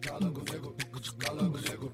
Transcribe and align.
Calango 0.00 0.42
negro, 0.50 0.74
calango 1.16 1.58
negro. 1.58 1.92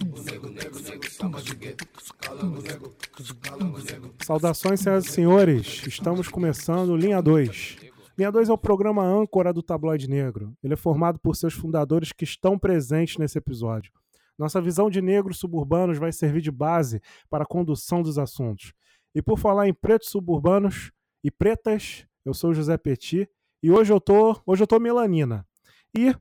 O 0.00 0.22
nego, 0.22 0.48
nego, 0.48 0.78
nego, 0.78 1.10
chama 1.10 1.42
de 1.42 1.56
gueto. 1.56 1.84
Calango 2.20 2.62
negro, 2.62 2.94
calango 3.42 3.78
negro. 3.78 4.14
Saudações, 4.24 4.78
senhoras 4.78 5.06
e 5.06 5.10
senhores. 5.10 5.86
Estamos 5.88 6.28
começando 6.28 6.96
Linha 6.96 7.20
2. 7.20 7.78
Linha 8.16 8.30
2 8.30 8.48
é 8.48 8.52
o 8.52 8.56
programa 8.56 9.02
âncora 9.02 9.52
do 9.52 9.60
Tabloide 9.60 10.08
Negro. 10.08 10.56
Ele 10.62 10.74
é 10.74 10.76
formado 10.76 11.18
por 11.18 11.34
seus 11.34 11.52
fundadores 11.52 12.12
que 12.12 12.22
estão 12.22 12.56
presentes 12.56 13.16
nesse 13.16 13.38
episódio. 13.38 13.92
Nossa 14.38 14.60
visão 14.60 14.88
de 14.88 15.02
negros 15.02 15.38
suburbanos 15.38 15.98
vai 15.98 16.12
servir 16.12 16.42
de 16.42 16.52
base 16.52 17.02
para 17.28 17.42
a 17.42 17.48
condução 17.48 18.04
dos 18.04 18.20
assuntos. 18.20 18.72
E 19.12 19.20
por 19.20 19.36
falar 19.36 19.66
em 19.66 19.74
pretos 19.74 20.10
suburbanos 20.10 20.92
e 21.24 21.30
pretas, 21.30 22.06
eu 22.24 22.32
sou 22.32 22.54
José 22.54 22.78
Petit 22.78 23.28
e 23.60 23.68
hoje 23.68 23.92
eu 23.92 24.00
tô, 24.00 24.40
hoje 24.46 24.62
eu 24.62 24.66
tô 24.68 24.78
melanina. 24.78 25.44
E 25.92 26.14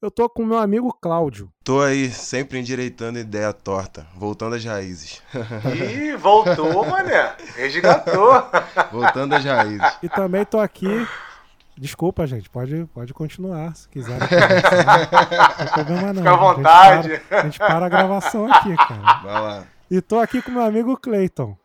eu 0.00 0.10
tô 0.10 0.28
com 0.28 0.44
meu 0.44 0.58
amigo 0.58 0.92
Cláudio. 1.00 1.52
Tô 1.64 1.80
aí, 1.80 2.10
sempre 2.10 2.58
endireitando 2.58 3.18
ideia 3.18 3.52
torta, 3.52 4.06
voltando 4.14 4.54
às 4.54 4.64
raízes. 4.64 5.22
Ih, 5.74 6.16
voltou, 6.16 6.86
mané. 6.86 7.34
Resgatou. 7.56 8.42
voltando 8.92 9.34
às 9.34 9.44
raízes. 9.44 9.98
E 10.02 10.08
também 10.08 10.44
tô 10.44 10.58
aqui. 10.58 11.06
Desculpa, 11.76 12.26
gente, 12.26 12.48
pode, 12.50 12.86
pode 12.92 13.12
continuar 13.14 13.74
se 13.74 13.88
quiser. 13.88 14.18
Não 14.18 15.56
tem 15.56 15.72
problema 15.74 16.12
não. 16.12 16.22
Fica 16.22 16.30
à 16.30 16.36
vontade. 16.36 17.12
A 17.12 17.16
gente, 17.16 17.24
para, 17.24 17.38
a 17.38 17.44
gente 17.44 17.58
para 17.58 17.86
a 17.86 17.88
gravação 17.88 18.52
aqui, 18.52 18.76
cara. 18.76 19.20
Vai 19.22 19.42
lá. 19.42 19.64
E 19.90 20.00
tô 20.00 20.18
aqui 20.18 20.42
com 20.42 20.50
meu 20.50 20.62
amigo 20.62 20.96
Cleiton. 20.96 21.56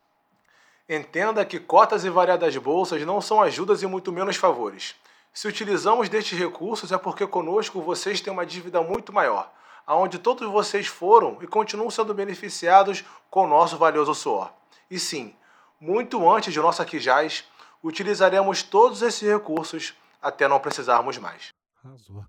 Entenda 0.88 1.44
que 1.46 1.60
cotas 1.60 2.06
e 2.06 2.10
variadas 2.10 2.56
bolsas 2.58 3.02
não 3.04 3.20
são 3.22 3.42
ajudas 3.42 3.82
e 3.82 3.88
muito 3.88 4.12
menos 4.12 4.36
favores. 4.36 4.96
Se 5.34 5.48
utilizamos 5.48 6.10
destes 6.10 6.38
recursos 6.38 6.92
é 6.92 6.98
porque 6.98 7.26
conosco 7.26 7.82
vocês 7.82 8.22
têm 8.22 8.32
uma 8.32 8.46
dívida 8.46 8.84
muito 8.84 9.12
maior, 9.12 9.52
aonde 9.86 10.20
todos 10.20 10.48
vocês 10.52 10.86
foram 10.86 11.40
e 11.42 11.48
continuam 11.48 11.90
sendo 11.90 12.14
beneficiados 12.14 13.04
com 13.32 13.46
o 13.46 13.48
nosso 13.48 13.76
valioso 13.76 14.14
suor. 14.14 14.54
E 14.92 15.00
sim, 15.00 15.36
muito 15.80 16.30
antes 16.30 16.54
de 16.54 16.60
nossa 16.60 16.86
Quijás, 16.86 17.46
utilizaremos 17.84 18.62
todos 18.62 19.02
esses 19.02 19.28
recursos 19.28 19.96
até 20.22 20.48
não 20.48 20.60
precisarmos 20.60 21.18
mais. 21.18 21.52
Arrasou. 21.84 22.24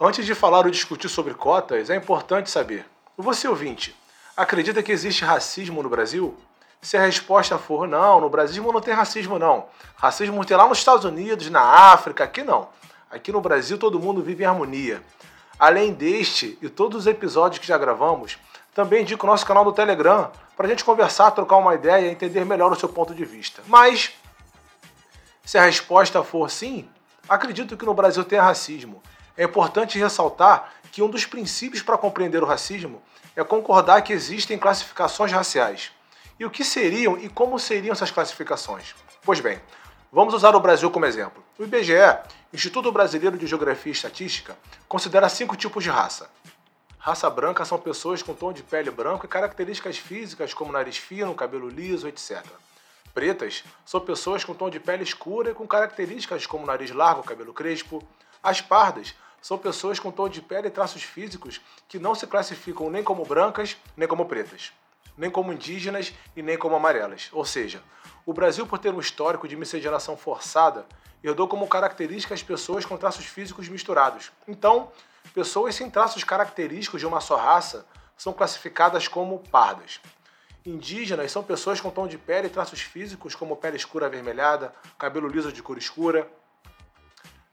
Antes 0.00 0.24
de 0.24 0.34
falar 0.34 0.64
ou 0.64 0.70
discutir 0.70 1.10
sobre 1.10 1.34
cotas, 1.34 1.90
é 1.90 1.96
importante 1.96 2.48
saber: 2.50 2.86
você 3.18 3.46
ouvinte, 3.46 3.94
acredita 4.40 4.82
que 4.82 4.90
existe 4.90 5.22
racismo 5.22 5.82
no 5.82 5.90
Brasil? 5.90 6.34
Se 6.80 6.96
a 6.96 7.02
resposta 7.02 7.58
for 7.58 7.86
não, 7.86 8.22
no 8.22 8.30
Brasil 8.30 8.62
não 8.72 8.80
tem 8.80 8.94
racismo 8.94 9.38
não. 9.38 9.66
Racismo 9.96 10.42
tem 10.46 10.56
lá 10.56 10.66
nos 10.66 10.78
Estados 10.78 11.04
Unidos, 11.04 11.50
na 11.50 11.60
África, 11.60 12.24
aqui 12.24 12.42
não. 12.42 12.68
Aqui 13.10 13.30
no 13.30 13.40
Brasil 13.40 13.76
todo 13.76 14.00
mundo 14.00 14.22
vive 14.22 14.42
em 14.42 14.46
harmonia. 14.46 15.02
Além 15.58 15.92
deste 15.92 16.58
e 16.62 16.70
todos 16.70 17.00
os 17.00 17.06
episódios 17.06 17.58
que 17.58 17.66
já 17.66 17.76
gravamos, 17.76 18.38
também 18.74 19.02
indico 19.02 19.26
o 19.26 19.28
nosso 19.28 19.44
canal 19.44 19.62
do 19.62 19.72
Telegram 19.72 20.32
para 20.56 20.66
a 20.66 20.70
gente 20.70 20.84
conversar, 20.84 21.30
trocar 21.32 21.56
uma 21.56 21.74
ideia 21.74 22.06
e 22.06 22.10
entender 22.10 22.46
melhor 22.46 22.72
o 22.72 22.76
seu 22.76 22.88
ponto 22.88 23.14
de 23.14 23.26
vista. 23.26 23.62
Mas, 23.66 24.12
se 25.44 25.58
a 25.58 25.64
resposta 25.66 26.24
for 26.24 26.50
sim, 26.50 26.88
acredito 27.28 27.76
que 27.76 27.84
no 27.84 27.92
Brasil 27.92 28.24
tem 28.24 28.38
racismo. 28.38 29.02
É 29.40 29.44
importante 29.44 29.98
ressaltar 29.98 30.70
que 30.92 31.00
um 31.00 31.08
dos 31.08 31.24
princípios 31.24 31.82
para 31.82 31.96
compreender 31.96 32.42
o 32.42 32.46
racismo 32.46 33.00
é 33.34 33.42
concordar 33.42 34.02
que 34.02 34.12
existem 34.12 34.58
classificações 34.58 35.32
raciais. 35.32 35.92
E 36.38 36.44
o 36.44 36.50
que 36.50 36.62
seriam 36.62 37.16
e 37.16 37.26
como 37.26 37.58
seriam 37.58 37.94
essas 37.94 38.10
classificações? 38.10 38.94
Pois 39.24 39.40
bem, 39.40 39.58
vamos 40.12 40.34
usar 40.34 40.54
o 40.54 40.60
Brasil 40.60 40.90
como 40.90 41.06
exemplo. 41.06 41.42
O 41.58 41.64
IBGE, 41.64 42.18
Instituto 42.52 42.92
Brasileiro 42.92 43.38
de 43.38 43.46
Geografia 43.46 43.90
e 43.90 43.94
Estatística, 43.94 44.58
considera 44.86 45.26
cinco 45.30 45.56
tipos 45.56 45.82
de 45.82 45.88
raça. 45.88 46.28
Raça 46.98 47.30
branca 47.30 47.64
são 47.64 47.78
pessoas 47.78 48.22
com 48.22 48.34
tom 48.34 48.52
de 48.52 48.62
pele 48.62 48.90
branco 48.90 49.24
e 49.24 49.28
características 49.30 49.96
físicas 49.96 50.52
como 50.52 50.70
nariz 50.70 50.98
fino, 50.98 51.34
cabelo 51.34 51.70
liso, 51.70 52.06
etc. 52.06 52.44
Pretas 53.14 53.64
são 53.86 54.02
pessoas 54.02 54.44
com 54.44 54.52
tom 54.52 54.68
de 54.68 54.78
pele 54.78 55.02
escura 55.02 55.52
e 55.52 55.54
com 55.54 55.66
características 55.66 56.44
como 56.44 56.66
nariz 56.66 56.90
largo, 56.90 57.22
cabelo 57.22 57.54
crespo. 57.54 58.06
As 58.42 58.60
pardas 58.60 59.14
são 59.40 59.58
pessoas 59.58 59.98
com 59.98 60.10
tom 60.10 60.28
de 60.28 60.42
pele 60.42 60.68
e 60.68 60.70
traços 60.70 61.02
físicos 61.02 61.60
que 61.88 61.98
não 61.98 62.14
se 62.14 62.26
classificam 62.26 62.90
nem 62.90 63.02
como 63.02 63.24
brancas 63.24 63.76
nem 63.96 64.08
como 64.08 64.26
pretas, 64.26 64.72
nem 65.16 65.30
como 65.30 65.52
indígenas 65.52 66.12
e 66.36 66.42
nem 66.42 66.58
como 66.58 66.76
amarelas. 66.76 67.28
Ou 67.32 67.44
seja, 67.44 67.82
o 68.26 68.32
Brasil, 68.32 68.66
por 68.66 68.78
ter 68.78 68.92
um 68.92 69.00
histórico 69.00 69.48
de 69.48 69.56
miscigenação 69.56 70.16
forçada, 70.16 70.86
herdou 71.22 71.48
como 71.48 71.66
característica 71.66 72.34
as 72.34 72.42
pessoas 72.42 72.84
com 72.84 72.96
traços 72.96 73.26
físicos 73.26 73.68
misturados. 73.68 74.30
Então, 74.46 74.90
pessoas 75.34 75.74
sem 75.74 75.90
traços 75.90 76.24
característicos 76.24 77.00
de 77.00 77.06
uma 77.06 77.20
só 77.20 77.36
raça 77.36 77.86
são 78.16 78.32
classificadas 78.32 79.08
como 79.08 79.38
pardas. 79.50 80.00
Indígenas 80.64 81.32
são 81.32 81.42
pessoas 81.42 81.80
com 81.80 81.90
tom 81.90 82.06
de 82.06 82.18
pele 82.18 82.48
e 82.48 82.50
traços 82.50 82.80
físicos 82.80 83.34
como 83.34 83.56
pele 83.56 83.76
escura 83.76 84.06
avermelhada, 84.06 84.74
cabelo 84.98 85.26
liso 85.26 85.50
de 85.50 85.62
cor 85.62 85.78
escura. 85.78 86.30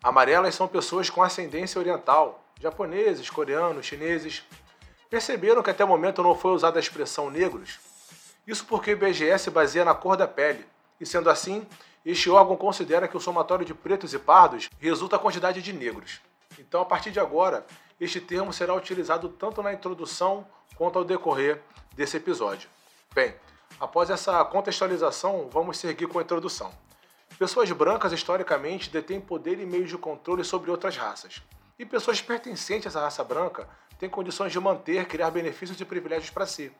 Amarelas 0.01 0.53
são 0.53 0.67
pessoas 0.67 1.09
com 1.09 1.23
ascendência 1.23 1.79
oriental, 1.79 2.43
japoneses, 2.61 3.29
coreanos, 3.29 3.85
chineses. 3.85 4.43
Perceberam 5.09 5.63
que 5.63 5.69
até 5.69 5.83
o 5.83 5.87
momento 5.87 6.21
não 6.21 6.35
foi 6.35 6.51
usada 6.51 6.77
a 6.77 6.79
expressão 6.79 7.29
negros? 7.29 7.79
Isso 8.45 8.65
porque 8.65 8.91
o 8.91 8.93
IBGE 8.93 9.37
se 9.39 9.49
baseia 9.49 9.83
na 9.83 9.93
cor 9.93 10.15
da 10.15 10.27
pele, 10.27 10.65
e 10.99 11.05
sendo 11.05 11.29
assim, 11.29 11.65
este 12.05 12.29
órgão 12.29 12.55
considera 12.55 13.07
que 13.07 13.17
o 13.17 13.19
somatório 13.19 13.65
de 13.65 13.73
pretos 13.73 14.13
e 14.13 14.19
pardos 14.19 14.69
resulta 14.79 15.15
a 15.15 15.19
quantidade 15.19 15.61
de 15.61 15.73
negros. 15.73 16.21
Então, 16.57 16.81
a 16.81 16.85
partir 16.85 17.11
de 17.11 17.19
agora, 17.19 17.65
este 17.99 18.21
termo 18.21 18.53
será 18.53 18.73
utilizado 18.73 19.27
tanto 19.29 19.61
na 19.61 19.73
introdução 19.73 20.47
quanto 20.75 20.99
ao 20.99 21.05
decorrer 21.05 21.61
desse 21.95 22.17
episódio. 22.17 22.69
Bem, 23.13 23.35
após 23.79 24.09
essa 24.09 24.43
contextualização, 24.45 25.49
vamos 25.51 25.77
seguir 25.77 26.07
com 26.07 26.19
a 26.19 26.21
introdução. 26.21 26.71
Pessoas 27.37 27.71
brancas, 27.71 28.11
historicamente, 28.11 28.89
detêm 28.89 29.21
poder 29.21 29.59
e 29.59 29.65
meios 29.65 29.89
de 29.89 29.97
controle 29.97 30.43
sobre 30.43 30.71
outras 30.71 30.97
raças. 30.97 31.43
E 31.77 31.85
pessoas 31.85 32.19
pertencentes 32.19 32.95
à 32.95 33.01
raça 33.01 33.23
branca 33.23 33.69
têm 33.99 34.09
condições 34.09 34.51
de 34.51 34.59
manter, 34.59 35.05
criar 35.05 35.29
benefícios 35.29 35.79
e 35.79 35.85
privilégios 35.85 36.31
para 36.31 36.47
si. 36.47 36.71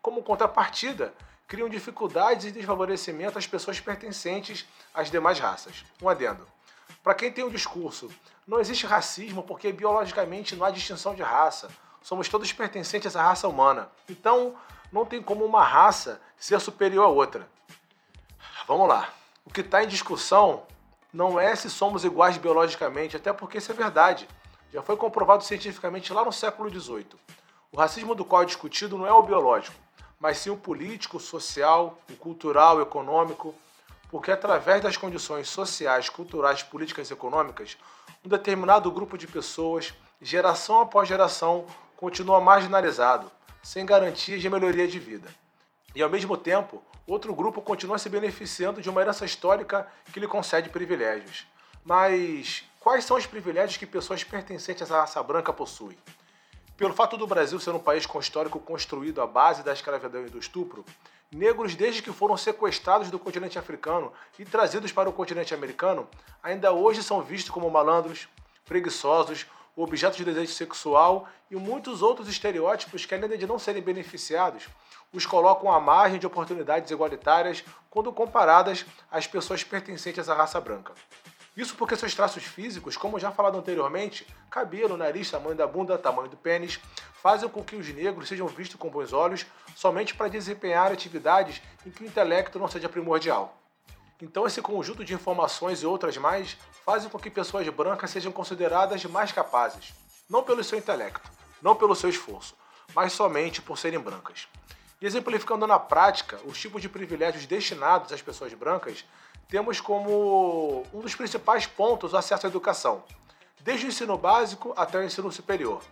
Como 0.00 0.22
contrapartida, 0.22 1.12
criam 1.46 1.68
dificuldades 1.68 2.46
e 2.46 2.50
desfavorecimento 2.50 3.36
às 3.36 3.46
pessoas 3.46 3.78
pertencentes 3.78 4.66
às 4.94 5.10
demais 5.10 5.38
raças. 5.38 5.84
Um 6.00 6.08
adendo. 6.08 6.48
Para 7.02 7.14
quem 7.14 7.30
tem 7.30 7.44
um 7.44 7.50
discurso, 7.50 8.10
não 8.46 8.58
existe 8.58 8.86
racismo 8.86 9.42
porque 9.42 9.70
biologicamente 9.70 10.56
não 10.56 10.64
há 10.64 10.70
distinção 10.70 11.14
de 11.14 11.22
raça. 11.22 11.68
Somos 12.00 12.26
todos 12.26 12.50
pertencentes 12.54 13.16
à 13.16 13.22
raça 13.22 13.46
humana. 13.46 13.90
Então, 14.08 14.56
não 14.90 15.04
tem 15.04 15.22
como 15.22 15.44
uma 15.44 15.62
raça 15.62 16.22
ser 16.38 16.58
superior 16.58 17.04
à 17.04 17.08
outra. 17.08 17.46
Vamos 18.66 18.88
lá. 18.88 19.12
O 19.46 19.50
que 19.50 19.60
está 19.60 19.82
em 19.82 19.86
discussão 19.86 20.64
não 21.12 21.40
é 21.40 21.54
se 21.54 21.70
somos 21.70 22.04
iguais 22.04 22.36
biologicamente, 22.36 23.16
até 23.16 23.32
porque 23.32 23.58
isso 23.58 23.70
é 23.70 23.74
verdade. 23.74 24.28
Já 24.72 24.82
foi 24.82 24.96
comprovado 24.96 25.44
cientificamente 25.44 26.12
lá 26.12 26.24
no 26.24 26.32
século 26.32 26.68
XVIII. 26.68 27.06
O 27.72 27.78
racismo 27.78 28.14
do 28.14 28.24
qual 28.24 28.42
é 28.42 28.44
discutido 28.44 28.98
não 28.98 29.06
é 29.06 29.12
o 29.12 29.22
biológico, 29.22 29.76
mas 30.18 30.38
sim 30.38 30.50
o 30.50 30.56
político, 30.56 31.20
social, 31.20 31.96
o 32.10 32.16
cultural, 32.16 32.76
o 32.76 32.82
econômico, 32.82 33.54
porque 34.10 34.30
através 34.30 34.82
das 34.82 34.96
condições 34.96 35.48
sociais, 35.48 36.08
culturais, 36.08 36.62
políticas 36.62 37.08
e 37.08 37.12
econômicas, 37.12 37.78
um 38.24 38.28
determinado 38.28 38.90
grupo 38.90 39.16
de 39.16 39.26
pessoas, 39.26 39.94
geração 40.20 40.80
após 40.80 41.08
geração, 41.08 41.66
continua 41.96 42.40
marginalizado, 42.40 43.30
sem 43.62 43.86
garantias 43.86 44.42
de 44.42 44.50
melhoria 44.50 44.88
de 44.88 44.98
vida. 44.98 45.28
E 45.94 46.02
ao 46.02 46.10
mesmo 46.10 46.36
tempo, 46.36 46.82
outro 47.06 47.34
grupo 47.34 47.62
continua 47.62 47.98
se 47.98 48.08
beneficiando 48.08 48.82
de 48.82 48.90
uma 48.90 49.00
herança 49.00 49.24
histórica 49.24 49.86
que 50.12 50.20
lhe 50.20 50.26
concede 50.26 50.68
privilégios. 50.68 51.46
Mas 51.84 52.64
quais 52.80 53.04
são 53.04 53.16
os 53.16 53.26
privilégios 53.26 53.76
que 53.76 53.86
pessoas 53.86 54.24
pertencentes 54.24 54.90
à 54.90 55.00
raça 55.00 55.22
branca 55.22 55.52
possuem? 55.52 55.96
Pelo 56.76 56.92
fato 56.92 57.16
do 57.16 57.26
Brasil 57.26 57.58
ser 57.58 57.70
um 57.70 57.78
país 57.78 58.04
com 58.04 58.18
histórico 58.18 58.60
construído 58.60 59.22
à 59.22 59.26
base 59.26 59.62
da 59.62 59.72
escravidão 59.72 60.26
e 60.26 60.30
do 60.30 60.38
estupro, 60.38 60.84
negros, 61.32 61.74
desde 61.74 62.02
que 62.02 62.12
foram 62.12 62.36
sequestrados 62.36 63.10
do 63.10 63.18
continente 63.18 63.58
africano 63.58 64.12
e 64.38 64.44
trazidos 64.44 64.92
para 64.92 65.08
o 65.08 65.12
continente 65.12 65.54
americano, 65.54 66.08
ainda 66.42 66.72
hoje 66.72 67.02
são 67.02 67.22
vistos 67.22 67.50
como 67.50 67.70
malandros, 67.70 68.28
preguiçosos, 68.64 69.46
objetos 69.74 70.16
de 70.16 70.24
desejo 70.24 70.52
sexual 70.52 71.28
e 71.50 71.56
muitos 71.56 72.02
outros 72.02 72.28
estereótipos 72.28 73.04
que, 73.06 73.14
além 73.14 73.38
de 73.38 73.46
não 73.46 73.58
serem 73.58 73.82
beneficiados, 73.82 74.68
os 75.16 75.24
colocam 75.24 75.72
à 75.72 75.80
margem 75.80 76.18
de 76.18 76.26
oportunidades 76.26 76.90
igualitárias 76.90 77.64
quando 77.88 78.12
comparadas 78.12 78.84
às 79.10 79.26
pessoas 79.26 79.64
pertencentes 79.64 80.28
à 80.28 80.34
raça 80.34 80.60
branca. 80.60 80.92
Isso 81.56 81.74
porque 81.74 81.96
seus 81.96 82.14
traços 82.14 82.44
físicos, 82.44 82.98
como 82.98 83.18
já 83.18 83.30
falado 83.30 83.56
anteriormente, 83.56 84.26
cabelo, 84.50 84.94
nariz, 84.94 85.30
tamanho 85.30 85.56
da 85.56 85.66
bunda, 85.66 85.96
tamanho 85.96 86.28
do 86.28 86.36
pênis, 86.36 86.78
fazem 87.22 87.48
com 87.48 87.64
que 87.64 87.76
os 87.76 87.88
negros 87.88 88.28
sejam 88.28 88.46
vistos 88.46 88.78
com 88.78 88.90
bons 88.90 89.14
olhos 89.14 89.46
somente 89.74 90.14
para 90.14 90.28
desempenhar 90.28 90.92
atividades 90.92 91.62
em 91.86 91.90
que 91.90 92.04
o 92.04 92.06
intelecto 92.06 92.58
não 92.58 92.68
seja 92.68 92.90
primordial. 92.90 93.56
Então, 94.20 94.46
esse 94.46 94.60
conjunto 94.60 95.02
de 95.02 95.14
informações 95.14 95.82
e 95.82 95.86
outras 95.86 96.18
mais 96.18 96.58
fazem 96.84 97.08
com 97.08 97.18
que 97.18 97.30
pessoas 97.30 97.66
brancas 97.70 98.10
sejam 98.10 98.32
consideradas 98.32 99.02
mais 99.06 99.32
capazes, 99.32 99.94
não 100.28 100.42
pelo 100.42 100.62
seu 100.62 100.78
intelecto, 100.78 101.30
não 101.62 101.74
pelo 101.74 101.96
seu 101.96 102.10
esforço, 102.10 102.54
mas 102.94 103.14
somente 103.14 103.62
por 103.62 103.78
serem 103.78 103.98
brancas. 103.98 104.46
E 105.00 105.06
exemplificando 105.06 105.66
na 105.66 105.78
prática 105.78 106.40
os 106.44 106.58
tipos 106.58 106.80
de 106.80 106.88
privilégios 106.88 107.44
destinados 107.44 108.12
às 108.12 108.22
pessoas 108.22 108.54
brancas, 108.54 109.04
temos 109.48 109.80
como 109.80 110.84
um 110.92 111.00
dos 111.00 111.14
principais 111.14 111.66
pontos 111.66 112.12
o 112.12 112.16
acesso 112.16 112.46
à 112.46 112.48
educação, 112.48 113.04
desde 113.60 113.86
o 113.86 113.88
ensino 113.88 114.16
básico 114.16 114.72
até 114.76 114.98
o 114.98 115.04
ensino 115.04 115.30
superior. 115.30 115.82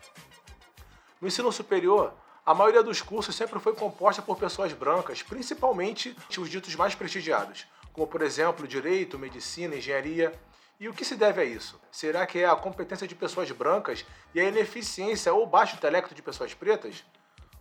No 1.21 1.29
ensino 1.29 1.53
superior, 1.53 2.15
a 2.47 2.55
maioria 2.55 2.83
dos 2.83 3.01
cursos 3.01 3.35
sempre 3.35 3.61
foi 3.61 3.75
composta 3.75 4.23
por 4.23 4.39
pessoas 4.39 4.73
brancas, 4.73 5.23
principalmente 5.23 6.17
os 6.39 6.49
ditos 6.49 6.75
mais 6.75 6.95
prestigiados, 6.95 7.67
como 7.93 8.07
por 8.07 8.23
exemplo 8.23 8.67
direito, 8.67 9.19
medicina, 9.19 9.77
engenharia. 9.77 10.33
E 10.81 10.89
o 10.89 10.93
que 10.93 11.05
se 11.05 11.15
deve 11.15 11.41
a 11.41 11.45
isso? 11.45 11.81
Será 11.91 12.27
que 12.27 12.41
é 12.41 12.47
a 12.47 12.57
competência 12.57 13.07
de 13.07 13.15
pessoas 13.15 13.51
brancas 13.51 14.05
e 14.35 14.41
a 14.41 14.45
ineficiência 14.45 15.33
ou 15.33 15.47
baixo 15.47 15.77
intelecto 15.77 16.15
de 16.15 16.21
pessoas 16.21 16.53
pretas? 16.53 17.05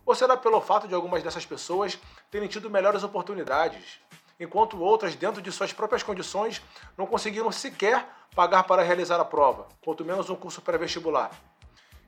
Ou 0.06 0.14
será 0.14 0.36
pelo 0.36 0.60
fato 0.60 0.86
de 0.86 0.94
algumas 0.94 1.22
dessas 1.22 1.46
pessoas 1.46 1.98
terem 2.30 2.48
tido 2.48 2.70
melhores 2.70 3.02
oportunidades, 3.02 4.00
enquanto 4.38 4.82
outras, 4.82 5.14
dentro 5.14 5.40
de 5.40 5.50
suas 5.50 5.72
próprias 5.72 6.02
condições, 6.02 6.60
não 6.96 7.06
conseguiram 7.06 7.50
sequer 7.50 8.06
pagar 8.34 8.64
para 8.64 8.82
realizar 8.82 9.20
a 9.20 9.24
prova, 9.24 9.68
quanto 9.82 10.04
menos 10.04 10.28
um 10.28 10.36
curso 10.36 10.60
pré-vestibular? 10.60 11.30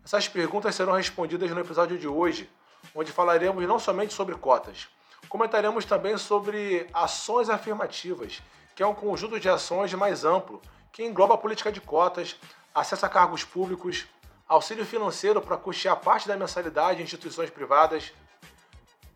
Essas 0.04 0.28
perguntas 0.28 0.74
serão 0.74 0.92
respondidas 0.92 1.50
no 1.50 1.60
episódio 1.60 1.98
de 1.98 2.06
hoje, 2.06 2.50
onde 2.94 3.10
falaremos 3.12 3.66
não 3.66 3.78
somente 3.78 4.12
sobre 4.12 4.34
cotas, 4.34 4.88
comentaremos 5.28 5.84
também 5.84 6.16
sobre 6.16 6.86
ações 6.92 7.48
afirmativas, 7.48 8.42
que 8.74 8.82
é 8.82 8.86
um 8.86 8.94
conjunto 8.94 9.40
de 9.40 9.48
ações 9.48 9.92
mais 9.94 10.24
amplo, 10.24 10.60
que 10.92 11.04
engloba 11.04 11.34
a 11.34 11.38
política 11.38 11.72
de 11.72 11.80
cotas, 11.80 12.36
acesso 12.74 13.06
a 13.06 13.08
cargos 13.08 13.42
públicos, 13.42 14.06
auxílio 14.48 14.86
financeiro 14.86 15.40
para 15.40 15.56
custear 15.56 15.96
parte 15.96 16.28
da 16.28 16.36
mensalidade 16.36 17.00
em 17.00 17.04
instituições 17.04 17.50
privadas, 17.50 18.12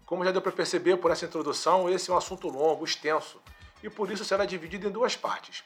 como 0.04 0.24
já 0.24 0.32
deu 0.32 0.42
para 0.42 0.50
perceber 0.50 0.96
por 0.96 1.10
essa 1.10 1.24
introdução, 1.24 1.88
esse 1.88 2.10
é 2.10 2.14
um 2.14 2.16
assunto 2.16 2.48
longo, 2.48 2.84
extenso, 2.84 3.40
e 3.82 3.88
por 3.88 4.10
isso 4.10 4.24
será 4.24 4.44
dividido 4.44 4.88
em 4.88 4.90
duas 4.90 5.14
partes. 5.16 5.62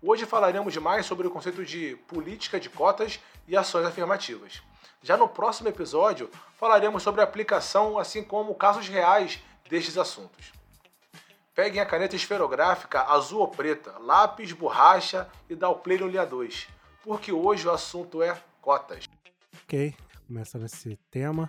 Hoje 0.00 0.24
falaremos 0.24 0.76
mais 0.76 1.04
sobre 1.04 1.26
o 1.26 1.30
conceito 1.30 1.64
de 1.64 1.96
política 2.06 2.60
de 2.60 2.70
cotas 2.70 3.18
e 3.48 3.56
ações 3.56 3.84
afirmativas. 3.84 4.62
Já 5.02 5.16
no 5.16 5.28
próximo 5.28 5.68
episódio, 5.68 6.30
falaremos 6.56 7.02
sobre 7.02 7.20
a 7.20 7.24
aplicação, 7.24 7.98
assim 7.98 8.22
como 8.22 8.54
casos 8.54 8.86
reais 8.86 9.40
destes 9.68 9.98
assuntos. 9.98 10.52
Peguem 11.52 11.80
a 11.80 11.86
caneta 11.86 12.14
esferográfica 12.14 13.02
azul 13.02 13.40
ou 13.40 13.48
preta, 13.48 13.98
lápis, 13.98 14.52
borracha 14.52 15.28
e 15.50 15.56
dá 15.56 15.68
o 15.68 15.74
play 15.74 15.98
no 15.98 16.06
LIA 16.06 16.24
2, 16.24 16.68
porque 17.02 17.32
hoje 17.32 17.66
o 17.66 17.72
assunto 17.72 18.22
é 18.22 18.40
cotas. 18.68 19.08
Ok, 19.64 19.94
começando 20.26 20.66
esse 20.66 20.98
tema. 21.10 21.48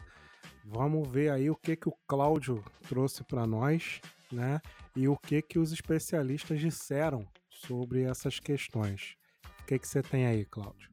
Vamos 0.63 1.05
ver 1.09 1.29
aí 1.31 1.49
o 1.49 1.55
que 1.57 1.75
que 1.75 1.89
o 1.89 1.93
Cláudio 2.07 2.63
trouxe 2.87 3.25
para 3.25 3.45
nós, 3.45 3.99
né? 4.31 4.61
E 4.95 5.05
o 5.05 5.17
que 5.17 5.41
que 5.41 5.59
os 5.59 5.73
especialistas 5.73 6.61
disseram 6.61 7.27
sobre 7.49 8.03
essas 8.03 8.39
questões. 8.39 9.17
O 9.59 9.65
que 9.65 9.77
que 9.77 9.85
você 9.85 10.01
tem 10.01 10.27
aí, 10.27 10.45
Cláudio? 10.45 10.89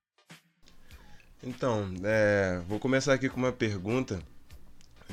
Então, 1.45 1.95
é, 2.02 2.61
vou 2.66 2.80
começar 2.80 3.12
aqui 3.14 3.28
com 3.28 3.37
uma 3.37 3.52
pergunta 3.52 4.21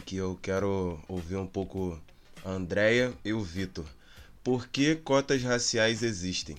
que 0.08 0.15
eu 0.15 0.36
quero 0.41 1.00
ouvir 1.08 1.36
um 1.36 1.46
pouco 1.46 2.01
a 2.43 2.50
Andrea 2.50 3.13
e 3.24 3.34
o 3.34 3.43
Vitor. 3.43 3.86
Por 4.43 4.67
que 4.67 4.96
cotas 4.96 5.43
raciais 5.43 6.01
existem? 6.01 6.58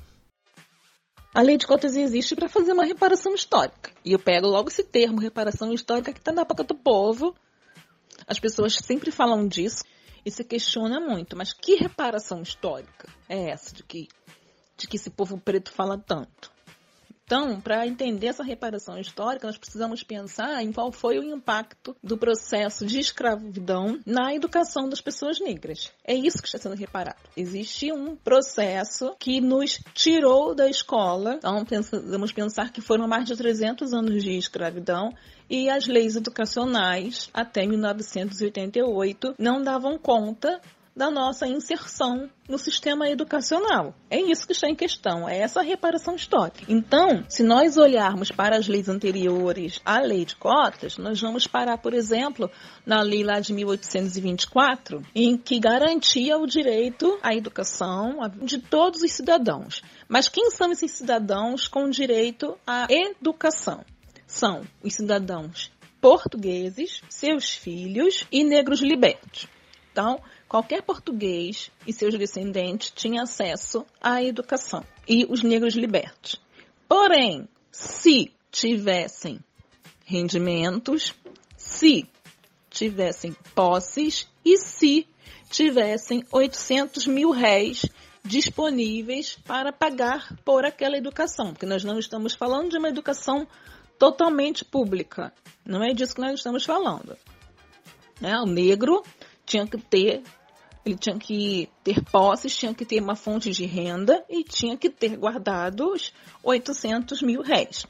A 1.34 1.42
lei 1.42 1.56
de 1.56 1.66
cotas 1.66 1.96
existe 1.96 2.36
para 2.36 2.48
fazer 2.48 2.72
uma 2.72 2.84
reparação 2.84 3.34
histórica. 3.34 3.90
E 4.04 4.12
eu 4.12 4.20
pego 4.20 4.46
logo 4.46 4.68
esse 4.68 4.84
termo, 4.84 5.20
reparação 5.20 5.72
histórica, 5.72 6.12
que 6.12 6.20
está 6.20 6.30
na 6.30 6.44
boca 6.44 6.62
do 6.62 6.76
povo, 6.76 7.34
as 8.24 8.38
pessoas 8.38 8.76
sempre 8.76 9.10
falam 9.10 9.48
disso 9.48 9.82
e 10.24 10.30
se 10.30 10.44
questiona 10.44 11.00
muito, 11.00 11.36
mas 11.36 11.52
que 11.52 11.74
reparação 11.74 12.40
histórica 12.40 13.08
é 13.28 13.50
essa 13.50 13.74
de 13.74 13.82
que, 13.82 14.06
de 14.76 14.86
que 14.86 14.96
esse 14.96 15.10
povo 15.10 15.36
preto 15.36 15.72
fala 15.72 15.98
tanto? 15.98 16.53
Então, 17.24 17.58
para 17.58 17.86
entender 17.86 18.26
essa 18.26 18.44
reparação 18.44 18.98
histórica, 18.98 19.46
nós 19.46 19.56
precisamos 19.56 20.02
pensar 20.02 20.62
em 20.62 20.70
qual 20.70 20.92
foi 20.92 21.18
o 21.18 21.22
impacto 21.22 21.96
do 22.02 22.18
processo 22.18 22.84
de 22.84 22.98
escravidão 22.98 23.98
na 24.04 24.34
educação 24.34 24.88
das 24.90 25.00
pessoas 25.00 25.40
negras. 25.40 25.90
É 26.04 26.14
isso 26.14 26.42
que 26.42 26.46
está 26.46 26.58
sendo 26.58 26.76
reparado. 26.76 27.16
Existe 27.34 27.90
um 27.90 28.14
processo 28.14 29.16
que 29.18 29.40
nos 29.40 29.80
tirou 29.94 30.54
da 30.54 30.68
escola. 30.68 31.36
Então, 31.38 31.64
vamos 32.06 32.30
pensar 32.30 32.70
que 32.70 32.82
foram 32.82 33.08
mais 33.08 33.24
de 33.24 33.34
300 33.34 33.94
anos 33.94 34.22
de 34.22 34.36
escravidão 34.36 35.10
e 35.48 35.70
as 35.70 35.86
leis 35.86 36.16
educacionais 36.16 37.30
até 37.32 37.66
1988 37.66 39.34
não 39.38 39.62
davam 39.62 39.98
conta 39.98 40.60
da 40.96 41.10
nossa 41.10 41.46
inserção 41.46 42.30
no 42.48 42.56
sistema 42.56 43.08
educacional. 43.08 43.94
É 44.08 44.20
isso 44.20 44.46
que 44.46 44.52
está 44.52 44.68
em 44.68 44.74
questão, 44.76 45.28
é 45.28 45.38
essa 45.38 45.60
reparação 45.60 46.14
histórica. 46.14 46.64
Então, 46.68 47.24
se 47.28 47.42
nós 47.42 47.76
olharmos 47.76 48.30
para 48.30 48.56
as 48.56 48.68
leis 48.68 48.88
anteriores 48.88 49.80
à 49.84 49.98
lei 49.98 50.24
de 50.24 50.36
cotas, 50.36 50.96
nós 50.98 51.20
vamos 51.20 51.46
parar, 51.46 51.78
por 51.78 51.94
exemplo, 51.94 52.50
na 52.86 53.02
lei 53.02 53.24
lá 53.24 53.40
de 53.40 53.52
1824, 53.52 55.02
em 55.14 55.36
que 55.36 55.58
garantia 55.58 56.38
o 56.38 56.46
direito 56.46 57.18
à 57.22 57.34
educação 57.34 58.18
de 58.42 58.58
todos 58.58 59.02
os 59.02 59.10
cidadãos. 59.10 59.82
Mas 60.08 60.28
quem 60.28 60.50
são 60.50 60.70
esses 60.70 60.92
cidadãos 60.92 61.66
com 61.66 61.90
direito 61.90 62.56
à 62.66 62.86
educação? 62.88 63.84
São 64.26 64.62
os 64.82 64.94
cidadãos 64.94 65.72
portugueses, 66.00 67.00
seus 67.08 67.50
filhos 67.50 68.26
e 68.30 68.44
negros 68.44 68.80
libertos. 68.80 69.48
Então, 69.90 70.20
qualquer 70.54 70.82
português 70.82 71.68
e 71.84 71.92
seus 71.92 72.16
descendentes 72.16 72.92
tinham 72.92 73.24
acesso 73.24 73.84
à 74.00 74.22
educação 74.22 74.84
e 75.08 75.26
os 75.28 75.42
negros 75.42 75.74
libertos. 75.74 76.40
Porém, 76.88 77.48
se 77.72 78.30
tivessem 78.52 79.40
rendimentos, 80.04 81.12
se 81.56 82.08
tivessem 82.70 83.32
posses 83.52 84.28
e 84.44 84.56
se 84.56 85.08
tivessem 85.50 86.24
800 86.30 87.08
mil 87.08 87.32
réis 87.32 87.86
disponíveis 88.24 89.36
para 89.44 89.72
pagar 89.72 90.36
por 90.44 90.64
aquela 90.64 90.96
educação, 90.96 91.52
porque 91.52 91.66
nós 91.66 91.82
não 91.82 91.98
estamos 91.98 92.32
falando 92.32 92.70
de 92.70 92.78
uma 92.78 92.90
educação 92.90 93.44
totalmente 93.98 94.64
pública, 94.64 95.32
não 95.66 95.82
é 95.82 95.92
disso 95.92 96.14
que 96.14 96.20
nós 96.20 96.34
estamos 96.34 96.64
falando. 96.64 97.18
Né? 98.20 98.38
O 98.38 98.46
negro 98.46 99.02
tinha 99.44 99.66
que 99.66 99.78
ter, 99.78 100.22
ele 100.84 100.96
tinha 100.96 101.18
que 101.18 101.68
ter 101.82 102.02
posses, 102.04 102.56
tinha 102.56 102.74
que 102.74 102.84
ter 102.84 103.00
uma 103.00 103.16
fonte 103.16 103.50
de 103.50 103.64
renda 103.64 104.24
e 104.28 104.44
tinha 104.44 104.76
que 104.76 104.90
ter 104.90 105.16
guardados 105.16 106.12
800 106.42 107.22
mil 107.22 107.42
réis. 107.42 107.86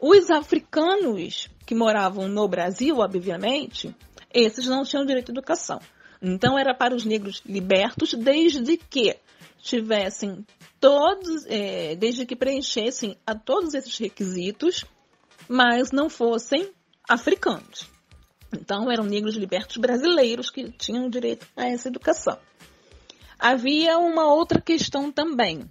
Os 0.00 0.30
africanos 0.30 1.48
que 1.66 1.74
moravam 1.74 2.28
no 2.28 2.46
Brasil, 2.46 2.98
obviamente, 2.98 3.94
esses 4.32 4.66
não 4.66 4.84
tinham 4.84 5.04
direito 5.04 5.30
à 5.30 5.32
educação. 5.32 5.80
Então 6.22 6.58
era 6.58 6.74
para 6.74 6.94
os 6.94 7.04
negros 7.04 7.42
libertos 7.44 8.14
desde 8.14 8.76
que 8.76 9.16
tivessem 9.60 10.46
todos, 10.80 11.44
é, 11.46 11.96
desde 11.96 12.24
que 12.24 12.36
preenchessem 12.36 13.16
a 13.26 13.34
todos 13.34 13.74
esses 13.74 13.96
requisitos, 13.98 14.84
mas 15.48 15.90
não 15.90 16.08
fossem 16.08 16.70
africanos. 17.08 17.97
Então 18.52 18.90
eram 18.90 19.04
negros 19.04 19.36
libertos 19.36 19.76
brasileiros 19.76 20.50
que 20.50 20.70
tinham 20.72 21.08
direito 21.08 21.46
a 21.56 21.66
essa 21.66 21.88
educação. 21.88 22.38
Havia 23.38 23.98
uma 23.98 24.32
outra 24.32 24.60
questão 24.60 25.12
também. 25.12 25.70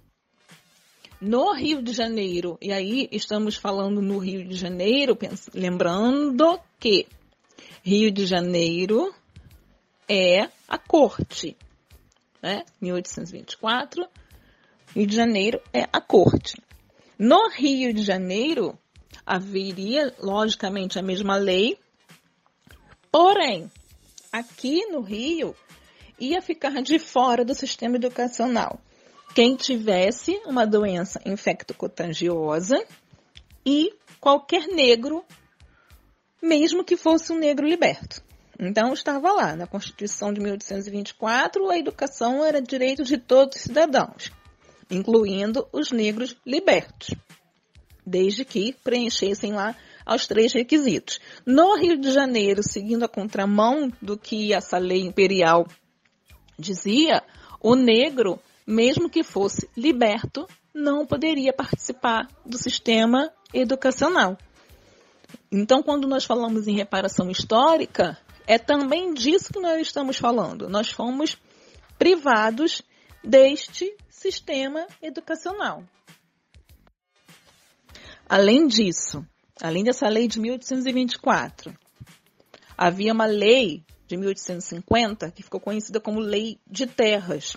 No 1.20 1.52
Rio 1.52 1.82
de 1.82 1.92
Janeiro, 1.92 2.56
e 2.62 2.72
aí 2.72 3.08
estamos 3.10 3.56
falando 3.56 4.00
no 4.00 4.18
Rio 4.18 4.46
de 4.46 4.54
Janeiro, 4.54 5.18
lembrando 5.52 6.60
que 6.78 7.06
Rio 7.82 8.10
de 8.12 8.24
Janeiro 8.24 9.12
é 10.08 10.48
a 10.68 10.78
corte, 10.78 11.56
né? 12.40 12.64
1824, 12.80 14.06
Rio 14.94 15.06
de 15.06 15.16
Janeiro 15.16 15.60
é 15.72 15.88
a 15.92 16.00
corte. 16.00 16.62
No 17.18 17.48
Rio 17.50 17.92
de 17.92 18.02
Janeiro 18.02 18.78
haveria, 19.26 20.14
logicamente, 20.20 20.98
a 20.98 21.02
mesma 21.02 21.36
lei, 21.36 21.78
porém, 23.10 23.70
aqui 24.32 24.86
no 24.86 25.00
Rio 25.00 25.54
ia 26.18 26.42
ficar 26.42 26.82
de 26.82 26.98
fora 26.98 27.44
do 27.44 27.54
sistema 27.54 27.96
educacional 27.96 28.80
quem 29.34 29.54
tivesse 29.54 30.40
uma 30.46 30.66
doença 30.66 31.20
infecto-contagiosa 31.24 32.84
e 33.64 33.92
qualquer 34.20 34.66
negro, 34.66 35.24
mesmo 36.42 36.82
que 36.82 36.96
fosse 36.96 37.32
um 37.32 37.38
negro 37.38 37.66
liberto. 37.66 38.22
Então 38.58 38.92
estava 38.92 39.32
lá, 39.32 39.54
na 39.54 39.66
Constituição 39.66 40.32
de 40.32 40.40
1824, 40.40 41.70
a 41.70 41.78
educação 41.78 42.44
era 42.44 42.60
direito 42.60 43.04
de 43.04 43.16
todos 43.16 43.58
os 43.58 43.62
cidadãos, 43.62 44.32
incluindo 44.90 45.68
os 45.72 45.92
negros 45.92 46.36
libertos, 46.44 47.10
desde 48.04 48.44
que 48.44 48.72
preenchessem 48.82 49.52
lá 49.52 49.76
aos 50.08 50.26
três 50.26 50.54
requisitos. 50.54 51.20
No 51.44 51.76
Rio 51.76 51.98
de 51.98 52.10
Janeiro, 52.10 52.62
seguindo 52.62 53.04
a 53.04 53.08
contramão 53.08 53.92
do 54.00 54.16
que 54.16 54.54
essa 54.54 54.78
lei 54.78 55.02
imperial 55.02 55.66
dizia, 56.58 57.22
o 57.60 57.74
negro 57.74 58.40
mesmo 58.66 59.08
que 59.10 59.22
fosse 59.22 59.68
liberto, 59.76 60.48
não 60.74 61.06
poderia 61.06 61.52
participar 61.52 62.26
do 62.44 62.56
sistema 62.56 63.30
educacional. 63.52 64.36
Então, 65.52 65.82
quando 65.82 66.08
nós 66.08 66.24
falamos 66.24 66.66
em 66.66 66.74
reparação 66.74 67.30
histórica, 67.30 68.18
é 68.46 68.58
também 68.58 69.12
disso 69.12 69.52
que 69.52 69.60
nós 69.60 69.80
estamos 69.80 70.16
falando. 70.16 70.68
Nós 70.68 70.90
fomos 70.90 71.36
privados 71.98 72.82
deste 73.22 73.94
sistema 74.08 74.86
educacional. 75.02 75.82
Além 78.28 78.66
disso, 78.66 79.26
além 79.62 79.84
dessa 79.84 80.08
lei 80.08 80.28
de 80.28 80.40
1824, 80.40 81.74
havia 82.76 83.12
uma 83.12 83.26
lei 83.26 83.82
de 84.06 84.16
1850 84.16 85.30
que 85.30 85.42
ficou 85.42 85.60
conhecida 85.60 86.00
como 86.00 86.20
Lei 86.20 86.58
de 86.66 86.86
Terras, 86.86 87.56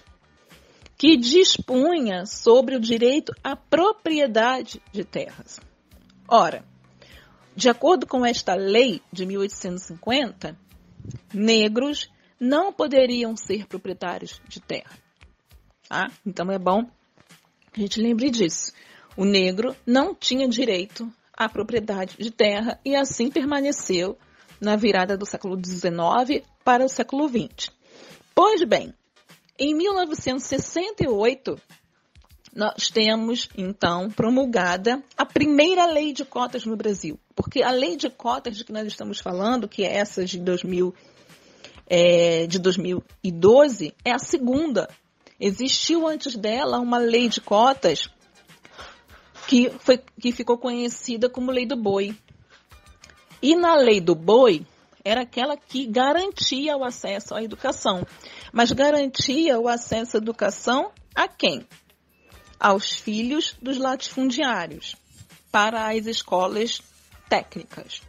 que 0.97 1.17
dispunha 1.17 2.25
sobre 2.25 2.75
o 2.75 2.79
direito 2.79 3.33
à 3.43 3.55
propriedade 3.55 4.81
de 4.91 5.03
terras. 5.03 5.59
Ora, 6.27 6.63
de 7.55 7.69
acordo 7.69 8.05
com 8.05 8.25
esta 8.25 8.53
lei 8.53 9.01
de 9.11 9.25
1850, 9.25 10.57
negros 11.33 12.09
não 12.39 12.71
poderiam 12.71 13.35
ser 13.35 13.65
proprietários 13.65 14.41
de 14.47 14.59
terra. 14.59 14.97
Tá? 15.87 16.11
Então 16.25 16.51
é 16.51 16.59
bom 16.59 16.89
a 17.73 17.79
gente 17.79 18.01
lembre 18.01 18.29
disso. 18.29 18.73
O 19.15 19.23
negro 19.23 19.75
não 19.85 20.13
tinha 20.13 20.47
direito 20.47 21.11
à 21.45 21.49
propriedade 21.49 22.15
de 22.17 22.29
terra 22.29 22.79
e 22.85 22.95
assim 22.95 23.29
permaneceu 23.29 24.17
na 24.59 24.75
virada 24.75 25.17
do 25.17 25.25
século 25.25 25.59
XIX 25.63 26.45
para 26.63 26.85
o 26.85 26.89
século 26.89 27.27
XX. 27.27 27.71
Pois 28.35 28.63
bem, 28.63 28.93
em 29.57 29.75
1968, 29.75 31.59
nós 32.53 32.89
temos, 32.89 33.49
então, 33.57 34.09
promulgada 34.09 35.03
a 35.17 35.25
primeira 35.25 35.85
lei 35.85 36.13
de 36.13 36.23
cotas 36.23 36.65
no 36.65 36.75
Brasil. 36.75 37.19
Porque 37.35 37.63
a 37.63 37.71
lei 37.71 37.95
de 37.95 38.09
cotas 38.09 38.57
de 38.57 38.63
que 38.63 38.73
nós 38.73 38.85
estamos 38.85 39.19
falando, 39.19 39.67
que 39.67 39.83
é 39.83 39.95
essa 39.97 40.23
de, 40.23 40.37
2000, 40.37 40.93
é, 41.87 42.45
de 42.45 42.59
2012, 42.59 43.95
é 44.05 44.11
a 44.11 44.19
segunda. 44.19 44.87
Existiu 45.39 46.07
antes 46.07 46.35
dela 46.35 46.79
uma 46.79 46.99
lei 46.99 47.29
de 47.29 47.41
cotas 47.41 48.09
que, 49.51 49.69
foi, 49.79 49.97
que 49.97 50.31
ficou 50.31 50.57
conhecida 50.57 51.29
como 51.29 51.51
Lei 51.51 51.65
do 51.65 51.75
Boi. 51.75 52.15
E 53.41 53.53
na 53.53 53.75
Lei 53.75 53.99
do 53.99 54.15
Boi, 54.15 54.65
era 55.03 55.23
aquela 55.23 55.57
que 55.57 55.85
garantia 55.85 56.77
o 56.77 56.85
acesso 56.85 57.35
à 57.35 57.43
educação 57.43 58.05
mas 58.51 58.71
garantia 58.71 59.59
o 59.59 59.67
acesso 59.67 60.17
à 60.17 60.19
educação 60.19 60.91
a 61.15 61.27
quem? 61.27 61.65
Aos 62.59 62.91
filhos 62.91 63.55
dos 63.61 63.77
latifundiários, 63.77 64.95
para 65.51 65.89
as 65.89 66.05
escolas 66.05 66.81
técnicas. 67.29 68.01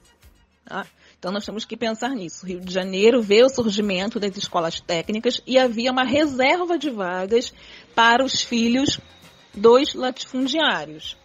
Tá? 0.64 0.87
Então 1.18 1.32
nós 1.32 1.46
temos 1.46 1.64
que 1.64 1.76
pensar 1.76 2.11
nisso. 2.11 2.44
O 2.44 2.49
Rio 2.49 2.61
de 2.61 2.72
Janeiro 2.72 3.22
vê 3.22 3.42
o 3.42 3.49
surgimento 3.49 4.18
das 4.18 4.37
escolas 4.37 4.80
técnicas 4.80 5.40
e 5.46 5.58
havia 5.58 5.92
uma 5.92 6.04
reserva 6.04 6.76
de 6.76 6.90
vagas 6.90 7.54
para 7.94 8.25
os 8.25 8.42
filhos 8.42 9.00
dos 9.54 9.94
latifundiários. 9.94 11.16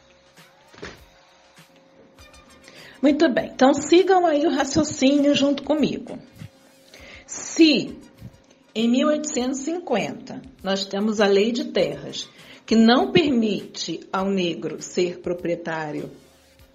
Muito 3.02 3.32
bem, 3.32 3.52
então 3.54 3.74
sigam 3.74 4.26
aí 4.26 4.46
o 4.46 4.52
raciocínio 4.52 5.36
junto 5.36 5.64
comigo. 5.64 6.18
Se 7.26 7.96
em 8.74 8.88
1850, 8.90 10.42
nós 10.64 10.86
temos 10.86 11.20
a 11.20 11.28
Lei 11.28 11.52
de 11.52 11.66
Terras, 11.66 12.30
que 12.66 12.76
não 12.76 13.12
permite 13.12 14.02
ao 14.12 14.30
negro 14.30 14.82
ser 14.82 15.20
proprietário 15.20 16.12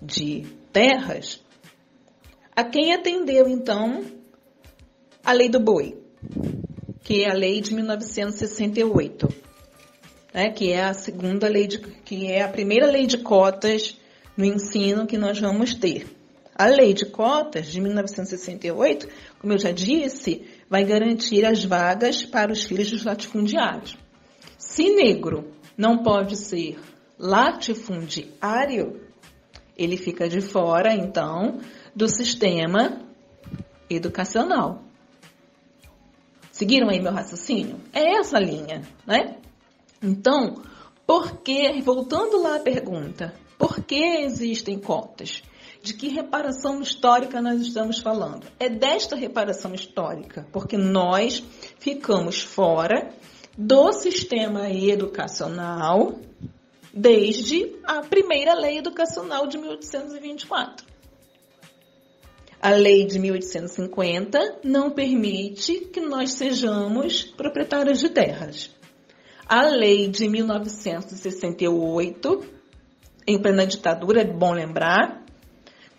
de 0.01 0.47
terras. 0.73 1.41
A 2.57 2.65
quem 2.65 2.93
atendeu, 2.93 3.49
então, 3.49 4.05
a 5.25 5.33
Lei 5.33 5.49
do 5.49 5.61
Boi, 5.61 5.97
que 7.05 7.23
é 7.23 7.31
a 7.31 7.35
Lei 7.35 7.61
de 7.61 7.75
1968, 7.75 9.29
né, 10.35 10.51
que 10.51 10.73
é 10.73 10.83
a 10.83 10.95
segunda 10.95 11.49
lei 11.49 11.67
de, 11.67 11.79
que 11.79 12.27
é 12.27 12.43
a 12.43 12.49
primeira 12.49 12.91
lei 12.91 13.07
de 13.07 13.19
cotas 13.19 13.97
no 14.37 14.45
ensino 14.45 15.07
que 15.07 15.19
nós 15.19 15.39
vamos 15.39 15.75
ter. 15.75 16.07
A 16.55 16.67
lei 16.67 16.93
de 16.93 17.07
cotas 17.07 17.67
de 17.67 17.81
1968, 17.81 19.09
como 19.41 19.53
eu 19.53 19.59
já 19.59 19.73
disse, 19.73 20.47
vai 20.69 20.85
garantir 20.85 21.45
as 21.45 21.65
vagas 21.65 22.25
para 22.25 22.53
os 22.53 22.63
filhos 22.63 22.91
dos 22.91 23.05
latifundiários. 23.05 23.97
Se 24.59 24.95
negro 24.95 25.53
não 25.77 26.03
pode 26.03 26.37
ser 26.37 26.79
latifundiário, 27.19 29.01
ele 29.77 29.97
fica 29.97 30.29
de 30.29 30.41
fora, 30.41 30.95
então, 30.95 31.59
do 31.95 32.09
sistema 32.09 33.01
educacional. 33.89 34.83
Seguiram 36.51 36.91
aí 36.91 37.01
meu 37.01 37.13
raciocínio? 37.13 37.81
É 37.93 38.19
essa 38.19 38.39
linha, 38.39 38.83
né? 39.07 39.37
Então, 40.03 40.63
por 41.07 41.39
que, 41.39 41.81
voltando 41.81 42.43
lá 42.43 42.57
à 42.57 42.61
pergunta, 42.61 43.35
por 43.63 43.81
que 43.85 44.25
existem 44.25 44.77
cotas? 44.77 45.41
De 45.81 45.95
que 45.95 46.09
reparação 46.09 46.83
histórica 46.83 47.41
nós 47.41 47.61
estamos 47.61 48.01
falando? 48.01 48.49
É 48.59 48.69
desta 48.69 49.15
reparação 49.15 49.73
histórica, 49.73 50.45
porque 50.51 50.77
nós 50.77 51.41
ficamos 51.79 52.43
fora 52.43 53.15
do 53.57 53.93
sistema 53.93 54.69
educacional 54.69 56.19
desde 56.93 57.77
a 57.85 58.01
primeira 58.01 58.53
lei 58.53 58.79
educacional 58.79 59.47
de 59.47 59.59
1824. 59.59 60.85
A 62.61 62.71
lei 62.71 63.07
de 63.07 63.21
1850 63.21 64.59
não 64.65 64.91
permite 64.91 65.83
que 65.93 66.01
nós 66.01 66.33
sejamos 66.33 67.23
proprietários 67.23 68.01
de 68.01 68.09
terras. 68.09 68.73
A 69.47 69.69
lei 69.69 70.09
de 70.09 70.29
1968, 70.29 72.52
em 73.27 73.41
plena 73.41 73.67
ditadura, 73.67 74.23
é 74.23 74.25
bom 74.25 74.53
lembrar, 74.53 75.23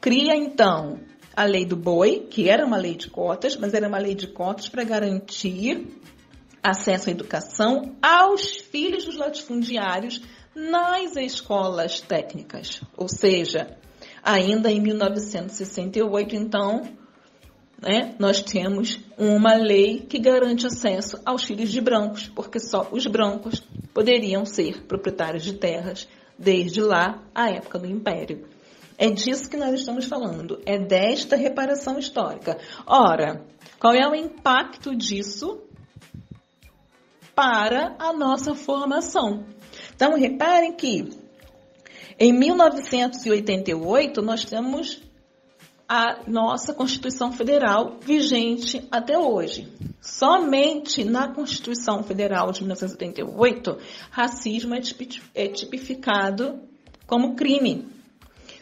cria 0.01 0.35
então 0.35 0.99
a 1.35 1.45
lei 1.45 1.65
do 1.65 1.75
boi, 1.75 2.27
que 2.29 2.49
era 2.49 2.65
uma 2.65 2.77
lei 2.77 2.95
de 2.95 3.09
cotas, 3.09 3.55
mas 3.55 3.73
era 3.73 3.87
uma 3.87 3.97
lei 3.97 4.15
de 4.15 4.27
cotas 4.27 4.69
para 4.69 4.83
garantir 4.83 5.87
acesso 6.61 7.09
à 7.09 7.11
educação 7.11 7.95
aos 8.01 8.57
filhos 8.57 9.05
dos 9.05 9.17
latifundiários 9.17 10.21
nas 10.55 11.15
escolas 11.15 11.99
técnicas. 11.99 12.81
Ou 12.95 13.07
seja, 13.07 13.77
ainda 14.21 14.71
em 14.71 14.79
1968, 14.79 16.35
então, 16.35 16.81
né, 17.81 18.15
nós 18.19 18.41
temos 18.41 18.99
uma 19.17 19.55
lei 19.55 19.99
que 20.01 20.19
garante 20.19 20.67
acesso 20.67 21.19
aos 21.25 21.43
filhos 21.43 21.71
de 21.71 21.81
brancos, 21.81 22.27
porque 22.27 22.59
só 22.59 22.87
os 22.91 23.05
brancos 23.07 23.61
poderiam 23.93 24.45
ser 24.45 24.83
proprietários 24.83 25.43
de 25.43 25.53
terras 25.53 26.07
desde 26.37 26.81
lá, 26.81 27.21
a 27.33 27.49
época 27.49 27.79
do 27.79 27.87
Império. 27.87 28.47
É 28.97 29.09
disso 29.09 29.49
que 29.49 29.57
nós 29.57 29.73
estamos 29.79 30.05
falando, 30.05 30.61
é 30.65 30.77
desta 30.77 31.35
reparação 31.35 31.97
histórica. 31.97 32.57
Ora, 32.85 33.43
qual 33.79 33.93
é 33.93 34.07
o 34.07 34.15
impacto 34.15 34.95
disso 34.95 35.61
para 37.35 37.95
a 37.99 38.13
nossa 38.13 38.53
formação? 38.53 39.45
Então, 39.95 40.15
reparem 40.15 40.73
que 40.73 41.09
em 42.19 42.31
1988 42.31 44.21
nós 44.21 44.45
temos 44.45 45.01
a 45.95 46.23
nossa 46.25 46.73
Constituição 46.73 47.31
Federal 47.31 47.99
vigente 48.01 48.83
até 48.89 49.15
hoje. 49.15 49.71
Somente 50.01 51.03
na 51.03 51.31
Constituição 51.31 52.01
Federal 52.01 52.51
de 52.51 52.61
1988, 52.61 53.77
racismo 54.09 54.73
é 54.73 55.47
tipificado 55.49 56.59
como 57.05 57.35
crime. 57.35 57.87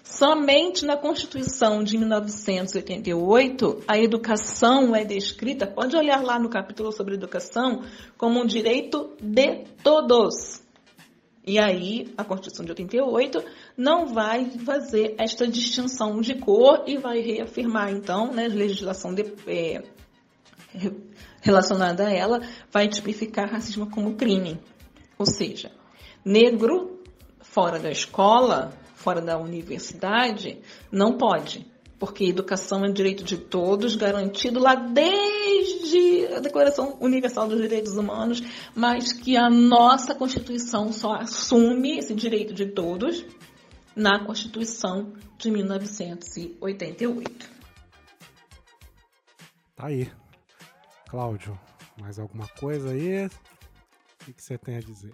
Somente 0.04 0.86
na 0.86 0.98
Constituição 0.98 1.82
de 1.86 1.98
1988, 1.98 3.84
a 3.88 3.98
educação 3.98 4.94
é 4.94 5.06
descrita, 5.06 5.66
pode 5.66 5.96
olhar 5.96 6.22
lá 6.22 6.38
no 6.38 6.50
capítulo 6.50 6.92
sobre 6.92 7.14
educação, 7.14 7.84
como 8.18 8.42
um 8.42 8.46
direito 8.46 9.16
de 9.22 9.64
todos. 9.82 10.62
E 11.48 11.58
aí, 11.58 12.14
a 12.16 12.24
Constituição 12.24 12.64
de 12.64 12.72
88 12.72 13.44
não 13.82 14.06
vai 14.06 14.52
fazer 14.60 15.16
esta 15.18 15.48
distinção 15.48 16.22
de 16.22 16.36
cor 16.36 16.84
e 16.86 16.98
vai 16.98 17.20
reafirmar, 17.20 17.92
então, 17.92 18.32
né, 18.32 18.46
a 18.46 18.54
legislação 18.54 19.12
de, 19.12 19.24
é, 19.48 19.82
relacionada 21.42 22.08
a 22.08 22.12
ela 22.12 22.42
vai 22.72 22.88
tipificar 22.88 23.52
racismo 23.52 23.90
como 23.90 24.16
crime. 24.16 24.60
Ou 25.18 25.26
seja, 25.26 25.72
negro 26.24 27.02
fora 27.40 27.80
da 27.80 27.90
escola, 27.90 28.72
fora 28.94 29.20
da 29.20 29.40
universidade, 29.40 30.60
não 30.92 31.18
pode 31.18 31.66
porque 31.98 32.26
educação 32.26 32.84
é 32.84 32.92
direito 32.92 33.24
de 33.24 33.38
todos, 33.38 33.96
garantido 33.96 34.60
lá 34.60 34.74
desde 34.74 36.34
a 36.34 36.40
Declaração 36.40 36.98
Universal 37.00 37.48
dos 37.48 37.62
Direitos 37.62 37.94
Humanos, 37.94 38.42
mas 38.74 39.14
que 39.14 39.38
a 39.38 39.52
nossa 39.52 40.16
Constituição 40.16 40.92
só 40.92 41.14
assume 41.14 42.00
esse 42.00 42.16
direito 42.16 42.56
de 42.56 42.66
todos 42.66 43.24
na 43.96 44.24
Constituição 44.26 45.14
de 45.38 45.52
1988. 45.52 47.50
Tá 49.76 49.88
aí. 49.88 50.12
Cláudio, 51.10 51.60
mais 52.00 52.20
alguma 52.20 52.48
coisa 52.48 52.92
aí? 52.92 53.26
O 53.26 53.30
que 54.34 54.42
você 54.42 54.58
tem 54.58 54.78
a 54.78 54.82
dizer? 54.82 55.14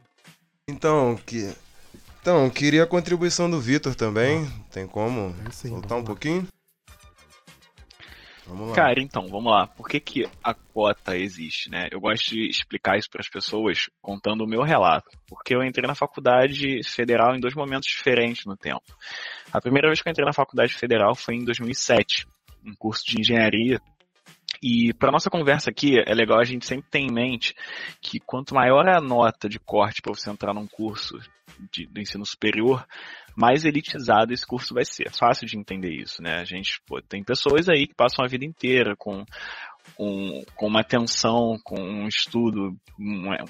Então, 0.67 1.15
que 1.25 1.55
então, 2.21 2.49
queria 2.49 2.83
a 2.83 2.87
contribuição 2.87 3.49
do 3.49 3.57
Vitor 3.57 3.95
também. 3.95 4.45
Ah, 4.45 4.63
Tem 4.69 4.85
como 4.85 5.33
sim, 5.49 5.69
soltar 5.69 5.97
um 5.97 6.01
lá. 6.01 6.05
pouquinho? 6.07 6.45
Vamos 8.57 8.69
lá. 8.69 8.75
Cara, 8.75 9.01
então, 9.01 9.27
vamos 9.27 9.51
lá. 9.51 9.67
Por 9.67 9.87
que, 9.87 9.99
que 9.99 10.27
a 10.43 10.53
cota 10.53 11.15
existe, 11.15 11.69
né? 11.69 11.87
Eu 11.91 11.99
gosto 11.99 12.31
de 12.31 12.49
explicar 12.49 12.97
isso 12.97 13.09
para 13.09 13.21
as 13.21 13.29
pessoas 13.29 13.89
contando 14.01 14.43
o 14.43 14.47
meu 14.47 14.63
relato. 14.63 15.09
Porque 15.27 15.55
eu 15.55 15.63
entrei 15.63 15.87
na 15.87 15.95
faculdade 15.95 16.81
federal 16.83 17.35
em 17.35 17.39
dois 17.39 17.53
momentos 17.53 17.87
diferentes 17.87 18.45
no 18.45 18.57
tempo. 18.57 18.83
A 19.53 19.61
primeira 19.61 19.87
vez 19.87 20.01
que 20.01 20.09
eu 20.09 20.11
entrei 20.11 20.25
na 20.25 20.33
faculdade 20.33 20.73
federal 20.73 21.15
foi 21.15 21.35
em 21.35 21.45
2007, 21.45 22.27
um 22.65 22.73
curso 22.75 23.05
de 23.05 23.19
engenharia 23.19 23.79
e 24.61 24.93
para 24.93 25.11
nossa 25.11 25.29
conversa 25.29 25.69
aqui, 25.69 25.99
é 25.99 26.13
legal 26.13 26.39
a 26.39 26.43
gente 26.43 26.65
sempre 26.65 26.89
ter 26.89 26.99
em 26.99 27.11
mente 27.11 27.53
que 28.01 28.19
quanto 28.19 28.55
maior 28.55 28.87
a 28.87 28.99
nota 28.99 29.47
de 29.47 29.59
corte 29.59 30.01
para 30.01 30.13
você 30.13 30.29
entrar 30.29 30.53
num 30.53 30.67
curso 30.67 31.19
de, 31.71 31.85
do 31.85 31.99
ensino 31.99 32.25
superior, 32.25 32.85
mais 33.37 33.63
elitizado 33.65 34.33
esse 34.33 34.45
curso 34.45 34.73
vai 34.73 34.83
ser. 34.83 35.07
É 35.07 35.11
fácil 35.11 35.45
de 35.45 35.55
entender 35.55 35.93
isso, 35.93 36.23
né? 36.23 36.39
A 36.39 36.43
gente 36.43 36.81
pô, 36.87 36.99
tem 36.99 37.23
pessoas 37.23 37.69
aí 37.69 37.85
que 37.85 37.93
passam 37.93 38.25
a 38.25 38.27
vida 38.27 38.43
inteira 38.43 38.95
com, 38.97 39.23
um, 39.99 40.43
com 40.55 40.67
uma 40.67 40.81
atenção, 40.81 41.55
com 41.63 41.79
um 41.79 42.07
estudo, 42.07 42.75
um, 42.99 43.31
é, 43.31 43.43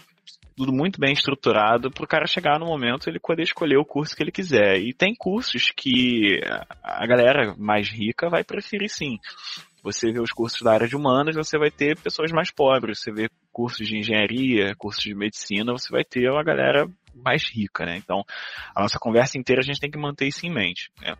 tudo 0.58 0.73
muito 0.73 1.00
bem 1.00 1.13
estruturado 1.13 1.89
para 1.89 2.04
o 2.04 2.08
cara 2.08 2.28
chegar 2.28 2.60
no 2.60 2.65
momento 2.65 3.10
ele 3.10 3.17
poder 3.17 3.43
escolher 3.43 3.78
o 3.78 3.86
curso 3.86 4.13
que 4.13 4.21
ele 4.21 4.32
quiser. 4.32 4.78
E 4.82 4.93
tem 4.93 5.15
cursos 5.15 5.71
que 5.73 6.41
a 6.84 7.08
galera 7.08 7.56
mais 7.58 7.89
rica 7.89 8.30
vai 8.30 8.43
preferir 8.43 8.89
sim. 8.89 9.17
Você 9.84 10.12
vê 10.12 10.19
os 10.19 10.34
cursos 10.34 10.62
da 10.62 10.73
área 10.73 10.88
de 10.88 10.97
humanas, 10.97 11.34
você 11.34 11.58
vai 11.58 11.71
ter 11.71 11.97
pessoas 11.97 12.30
mais 12.34 12.52
pobres. 12.52 13.00
Você 13.00 13.10
vê 13.10 13.30
cursos 13.54 13.88
de 13.88 13.97
engenharia, 13.97 14.76
cursos 14.76 15.02
de 15.02 15.15
medicina, 15.15 15.71
você 15.71 15.89
vai 15.89 16.04
ter 16.04 16.30
uma 16.30 16.43
galera 16.43 16.89
mais 17.23 17.43
rica, 17.49 17.86
né? 17.86 17.97
Então, 17.97 18.23
a 18.75 18.82
nossa 18.82 18.99
conversa 18.99 19.38
inteira 19.38 19.62
a 19.62 19.65
gente 19.65 19.80
tem 19.80 19.91
que 19.91 19.97
manter 19.97 20.27
isso 20.27 20.45
em 20.45 20.53
mente. 20.53 20.91
Né? 21.01 21.15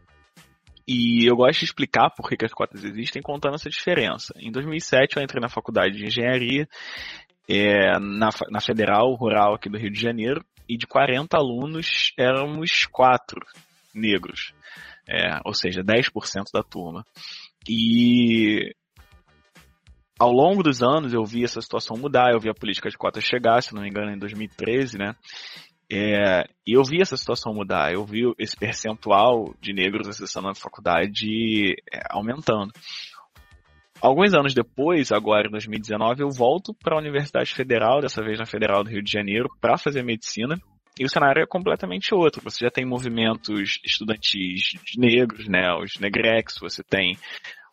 E 0.88 1.30
eu 1.30 1.36
gosto 1.36 1.60
de 1.60 1.66
explicar 1.66 2.10
por 2.12 2.30
que, 2.30 2.46
as 2.46 2.54
cotas 2.54 2.84
existem 2.84 3.22
contando 3.22 3.56
essa 3.56 3.70
diferença. 3.70 4.34
Em 4.38 4.52
2007 4.52 5.18
eu 5.18 5.24
entrei 5.24 5.42
na 5.42 5.50
faculdade 5.50 5.98
de 5.98 6.06
engenharia, 6.06 6.68
é, 7.50 8.00
na, 8.00 8.30
na 8.50 8.62
Federal 8.62 9.14
Rural 9.16 9.56
aqui 9.56 9.70
do 9.70 9.78
Rio 9.78 9.92
de 9.92 10.00
Janeiro, 10.00 10.46
e 10.68 10.78
de 10.78 10.88
40 10.88 11.38
alunos 11.38 12.14
éramos 12.18 12.86
quatro 12.86 13.40
negros, 13.94 14.54
é, 15.08 15.40
ou 15.46 15.54
seja, 15.54 15.82
10% 15.82 16.52
da 16.54 16.62
turma. 16.62 17.06
E 17.68 18.74
ao 20.20 20.32
longo 20.32 20.64
dos 20.64 20.82
anos 20.82 21.14
eu 21.14 21.24
vi 21.26 21.44
essa 21.44 21.62
situação 21.62 21.98
mudar, 21.98 22.32
eu 22.32 22.40
vi 22.40 22.50
a 22.50 22.54
política 22.54 22.90
de 22.90 22.98
cotas 22.98 23.24
chegar, 23.24 23.62
se 23.62 23.74
não 23.74 23.82
me 23.82 23.90
engano, 23.90 24.12
em 24.12 24.18
2013, 24.18 24.98
né? 24.98 25.16
É, 25.90 26.44
e 26.66 26.74
eu 26.74 26.84
vi 26.84 27.02
essa 27.02 27.16
situação 27.16 27.54
mudar, 27.54 27.94
eu 27.94 28.06
vi 28.06 28.24
esse 28.38 28.58
percentual 28.58 29.54
de 29.62 29.74
negros 29.74 30.08
acessando 30.08 30.50
a 30.50 30.56
faculdade 30.56 31.76
é, 31.92 32.02
aumentando. 32.10 32.74
Alguns 34.02 34.34
anos 34.34 34.54
depois, 34.54 35.12
agora 35.12 35.48
em 35.48 35.52
2019, 35.52 36.22
eu 36.22 36.30
volto 36.30 36.74
para 36.74 36.96
a 36.96 37.00
Universidade 37.00 37.54
Federal, 37.54 38.02
dessa 38.02 38.22
vez 38.22 38.38
na 38.38 38.46
Federal 38.46 38.84
do 38.84 38.90
Rio 38.90 39.02
de 39.02 39.12
Janeiro, 39.12 39.50
para 39.60 39.78
fazer 39.78 40.04
medicina. 40.04 40.60
E 41.00 41.06
o 41.06 41.10
cenário 41.10 41.42
é 41.42 41.48
completamente 41.48 42.14
outro. 42.14 42.42
Você 42.44 42.66
já 42.66 42.72
tem 42.72 42.86
movimentos 42.86 43.80
estudantis 43.84 44.74
negros, 44.98 45.48
né, 45.48 45.74
os 45.76 46.00
negrex, 46.00 46.58
você 46.60 46.84
tem 46.84 47.18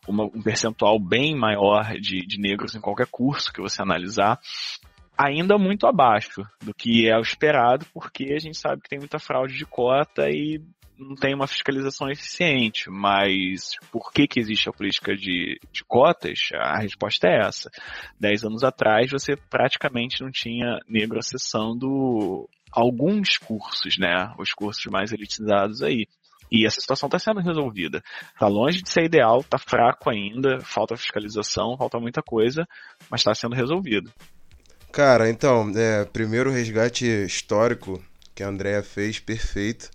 uma, 0.07 0.25
um 0.25 0.43
percentual 0.43 0.99
bem 0.99 1.35
maior 1.35 1.95
de, 2.01 2.21
de 2.27 2.39
negros 2.39 2.75
em 2.75 2.81
qualquer 2.81 3.07
curso 3.07 3.53
que 3.53 3.61
você 3.61 3.83
analisar 3.83 4.39
ainda 5.17 5.57
muito 5.59 5.87
abaixo 5.87 6.43
do 6.63 6.75
que 6.75 7.09
é 7.09 7.17
o 7.17 7.23
esperado, 7.23 7.87
porque 7.93 8.33
a 8.33 8.39
gente 8.39 8.59
sabe 8.59 8.83
que 8.83 8.89
tem 8.89 8.99
muita 8.99 9.19
fraude 9.19 9.57
de 9.57 9.65
cota 9.65 10.29
e 10.29 10.61
não 10.99 11.15
tem 11.15 11.35
uma 11.35 11.47
fiscalização 11.47 12.11
eficiente. 12.11 12.91
Mas 12.91 13.73
por 13.91 14.13
que, 14.13 14.27
que 14.27 14.41
existe 14.41 14.69
a 14.69 14.73
política 14.73 15.15
de, 15.15 15.59
de 15.73 15.85
cotas? 15.87 16.51
A 16.55 16.79
resposta 16.79 17.29
é 17.29 17.47
essa. 17.47 17.71
Dez 18.19 18.45
anos 18.45 18.63
atrás, 18.63 19.11
você 19.11 19.37
praticamente 19.37 20.23
não 20.23 20.31
tinha 20.31 20.79
negro 20.89 21.19
acessando 21.19 22.49
alguns 22.71 23.37
cursos, 23.39 23.99
né? 23.99 24.33
Os 24.39 24.53
cursos 24.53 24.85
mais 24.87 25.13
elitizados 25.13 25.83
aí. 25.83 26.07
E 26.51 26.67
essa 26.67 26.81
situação 26.81 27.09
está 27.09 27.19
sendo 27.19 27.41
resolvida. 27.41 28.03
Está 28.33 28.47
longe 28.47 28.83
de 28.83 28.89
ser 28.89 29.05
ideal, 29.05 29.41
está 29.41 29.59
fraco 29.59 30.11
ainda, 30.11 30.61
falta 30.61 30.97
fiscalização, 30.97 31.77
falta 31.77 31.99
muita 31.99 32.23
coisa, 32.23 32.67
mas 33.11 33.21
está 33.21 33.35
sendo 33.35 33.55
resolvido. 33.57 34.13
Cara, 34.95 35.29
então, 35.29 35.73
é, 35.75 36.05
primeiro 36.05 36.53
resgate 36.53 37.05
histórico 37.05 38.01
que 38.33 38.45
a 38.45 38.49
Andrea 38.49 38.81
fez, 38.81 39.19
perfeito. 39.19 39.91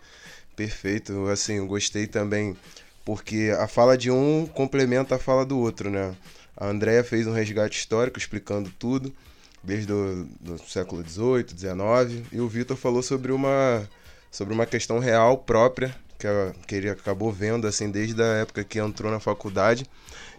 Perfeito. 0.58 1.28
Assim, 1.28 1.66
gostei 1.66 2.06
também 2.06 2.54
porque 3.06 3.50
a 3.58 3.66
fala 3.66 3.98
de 3.98 4.12
um 4.12 4.46
complementa 4.46 5.16
a 5.16 5.20
fala 5.20 5.46
do 5.46 5.58
outro, 5.58 5.90
né? 5.90 6.14
A 6.56 6.68
Andrea 6.68 7.02
fez 7.02 7.26
um 7.28 7.32
resgate 7.32 7.80
histórico 7.80 8.20
explicando 8.20 8.70
tudo, 8.78 9.16
desde 9.64 9.94
o 9.94 10.28
do 10.42 10.58
século 10.68 11.02
XVIII, 11.02 11.46
XIX, 11.48 12.28
e 12.34 12.42
o 12.42 12.50
Vitor 12.50 12.76
falou 12.76 13.02
sobre 13.02 13.32
uma, 13.32 13.88
sobre 14.30 14.54
uma 14.54 14.66
questão 14.66 15.00
real 15.00 15.38
própria, 15.38 15.96
que, 16.20 16.28
que 16.68 16.76
ele 16.76 16.90
acabou 16.90 17.32
vendo 17.32 17.66
assim 17.68 17.90
desde 17.90 18.22
a 18.22 18.40
época 18.42 18.66
que 18.66 18.80
entrou 18.80 19.10
na 19.10 19.22
faculdade. 19.22 19.86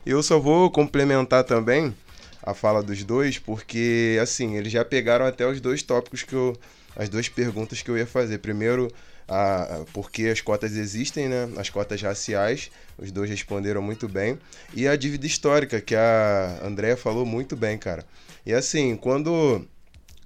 E 0.04 0.10
eu 0.10 0.22
só 0.22 0.38
vou 0.38 0.70
complementar 0.70 1.44
também 1.44 1.94
a 2.42 2.54
fala 2.54 2.82
dos 2.82 3.04
dois, 3.04 3.38
porque 3.38 4.18
assim, 4.22 4.56
eles 4.56 4.72
já 4.72 4.84
pegaram 4.84 5.24
até 5.26 5.46
os 5.46 5.60
dois 5.60 5.82
tópicos 5.82 6.22
que 6.22 6.34
eu. 6.34 6.56
as 6.96 7.08
duas 7.08 7.28
perguntas 7.28 7.82
que 7.82 7.90
eu 7.90 7.98
ia 7.98 8.06
fazer. 8.06 8.38
Primeiro, 8.38 8.90
a, 9.28 9.62
a- 9.76 9.84
por 9.92 10.10
que 10.10 10.28
as 10.28 10.40
cotas 10.40 10.72
existem, 10.76 11.28
né? 11.28 11.48
As 11.56 11.70
cotas 11.70 12.00
raciais, 12.02 12.70
os 12.98 13.12
dois 13.12 13.28
responderam 13.30 13.82
muito 13.82 14.08
bem. 14.08 14.38
E 14.74 14.88
a 14.88 14.96
dívida 14.96 15.26
histórica, 15.26 15.80
que 15.80 15.94
a 15.94 16.60
Andrea 16.64 16.96
falou 16.96 17.24
muito 17.26 17.56
bem, 17.56 17.78
cara. 17.78 18.04
E 18.44 18.52
assim, 18.54 18.96
quando, 18.96 19.64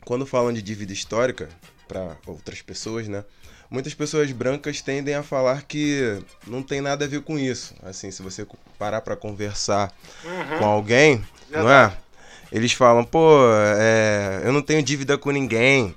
quando 0.04 0.26
falam 0.26 0.52
de 0.52 0.62
dívida 0.62 0.92
histórica, 0.92 1.48
para 1.88 2.16
outras 2.26 2.62
pessoas, 2.62 3.08
né? 3.08 3.24
Muitas 3.70 3.94
pessoas 3.94 4.30
brancas 4.30 4.80
tendem 4.80 5.14
a 5.14 5.22
falar 5.22 5.62
que 5.62 6.22
não 6.46 6.62
tem 6.62 6.80
nada 6.80 7.04
a 7.04 7.08
ver 7.08 7.22
com 7.22 7.38
isso. 7.38 7.74
Assim, 7.82 8.10
se 8.10 8.22
você 8.22 8.46
parar 8.78 9.00
para 9.00 9.16
conversar 9.16 9.92
com 10.58 10.64
alguém, 10.64 11.24
não 11.50 11.68
é? 11.70 11.92
Eles 12.54 12.72
falam, 12.72 13.02
pô, 13.02 13.40
é, 13.76 14.42
eu 14.44 14.52
não 14.52 14.62
tenho 14.62 14.80
dívida 14.80 15.18
com 15.18 15.32
ninguém. 15.32 15.92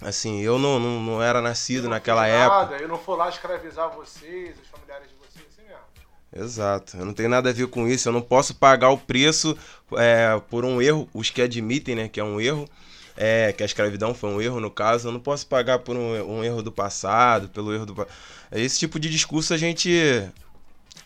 Assim, 0.00 0.40
eu 0.40 0.58
não, 0.58 0.80
não, 0.80 1.00
não 1.00 1.22
era 1.22 1.40
nascido 1.40 1.84
não 1.84 1.90
naquela 1.90 2.26
época. 2.26 2.72
Nada, 2.72 2.76
eu 2.78 2.88
não 2.88 2.96
vou 2.96 3.14
lá 3.14 3.28
escravizar 3.28 3.94
vocês, 3.94 4.56
os 4.60 4.66
familiares 4.66 5.06
de 5.08 5.14
vocês, 5.14 5.46
assim 5.48 5.62
mesmo. 5.62 6.44
Exato, 6.44 6.96
eu 6.96 7.04
não 7.04 7.14
tenho 7.14 7.28
nada 7.28 7.50
a 7.50 7.52
ver 7.52 7.68
com 7.68 7.86
isso. 7.86 8.08
Eu 8.08 8.12
não 8.12 8.20
posso 8.20 8.52
pagar 8.56 8.90
o 8.90 8.98
preço 8.98 9.56
é, 9.96 10.42
por 10.50 10.64
um 10.64 10.82
erro. 10.82 11.08
Os 11.14 11.30
que 11.30 11.40
admitem, 11.40 11.94
né, 11.94 12.08
que 12.08 12.18
é 12.18 12.24
um 12.24 12.40
erro, 12.40 12.68
é, 13.16 13.52
que 13.52 13.62
a 13.62 13.66
escravidão 13.66 14.12
foi 14.12 14.30
um 14.30 14.42
erro 14.42 14.58
no 14.58 14.72
caso, 14.72 15.06
eu 15.06 15.12
não 15.12 15.20
posso 15.20 15.46
pagar 15.46 15.78
por 15.78 15.94
um, 15.94 16.38
um 16.38 16.42
erro 16.42 16.64
do 16.64 16.72
passado, 16.72 17.48
pelo 17.48 17.72
erro 17.72 17.86
do. 17.86 18.08
Esse 18.50 18.80
tipo 18.80 18.98
de 18.98 19.08
discurso 19.08 19.54
a 19.54 19.56
gente. 19.56 20.28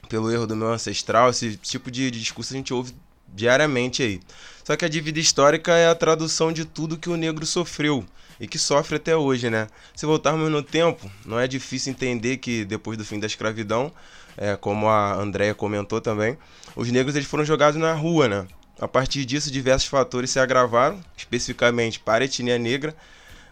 Pelo 0.08 0.32
erro 0.32 0.46
do 0.46 0.56
meu 0.56 0.68
ancestral, 0.72 1.28
esse 1.28 1.58
tipo 1.58 1.90
de, 1.90 2.10
de 2.10 2.18
discurso 2.18 2.54
a 2.54 2.56
gente 2.56 2.72
ouve 2.72 2.94
diariamente 3.28 4.02
aí. 4.02 4.20
Só 4.70 4.76
que 4.76 4.84
a 4.84 4.88
dívida 4.88 5.18
histórica 5.18 5.72
é 5.72 5.88
a 5.88 5.96
tradução 5.96 6.52
de 6.52 6.64
tudo 6.64 6.96
que 6.96 7.10
o 7.10 7.16
negro 7.16 7.44
sofreu 7.44 8.06
e 8.38 8.46
que 8.46 8.56
sofre 8.56 8.98
até 8.98 9.16
hoje, 9.16 9.50
né? 9.50 9.66
Se 9.96 10.06
voltarmos 10.06 10.48
no 10.48 10.62
tempo, 10.62 11.10
não 11.26 11.40
é 11.40 11.48
difícil 11.48 11.90
entender 11.90 12.36
que 12.36 12.64
depois 12.64 12.96
do 12.96 13.04
fim 13.04 13.18
da 13.18 13.26
escravidão, 13.26 13.92
é, 14.36 14.54
como 14.54 14.88
a 14.88 15.14
Andrea 15.14 15.56
comentou 15.56 16.00
também, 16.00 16.38
os 16.76 16.88
negros 16.88 17.16
eles 17.16 17.26
foram 17.26 17.44
jogados 17.44 17.80
na 17.80 17.92
rua, 17.94 18.28
né? 18.28 18.46
A 18.80 18.86
partir 18.86 19.24
disso, 19.24 19.50
diversos 19.50 19.88
fatores 19.88 20.30
se 20.30 20.38
agravaram, 20.38 21.00
especificamente 21.16 21.98
para 21.98 22.22
a 22.22 22.26
etnia 22.26 22.56
negra, 22.56 22.94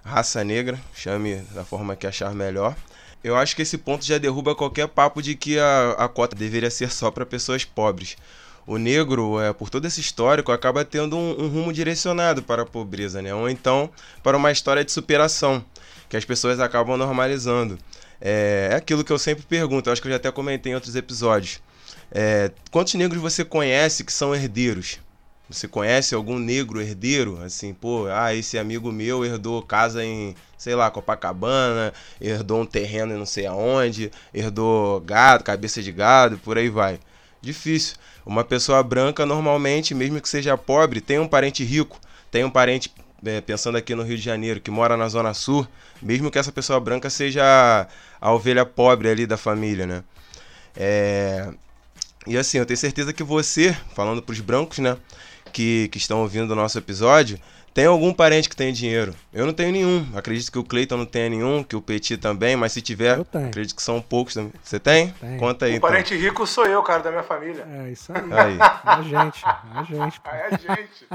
raça 0.05 0.45
negra, 0.45 0.79
chame 0.95 1.43
da 1.53 1.65
forma 1.65 1.97
que 1.97 2.07
achar 2.07 2.33
melhor. 2.33 2.77
Eu 3.25 3.35
acho 3.35 3.57
que 3.57 3.63
esse 3.63 3.77
ponto 3.77 4.05
já 4.05 4.19
derruba 4.19 4.55
qualquer 4.55 4.87
papo 4.87 5.21
de 5.21 5.35
que 5.35 5.59
a, 5.59 5.97
a 5.99 6.09
cota 6.09 6.37
deveria 6.37 6.71
ser 6.71 6.93
só 6.93 7.11
para 7.11 7.27
pessoas 7.27 7.65
pobres. 7.65 8.17
O 8.69 8.77
negro, 8.77 9.41
é, 9.41 9.51
por 9.55 9.71
todo 9.71 9.87
esse 9.87 9.99
histórico, 9.99 10.53
acaba 10.53 10.85
tendo 10.85 11.17
um, 11.17 11.45
um 11.45 11.49
rumo 11.49 11.73
direcionado 11.73 12.43
para 12.43 12.65
a 12.65 12.67
pobreza, 12.67 13.23
né? 13.23 13.35
Ou 13.35 13.49
então 13.49 13.89
para 14.23 14.37
uma 14.37 14.53
história 14.53 14.85
de 14.85 14.93
superação, 14.93 15.65
que 16.07 16.19
as 16.19 16.25
pessoas 16.27 16.61
acabam 16.61 16.95
normalizando. 16.99 17.79
É, 18.21 18.69
é 18.73 18.75
aquilo 18.75 19.03
que 19.03 19.11
eu 19.11 19.19
sempre 19.19 19.43
pergunto, 19.43 19.91
acho 19.91 20.03
que 20.03 20.09
eu 20.09 20.13
já 20.13 20.17
até 20.17 20.31
comentei 20.31 20.73
em 20.73 20.75
outros 20.75 20.95
episódios. 20.95 21.63
É, 22.13 22.51
quantos 22.71 22.93
negros 22.93 23.23
você 23.23 23.43
conhece 23.43 24.05
que 24.05 24.13
são 24.13 24.35
herdeiros? 24.35 24.99
Você 25.49 25.67
conhece 25.67 26.15
algum 26.15 26.39
negro 26.39 26.79
herdeiro? 26.79 27.41
Assim, 27.43 27.73
pô, 27.73 28.07
ah, 28.13 28.35
esse 28.35 28.59
amigo 28.59 28.93
meu 28.93 29.25
herdou 29.25 29.63
casa 29.63 30.05
em, 30.05 30.35
sei 30.59 30.75
lá, 30.75 30.91
Copacabana, 30.91 31.95
herdou 32.21 32.61
um 32.61 32.67
terreno 32.67 33.15
em 33.15 33.19
não 33.19 33.25
sei 33.25 33.47
aonde, 33.47 34.13
herdou 34.35 35.01
gado, 35.01 35.43
cabeça 35.43 35.83
de 35.83 35.91
gado, 35.91 36.37
por 36.37 36.59
aí 36.59 36.69
vai. 36.69 37.01
Difícil. 37.41 37.97
Uma 38.27 38.45
pessoa 38.45 38.83
branca, 38.83 39.25
normalmente, 39.25 39.95
mesmo 39.95 40.21
que 40.21 40.29
seja 40.29 40.57
pobre, 40.57 41.01
tem 41.01 41.19
um 41.19 41.29
parente 41.29 41.65
rico, 41.65 41.99
tem 42.31 42.45
um 42.45 42.51
parente, 42.51 42.93
é, 43.25 43.41
pensando 43.41 43.79
aqui 43.79 43.95
no 43.95 44.03
Rio 44.03 44.17
de 44.17 44.23
Janeiro, 44.23 44.61
que 44.61 44.71
mora 44.71 44.97
na 44.97 45.09
Zona 45.09 45.33
Sul, 45.33 45.67
mesmo 46.03 46.31
que 46.31 46.39
essa 46.39 46.53
pessoa 46.53 46.81
branca 46.81 47.09
seja 47.09 47.89
a 48.21 48.33
ovelha 48.33 48.67
pobre 48.67 49.09
ali 49.09 49.27
da 49.27 49.37
família, 49.37 49.87
né? 49.87 50.05
É, 50.77 51.51
e 52.27 52.37
assim, 52.37 52.59
eu 52.59 52.67
tenho 52.67 52.77
certeza 52.77 53.13
que 53.13 53.23
você, 53.23 53.77
falando 53.95 54.23
pros 54.23 54.41
brancos, 54.41 54.79
né, 54.79 54.97
que, 55.53 55.89
que 55.89 55.99
estão 55.99 56.21
ouvindo 56.21 56.51
o 56.51 56.57
nosso 56.57 56.77
episódio, 56.77 57.39
tem 57.79 57.87
algum 57.87 58.13
parente 58.13 58.49
que 58.49 58.57
tem 58.57 58.73
dinheiro. 58.73 59.15
Eu 59.33 59.47
não 59.47 59.53
tenho 59.53 59.71
nenhum. 59.71 60.05
Acredito 60.17 60.51
que 60.51 60.59
o 60.59 60.65
Cleiton 60.65 60.97
não 60.97 61.07
tenha 61.07 61.31
nenhum, 61.31 61.63
que 61.63 61.77
o 61.77 61.81
Petit 61.81 62.17
também, 62.17 62.57
mas 62.57 62.73
se 62.73 62.83
tiver, 62.83 63.17
Eu 63.19 63.25
tenho. 63.25 63.47
acredito 63.47 63.77
que 63.77 63.83
são 63.83 64.01
poucos 64.01 64.35
também. 64.35 64.53
Você 64.61 64.81
tem? 64.81 65.11
Tenho. 65.21 65.39
Conta 65.39 65.67
aí, 65.67 65.75
O 65.75 65.77
então. 65.77 65.89
parente 65.89 66.17
rico 66.17 66.45
sou 66.45 66.67
eu, 66.67 66.83
cara, 66.83 67.05
da 67.05 67.11
minha 67.13 67.23
família. 67.23 67.65
É 67.85 67.91
isso 67.93 68.13
aí. 68.13 68.33
Aí. 68.33 68.59
A 68.85 69.01
gente, 69.03 69.45
a 69.45 69.83
gente. 69.85 70.21
pô. 70.21 70.29
É 70.29 70.47
a 70.47 70.51
gente. 70.51 71.07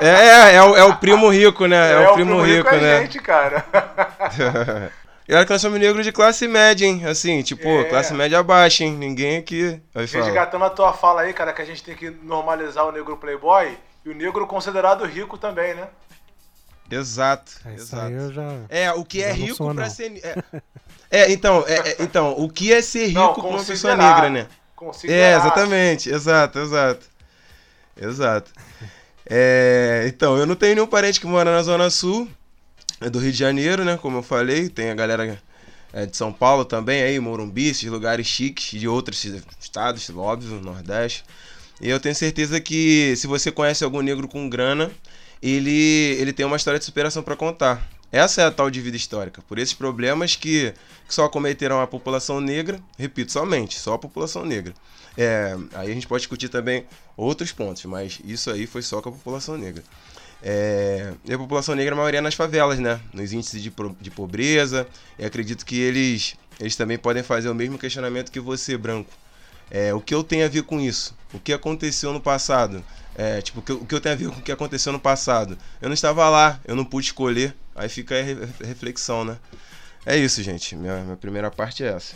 É, 0.00 0.08
é, 0.08 0.54
é, 0.56 0.62
o, 0.64 0.76
é 0.76 0.82
o 0.82 0.96
primo 0.96 1.28
rico, 1.28 1.64
né? 1.68 1.92
É, 1.92 2.08
o 2.08 2.14
primo, 2.14 2.42
rico, 2.42 2.68
é 2.70 2.76
a 2.76 2.80
né? 2.80 3.00
gente, 3.02 3.20
cara. 3.20 3.64
e 5.28 5.32
olha 5.32 5.44
que 5.44 5.52
nós 5.52 5.62
somos 5.62 5.78
negros 5.78 6.04
de 6.04 6.10
classe 6.10 6.48
média, 6.48 6.86
hein? 6.86 7.06
Assim, 7.06 7.40
tipo, 7.44 7.68
É. 7.68 7.84
classe 7.84 8.12
média 8.12 8.42
baixa, 8.42 8.82
hein? 8.82 8.96
Ninguém 8.96 9.36
aqui. 9.36 9.80
Resgatando 9.94 10.64
a 10.64 10.70
tua 10.70 10.92
fala 10.92 11.20
aí, 11.20 11.32
cara, 11.32 11.52
que 11.52 11.62
a 11.62 11.64
gente 11.64 11.84
tem 11.84 11.94
que 11.94 12.10
normalizar 12.10 12.84
o 12.84 12.90
negro 12.90 13.16
playboy 13.16 13.78
e 14.04 14.10
o 14.10 14.14
negro 14.14 14.46
considerado 14.46 15.04
rico 15.04 15.38
também, 15.38 15.74
né? 15.74 15.88
Exato, 16.90 17.52
É, 17.64 17.74
isso 17.74 17.84
exato. 17.84 18.06
aí 18.06 18.12
eu 18.12 18.32
já. 18.32 18.60
É, 18.68 18.92
o 18.92 19.04
que 19.04 19.22
é 19.22 19.32
rico 19.32 19.56
sou, 19.56 19.74
pra 19.74 19.84
não. 19.84 19.90
ser. 19.90 20.12
É, 20.22 20.36
é, 21.10 21.32
então, 21.32 21.64
é, 21.66 21.90
é, 21.90 21.96
então, 22.00 22.32
o 22.38 22.48
que 22.48 22.72
é 22.72 22.82
ser 22.82 23.06
rico 23.06 23.20
Não, 23.20 23.34
pra 23.34 23.44
uma 23.44 23.64
pessoa 23.64 23.96
negra, 23.96 24.28
né? 24.28 24.46
É, 25.08 25.34
exatamente, 25.34 26.10
exato, 26.10 26.58
exato. 26.58 27.06
Exato. 27.96 28.52
É, 29.24 30.04
então, 30.08 30.36
eu 30.36 30.44
não 30.44 30.54
tenho 30.54 30.74
nenhum 30.74 30.86
parente 30.86 31.18
que 31.18 31.26
mora 31.26 31.50
na 31.50 31.62
Zona 31.62 31.88
Sul, 31.88 32.28
é 33.00 33.08
do 33.08 33.18
Rio 33.18 33.32
de 33.32 33.38
Janeiro, 33.38 33.84
né? 33.84 33.96
Como 33.96 34.18
eu 34.18 34.22
falei, 34.22 34.68
tem 34.68 34.90
a 34.90 34.94
galera 34.94 35.40
é, 35.92 36.04
de 36.04 36.16
São 36.16 36.32
Paulo 36.32 36.64
também, 36.64 37.02
aí, 37.02 37.18
Morumbi, 37.18 37.68
esses 37.68 37.88
lugares 37.90 38.26
chiques, 38.26 38.78
de 38.78 38.86
outros 38.86 39.24
estados, 39.58 40.10
óbvio, 40.10 40.60
Nordeste. 40.60 41.24
E 41.80 41.88
eu 41.88 41.98
tenho 41.98 42.14
certeza 42.14 42.60
que 42.60 43.14
se 43.16 43.26
você 43.26 43.50
conhece 43.50 43.84
algum 43.84 44.00
negro 44.00 44.28
com 44.28 44.48
grana, 44.48 44.90
ele, 45.42 46.16
ele 46.18 46.32
tem 46.32 46.46
uma 46.46 46.56
história 46.56 46.78
de 46.78 46.84
superação 46.84 47.22
para 47.22 47.36
contar. 47.36 47.86
Essa 48.10 48.42
é 48.42 48.44
a 48.44 48.50
tal 48.50 48.70
de 48.70 48.80
vida 48.80 48.96
histórica. 48.96 49.42
Por 49.48 49.58
esses 49.58 49.74
problemas 49.74 50.36
que, 50.36 50.72
que 51.06 51.14
só 51.14 51.28
cometeram 51.28 51.80
a 51.80 51.86
população 51.86 52.40
negra, 52.40 52.80
repito, 52.96 53.32
somente, 53.32 53.78
só 53.78 53.94
a 53.94 53.98
população 53.98 54.44
negra. 54.44 54.72
É, 55.16 55.56
aí 55.74 55.90
a 55.90 55.94
gente 55.94 56.06
pode 56.06 56.20
discutir 56.22 56.48
também 56.48 56.86
outros 57.16 57.52
pontos, 57.52 57.84
mas 57.84 58.20
isso 58.24 58.50
aí 58.50 58.66
foi 58.66 58.82
só 58.82 59.02
com 59.02 59.08
a 59.08 59.12
população 59.12 59.56
negra. 59.58 59.82
É, 60.42 61.12
e 61.24 61.32
a 61.32 61.38
população 61.38 61.74
negra, 61.74 61.94
a 61.94 61.96
maioria 61.96 62.18
é 62.18 62.20
nas 62.20 62.34
favelas, 62.34 62.78
né? 62.78 63.00
Nos 63.12 63.32
índices 63.32 63.62
de, 63.62 63.72
de 64.00 64.10
pobreza. 64.10 64.86
E 65.18 65.24
acredito 65.24 65.64
que 65.64 65.80
eles, 65.80 66.36
eles 66.60 66.76
também 66.76 66.98
podem 66.98 67.22
fazer 67.22 67.48
o 67.48 67.54
mesmo 67.54 67.78
questionamento 67.78 68.30
que 68.30 68.38
você, 68.38 68.76
branco. 68.76 69.10
É, 69.70 69.92
o 69.94 70.00
que 70.00 70.14
eu 70.14 70.22
tenho 70.22 70.44
a 70.44 70.48
ver 70.48 70.62
com 70.62 70.80
isso? 70.80 71.16
O 71.32 71.38
que 71.40 71.52
aconteceu 71.52 72.12
no 72.12 72.20
passado? 72.20 72.84
É, 73.16 73.40
tipo, 73.40 73.60
o 73.60 73.62
que, 73.62 73.72
eu- 73.72 73.76
o 73.78 73.86
que 73.86 73.94
eu 73.94 74.00
tenho 74.00 74.14
a 74.14 74.18
ver 74.18 74.28
com 74.30 74.38
o 74.40 74.42
que 74.42 74.52
aconteceu 74.52 74.92
no 74.92 75.00
passado? 75.00 75.56
Eu 75.80 75.88
não 75.88 75.94
estava 75.94 76.28
lá, 76.28 76.60
eu 76.64 76.76
não 76.76 76.84
pude 76.84 77.06
escolher. 77.06 77.54
Aí 77.74 77.88
fica 77.88 78.14
aí 78.14 78.20
a 78.20 78.24
re- 78.24 78.48
reflexão, 78.66 79.24
né? 79.24 79.36
É 80.06 80.16
isso, 80.16 80.42
gente. 80.42 80.76
Minha, 80.76 80.98
minha 81.02 81.16
primeira 81.16 81.50
parte 81.50 81.82
é 81.84 81.88
essa. 81.88 82.14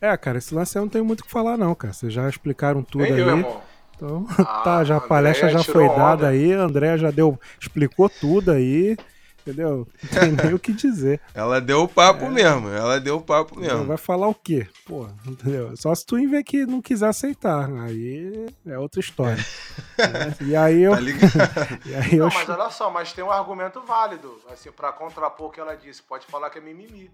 É, 0.00 0.16
cara, 0.16 0.38
esse 0.38 0.54
lance 0.54 0.76
eu 0.76 0.82
não 0.82 0.88
tenho 0.88 1.04
muito 1.04 1.20
o 1.20 1.24
que 1.24 1.30
falar, 1.30 1.56
não, 1.56 1.74
cara. 1.74 1.92
Vocês 1.92 2.12
já 2.12 2.28
explicaram 2.28 2.82
tudo 2.82 3.02
Nem 3.02 3.12
aí. 3.12 3.20
eu, 3.20 3.28
irmão. 3.28 3.62
Então, 3.96 4.26
Ah, 4.38 4.62
tá, 4.64 4.84
já 4.84 4.96
a 4.96 5.00
palestra 5.00 5.48
já 5.50 5.62
foi 5.62 5.88
dada 5.88 6.26
onda. 6.26 6.28
aí, 6.28 6.52
a 6.54 6.62
André 6.62 6.96
já 6.96 7.10
deu, 7.10 7.38
explicou 7.60 8.08
tudo 8.08 8.50
aí, 8.50 8.96
entendeu? 9.40 9.86
Não 10.02 10.10
tem 10.20 10.32
nem 10.32 10.54
o 10.54 10.58
que 10.58 10.72
dizer. 10.72 11.20
Ela 11.34 11.60
deu 11.60 11.82
o 11.82 11.88
papo 11.88 12.28
mesmo, 12.30 12.68
ela 12.68 13.00
deu 13.00 13.16
o 13.16 13.20
papo 13.20 13.58
mesmo. 13.58 13.84
Vai 13.84 13.96
falar 13.96 14.28
o 14.28 14.34
quê? 14.34 14.66
Pô, 14.84 15.06
entendeu? 15.26 15.76
Só 15.76 15.94
se 15.94 16.04
tu 16.04 16.16
ver 16.28 16.42
que 16.42 16.66
não 16.66 16.80
quiser 16.82 17.08
aceitar, 17.08 17.70
aí 17.82 18.46
é 18.66 18.78
outra 18.78 19.00
história. 19.00 19.36
né? 19.98 20.34
E 20.40 20.56
aí 20.56 20.82
eu, 20.82 20.92
Tá 20.92 21.00
e 21.86 21.94
aí 21.94 22.14
eu 22.14 22.26
Não, 22.26 22.34
mas 22.34 22.48
olha 22.48 22.70
só, 22.70 22.90
mas 22.90 23.12
tem 23.12 23.24
um 23.24 23.30
argumento 23.30 23.80
válido, 23.82 24.38
assim, 24.50 24.70
pra 24.70 24.92
contrapor 24.92 25.48
o 25.48 25.50
que 25.50 25.60
ela 25.60 25.74
disse. 25.74 26.02
Pode 26.02 26.26
falar 26.26 26.50
que 26.50 26.58
é 26.58 26.60
mimimi. 26.60 27.10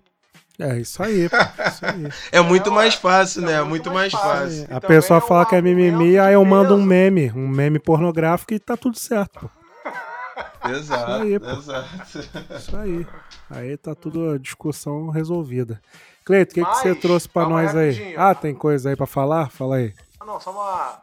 é 0.59 0.79
isso 0.79 1.03
aí, 1.03 1.29
pô, 1.29 1.37
isso 1.69 1.87
aí. 1.87 2.09
É 2.33 2.41
muito 2.41 2.73
mais 2.73 2.95
é- 2.95 2.97
fácil, 2.97 3.43
é 3.43 3.47
né? 3.47 3.53
É 3.55 3.63
muito 3.63 3.91
mais 3.91 4.13
fácil. 4.13 4.67
A 4.71 4.81
pessoa 4.81 5.21
é 5.21 5.23
um 5.23 5.27
fala 5.27 5.47
que 5.47 5.55
é 5.55 5.63
mimimi, 5.63 6.19
aí 6.19 6.35
eu 6.35 6.45
mando 6.45 6.75
um 6.75 6.83
meme, 6.83 7.33
um 7.33 7.49
meme 7.49 7.79
pornográfico 7.79 8.55
e 8.55 8.59
tá 8.59 8.77
tudo 8.77 8.99
certo, 8.99 9.41
pô. 9.41 9.66
Exato, 10.71 11.13
aí, 11.13 11.39
pô. 11.41 11.51
exato. 11.51 11.89
Isso 12.59 12.77
aí. 12.77 13.07
Aí 13.51 13.77
tá 13.77 13.95
tudo 13.95 14.31
a 14.31 14.39
discussão 14.39 15.09
resolvida. 15.11 15.81
Cleito, 16.25 16.53
o 16.53 16.55
que, 16.55 16.65
que 16.65 16.75
você 16.77 16.95
trouxe 16.95 17.29
pra 17.29 17.43
calma 17.43 17.63
nós 17.63 17.75
aí? 17.77 17.91
rapidinho. 17.93 18.21
Ah, 18.21 18.35
tem 18.35 18.55
coisa 18.55 18.89
aí 18.91 18.97
pra 18.97 19.07
falar? 19.07 19.51
Fala 19.51 19.77
aí. 19.77 19.95
Ah, 20.19 20.25
Não, 20.25 20.41
só 20.41 20.51
uma 20.51 21.01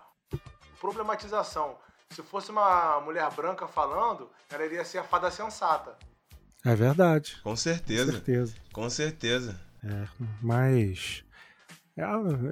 problematização. 0.79 1.75
Se 2.09 2.21
fosse 2.21 2.51
uma 2.51 2.99
mulher 3.01 3.27
branca 3.35 3.67
falando, 3.67 4.29
ela 4.51 4.65
iria 4.65 4.83
ser 4.85 4.99
a 4.99 5.03
fada 5.03 5.31
sensata. 5.31 5.91
É 6.65 6.75
verdade. 6.75 7.37
Com 7.43 7.51
Com 7.51 7.55
certeza, 7.55 8.11
certeza. 8.11 8.53
com 8.71 8.89
certeza. 8.89 9.59
É, 9.83 10.03
mas. 10.41 11.23
É, 11.97 12.03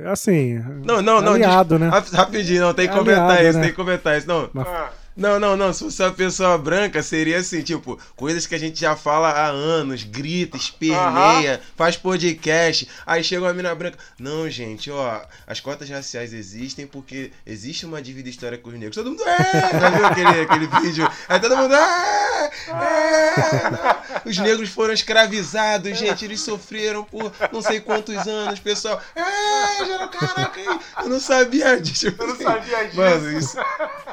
é 0.06 0.10
assim. 0.10 0.60
Não, 0.86 1.02
não, 1.02 1.22
não. 1.22 1.34
aliado, 1.34 1.78
des- 1.78 1.88
né? 1.88 1.90
rap- 1.90 2.10
Rapidinho, 2.12 2.62
não, 2.62 2.74
tem 2.74 2.88
que 2.88 2.94
É 2.94 2.98
comentar 2.98 3.24
aliado, 3.32 3.44
isso, 3.48 3.58
né? 3.58 3.64
tem 3.64 3.72
que 3.72 3.76
comentar 3.78 4.18
isso. 4.18 4.28
Não, 4.28 4.50
Mas- 4.54 4.68
Ah, 4.68 4.92
Não, 5.22 5.40
não, 5.40 5.56
não. 5.56 5.72
Se 5.72 5.84
fosse 5.84 6.02
uma 6.02 6.12
pessoa 6.12 6.58
branca, 6.58 7.04
seria 7.04 7.38
assim, 7.38 7.62
tipo, 7.62 8.00
coisas 8.16 8.48
que 8.48 8.56
a 8.56 8.58
gente 8.58 8.80
já 8.80 8.96
fala 8.96 9.30
há 9.30 9.46
anos, 9.46 10.02
grita, 10.04 10.58
esperneia, 10.58 11.62
faz 11.78 11.96
podcast. 11.96 12.90
Aí 13.06 13.24
chega 13.24 13.44
uma 13.44 13.54
mina 13.54 13.76
branca. 13.76 14.00
Não, 14.18 14.50
gente, 14.50 14.90
ó, 14.90 15.22
as 15.46 15.60
cotas 15.60 15.88
raciais 15.88 16.34
existem 16.34 16.88
porque 16.88 17.32
existe 17.46 17.86
uma 17.86 18.02
dívida 18.02 18.30
histórica 18.30 18.64
com 18.64 18.70
os 18.70 18.76
negros. 18.76 18.96
Todo 18.96 19.12
mundo. 19.12 19.22
É! 19.22 19.80
Já 19.80 19.90
viu 19.92 20.06
aquele, 20.08 20.42
aquele 20.42 20.68
vídeo? 20.82 21.08
Aí 21.30 21.40
todo 21.40 21.56
mundo. 21.56 21.76
É! 21.76 22.52
É! 22.70 24.28
Os 24.28 24.40
negros 24.40 24.70
foram 24.70 24.94
escravizados, 24.94 26.00
gente. 26.00 26.26
Eles 26.26 26.42
sofreram 26.42 27.04
por 27.04 27.32
não 27.52 27.62
sei 27.62 27.80
quantos 27.80 28.28
anos, 28.28 28.60
pessoal. 28.60 29.00
É, 29.16 30.08
caraca, 30.08 30.60
eu 31.04 31.10
não 31.10 31.20
sabia 31.20 31.80
disso. 31.80 32.08
eu 32.08 32.28
não 32.28 32.36
sabia 32.36 32.86
disso. 32.86 32.98
Mano, 32.98 33.38
isso. 33.38 33.58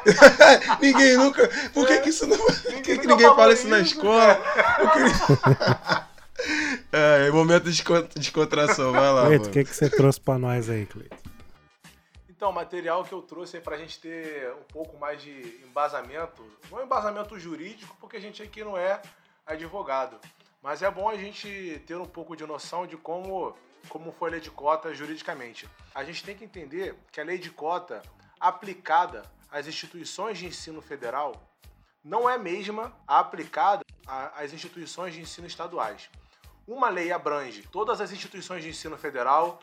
ninguém 0.99 1.17
nunca. 1.17 1.49
Por 1.73 1.87
que, 1.87 1.99
que 2.01 2.09
isso 2.11 2.27
não. 2.27 2.37
Por 2.37 2.83
que, 2.83 2.99
que 2.99 3.07
ninguém 3.07 3.27
fala 3.35 3.53
isso 3.53 3.69
na 3.69 3.81
escola? 3.81 4.35
Que- 4.93 6.09
É, 6.93 7.31
momento 7.33 7.65
de 7.65 7.71
descon- 7.73 8.09
descontração, 8.15 8.93
vai 8.93 9.13
lá. 9.13 9.27
Cleito, 9.27 9.49
o 9.49 9.53
que, 9.53 9.65
que 9.65 9.75
você 9.75 9.91
trouxe 9.91 10.21
pra 10.21 10.39
nós 10.39 10.71
aí, 10.71 10.87
Cleito? 10.87 11.17
Então, 12.29 12.51
o 12.51 12.55
material 12.55 13.05
que 13.05 13.13
eu 13.13 13.21
trouxe 13.21 13.57
é 13.57 13.61
pra 13.61 13.77
gente 13.77 13.99
ter 13.99 14.49
um 14.53 14.63
pouco 14.73 14.97
mais 14.97 15.21
de 15.21 15.61
embasamento. 15.67 16.43
Não 16.71 16.83
embasamento 16.83 17.39
jurídico, 17.39 17.97
porque 18.01 18.17
a 18.17 18.21
gente 18.21 18.41
aqui 18.41 18.63
não 18.63 18.77
é 18.79 19.03
advogado. 19.45 20.17
Mas 20.63 20.81
é 20.83 20.91
bom 20.91 21.09
a 21.09 21.17
gente 21.17 21.83
ter 21.87 21.97
um 21.97 22.07
pouco 22.07 22.37
de 22.37 22.47
noção 22.47 22.87
de 22.87 22.97
como, 22.97 23.57
como 23.89 24.13
foi 24.13 24.29
a 24.29 24.33
lei 24.33 24.41
de 24.41 24.51
cota 24.51 24.95
juridicamente. 24.95 25.69
A 25.93 26.05
gente 26.05 26.23
tem 26.23 26.37
que 26.37 26.45
entender 26.45 26.95
que 27.11 27.21
a 27.21 27.25
lei 27.25 27.39
de 27.39 27.51
cota 27.51 28.01
aplicada 28.39 29.25
às 29.51 29.67
instituições 29.67 30.39
de 30.39 30.47
ensino 30.47 30.81
federal 30.81 31.33
não 32.03 32.29
é 32.29 32.35
a 32.35 32.39
mesma 32.39 32.97
aplicada 33.07 33.83
às 34.07 34.53
instituições 34.53 35.15
de 35.15 35.21
ensino 35.21 35.47
estaduais. 35.47 36.09
Uma 36.67 36.89
lei 36.89 37.13
abrange 37.13 37.63
todas 37.71 38.01
as 38.01 38.13
instituições 38.13 38.63
de 38.63 38.71
ensino 38.71 38.97
federal, 38.97 39.61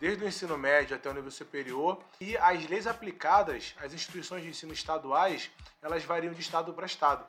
desde 0.00 0.24
o 0.24 0.28
ensino 0.28 0.56
médio 0.56 0.96
até 0.96 1.08
o 1.08 1.14
nível 1.14 1.30
superior, 1.30 2.02
e 2.20 2.36
as 2.36 2.68
leis 2.68 2.86
aplicadas 2.86 3.74
às 3.80 3.92
instituições 3.92 4.42
de 4.42 4.48
ensino 4.48 4.72
estaduais, 4.72 5.50
elas 5.82 6.04
variam 6.04 6.32
de 6.32 6.40
estado 6.40 6.72
para 6.72 6.86
estado. 6.86 7.26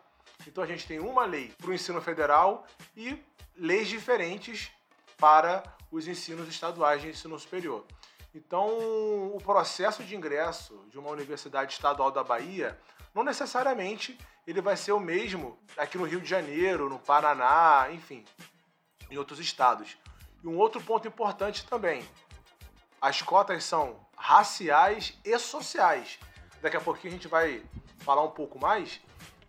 Então 0.47 0.63
a 0.63 0.67
gente 0.67 0.87
tem 0.87 0.99
uma 0.99 1.25
lei 1.25 1.53
para 1.57 1.69
o 1.69 1.73
ensino 1.73 2.01
federal 2.01 2.65
e 2.95 3.17
leis 3.55 3.87
diferentes 3.87 4.71
para 5.17 5.63
os 5.91 6.07
ensinos 6.07 6.47
estaduais 6.47 7.01
de 7.01 7.09
ensino 7.09 7.37
superior. 7.39 7.85
Então, 8.35 8.67
o 9.33 9.39
processo 9.41 10.03
de 10.03 10.13
ingresso 10.13 10.85
de 10.89 10.99
uma 10.99 11.09
universidade 11.09 11.71
estadual 11.71 12.11
da 12.11 12.21
Bahia, 12.21 12.77
não 13.13 13.23
necessariamente 13.23 14.19
ele 14.45 14.59
vai 14.59 14.75
ser 14.75 14.91
o 14.91 14.99
mesmo 14.99 15.57
aqui 15.77 15.97
no 15.97 16.03
Rio 16.03 16.19
de 16.19 16.27
Janeiro, 16.27 16.89
no 16.89 16.99
Paraná, 16.99 17.87
enfim, 17.91 18.25
em 19.09 19.17
outros 19.17 19.39
estados. 19.39 19.97
E 20.43 20.47
um 20.47 20.57
outro 20.57 20.81
ponto 20.81 21.07
importante 21.07 21.65
também, 21.65 22.05
as 22.99 23.21
cotas 23.21 23.63
são 23.63 24.05
raciais 24.17 25.17
e 25.23 25.39
sociais. 25.39 26.19
Daqui 26.61 26.75
a 26.75 26.81
pouquinho 26.81 27.13
a 27.13 27.15
gente 27.15 27.29
vai 27.29 27.63
falar 27.99 28.23
um 28.23 28.31
pouco 28.31 28.59
mais, 28.59 28.99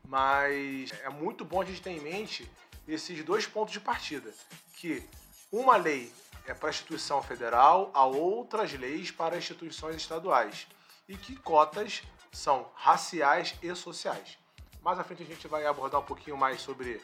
mas 0.04 0.92
é 1.02 1.08
muito 1.08 1.44
bom 1.44 1.60
a 1.60 1.64
gente 1.64 1.82
ter 1.82 1.90
em 1.90 2.00
mente 2.00 2.48
esses 2.86 3.24
dois 3.24 3.48
pontos 3.48 3.72
de 3.72 3.80
partida, 3.80 4.32
que 4.76 5.02
uma 5.50 5.76
lei 5.76 6.12
é 6.50 6.54
para 6.54 6.68
a 6.68 6.70
instituição 6.70 7.22
federal, 7.22 7.90
há 7.94 8.04
outras 8.04 8.72
leis 8.72 9.10
para 9.10 9.36
instituições 9.36 9.96
estaduais, 9.96 10.66
e 11.08 11.16
que 11.16 11.36
cotas 11.36 12.02
são 12.32 12.66
raciais 12.74 13.54
e 13.62 13.74
sociais. 13.74 14.38
Mais 14.82 14.98
à 14.98 15.04
frente 15.04 15.22
a 15.22 15.26
gente 15.26 15.48
vai 15.48 15.66
abordar 15.66 16.00
um 16.00 16.04
pouquinho 16.04 16.36
mais 16.36 16.60
sobre 16.60 17.00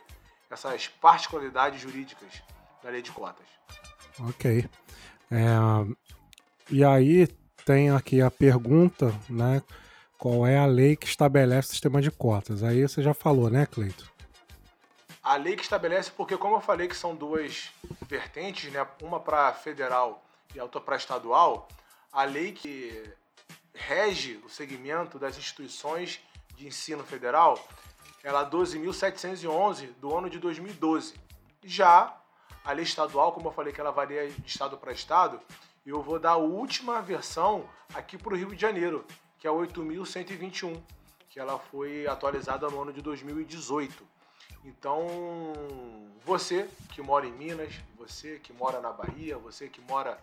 essas 0.50 0.88
particularidades 0.88 1.80
jurídicas 1.80 2.42
da 2.82 2.90
lei 2.90 3.02
de 3.02 3.10
cotas. 3.10 3.46
Ok. 4.20 4.68
É, 5.30 5.46
e 6.70 6.84
aí 6.84 7.26
tem 7.64 7.90
aqui 7.90 8.20
a 8.20 8.30
pergunta, 8.30 9.14
né? 9.28 9.62
Qual 10.18 10.46
é 10.46 10.58
a 10.58 10.66
lei 10.66 10.94
que 10.94 11.06
estabelece 11.06 11.68
o 11.68 11.70
sistema 11.72 12.00
de 12.00 12.10
cotas? 12.10 12.62
Aí 12.62 12.82
você 12.86 13.02
já 13.02 13.14
falou, 13.14 13.50
né, 13.50 13.66
Cleito? 13.66 14.11
A 15.22 15.36
lei 15.36 15.54
que 15.54 15.62
estabelece, 15.62 16.10
porque 16.10 16.36
como 16.36 16.56
eu 16.56 16.60
falei 16.60 16.88
que 16.88 16.96
são 16.96 17.14
duas 17.14 17.70
vertentes, 18.08 18.72
né, 18.72 18.84
uma 19.00 19.20
para 19.20 19.52
federal 19.52 20.20
e 20.52 20.60
outra 20.60 20.80
para 20.80 20.96
estadual, 20.96 21.68
a 22.12 22.24
lei 22.24 22.50
que 22.50 23.08
rege 23.72 24.40
o 24.44 24.48
segmento 24.48 25.20
das 25.20 25.38
instituições 25.38 26.20
de 26.56 26.66
ensino 26.66 27.04
federal, 27.04 27.56
ela 28.22 28.42
é 28.42 28.50
12.711 28.50 29.92
do 30.00 30.16
ano 30.16 30.28
de 30.28 30.40
2012. 30.40 31.14
Já 31.62 32.16
a 32.64 32.72
lei 32.72 32.84
estadual, 32.84 33.32
como 33.32 33.48
eu 33.48 33.52
falei 33.52 33.72
que 33.72 33.80
ela 33.80 33.92
varia 33.92 34.28
de 34.28 34.46
estado 34.46 34.76
para 34.76 34.92
estado, 34.92 35.40
eu 35.86 36.02
vou 36.02 36.18
dar 36.18 36.32
a 36.32 36.36
última 36.36 37.00
versão 37.00 37.68
aqui 37.94 38.18
para 38.18 38.32
o 38.32 38.36
Rio 38.36 38.54
de 38.54 38.60
Janeiro, 38.60 39.04
que 39.38 39.46
é 39.46 39.50
a 39.50 39.52
8.121, 39.52 40.80
que 41.28 41.40
ela 41.40 41.58
foi 41.58 42.06
atualizada 42.06 42.68
no 42.68 42.82
ano 42.82 42.92
de 42.92 43.00
2018. 43.00 44.06
Então, 44.64 45.52
você 46.24 46.68
que 46.90 47.02
mora 47.02 47.26
em 47.26 47.32
Minas, 47.32 47.72
você 47.96 48.38
que 48.38 48.52
mora 48.52 48.80
na 48.80 48.92
Bahia, 48.92 49.36
você 49.38 49.68
que 49.68 49.80
mora 49.80 50.16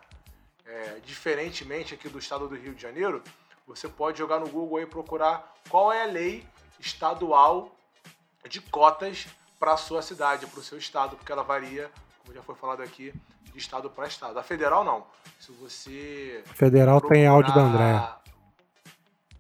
é, 0.66 1.00
diferentemente 1.06 1.94
aqui 1.94 2.08
do 2.08 2.20
estado 2.20 2.48
do 2.48 2.56
Rio 2.56 2.74
de 2.74 2.82
Janeiro, 2.82 3.22
você 3.68 3.88
pode 3.88 4.18
jogar 4.18 4.40
no 4.40 4.48
Google 4.50 4.80
e 4.82 4.86
procurar 4.86 5.56
qual 5.70 5.92
é 5.92 6.04
a 6.04 6.08
lei 6.08 6.46
estadual 6.80 7.76
de 8.48 8.62
cotas 8.62 9.28
para 9.60 9.74
a 9.74 9.78
sua 9.78 10.02
cidade, 10.02 10.48
para 10.48 10.60
o 10.60 10.64
seu 10.64 10.78
estado, 10.78 11.18
porque 11.18 11.32
ela 11.32 11.44
varia, 11.44 11.92
como 12.22 12.34
já 12.34 12.42
foi 12.42 12.56
falado 12.56 12.82
aqui, 12.82 13.14
de 13.44 13.58
estado 13.58 13.90
para 13.90 14.08
estado. 14.08 14.40
A 14.40 14.44
federal 14.44 14.84
não. 14.86 15.06
Se 15.40 15.52
você. 15.52 16.42
Federal 16.56 17.02
tem 17.02 17.26
procurar- 17.26 17.30
áudio 17.32 17.54
da 17.56 17.62
Andréa. 17.62 18.16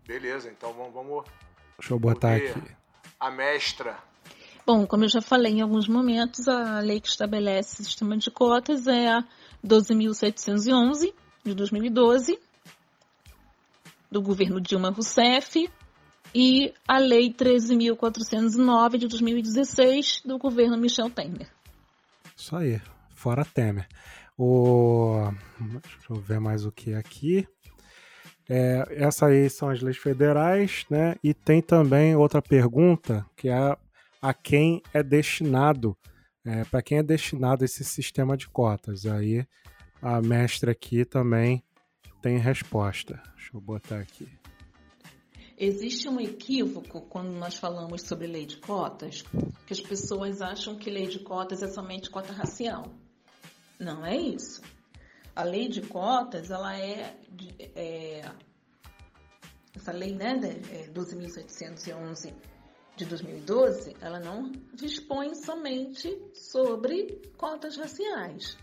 Beleza, 0.06 0.50
então 0.50 0.74
vamos, 0.74 0.94
vamos 0.94 1.26
Deixa 1.78 1.94
eu 1.94 2.00
botar 2.00 2.36
aqui. 2.36 2.54
a 3.20 3.32
mestra. 3.32 3.98
Bom, 4.72 4.86
como 4.86 5.04
eu 5.04 5.10
já 5.10 5.20
falei 5.20 5.54
em 5.54 5.62
alguns 5.62 5.88
momentos, 5.88 6.48
a 6.48 6.80
lei 6.80 7.02
que 7.02 7.08
estabelece 7.08 7.82
o 7.82 7.84
sistema 7.84 8.16
de 8.16 8.30
cotas 8.30 8.86
é 8.86 9.08
a 9.08 9.24
12.711 9.66 11.12
de 11.44 11.56
2012, 11.56 12.40
do 14.12 14.22
governo 14.22 14.62
Dilma 14.62 14.92
Rousseff, 14.92 15.68
e 16.36 16.72
a 16.88 17.00
lei 17.00 17.34
13.409 17.34 19.00
de 19.00 19.08
2016, 19.08 20.22
do 20.24 20.38
governo 20.38 20.78
Michel 20.78 21.10
Temer. 21.10 21.50
Isso 22.38 22.56
aí. 22.56 22.80
Fora 23.16 23.44
Temer. 23.44 23.88
O... 24.38 25.32
Deixa 25.60 25.98
eu 26.12 26.18
ver 26.18 26.40
mais 26.40 26.64
o 26.64 26.72
que 26.72 26.94
aqui. 26.94 27.48
É, 28.48 28.86
essas 29.04 29.24
aí 29.24 29.50
são 29.50 29.72
as 29.72 29.82
leis 29.82 29.98
federais, 29.98 30.86
né? 30.92 31.16
E 31.24 31.34
tem 31.34 31.60
também 31.60 32.16
outra 32.16 32.40
pergunta, 32.40 33.26
que 33.36 33.50
é 33.50 33.76
a 34.22 34.34
quem 34.34 34.82
é 34.94 35.02
destinado, 35.02 35.98
é, 36.46 36.64
para 36.66 36.82
quem 36.82 36.98
é 37.00 37.04
destinado 37.04 37.64
esse 37.64 37.84
sistema 37.84 38.36
de 38.36 38.48
cotas. 38.50 39.06
Aí 39.06 39.46
a 40.02 40.22
mestra 40.22 40.72
aqui 40.72 41.06
também 41.06 41.64
tem 42.22 42.38
resposta. 42.38 43.22
Deixa 43.36 43.52
eu 43.56 43.62
botar 43.62 44.00
aqui. 44.00 44.28
Existe 45.58 46.08
um 46.08 46.20
equívoco 46.22 47.02
quando 47.02 47.32
nós 47.32 47.56
falamos 47.56 48.02
sobre 48.04 48.28
lei 48.28 48.46
de 48.46 48.58
cotas, 48.58 49.24
que 49.68 49.74
as 49.74 49.82
pessoas 49.82 50.42
acham 50.42 50.78
que 50.78 50.90
lei 50.90 51.08
de 51.08 51.20
cotas 51.20 51.62
é 51.62 51.68
somente 51.68 52.10
cota 52.10 52.32
racial. 52.32 52.86
Não 53.78 54.06
é 54.06 54.16
isso. 54.16 54.62
A 55.36 55.44
lei 55.44 55.68
de 55.68 55.82
cotas, 55.82 56.50
ela 56.50 56.78
é, 56.78 57.14
é- 57.76 58.32
essa 59.76 59.92
lei, 59.92 60.14
né, 60.16 60.38
de- 60.38 60.74
é 60.76 60.88
12.711 60.94 62.34
de 63.00 63.06
2012, 63.06 63.96
ela 64.02 64.20
não 64.20 64.52
dispõe 64.74 65.34
somente 65.34 66.22
sobre 66.34 67.22
cotas 67.38 67.78
raciais. 67.78 68.58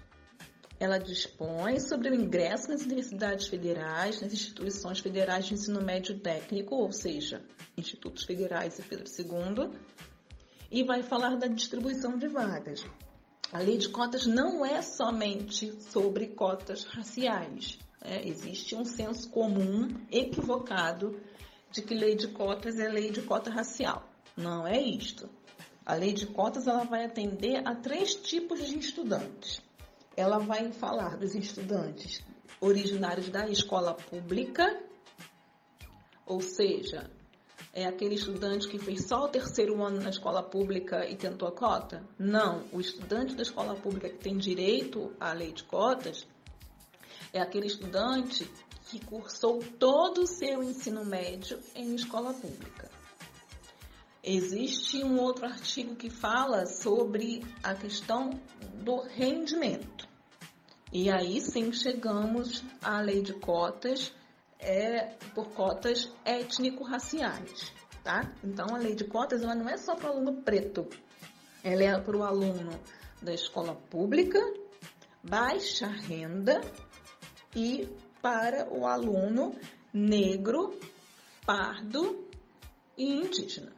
Ela 0.79 0.99
dispõe 0.99 1.81
sobre 1.81 2.11
o 2.11 2.15
ingresso 2.15 2.69
nas 2.69 2.83
universidades 2.83 3.47
federais, 3.47 4.21
nas 4.21 4.35
instituições 4.35 4.99
federais 5.01 5.47
de 5.47 5.55
ensino 5.55 5.81
médio 5.81 6.21
técnico, 6.21 6.75
ou 6.75 6.93
seja, 6.93 7.43
institutos 7.79 8.25
federais 8.25 8.79
e 8.79 8.83
Pedro 8.83 9.07
II, 9.07 9.71
e 10.71 10.85
vai 10.85 11.03
falar 11.03 11.37
da 11.37 11.47
distribuição 11.47 12.19
de 12.19 12.29
vagas. 12.29 12.85
A 13.51 13.59
lei 13.59 13.79
de 13.79 13.89
cotas 13.89 14.27
não 14.27 14.67
é 14.67 14.83
somente 14.83 15.81
sobre 15.81 16.27
cotas 16.27 16.85
raciais. 16.85 17.79
É, 18.03 18.29
existe 18.29 18.77
um 18.77 18.85
senso 18.85 19.31
comum 19.31 19.89
equivocado 20.11 21.19
de 21.71 21.81
que 21.81 21.95
lei 21.95 22.17
de 22.17 22.29
cotas 22.29 22.79
é 22.79 22.87
lei 22.87 23.11
de 23.11 23.23
cota 23.23 23.51
racial. 23.51 24.07
Não 24.37 24.67
é 24.67 24.79
isto. 24.81 25.31
A 25.85 25.95
lei 25.95 26.13
de 26.13 26.27
cotas 26.27 26.67
ela 26.67 26.85
vai 26.85 27.05
atender 27.05 27.67
a 27.67 27.75
três 27.75 28.15
tipos 28.15 28.67
de 28.67 28.79
estudantes. 28.79 29.63
Ela 30.15 30.39
vai 30.39 30.73
falar 30.73 31.17
dos 31.17 31.35
estudantes 31.35 32.23
originários 32.61 33.29
da 33.29 33.49
escola 33.49 33.95
pública, 33.95 34.83
ou 36.27 36.41
seja, 36.41 37.11
é 37.73 37.87
aquele 37.87 38.15
estudante 38.15 38.69
que 38.69 38.79
fez 38.79 39.07
só 39.07 39.25
o 39.25 39.29
terceiro 39.29 39.83
ano 39.83 40.01
na 40.01 40.11
escola 40.11 40.43
pública 40.43 41.09
e 41.09 41.17
tentou 41.17 41.49
a 41.49 41.53
cota? 41.53 42.03
Não, 42.19 42.65
o 42.73 42.81
estudante 42.81 43.35
da 43.35 43.43
escola 43.43 43.75
pública 43.75 44.09
que 44.09 44.19
tem 44.19 44.37
direito 44.37 45.15
à 45.21 45.33
lei 45.33 45.53
de 45.53 45.63
cotas 45.65 46.27
é 47.33 47.41
aquele 47.41 47.67
estudante 47.67 48.51
que 48.89 49.05
cursou 49.05 49.63
todo 49.79 50.23
o 50.23 50.27
seu 50.27 50.63
ensino 50.63 51.05
médio 51.05 51.61
em 51.75 51.95
escola 51.95 52.33
pública. 52.33 52.96
Existe 54.29 55.05
um 55.05 55.21
outro 55.21 55.47
artigo 55.47 55.95
que 55.95 56.11
fala 56.11 56.67
sobre 56.67 57.47
a 57.63 57.77
questão 57.77 58.31
do 58.83 59.03
rendimento. 59.03 60.09
E 60.93 61.09
aí 61.09 61.41
sim 61.41 61.71
chegamos 61.73 62.65
à 62.83 63.01
lei 63.01 63.23
de 63.23 63.33
cotas 63.35 64.13
é, 64.59 65.15
por 65.33 65.51
cotas 65.51 66.13
étnico-raciais, 66.25 67.73
tá? 68.03 68.33
Então 68.43 68.75
a 68.75 68.79
lei 68.79 68.97
de 68.97 69.05
cotas 69.05 69.43
ela 69.45 69.55
não 69.55 69.69
é 69.69 69.77
só 69.77 69.95
para 69.95 70.11
o 70.11 70.15
aluno 70.15 70.43
preto, 70.43 70.89
ela 71.63 71.85
é 71.85 72.01
para 72.01 72.17
o 72.17 72.25
aluno 72.25 72.81
da 73.23 73.33
escola 73.33 73.77
pública, 73.77 74.41
baixa 75.23 75.87
renda 75.87 76.61
e 77.55 77.89
para 78.21 78.69
o 78.75 78.89
aluno 78.89 79.55
negro, 79.95 80.77
pardo 81.45 82.27
e 82.99 83.05
indígena. 83.05 83.76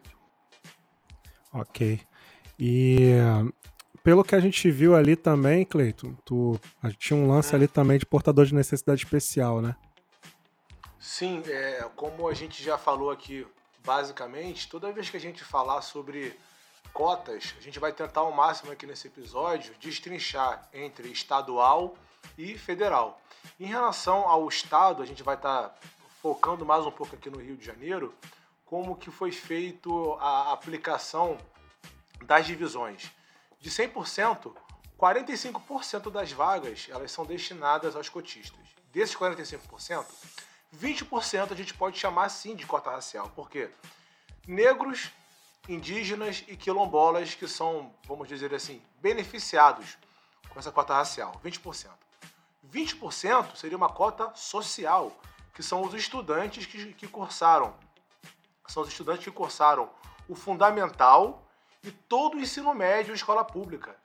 Ok. 1.52 2.00
E 2.58 3.12
pelo 4.02 4.24
que 4.24 4.34
a 4.34 4.40
gente 4.40 4.70
viu 4.70 4.94
ali 4.94 5.14
também, 5.16 5.64
Cleiton, 5.64 6.14
tu 6.24 6.58
tinha 6.98 7.16
um 7.16 7.28
lance 7.28 7.54
ali 7.54 7.68
também 7.68 7.98
de 7.98 8.06
portador 8.06 8.46
de 8.46 8.54
necessidade 8.54 9.04
especial, 9.04 9.60
né? 9.60 9.76
Sim, 10.98 11.42
é, 11.46 11.88
como 11.94 12.28
a 12.28 12.34
gente 12.34 12.62
já 12.62 12.76
falou 12.76 13.10
aqui, 13.10 13.46
basicamente, 13.84 14.68
toda 14.68 14.92
vez 14.92 15.08
que 15.08 15.16
a 15.16 15.20
gente 15.20 15.44
falar 15.44 15.82
sobre 15.82 16.34
cotas, 16.92 17.54
a 17.58 17.60
gente 17.60 17.78
vai 17.78 17.92
tentar 17.92 18.20
ao 18.20 18.32
máximo 18.32 18.72
aqui 18.72 18.86
nesse 18.86 19.06
episódio 19.06 19.74
destrinchar 19.80 20.68
entre 20.72 21.08
estadual 21.08 21.94
e 22.36 22.58
federal. 22.58 23.20
Em 23.58 23.66
relação 23.66 24.28
ao 24.28 24.48
Estado, 24.48 25.02
a 25.02 25.06
gente 25.06 25.22
vai 25.22 25.36
estar 25.36 25.68
tá 25.68 25.74
focando 26.20 26.64
mais 26.64 26.84
um 26.84 26.90
pouco 26.90 27.14
aqui 27.14 27.30
no 27.30 27.38
Rio 27.38 27.56
de 27.56 27.64
Janeiro, 27.64 28.14
como 28.68 28.96
que 28.96 29.10
foi 29.10 29.32
feito 29.32 30.12
a 30.20 30.52
aplicação 30.52 31.38
das 32.22 32.46
divisões. 32.46 33.10
De 33.58 33.70
100%, 33.70 34.54
45% 34.98 36.10
das 36.10 36.32
vagas 36.32 36.86
elas 36.90 37.10
são 37.10 37.24
destinadas 37.24 37.96
aos 37.96 38.10
cotistas. 38.10 38.60
Desses 38.92 39.16
45%, 39.16 40.04
20% 40.76 41.52
a 41.52 41.54
gente 41.54 41.72
pode 41.72 41.98
chamar 41.98 42.26
assim 42.26 42.54
de 42.54 42.66
cota 42.66 42.90
racial. 42.90 43.30
Por 43.30 43.48
quê? 43.48 43.70
Negros, 44.46 45.10
indígenas 45.66 46.44
e 46.46 46.54
quilombolas 46.54 47.34
que 47.34 47.48
são, 47.48 47.94
vamos 48.06 48.28
dizer 48.28 48.54
assim, 48.54 48.82
beneficiados 49.00 49.96
com 50.50 50.58
essa 50.58 50.70
cota 50.70 50.92
racial, 50.94 51.40
20%. 51.42 51.88
20% 52.70 53.56
seria 53.56 53.76
uma 53.78 53.88
cota 53.88 54.30
social, 54.34 55.10
que 55.54 55.62
são 55.62 55.80
os 55.80 55.94
estudantes 55.94 56.66
que, 56.66 56.92
que 56.92 57.08
cursaram. 57.08 57.74
São 58.68 58.82
os 58.82 58.88
estudantes 58.88 59.24
que 59.24 59.30
cursaram 59.30 59.90
o 60.28 60.34
fundamental 60.34 61.42
e 61.82 61.90
todo 61.90 62.36
o 62.36 62.40
ensino 62.40 62.74
médio 62.74 63.12
em 63.12 63.16
escola 63.16 63.44
pública. 63.44 63.96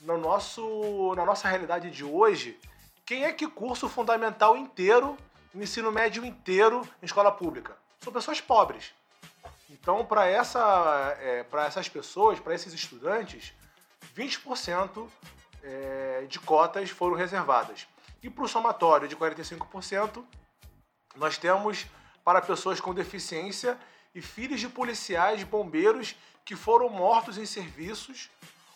No 0.00 0.16
nosso, 0.16 1.14
na 1.14 1.24
nossa 1.24 1.48
realidade 1.48 1.90
de 1.90 2.04
hoje, 2.04 2.58
quem 3.04 3.24
é 3.24 3.32
que 3.32 3.46
cursa 3.46 3.86
o 3.86 3.88
fundamental 3.88 4.56
inteiro, 4.56 5.16
o 5.54 5.62
ensino 5.62 5.92
médio 5.92 6.24
inteiro 6.24 6.88
em 7.02 7.06
escola 7.06 7.30
pública? 7.30 7.76
São 8.00 8.12
pessoas 8.12 8.40
pobres. 8.40 8.92
Então, 9.70 10.04
para 10.04 10.26
essa, 10.26 11.16
é, 11.20 11.44
essas 11.66 11.88
pessoas, 11.88 12.40
para 12.40 12.54
esses 12.54 12.72
estudantes, 12.72 13.52
20% 14.16 15.08
é, 15.62 16.26
de 16.28 16.38
cotas 16.38 16.88
foram 16.90 17.14
reservadas. 17.14 17.86
E 18.22 18.30
para 18.30 18.44
o 18.44 18.48
somatório 18.48 19.06
de 19.06 19.16
45%, 19.16 20.24
nós 21.16 21.36
temos 21.36 21.86
para 22.24 22.40
pessoas 22.40 22.80
com 22.80 22.94
deficiência 22.94 23.78
e 24.18 24.22
filhos 24.22 24.60
de 24.60 24.68
policiais, 24.68 25.42
bombeiros 25.44 26.14
que 26.44 26.56
foram 26.56 26.88
mortos 26.88 27.38
em 27.38 27.46
serviços 27.46 28.30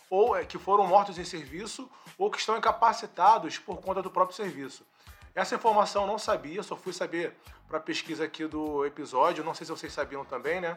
ou 0.08 0.36
é, 0.36 0.44
que 0.44 0.58
foram 0.58 0.86
mortos 0.86 1.18
em 1.18 1.24
serviço 1.24 1.90
ou 2.16 2.30
que 2.30 2.38
estão 2.38 2.56
incapacitados 2.56 3.58
por 3.58 3.80
conta 3.80 4.02
do 4.02 4.10
próprio 4.10 4.36
serviço. 4.36 4.86
Essa 5.34 5.54
informação 5.54 6.02
eu 6.02 6.08
não 6.08 6.18
sabia, 6.18 6.62
só 6.62 6.76
fui 6.76 6.92
saber 6.92 7.34
para 7.66 7.78
a 7.78 7.80
pesquisa 7.80 8.24
aqui 8.24 8.46
do 8.46 8.84
episódio, 8.84 9.42
não 9.42 9.54
sei 9.54 9.66
se 9.66 9.72
vocês 9.72 9.92
sabiam 9.92 10.24
também, 10.24 10.60
né? 10.60 10.76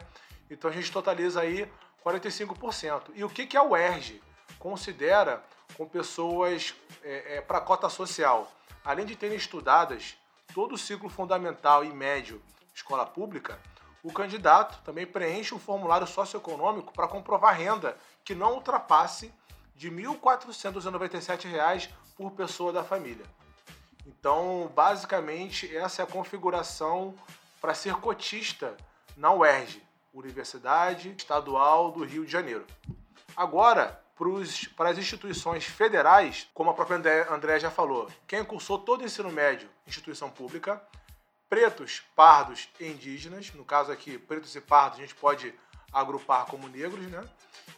Então 0.50 0.70
a 0.70 0.72
gente 0.72 0.90
totaliza 0.90 1.40
aí 1.40 1.70
45%. 2.04 3.10
E 3.14 3.22
o 3.22 3.28
que, 3.28 3.46
que 3.46 3.56
a 3.56 3.62
UERJ 3.62 4.22
considera 4.58 5.44
com 5.76 5.86
pessoas 5.86 6.74
é, 7.02 7.36
é, 7.36 7.40
para 7.40 7.60
cota 7.60 7.88
social? 7.90 8.50
além 8.86 9.04
de 9.04 9.16
terem 9.16 9.36
estudadas 9.36 10.16
todo 10.54 10.76
o 10.76 10.78
ciclo 10.78 11.08
fundamental 11.08 11.84
e 11.84 11.92
médio 11.92 12.40
escola 12.72 13.04
pública, 13.04 13.58
o 14.06 14.12
candidato 14.12 14.80
também 14.84 15.04
preenche 15.04 15.52
um 15.52 15.58
formulário 15.58 16.06
socioeconômico 16.06 16.92
para 16.92 17.08
comprovar 17.08 17.56
renda 17.56 17.96
que 18.24 18.36
não 18.36 18.54
ultrapasse 18.54 19.34
de 19.74 19.88
R$ 19.88 20.04
1.497 20.04 21.90
por 22.16 22.30
pessoa 22.30 22.72
da 22.72 22.84
família. 22.84 23.26
Então, 24.06 24.70
basicamente, 24.72 25.76
essa 25.76 26.02
é 26.02 26.04
a 26.04 26.08
configuração 26.08 27.16
para 27.60 27.74
ser 27.74 27.96
cotista 27.96 28.76
na 29.16 29.32
UERJ, 29.32 29.82
Universidade 30.14 31.12
Estadual 31.18 31.90
do 31.90 32.04
Rio 32.04 32.24
de 32.24 32.30
Janeiro. 32.30 32.64
Agora, 33.36 34.00
para 34.76 34.90
as 34.90 34.98
instituições 34.98 35.64
federais, 35.64 36.48
como 36.54 36.70
a 36.70 36.74
própria 36.74 37.26
André 37.28 37.58
já 37.58 37.72
falou, 37.72 38.08
quem 38.24 38.44
cursou 38.44 38.78
todo 38.78 39.00
o 39.00 39.04
ensino 39.04 39.32
médio, 39.32 39.68
instituição 39.84 40.30
pública, 40.30 40.80
pretos, 41.48 42.02
pardos 42.14 42.68
e 42.80 42.86
indígenas, 42.86 43.52
no 43.52 43.64
caso 43.64 43.92
aqui, 43.92 44.18
pretos 44.18 44.54
e 44.54 44.60
pardos 44.60 44.98
a 44.98 45.02
gente 45.02 45.14
pode 45.14 45.54
agrupar 45.92 46.46
como 46.46 46.68
negros, 46.68 47.06
né? 47.06 47.22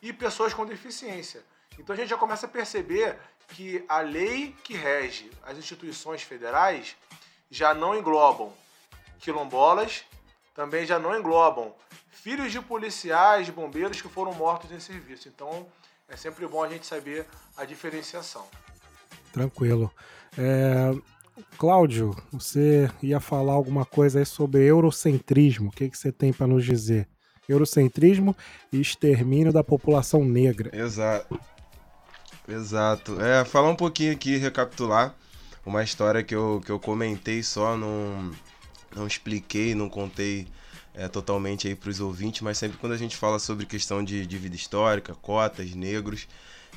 E 0.03 0.13
pessoas 0.13 0.55
com 0.55 0.67
deficiência. 0.67 1.43
Então 1.79 1.95
a 1.95 1.97
gente 1.97 2.09
já 2.09 2.17
começa 2.17 2.47
a 2.47 2.49
perceber 2.49 3.19
que 3.49 3.85
a 3.89 4.01
lei 4.01 4.55
que 4.65 4.75
rege 4.75 5.31
as 5.43 5.57
instituições 5.57 6.23
federais 6.23 6.97
já 7.51 7.73
não 7.73 7.97
englobam 7.97 8.53
quilombolas, 9.19 10.05
também 10.55 10.85
já 10.85 10.99
não 10.99 11.17
englobam 11.17 11.75
filhos 12.11 12.53
de 12.53 12.61
policiais, 12.61 13.47
de 13.47 13.53
bombeiros 13.53 14.03
que 14.03 14.09
foram 14.09 14.35
mortos 14.35 14.71
em 14.73 14.81
serviço. 14.81 15.29
Então 15.29 15.67
é 16.09 16.17
sempre 16.17 16.47
bom 16.47 16.63
a 16.63 16.69
gente 16.69 16.87
saber 16.87 17.27
a 17.57 17.65
diferenciação. 17.65 18.47
Tranquilo. 19.33 19.93
É, 20.37 20.93
Cláudio, 21.57 22.17
você 22.33 22.91
ia 23.03 23.21
falar 23.21 23.53
alguma 23.53 23.85
coisa 23.85 24.19
aí 24.19 24.27
sobre 24.27 24.65
eurocentrismo. 24.65 25.69
O 25.69 25.73
que, 25.73 25.89
que 25.89 25.99
você 25.99 26.13
tem 26.13 26.33
para 26.33 26.47
nos 26.47 26.65
dizer? 26.65 27.09
Eurocentrismo 27.49 28.37
e 28.73 28.81
extermínio 28.81 29.53
da 29.53 29.65
população 29.65 30.25
negra. 30.25 30.71
Exato. 30.77 31.39
Exato. 32.47 33.21
É, 33.21 33.45
falar 33.45 33.71
um 33.71 33.77
pouquinho 33.77 34.13
aqui, 34.13 34.37
recapitular 34.37 35.15
uma 35.69 35.83
história 35.83 36.25
que 36.25 36.35
eu, 36.35 36.63
que 36.65 36.73
eu 36.73 36.81
comentei 36.81 37.43
só, 37.43 37.77
não, 37.77 38.33
não 38.97 39.07
expliquei, 39.07 39.75
não 39.75 39.89
contei 39.89 40.49
é, 40.95 41.07
totalmente 41.09 41.69
aí 41.69 41.75
para 41.75 41.91
os 41.91 42.01
ouvintes, 42.01 42.41
mas 42.41 42.57
sempre 42.57 42.79
quando 42.79 42.93
a 42.93 42.97
gente 42.97 43.17
fala 43.17 43.39
sobre 43.39 43.67
questão 43.67 44.03
de, 44.03 44.25
vida 44.25 44.57
histórica, 44.57 45.15
cotas, 45.15 45.75
negros, 45.75 46.27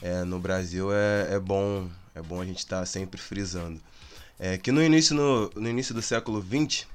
é, 0.01 0.24
no 0.24 0.39
Brasil 0.39 0.91
é, 0.91 1.36
é 1.36 1.39
bom 1.39 1.89
é 2.14 2.22
bom 2.22 2.41
a 2.41 2.45
gente 2.45 2.59
estar 2.59 2.80
tá 2.80 2.86
sempre 2.86 3.20
frisando. 3.20 3.80
É, 4.42 4.58
que 4.58 4.72
no 4.72 4.84
início, 4.84 5.16
no, 5.16 5.52
no 5.56 5.70
início 5.70 5.94
do 5.94 6.02
século 6.02 6.42
XX, 6.42 6.88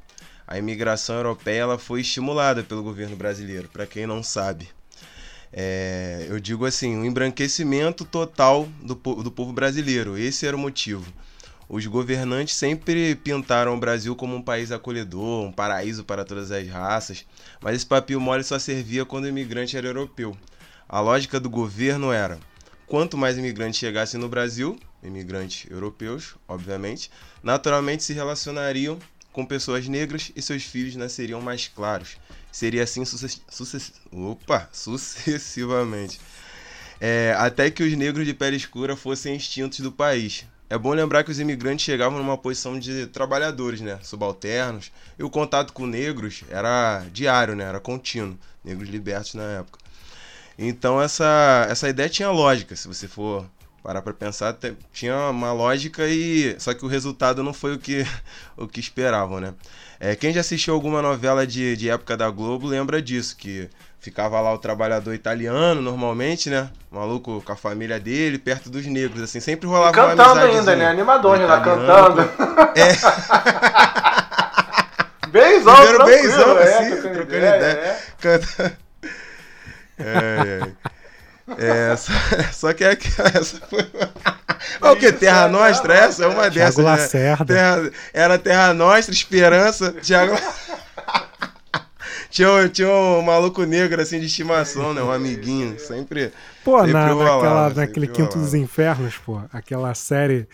a 0.47 0.59
imigração 0.59 1.15
europeia 1.15 1.61
ela 1.61 1.79
foi 1.79 2.01
estimulada 2.01 2.65
pelo 2.65 2.83
governo 2.83 3.15
brasileiro, 3.15 3.69
para 3.69 3.87
quem 3.87 4.07
não 4.07 4.23
sabe. 4.23 4.69
É, 5.53 6.27
eu 6.29 6.41
digo 6.41 6.67
assim, 6.67 6.97
um 6.97 7.05
embranquecimento 7.05 8.05
total 8.05 8.69
do, 8.83 8.95
do 8.97 9.31
povo 9.31 9.53
brasileiro. 9.53 10.19
Esse 10.19 10.45
era 10.45 10.57
o 10.57 10.59
motivo 10.59 11.11
os 11.69 11.85
governantes 11.87 12.55
sempre 12.55 13.15
pintaram 13.17 13.75
o 13.75 13.79
Brasil 13.81 14.15
como 14.15 14.37
um 14.37 14.43
país 14.43 14.71
acolhedor, 14.71 15.45
um 15.45 15.53
paraíso 15.53 16.05
para 16.05 16.25
todas 16.25 16.53
as 16.53 16.69
raças, 16.69 17.25
mas 17.61 17.75
esse 17.75 17.87
papinho 17.87 18.21
mole 18.21 18.45
só 18.45 18.59
servia 18.59 19.05
quando 19.05 19.25
o 19.25 19.29
imigrante 19.29 19.77
era 19.77 19.89
europeu. 19.89 20.37
A 20.89 21.01
lógica 21.01 21.41
do 21.41 21.51
governo 21.51 22.13
era: 22.13 22.39
quanto 22.87 23.17
mais 23.17 23.37
imigrantes 23.37 23.79
chegassem 23.79 24.19
no 24.21 24.29
Brasil, 24.29 24.79
imigrantes 25.03 25.71
europeus, 25.71 26.37
obviamente, 26.49 27.11
naturalmente 27.43 28.05
se 28.05 28.13
relacionariam 28.13 28.99
com 29.33 29.45
pessoas 29.45 29.87
negras 29.87 30.33
e 30.35 30.41
seus 30.41 30.63
filhos 30.63 30.97
nasceriam 30.97 31.41
mais 31.41 31.69
claros. 31.69 32.17
Seria 32.51 32.85
assim 32.85 33.05
sucess 33.05 33.43
sucess 33.49 33.93
opa, 34.11 34.69
sucessivamente. 34.73 36.19
É, 36.99 37.35
até 37.39 37.71
que 37.71 37.83
os 37.83 37.93
negros 37.93 38.27
de 38.27 38.33
pele 38.33 38.57
escura 38.57 38.97
fossem 38.97 39.37
extintos 39.37 39.81
do 39.81 39.93
país. 39.93 40.47
É 40.69 40.77
bom 40.77 40.93
lembrar 40.93 41.23
que 41.23 41.31
os 41.31 41.39
imigrantes 41.39 41.85
chegavam 41.85 42.19
numa 42.19 42.37
posição 42.37 42.79
de 42.79 43.07
trabalhadores, 43.07 43.81
né, 43.81 44.01
subalternos, 44.03 44.91
e 45.17 45.23
o 45.23 45.31
contato 45.31 45.73
com 45.73 45.87
negros 45.87 46.43
era 46.51 47.05
diário, 47.13 47.55
né, 47.55 47.65
era 47.65 47.79
contínuo, 47.79 48.37
negros 48.65 48.89
libertos 48.89 49.35
na 49.35 49.45
época. 49.45 49.86
Então 50.59 51.01
essa, 51.01 51.67
essa 51.69 51.89
ideia 51.89 52.09
tinha 52.09 52.31
lógica, 52.31 52.75
se 52.75 52.89
você 52.89 53.07
for 53.07 53.45
parar 53.83 54.03
para 54.03 54.13
pensar, 54.13 54.57
tinha 54.93 55.31
uma 55.31 55.53
lógica 55.53 56.09
e 56.09 56.57
só 56.59 56.75
que 56.75 56.85
o 56.85 56.89
resultado 56.89 57.43
não 57.43 57.53
foi 57.53 57.75
o 57.75 57.79
que 57.79 58.05
o 58.57 58.67
que 58.67 58.81
esperavam, 58.81 59.39
né? 59.39 59.55
É, 60.01 60.17
quem 60.17 60.33
já 60.33 60.41
assistiu 60.41 60.75
alguma 60.75 61.01
novela 61.01 61.47
de, 61.47 61.77
de 61.77 61.89
época 61.89 62.17
da 62.17 62.29
Globo 62.29 62.67
lembra 62.67 63.01
disso, 63.01 63.37
que 63.37 63.69
ficava 64.01 64.41
lá 64.41 64.53
o 64.53 64.59
trabalhador 64.59 65.15
italiano, 65.15 65.81
normalmente, 65.81 66.51
né? 66.51 66.69
Maluco 66.91 67.41
com 67.43 67.53
a 67.53 67.57
família 67.57 67.99
dele, 67.99 68.39
perto 68.39 68.69
dos 68.69 68.85
negros, 68.87 69.23
assim, 69.23 69.41
sempre 69.41 69.69
rolava 69.69 69.91
e 69.91 69.95
cantando 69.95 70.41
ainda, 70.41 70.77
né? 70.77 70.87
Animador, 70.87 71.39
né? 71.39 71.47
Cantando. 71.47 72.27
É. 72.77 72.93
Benzão, 75.29 75.77
Primeiro 75.77 76.05
benzão, 76.05 76.59
é, 76.59 76.79
assim, 76.79 77.01
trocando 77.01 77.37
ideia. 77.37 77.63
É. 77.63 77.99
Canta... 78.21 78.79
É, 79.99 80.61
é. 81.59 81.91
é 81.93 81.97
só, 81.97 82.13
só, 82.53 82.73
que 82.73 82.85
é 82.85 82.91
essa 83.35 83.61
foi. 83.69 83.87
Olha 84.81 84.93
o 84.93 84.97
que? 84.97 85.13
Terra 85.13 85.49
Nostra? 85.49 85.95
Essa 85.95 86.25
é 86.25 86.27
uma 86.27 86.51
dessas. 86.51 86.75
Thiago 86.75 86.83
Lacerda. 86.83 87.55
Né? 87.55 87.61
Terra, 87.61 87.91
era 88.13 88.39
Terra 88.39 88.75
Nostra, 88.75 89.15
Esperança, 89.15 89.93
Thiago. 89.93 90.37
tinha, 92.31 92.69
tinha 92.69 92.89
um 92.89 93.23
maluco 93.23 93.65
negro 93.65 94.01
assim 94.01 94.21
de 94.21 94.27
estimação, 94.27 94.93
né? 94.93 95.03
Um 95.03 95.11
amiguinho. 95.11 95.79
Sempre. 95.79 96.33
Pô, 96.65 96.79
sempre 96.79 96.93
na, 96.93 97.09
rolava, 97.09 97.35
naquela, 97.37 97.69
sempre 97.69 97.81
naquele 97.87 98.09
Quinto 98.09 98.39
dos 98.39 98.55
Infernos, 98.55 99.17
pô. 99.19 99.41
Aquela 99.53 99.95
série 99.95 100.49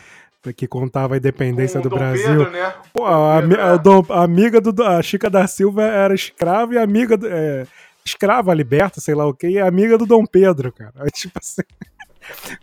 que 0.56 0.66
contava 0.66 1.14
a 1.14 1.18
independência 1.18 1.78
Com 1.80 1.84
do 1.84 1.90
Dom 1.90 1.98
Brasil. 1.98 2.26
Pedro, 2.26 2.50
né? 2.50 2.72
Pô, 2.92 3.06
a, 3.06 3.38
a 3.38 3.76
Dom- 3.76 4.06
a 4.10 4.24
amiga 4.24 4.60
do. 4.60 4.82
A 4.82 5.00
Chica 5.02 5.30
da 5.30 5.46
Silva 5.46 5.82
era 5.84 6.14
escrava 6.14 6.74
e 6.74 6.78
amiga 6.78 7.16
do. 7.16 7.28
é, 7.28 7.66
escrava 8.04 8.54
liberta, 8.54 9.00
sei 9.00 9.14
lá 9.14 9.26
o 9.26 9.34
que, 9.34 9.48
e 9.48 9.58
amiga 9.58 9.96
do 9.96 10.06
Dom 10.06 10.24
Pedro, 10.24 10.72
cara. 10.72 10.92
É 11.00 11.10
Tipo 11.10 11.38
assim. 11.38 11.62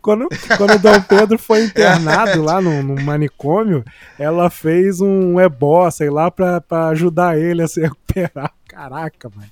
Quando, 0.01 0.29
quando 0.57 0.75
o 0.75 0.79
Dom 0.79 1.01
Pedro 1.01 1.37
foi 1.37 1.65
internado 1.65 2.41
lá 2.43 2.61
no, 2.61 2.81
no 2.81 3.01
manicômio, 3.01 3.83
ela 4.17 4.49
fez 4.49 5.01
um 5.01 5.39
ebó, 5.39 5.89
sei 5.91 6.09
lá, 6.09 6.31
pra, 6.31 6.61
pra 6.61 6.87
ajudar 6.87 7.37
ele 7.37 7.61
a 7.61 7.67
se 7.67 7.81
recuperar. 7.81 8.53
Caraca, 8.67 9.29
mano. 9.35 9.51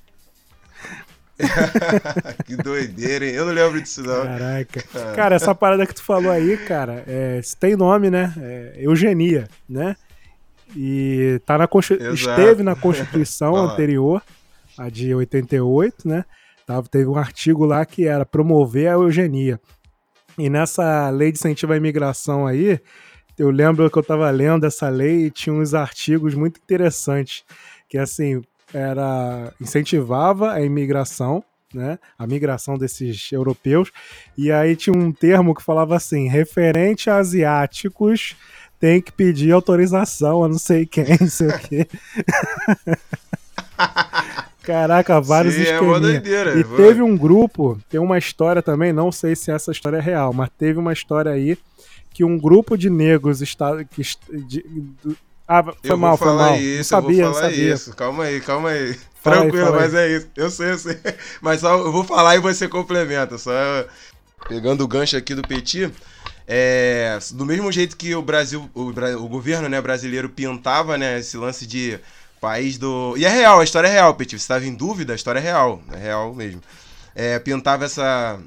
que 2.44 2.56
doideira, 2.56 3.26
hein? 3.26 3.34
Eu 3.34 3.46
não 3.46 3.52
lembro 3.52 3.80
disso, 3.80 4.02
não. 4.02 4.24
Caraca. 4.24 4.82
Cara, 5.14 5.36
essa 5.36 5.54
parada 5.54 5.86
que 5.86 5.94
tu 5.94 6.02
falou 6.02 6.32
aí, 6.32 6.56
cara, 6.56 7.04
é, 7.06 7.40
tem 7.60 7.76
nome, 7.76 8.10
né? 8.10 8.32
É 8.38 8.74
eugenia, 8.78 9.48
né? 9.68 9.94
E 10.76 11.40
tá 11.46 11.56
na 11.56 11.68
esteve 12.12 12.62
na 12.62 12.74
Constituição 12.74 13.52
lá. 13.52 13.72
anterior, 13.72 14.22
a 14.78 14.88
de 14.88 15.14
88, 15.14 16.06
né? 16.06 16.24
Tava, 16.66 16.88
teve 16.88 17.06
um 17.06 17.16
artigo 17.16 17.64
lá 17.64 17.84
que 17.84 18.06
era 18.06 18.24
promover 18.24 18.88
a 18.88 18.92
eugenia. 18.92 19.60
E 20.38 20.48
nessa 20.48 21.10
lei 21.10 21.32
de 21.32 21.38
incentivo 21.38 21.72
à 21.72 21.76
imigração 21.76 22.46
aí, 22.46 22.80
eu 23.36 23.50
lembro 23.50 23.90
que 23.90 23.98
eu 23.98 24.02
tava 24.02 24.30
lendo 24.30 24.64
essa 24.64 24.88
lei 24.88 25.26
e 25.26 25.30
tinha 25.30 25.54
uns 25.54 25.74
artigos 25.74 26.34
muito 26.34 26.60
interessantes, 26.60 27.44
que 27.88 27.98
assim, 27.98 28.42
era 28.72 29.52
incentivava 29.60 30.52
a 30.52 30.60
imigração, 30.60 31.42
né? 31.72 31.98
A 32.18 32.26
migração 32.26 32.76
desses 32.76 33.32
europeus. 33.32 33.90
E 34.36 34.52
aí 34.52 34.76
tinha 34.76 34.94
um 34.94 35.12
termo 35.12 35.54
que 35.54 35.62
falava 35.62 35.96
assim: 35.96 36.28
referente 36.28 37.08
a 37.10 37.16
asiáticos, 37.16 38.36
tem 38.78 39.00
que 39.00 39.12
pedir 39.12 39.52
autorização 39.52 40.44
a 40.44 40.48
não 40.48 40.58
sei 40.58 40.86
quem, 40.86 41.04
não 41.20 41.28
sei 41.28 41.48
o 41.48 41.58
quê. 41.58 41.88
Caraca, 44.72 45.20
vários 45.20 45.54
Sim, 45.54 45.62
é 45.64 45.80
uma 45.80 45.96
esqueminha. 45.96 46.00
doideira. 46.20 46.58
E 46.58 46.62
Vou- 46.62 46.76
teve 46.76 47.00
um 47.02 47.16
grupo, 47.16 47.78
tem 47.88 47.98
uma 47.98 48.18
história 48.18 48.60
também, 48.62 48.92
não 48.92 49.10
sei 49.10 49.34
se 49.34 49.50
essa 49.50 49.72
história 49.72 49.96
é 49.96 50.00
real, 50.00 50.32
mas 50.32 50.50
teve 50.58 50.78
uma 50.78 50.92
história 50.92 51.32
aí 51.32 51.56
que 52.12 52.22
um 52.22 52.38
grupo 52.38 52.76
de 52.76 52.90
negros 52.90 53.40
está 53.40 53.82
que 53.84 54.02
de- 54.46 54.64
do- 55.02 55.16
ah, 55.46 55.62
foi 55.64 55.74
eu 55.84 55.96
mal, 55.96 56.16
foi 56.18 56.28
falar 56.28 56.50
mal. 56.50 56.56
isso, 56.60 56.94
não 56.94 57.02
sabia, 57.02 57.22
eu 57.22 57.24
vou 57.30 57.34
falar 57.40 57.50
sabia. 57.50 57.74
isso. 57.74 57.96
Calma 57.96 58.24
aí, 58.24 58.40
calma 58.42 58.68
aí. 58.68 58.94
Fala 59.22 59.36
aí, 59.36 59.42
Tranquilo, 59.42 59.66
aí. 59.68 59.72
mas 59.80 59.94
é 59.94 60.16
isso. 60.16 60.26
Eu 60.36 60.50
sei, 60.50 60.70
eu 60.72 60.78
sei. 60.78 60.98
Mas 61.40 61.60
só 61.60 61.76
eu 61.78 61.90
vou 61.90 62.04
falar 62.04 62.36
e 62.36 62.40
você 62.40 62.68
complementa. 62.68 63.36
Só 63.38 63.50
pegando 64.48 64.84
o 64.84 64.88
gancho 64.88 65.16
aqui 65.16 65.34
do 65.34 65.42
Petit. 65.42 65.90
É, 66.46 67.18
do 67.32 67.44
mesmo 67.44 67.70
jeito 67.72 67.96
que 67.96 68.14
o 68.14 68.22
Brasil, 68.22 68.70
o, 68.74 68.82
o 68.90 69.28
governo 69.28 69.68
né, 69.68 69.80
brasileiro 69.80 70.28
pintava 70.28 70.96
né, 70.96 71.18
esse 71.18 71.36
lance 71.36 71.66
de 71.66 71.98
país 72.40 72.78
do. 72.78 73.14
E 73.16 73.24
é 73.24 73.28
real, 73.28 73.60
a 73.60 73.64
história 73.64 73.88
é 73.88 73.92
real, 73.92 74.14
Petit. 74.14 74.38
Você 74.38 74.44
estava 74.44 74.64
em 74.64 74.74
dúvida, 74.74 75.12
a 75.12 75.16
história 75.16 75.38
é 75.38 75.42
real. 75.42 75.82
É 75.92 75.96
real 75.96 76.34
mesmo. 76.34 76.62
É, 77.14 77.38
pintava 77.38 77.84
essa. 77.84 78.40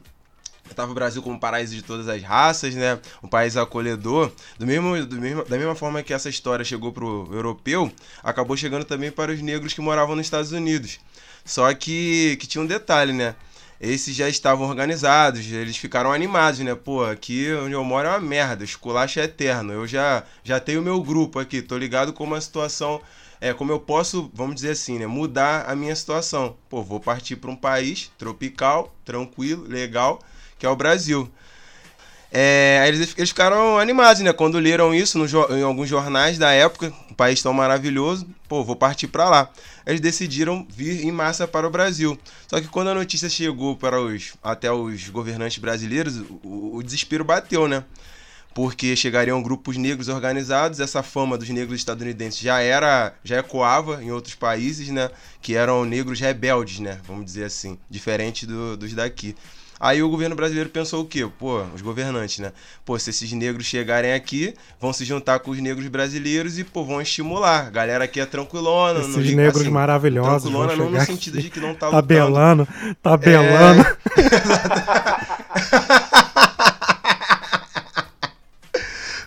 Tava 0.76 0.92
o 0.92 0.96
Brasil 0.96 1.22
como 1.22 1.38
paraíso 1.38 1.76
de 1.76 1.82
todas 1.82 2.08
as 2.08 2.22
raças, 2.24 2.74
né? 2.74 2.98
Um 3.22 3.28
país 3.28 3.58
acolhedor. 3.58 4.32
Do 4.58 4.66
mesmo, 4.66 5.06
do 5.06 5.18
mesmo, 5.18 5.44
da 5.44 5.58
mesma 5.58 5.76
forma 5.76 6.02
que 6.02 6.14
essa 6.14 6.30
história 6.30 6.64
chegou 6.64 6.94
pro 6.94 7.28
europeu, 7.34 7.92
acabou 8.24 8.56
chegando 8.56 8.86
também 8.86 9.12
para 9.12 9.34
os 9.34 9.42
negros 9.42 9.74
que 9.74 9.82
moravam 9.82 10.16
nos 10.16 10.26
Estados 10.26 10.54
Unidos. 10.54 11.00
Só 11.44 11.74
que, 11.74 12.38
que 12.40 12.48
tinha 12.48 12.62
um 12.62 12.68
detalhe, 12.68 13.12
né? 13.12 13.36
Esses 13.82 14.16
já 14.16 14.30
estavam 14.30 14.70
organizados, 14.70 15.52
eles 15.52 15.76
ficaram 15.76 16.14
animados, 16.14 16.60
né? 16.60 16.76
Pô, 16.76 17.04
aqui 17.04 17.52
onde 17.54 17.74
eu 17.74 17.84
moro 17.84 18.08
é 18.08 18.12
uma 18.12 18.20
merda, 18.20 18.64
esculacho 18.64 19.20
é 19.20 19.24
eterno. 19.24 19.74
Eu 19.74 19.88
já, 19.88 20.24
já 20.44 20.60
tenho 20.60 20.84
meu 20.84 21.02
grupo 21.02 21.40
aqui, 21.40 21.62
tô 21.64 21.78
ligado 21.78 22.14
como 22.14 22.36
a 22.36 22.40
situação. 22.40 23.02
É, 23.42 23.54
como 23.56 23.72
eu 23.72 23.80
posso, 23.80 24.30
vamos 24.36 24.54
dizer 24.54 24.70
assim, 24.70 25.00
né? 25.00 25.08
Mudar 25.08 25.66
a 25.68 25.76
minha 25.76 25.96
situação. 25.96 26.56
Pô, 26.70 26.84
vou 26.84 27.00
partir 27.00 27.36
para 27.38 27.50
um 27.50 27.56
país 27.56 28.12
tropical, 28.16 28.94
tranquilo, 29.04 29.66
legal, 29.68 30.20
que 30.60 30.66
é 30.66 30.70
o 30.70 30.76
Brasil. 30.76 31.28
É, 32.32 32.86
eles, 32.88 33.14
eles 33.18 33.30
ficaram 33.30 33.78
animados, 33.78 34.22
né? 34.22 34.32
Quando 34.32 34.60
leram 34.60 34.94
isso 34.94 35.18
no 35.18 35.26
em 35.58 35.64
alguns 35.64 35.90
jornais 35.90 36.38
da 36.38 36.52
época, 36.52 36.94
um 37.10 37.14
país 37.14 37.42
tão 37.42 37.52
maravilhoso, 37.52 38.28
pô, 38.48 38.64
vou 38.64 38.76
partir 38.76 39.08
para 39.08 39.28
lá. 39.28 39.50
Eles 39.86 40.00
decidiram 40.00 40.66
vir 40.70 41.04
em 41.04 41.12
massa 41.12 41.48
para 41.48 41.68
o 41.68 41.70
Brasil. 41.70 42.18
Só 42.48 42.62
que 42.62 42.68
quando 42.68 42.90
a 42.90 42.94
notícia 42.94 43.28
chegou 43.28 43.76
para 43.76 44.00
os 44.00 44.34
até 44.42 44.72
os 44.72 45.10
governantes 45.10 45.58
brasileiros, 45.58 46.18
o, 46.44 46.78
o 46.78 46.84
desespero 46.84 47.26
bateu, 47.26 47.68
né? 47.68 47.84
Porque 48.54 48.96
chegariam 48.98 49.42
grupos 49.42 49.78
negros 49.78 50.10
organizados, 50.10 50.82
essa 50.82 51.02
fama 51.02 51.38
dos 51.38 51.48
negros 51.50 51.80
estadunidenses 51.80 52.42
já 52.42 52.60
era, 52.62 53.14
já 53.24 53.38
ecoava 53.38 54.04
em 54.04 54.12
outros 54.12 54.36
países, 54.36 54.90
né? 54.90 55.10
Que 55.42 55.56
eram 55.56 55.86
negros 55.86 56.20
rebeldes, 56.20 56.80
né? 56.80 57.00
Vamos 57.08 57.24
dizer 57.26 57.46
assim, 57.46 57.78
diferente 57.90 58.46
do- 58.46 58.76
dos 58.76 58.94
daqui. 58.94 59.36
Aí 59.80 60.04
o 60.04 60.10
governo 60.10 60.36
brasileiro 60.36 60.70
pensou 60.70 61.02
o 61.02 61.06
quê? 61.06 61.28
Pô, 61.40 61.64
os 61.74 61.82
governantes, 61.82 62.38
né? 62.38 62.52
Pô, 62.86 63.00
se 63.00 63.10
esses 63.10 63.32
negros 63.32 63.66
chegarem 63.66 64.14
aqui, 64.14 64.54
vão 64.80 64.94
se 64.94 65.04
juntar 65.06 65.40
com 65.40 65.50
os 65.50 65.58
negros 65.60 65.88
brasileiros 65.88 66.60
e, 66.60 66.64
pô, 66.64 66.84
vão 66.86 67.02
estimular. 67.02 67.66
A 67.66 67.70
galera 67.72 68.04
aqui 68.04 68.20
é 68.20 68.26
tranquilona. 68.28 69.00
não 69.00 69.10
Esses 69.10 69.26
digo 69.26 69.38
negros 69.38 69.62
assim, 69.62 69.72
maravilhosos. 69.72 70.44
Tranquilona 70.52 70.76
não 70.76 70.92
no 70.92 71.02
sentido 71.06 71.40
aqui 71.40 71.46
de 71.46 71.50
que 71.50 71.60
não 71.60 71.74
tá 71.74 71.88
lutando. 71.88 72.02
Tabelando, 72.04 72.68
tabelando. 73.02 73.86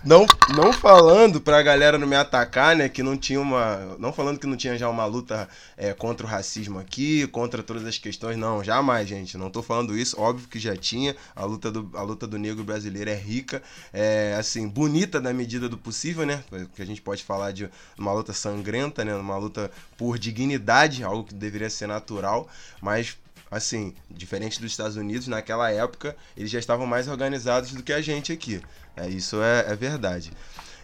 Não, 0.05 0.27
não 0.55 0.71
falando 0.71 1.41
pra 1.41 1.63
galera 1.63 1.97
não 1.97 2.05
me 2.05 2.15
atacar, 2.15 2.75
né? 2.75 2.87
Que 2.87 3.01
não 3.01 3.17
tinha 3.17 3.41
uma. 3.41 3.97
Não 3.97 4.13
falando 4.13 4.37
que 4.37 4.45
não 4.45 4.55
tinha 4.55 4.77
já 4.77 4.87
uma 4.87 5.03
luta 5.03 5.49
é, 5.75 5.95
contra 5.95 6.27
o 6.27 6.29
racismo 6.29 6.77
aqui, 6.77 7.25
contra 7.29 7.63
todas 7.63 7.83
as 7.85 7.97
questões. 7.97 8.37
Não, 8.37 8.63
jamais, 8.63 9.09
gente. 9.09 9.35
Não 9.35 9.49
tô 9.49 9.63
falando 9.63 9.97
isso. 9.97 10.21
Óbvio 10.21 10.47
que 10.47 10.59
já 10.59 10.77
tinha. 10.77 11.15
A 11.35 11.43
luta 11.43 11.71
do, 11.71 11.89
a 11.95 12.03
luta 12.03 12.27
do 12.27 12.37
negro 12.37 12.63
brasileiro 12.63 13.09
é 13.09 13.15
rica. 13.15 13.63
É, 13.91 14.35
assim, 14.39 14.67
bonita 14.67 15.19
na 15.19 15.33
medida 15.33 15.67
do 15.67 15.75
possível, 15.75 16.23
né? 16.23 16.43
Que 16.75 16.83
a 16.83 16.85
gente 16.85 17.01
pode 17.01 17.23
falar 17.23 17.51
de 17.51 17.67
uma 17.97 18.13
luta 18.13 18.31
sangrenta, 18.31 19.03
né? 19.03 19.15
Uma 19.15 19.37
luta 19.37 19.71
por 19.97 20.19
dignidade, 20.19 21.03
algo 21.03 21.23
que 21.23 21.33
deveria 21.33 21.69
ser 21.69 21.87
natural. 21.87 22.47
Mas 22.79 23.17
assim, 23.49 23.93
diferente 24.09 24.59
dos 24.59 24.71
Estados 24.71 24.97
Unidos, 24.97 25.27
naquela 25.27 25.71
época 25.71 26.15
eles 26.35 26.51
já 26.51 26.59
estavam 26.59 26.85
mais 26.85 27.07
organizados 27.07 27.71
do 27.71 27.83
que 27.83 27.93
a 27.93 28.01
gente 28.01 28.31
aqui. 28.31 28.61
É, 28.97 29.07
isso 29.09 29.41
é, 29.41 29.65
é 29.71 29.75
verdade. 29.75 30.31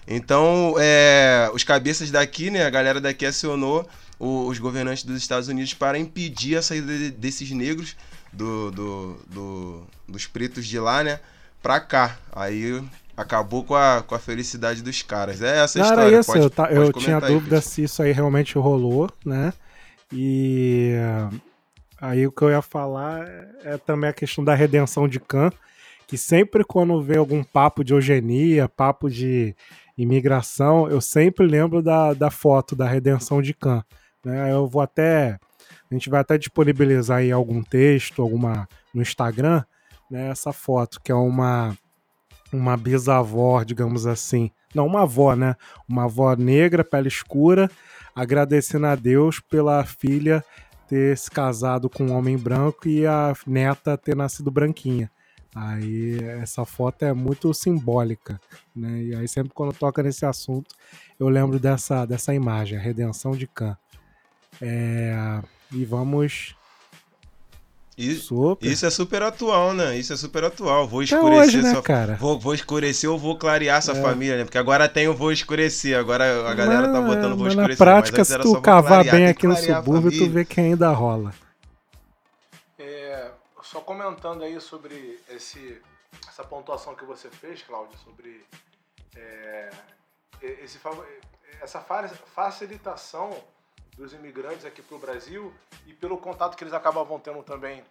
Então, 0.08 0.76
é, 0.80 1.50
os 1.54 1.64
cabeças 1.64 2.10
daqui, 2.12 2.50
né, 2.50 2.66
a 2.66 2.70
galera 2.70 3.00
daqui 3.00 3.26
acionou 3.26 3.88
os 4.20 4.60
governantes 4.60 5.04
dos 5.04 5.18
Estados 5.18 5.48
Unidos 5.48 5.74
para 5.74 5.98
impedir 5.98 6.56
a 6.58 6.62
saída 6.62 6.96
de- 6.96 7.12
desses 7.12 7.50
negros 7.52 7.96
do, 8.32 8.70
do, 8.72 9.18
do- 9.28 9.84
dos 10.08 10.28
pretos 10.28 10.68
de 10.68 10.80
lá, 10.80 11.04
né? 11.04 11.20
Pra 11.62 11.80
cá. 11.80 12.18
Aí 12.32 12.84
acabou 13.18 13.64
com 13.64 13.76
a, 13.76 14.04
com 14.06 14.14
a 14.14 14.20
felicidade 14.20 14.82
dos 14.84 15.02
caras. 15.02 15.42
É 15.42 15.64
essa 15.64 15.80
Não, 15.80 15.86
história. 15.86 16.08
era 16.08 16.20
isso, 16.20 16.32
pode- 16.32 16.44
eu, 16.44 16.50
pode 16.52 16.76
eu 16.76 16.94
tinha 16.94 17.18
aí, 17.18 17.34
dúvida 17.34 17.62
se 17.62 17.84
isso 17.84 18.02
aí 18.04 18.12
realmente 18.12 18.58
rolou, 18.58 19.10
né? 19.26 19.54
E 20.14 20.92
eh, 20.96 21.38
aí 22.00 22.28
o 22.28 22.32
que 22.32 22.42
eu 22.44 22.50
ia 22.50 22.62
falar 22.62 23.26
é 23.64 23.78
também 23.78 24.10
a 24.10 24.14
questão 24.14 24.44
da 24.44 24.54
redenção 24.54 25.08
de 25.08 25.20
Khan, 25.20 25.52
que 26.12 26.18
sempre 26.18 26.66
quando 26.66 27.02
vem 27.02 27.16
algum 27.16 27.42
papo 27.42 27.86
de 27.86 27.94
eugenia, 27.94 28.68
papo 28.68 29.10
de 29.10 29.56
imigração, 29.98 30.90
eu 30.90 31.00
sempre 31.00 31.48
lembro 31.48 31.82
da, 31.82 32.14
da 32.14 32.30
foto 32.30 32.76
da 32.76 32.86
redenção 32.86 33.42
de 33.42 33.54
Khan. 33.54 33.82
Né? 34.22 34.52
Eu 34.52 34.68
vou 34.68 34.82
até. 34.82 35.40
A 35.90 35.94
gente 35.94 36.10
vai 36.10 36.20
até 36.20 36.38
disponibilizar 36.38 37.20
aí 37.20 37.32
algum 37.32 37.64
texto, 37.64 38.22
alguma 38.22 38.68
no 38.94 39.02
Instagram, 39.02 39.64
né? 40.10 40.28
Essa 40.28 40.52
foto, 40.52 41.00
que 41.02 41.14
é 41.14 41.16
uma, 41.16 41.78
uma 42.52 42.76
bisavó, 42.76 43.64
digamos 43.64 44.06
assim. 44.06 44.52
Não, 44.76 44.86
uma 44.88 45.04
avó, 45.04 45.34
né? 45.34 45.56
Uma 45.88 46.04
avó 46.04 46.36
negra, 46.36 46.84
pele 46.84 47.08
escura, 47.08 47.72
agradecendo 48.14 48.88
a 48.88 48.96
Deus 48.96 49.40
pela 49.40 49.86
filha 49.86 50.44
ter 50.90 51.18
se 51.18 51.32
casado 51.32 51.90
com 51.90 52.04
um 52.04 52.12
homem 52.12 52.38
branco 52.38 52.90
e 52.90 53.08
a 53.08 53.34
neta 53.48 53.98
ter 53.98 54.14
nascido 54.14 54.52
branquinha. 54.52 55.10
Aí 55.54 56.18
essa 56.42 56.64
foto 56.66 57.04
é 57.04 57.14
muito 57.14 57.54
simbólica, 57.54 58.40
né? 58.76 59.02
E 59.04 59.16
aí 59.16 59.28
sempre 59.28 59.52
quando 59.54 59.74
toca 59.74 60.02
nesse 60.02 60.26
assunto, 60.26 60.74
eu 61.20 61.28
lembro 61.28 61.60
dessa, 61.60 62.06
dessa 62.06 62.34
imagem, 62.34 62.78
a 62.78 62.82
redenção 62.82 63.32
de 63.32 63.48
Khan. 63.48 63.76
É, 64.62 65.42
e 65.74 65.84
vamos 65.84 66.56
super. 68.20 68.66
Isso 68.66 68.86
é 68.86 68.90
super 68.90 69.22
atual, 69.22 69.74
né? 69.74 69.98
Isso 69.98 70.12
é 70.14 70.18
super 70.18 70.44
atual. 70.46 70.88
Vou 70.88 71.04
escurecer 71.04 71.40
hoje, 71.40 71.62
né, 71.62 71.72
sua- 71.72 71.82
cara? 71.84 72.16
Vou, 72.16 72.40
vou 72.40 72.54
escurecer 72.54 73.10
ou 73.10 73.20
vou 73.20 73.38
clarear 73.38 73.78
essa 73.78 73.92
É. 73.92 74.02
família, 74.02 74.38
né? 74.38 74.44
Porque 74.44 74.58
agora 74.58 74.88
tem 74.90 75.08
o 75.08 75.14
vou 75.14 75.32
escurecer. 75.32 75.98
Agora 75.98 76.50
a 76.50 76.54
galera 76.56 76.88
tá 76.92 77.00
Mas- 77.02 77.06
botando 77.16 77.36
vou 77.36 77.44
mas 77.46 77.54
escurecer. 77.54 77.86
na 77.86 77.92
prática, 77.94 78.24
se 78.26 78.38
tu 78.40 78.52
só 78.54 78.62
cavar 78.62 79.04
bem 79.04 79.28
aqui 79.28 79.46
no 79.46 79.56
subúrbio, 79.56 80.12
tu 80.12 80.30
vê 80.30 80.46
que 80.46 80.60
ainda 80.60 80.90
rola. 80.92 81.34
Só 83.72 83.80
comentando 83.80 84.44
aí 84.44 84.60
sobre 84.60 85.18
esse, 85.30 85.82
essa 86.28 86.44
pontuação 86.44 86.94
que 86.94 87.06
você 87.06 87.30
fez, 87.30 87.64
Cláudio, 87.64 87.98
sobre 88.00 88.46
é, 89.16 89.70
esse, 90.42 90.78
essa 91.62 91.80
fa- 91.80 92.10
facilitação 92.10 93.42
dos 93.96 94.12
imigrantes 94.12 94.66
aqui 94.66 94.82
para 94.82 94.98
o 94.98 95.00
Brasil 95.00 95.54
e 95.86 95.94
pelo 95.94 96.18
contato 96.18 96.58
que 96.58 96.66
eles 96.66 96.74
acabavam 96.74 97.18
tendo 97.18 97.42
também 97.44 97.82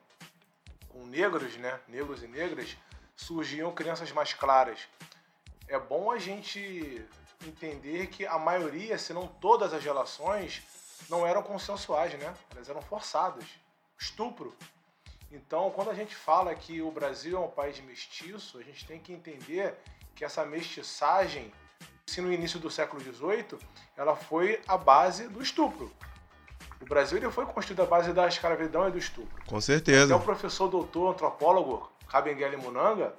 com 0.91 1.07
negros, 1.07 1.57
né, 1.57 1.81
negros 1.89 2.23
e 2.23 2.27
negras, 2.27 2.77
surgiam 3.17 3.73
crianças 3.73 4.13
mais 4.13 4.35
claras. 4.35 4.87
É 5.67 5.79
bom 5.79 6.11
a 6.11 6.19
gente 6.19 7.03
entender 7.47 8.09
que 8.09 8.27
a 8.27 8.39
maioria, 8.39 8.99
se 8.99 9.15
não 9.15 9.27
todas 9.27 9.73
as 9.73 9.83
relações, 9.83 10.63
não 11.09 11.27
eram 11.27 11.43
consensuais, 11.43 12.13
né? 12.19 12.35
Elas 12.51 12.69
eram 12.69 12.83
forçadas. 12.83 13.45
Estupro. 13.99 14.55
Então, 15.31 15.71
quando 15.71 15.91
a 15.91 15.95
gente 15.95 16.15
fala 16.15 16.55
que 16.55 16.83
o 16.83 16.91
Brasil 16.91 17.37
é 17.37 17.41
um 17.41 17.49
país 17.49 17.81
mestiço, 17.81 18.59
a 18.59 18.63
gente 18.63 18.85
tem 18.85 18.99
que 18.99 19.13
entender 19.13 19.75
que 20.15 20.25
essa 20.25 20.45
mestiçagem, 20.45 21.53
se 22.05 22.21
no 22.21 22.33
início 22.33 22.59
do 22.59 22.69
século 22.69 23.01
XVIII, 23.01 23.59
ela 23.97 24.17
foi 24.17 24.61
a 24.67 24.77
base 24.77 25.29
do 25.29 25.41
estupro. 25.41 25.93
O 26.81 26.85
Brasil 26.85 27.19
ele 27.19 27.31
foi 27.31 27.47
construído 27.47 27.83
à 27.83 27.87
base 27.87 28.13
da 28.13 28.27
escravidão 28.27 28.89
e 28.89 28.91
do 28.91 28.99
estupro. 28.99 29.41
Com 29.47 29.57
Até 29.57 29.67
certeza. 29.67 30.17
o 30.17 30.21
professor 30.21 30.69
doutor 30.69 31.13
antropólogo 31.13 31.91
Kabengele 32.09 32.57
Munanga 32.57 33.15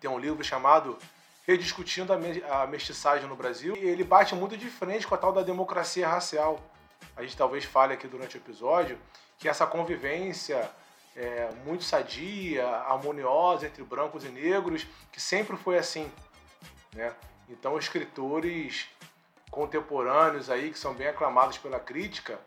tem 0.00 0.10
um 0.10 0.18
livro 0.18 0.44
chamado 0.44 0.98
Rediscutindo 1.46 2.12
a 2.12 2.66
Mestiçagem 2.66 3.26
no 3.26 3.36
Brasil 3.36 3.74
e 3.76 3.84
ele 3.84 4.04
bate 4.04 4.34
muito 4.34 4.56
de 4.56 4.68
frente 4.68 5.06
com 5.06 5.14
a 5.14 5.18
tal 5.18 5.32
da 5.32 5.42
democracia 5.42 6.06
racial. 6.06 6.60
A 7.16 7.22
gente 7.22 7.36
talvez 7.36 7.64
fale 7.64 7.94
aqui 7.94 8.06
durante 8.06 8.36
o 8.36 8.38
episódio 8.38 8.98
que 9.38 9.48
essa 9.48 9.66
convivência 9.66 10.70
é, 11.16 11.50
muito 11.64 11.84
sadia, 11.84 12.66
harmoniosa 12.66 13.66
entre 13.66 13.82
brancos 13.82 14.24
e 14.24 14.28
negros, 14.28 14.86
que 15.10 15.20
sempre 15.20 15.56
foi 15.56 15.78
assim. 15.78 16.10
Né? 16.94 17.14
Então, 17.48 17.78
escritores 17.78 18.88
contemporâneos 19.50 20.48
aí, 20.48 20.70
que 20.70 20.78
são 20.78 20.94
bem 20.94 21.08
aclamados 21.08 21.58
pela 21.58 21.78
crítica, 21.78 22.40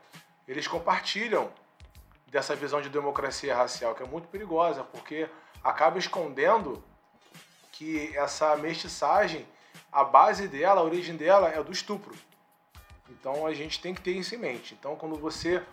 eles 0.48 0.68
compartilham 0.68 1.52
dessa 2.28 2.56
visão 2.56 2.82
de 2.82 2.90
democracia 2.90 3.56
racial, 3.56 3.94
que 3.96 4.04
é 4.04 4.06
muito 4.06 4.28
perigosa, 4.28 4.84
porque 4.84 5.30
acaba 5.64 5.98
escondendo 5.98 6.84
que 7.72 8.16
essa 8.18 8.56
mestiçagem, 8.56 9.48
a 9.92 10.04
base 10.04 10.48
dela, 10.48 10.82
a 10.82 10.84
origem 10.84 11.16
dela 11.16 11.50
é 11.50 11.62
do 11.62 11.72
estupro. 11.72 12.16
Então 13.10 13.46
a 13.46 13.54
gente 13.54 13.82
tem 13.82 13.94
que 13.94 14.02
ter 14.02 14.12
isso 14.12 14.34
em 14.34 14.38
mente. 14.38 14.74
Então 14.74 14.96
quando 14.96 15.16
você 15.16 15.64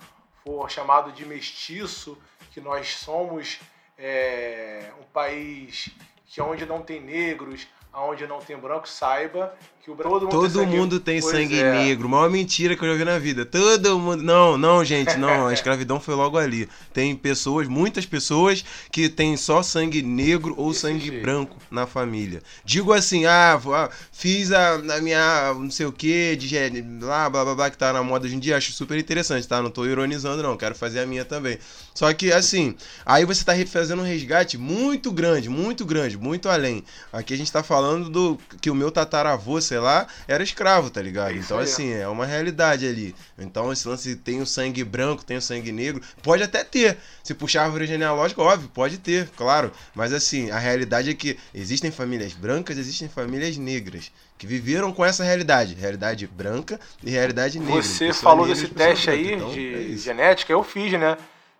for 0.44 0.70
chamado 0.70 1.12
de 1.12 1.24
mestiço, 1.24 2.20
que 2.52 2.60
nós 2.60 2.96
somos 2.96 3.60
é, 3.98 4.92
um 5.00 5.04
país 5.04 5.88
que 6.26 6.40
onde 6.40 6.64
não 6.64 6.82
tem 6.82 7.00
negros, 7.00 7.66
onde 7.94 8.26
não 8.26 8.38
tem 8.38 8.56
brancos, 8.56 8.90
saiba 8.92 9.52
que 9.84 9.90
o 9.90 9.96
Brasil 9.96 10.18
todo 10.28 10.30
mundo 10.30 10.30
Todo 10.30 10.52
tem 10.52 10.62
sangue- 10.64 10.76
mundo 10.76 11.00
tem 11.00 11.20
Pois 11.20 11.34
sangue 11.34 11.58
é. 11.60 11.72
negro. 11.72 12.08
Maior 12.08 12.30
mentira 12.30 12.76
que 12.76 12.84
eu 12.84 12.88
já 12.92 12.94
vi 12.96 13.04
na 13.04 13.18
vida. 13.18 13.44
Todo 13.44 13.98
mundo. 13.98 14.22
Não, 14.22 14.56
não, 14.56 14.84
gente, 14.84 15.16
não. 15.16 15.48
A 15.48 15.52
escravidão 15.54 15.98
foi 15.98 16.14
logo 16.14 16.38
ali. 16.38 16.68
Tem 16.92 17.16
pessoas, 17.16 17.66
muitas 17.66 18.06
pessoas, 18.06 18.64
que 18.92 19.08
tem 19.08 19.36
só 19.36 19.60
sangue 19.60 20.00
negro 20.00 20.54
ou 20.56 20.68
Desse 20.68 20.82
sangue 20.82 21.06
jeito. 21.06 21.22
branco 21.22 21.56
na 21.68 21.84
família. 21.84 22.42
Digo 22.64 22.92
assim, 22.92 23.26
ah, 23.26 23.60
ah, 23.74 23.90
fiz 24.12 24.52
a, 24.52 24.74
a 24.74 25.00
minha 25.00 25.52
não 25.54 25.68
sei 25.70 25.84
o 25.86 25.90
que, 25.92 26.36
de 26.36 26.46
gene- 26.46 26.80
blá, 26.80 27.28
blá, 27.28 27.44
blá, 27.44 27.54
blá, 27.56 27.68
que 27.70 27.76
tá 27.76 27.92
na 27.92 28.04
moda 28.04 28.24
hoje 28.26 28.36
em 28.36 28.38
dia. 28.38 28.56
Acho 28.56 28.70
super 28.72 28.96
interessante, 28.96 29.48
tá? 29.48 29.60
Não 29.60 29.70
tô 29.70 29.84
ironizando, 29.84 30.44
não. 30.44 30.56
Quero 30.56 30.76
fazer 30.76 31.00
a 31.00 31.06
minha 31.06 31.24
também. 31.24 31.58
Só 31.92 32.10
que, 32.14 32.32
assim, 32.32 32.76
aí 33.04 33.24
você 33.24 33.44
tá 33.44 33.52
fazendo 33.66 34.00
um 34.00 34.06
resgate 34.06 34.56
muito 34.56 35.10
grande, 35.10 35.48
muito 35.48 35.84
grande, 35.84 36.16
muito 36.16 36.48
além. 36.48 36.84
Aqui 37.12 37.34
a 37.34 37.36
gente 37.36 37.50
tá 37.50 37.64
falando 37.64 37.81
do 38.10 38.38
que 38.60 38.70
o 38.70 38.74
meu 38.74 38.90
tataravô, 38.90 39.60
sei 39.60 39.78
lá, 39.78 40.06
era 40.26 40.42
escravo, 40.42 40.90
tá 40.90 41.00
ligado? 41.00 41.32
É 41.32 41.36
então, 41.36 41.58
assim, 41.58 41.92
é 41.92 42.06
uma 42.08 42.26
realidade 42.26 42.86
ali. 42.86 43.14
Então, 43.38 43.72
esse 43.72 43.86
lance 43.86 44.16
tem 44.16 44.40
o 44.40 44.46
sangue 44.46 44.84
branco, 44.84 45.24
tem 45.24 45.36
o 45.36 45.42
sangue 45.42 45.72
negro, 45.72 46.02
pode 46.22 46.42
até 46.42 46.64
ter. 46.64 46.98
Se 47.22 47.34
puxar 47.34 47.62
a 47.62 47.64
árvore 47.64 47.86
genealógica, 47.86 48.42
óbvio, 48.42 48.70
pode 48.72 48.98
ter, 48.98 49.28
claro. 49.36 49.72
Mas, 49.94 50.12
assim, 50.12 50.50
a 50.50 50.58
realidade 50.58 51.10
é 51.10 51.14
que 51.14 51.38
existem 51.54 51.90
famílias 51.90 52.32
brancas, 52.32 52.78
existem 52.78 53.08
famílias 53.08 53.56
negras. 53.56 54.12
Que 54.38 54.46
viveram 54.46 54.92
com 54.92 55.04
essa 55.04 55.22
realidade. 55.22 55.74
Realidade 55.74 56.26
branca 56.26 56.80
e 57.02 57.10
realidade 57.10 57.60
negra. 57.60 57.82
Você 57.82 58.12
falou 58.12 58.46
negra 58.46 58.60
e 58.60 58.62
desse 58.62 58.74
teste 58.74 59.06
branca. 59.06 59.20
aí 59.20 59.34
Então, 59.34 59.50
é 59.50 59.52
de 59.52 59.92
isso. 59.92 60.04
genética, 60.04 60.52
eu 60.52 60.64
fiz, 60.64 60.92
né? 60.92 61.16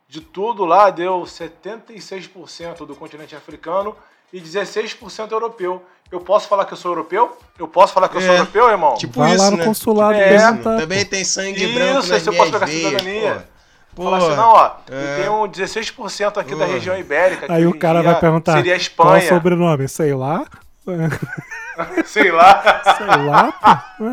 De 0.09 0.21
tudo 0.21 0.65
lá 0.65 0.91
deu 0.91 1.23
76% 1.23 2.85
do 2.85 2.95
continente 2.95 3.35
africano 3.35 3.97
e 4.33 4.41
16% 4.41 5.31
europeu. 5.31 5.83
Eu 6.13 6.21
posso 6.21 6.47
falar 6.47 6.67
que 6.67 6.75
eu 6.75 6.77
sou 6.77 6.91
europeu? 6.91 7.37
Eu 7.59 7.67
posso 7.67 7.95
falar 7.95 8.09
que 8.09 8.17
eu 8.19 8.21
sou 8.21 8.31
É, 8.31 8.37
europeu, 8.39 8.69
irmão? 8.69 8.95
tipo 8.97 9.19
Vai 9.19 9.33
isso, 9.35 9.43
lá 9.43 9.51
no 9.51 9.57
né? 9.57 9.65
consulado 9.65 10.13
É. 10.15 10.29
perguntar. 10.29 10.77
Também 10.77 11.05
tem 11.07 11.25
sangue 11.25 11.65
Isso, 11.65 11.75
branco 11.75 11.95
nas 11.95 12.07
você 12.07 12.33
pode 12.33 12.35
minhas 12.35 12.51
pegar 12.53 12.67
veias, 12.67 12.87
cidadania. 13.03 13.47
pô. 13.95 14.05
Falar 14.05 14.19
assim, 14.19 14.37
não, 14.37 14.49
ó, 14.53 14.71
é. 14.91 14.95
eu 14.95 15.17
tenho 15.23 15.67
16% 15.67 16.37
aqui 16.39 16.55
da 16.55 16.67
Pô. 16.67 16.73
região 16.73 16.99
ibérica. 16.99 17.47
que 17.47 17.53
Aí 17.53 17.67
o 17.67 17.79
cara 17.79 18.03
vai 18.03 18.19
perguntar 18.21 18.57
Seria 18.57 18.77
a 18.77 18.79
qual 18.95 19.09
é 19.09 19.15
o 19.15 19.17
Espanha, 19.19 19.29
sobrenome? 19.29 19.89
Sei 19.89 20.13
lá. 20.15 20.45
sei 22.05 22.31
lá. 22.31 22.83
Sei 22.99 23.07
lá, 23.07 23.53
pô. 23.97 24.05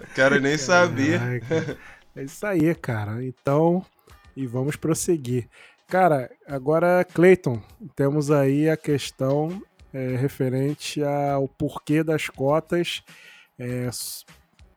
Quero 0.14 0.40
nem 0.40 0.56
saber. 0.56 1.42
É 2.16 2.22
isso 2.22 2.46
aí, 2.46 2.74
cara. 2.74 3.22
Então, 3.22 3.84
e 4.36 4.46
vamos 4.46 4.76
prosseguir. 4.76 5.48
Cara, 5.90 6.30
agora, 6.46 7.04
Clayton, 7.04 7.60
temos 7.96 8.30
aí 8.30 8.70
a 8.70 8.76
questão 8.76 9.60
é, 9.92 10.14
referente 10.16 11.02
ao 11.02 11.48
porquê 11.48 12.04
das 12.04 12.28
cotas. 12.28 13.02
É, 13.58 13.90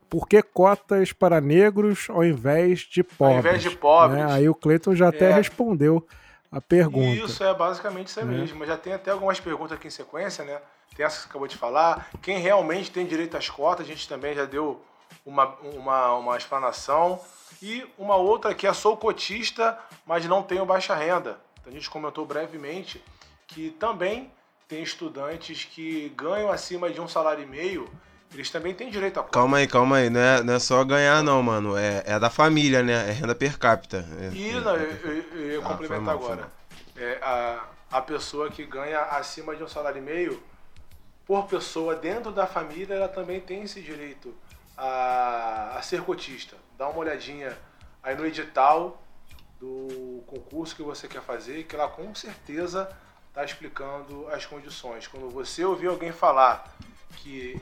por 0.09 0.27
que 0.27 0.41
cotas 0.41 1.13
para 1.13 1.39
negros 1.39 2.07
ao 2.09 2.23
invés 2.23 2.79
de 2.79 3.03
pobres? 3.03 3.39
invés 3.39 3.61
de 3.61 3.69
pobres. 3.71 4.17
né? 4.25 4.31
Aí 4.31 4.49
o 4.49 4.55
Clayton 4.55 4.95
já 4.95 5.09
até 5.09 5.29
É. 5.29 5.33
respondeu 5.33 6.05
a 6.51 6.59
pergunta. 6.59 7.25
Isso 7.25 7.43
é 7.43 7.53
basicamente 7.53 8.07
isso 8.07 8.19
aí 8.19 8.25
Né? 8.25 8.37
mesmo. 8.39 8.65
Já 8.65 8.75
tem 8.77 8.93
até 8.93 9.11
algumas 9.11 9.39
perguntas 9.39 9.77
aqui 9.77 9.87
em 9.87 9.91
sequência, 9.91 10.43
né? 10.43 10.57
Tem 10.95 11.05
essa 11.05 11.17
que 11.17 11.23
você 11.23 11.29
acabou 11.29 11.47
de 11.47 11.57
falar. 11.57 12.09
Quem 12.21 12.39
realmente 12.39 12.91
tem 12.91 13.05
direito 13.05 13.37
às 13.37 13.49
cotas, 13.49 13.85
a 13.85 13.89
gente 13.89 14.07
também 14.09 14.33
já 14.35 14.45
deu 14.45 14.81
uma, 15.23 15.45
uma, 15.75 16.15
uma 16.15 16.37
explanação. 16.37 17.19
E 17.63 17.87
uma 17.97 18.17
outra 18.17 18.53
que 18.53 18.67
é 18.67 18.73
sou 18.73 18.97
cotista, 18.97 19.79
mas 20.05 20.25
não 20.25 20.43
tenho 20.43 20.65
baixa 20.65 20.93
renda. 20.93 21.39
Então, 21.61 21.71
a 21.71 21.73
gente 21.73 21.89
comentou 21.89 22.25
brevemente 22.25 23.01
que 23.47 23.69
também 23.79 24.29
tem 24.67 24.83
estudantes 24.83 25.63
que 25.63 26.09
ganham 26.09 26.51
acima 26.51 26.89
de 26.89 26.99
um 26.99 27.07
salário 27.07 27.41
e 27.41 27.45
meio 27.45 27.89
eles 28.33 28.49
também 28.49 28.73
têm 28.73 28.89
direito 28.89 29.17
a 29.17 29.23
cota. 29.23 29.31
Calma 29.33 29.57
aí, 29.59 29.67
calma 29.67 29.97
aí. 29.97 30.09
Não 30.09 30.19
é, 30.19 30.43
não 30.43 30.53
é 30.55 30.59
só 30.59 30.83
ganhar, 30.83 31.23
não, 31.23 31.41
mano. 31.41 31.77
É, 31.77 32.03
é 32.05 32.19
da 32.19 32.29
família, 32.29 32.83
né? 32.83 33.07
É 33.09 33.11
renda 33.11 33.33
per 33.33 33.57
capita. 33.57 34.05
É, 34.19 34.35
E 34.35 34.49
é- 34.57 34.59
não, 34.59 34.75
é- 34.75 34.81
eu, 34.81 35.11
eu, 35.11 35.23
eu 35.33 35.51
ia 35.51 35.59
Ah, 35.59 35.61
complementar 35.61 36.01
mal, 36.01 36.15
agora. 36.17 36.51
É, 36.97 37.19
a, 37.21 37.63
a 37.91 38.01
pessoa 38.01 38.49
que 38.49 38.65
ganha 38.65 38.99
acima 39.03 39.55
de 39.55 39.63
um 39.63 39.67
salário 39.69 39.99
e 39.99 40.01
meio, 40.01 40.43
por 41.25 41.45
pessoa 41.45 41.95
dentro 41.95 42.31
da 42.31 42.45
família, 42.45 42.95
ela 42.95 43.07
também 43.07 43.39
tem 43.39 43.61
esse 43.63 43.79
direito 43.81 44.33
a, 44.75 45.75
a 45.77 45.81
ser 45.81 46.01
cotista. 46.01 46.57
Dá 46.83 46.89
uma 46.89 46.99
olhadinha 46.99 47.57
aí 48.03 48.13
no 48.13 48.25
edital 48.25 49.01
do 49.57 50.21
concurso 50.27 50.75
que 50.75 50.83
você 50.83 51.07
quer 51.07 51.21
fazer, 51.21 51.63
que 51.63 51.77
ela 51.77 51.87
com 51.87 52.13
certeza 52.13 52.89
está 53.29 53.41
explicando 53.41 54.27
as 54.27 54.45
condições. 54.45 55.07
Quando 55.07 55.29
você 55.29 55.63
ouvir 55.63 55.87
alguém 55.87 56.11
falar 56.11 56.75
que 57.15 57.57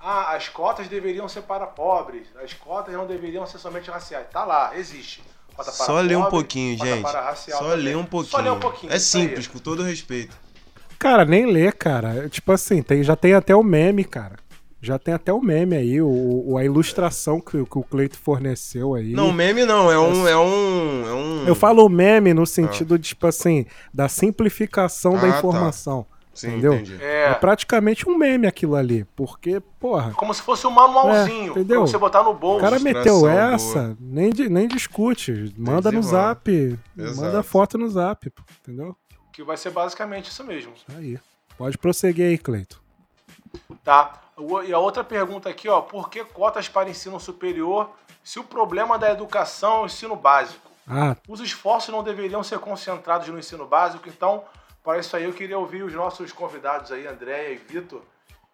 ah, 0.00 0.34
as 0.34 0.48
cotas 0.48 0.88
deveriam 0.88 1.28
ser 1.28 1.42
para 1.42 1.66
pobres, 1.66 2.26
as 2.42 2.54
cotas 2.54 2.94
não 2.94 3.06
deveriam 3.06 3.46
ser 3.46 3.58
somente 3.58 3.90
raciais. 3.90 4.28
Tá 4.30 4.46
lá, 4.46 4.74
existe. 4.78 5.22
Cota 5.54 5.70
para 5.70 5.84
Só 5.84 6.00
ler 6.00 6.16
um 6.16 6.22
pobre, 6.22 6.30
pouquinho, 6.30 6.78
gente. 6.78 7.02
Só 7.36 7.58
também. 7.58 7.76
ler 7.76 7.96
um 7.98 8.06
pouquinho. 8.06 8.30
Só 8.30 8.38
ler 8.38 8.50
um 8.50 8.60
pouquinho. 8.60 8.92
É 8.92 8.94
aí. 8.94 9.00
simples, 9.00 9.46
com 9.46 9.58
todo 9.58 9.82
respeito. 9.82 10.34
Cara, 10.98 11.26
nem 11.26 11.44
lê, 11.44 11.70
cara. 11.70 12.30
Tipo 12.30 12.52
assim, 12.52 12.82
tem, 12.82 13.02
já 13.02 13.14
tem 13.14 13.34
até 13.34 13.54
o 13.54 13.62
meme, 13.62 14.04
cara. 14.04 14.36
Já 14.84 14.98
tem 14.98 15.14
até 15.14 15.32
o 15.32 15.40
meme 15.40 15.74
aí, 15.76 16.00
o, 16.02 16.08
o- 16.08 16.58
a 16.58 16.64
ilustração 16.64 17.40
que, 17.40 17.56
o- 17.56 17.66
que 17.66 17.78
o 17.78 17.82
Cleito 17.82 18.18
forneceu 18.18 18.94
aí. 18.94 19.12
Não, 19.12 19.32
meme 19.32 19.64
não. 19.64 19.90
É 19.90 19.98
um. 19.98 20.28
É 20.28 20.36
um. 20.36 21.08
É 21.08 21.12
um... 21.12 21.44
Eu 21.48 21.54
falo 21.54 21.88
meme 21.88 22.34
no 22.34 22.46
sentido 22.46 22.98
de, 22.98 23.08
tipo 23.08 23.26
assim, 23.26 23.64
da 23.92 24.08
simplificação 24.08 25.16
Ah, 25.16 25.20
da 25.20 25.32
tá. 25.32 25.38
informação. 25.38 26.06
Sim, 26.34 26.48
entendeu? 26.48 26.74
entendi. 26.74 26.98
É. 27.00 27.30
É, 27.30 27.34
praticamente 27.34 28.08
um 28.08 28.18
meme 28.18 28.46
aquilo 28.48 28.74
ali. 28.74 29.06
Porque, 29.14 29.60
porra, 29.78 30.10
como 30.14 30.34
se 30.34 30.42
fosse 30.42 30.66
um 30.66 30.70
manualzinho 30.70 31.44
É, 31.44 31.50
entendeu? 31.50 31.82
pra 31.82 31.86
você 31.90 31.96
botar 31.98 32.24
no 32.24 32.30
o 32.30 32.34
bolso. 32.34 32.60
cara 32.60 32.78
ilustração 32.80 32.82
meteu 32.82 33.28
essa, 33.28 33.82
boa. 33.82 33.96
nem, 34.00 34.30
nem 34.50 34.66
discute. 34.66 35.54
Manda 35.56 35.92
no 35.92 36.02
zap. 36.02 36.50
Exato. 36.98 37.20
Manda 37.20 37.42
foto 37.44 37.78
no 37.78 37.88
zap, 37.88 38.32
entendeu? 38.60 38.96
Que 39.32 39.44
vai 39.44 39.56
ser 39.56 39.70
basicamente 39.70 40.28
isso 40.28 40.42
mesmo. 40.44 40.72
Aí. 40.96 41.18
Pode 41.56 41.78
prosseguir 41.78 42.26
aí, 42.26 42.36
Cleito. 42.36 42.82
Tá? 43.84 44.20
E 44.66 44.72
a 44.72 44.78
outra 44.78 45.04
pergunta 45.04 45.48
aqui, 45.48 45.68
ó, 45.68 45.80
por 45.80 46.10
que 46.10 46.24
cotas 46.24 46.68
para 46.68 46.90
ensino 46.90 47.20
superior 47.20 47.90
se 48.22 48.38
o 48.38 48.44
problema 48.44 48.98
da 48.98 49.10
educação 49.10 49.78
é 49.78 49.82
o 49.82 49.86
ensino 49.86 50.16
básico? 50.16 50.70
Ah, 50.86 51.16
Os 51.28 51.40
esforços 51.40 51.94
não 51.94 52.02
deveriam 52.02 52.42
ser 52.42 52.58
concentrados 52.58 53.28
no 53.28 53.38
ensino 53.38 53.66
básico, 53.66 54.08
então, 54.08 54.44
para 54.82 54.98
isso 54.98 55.16
aí 55.16 55.24
eu 55.24 55.32
queria 55.32 55.58
ouvir 55.58 55.82
os 55.82 55.94
nossos 55.94 56.32
convidados 56.32 56.92
aí, 56.92 57.06
Andréia 57.06 57.52
e 57.52 57.56
Vitor, 57.56 58.02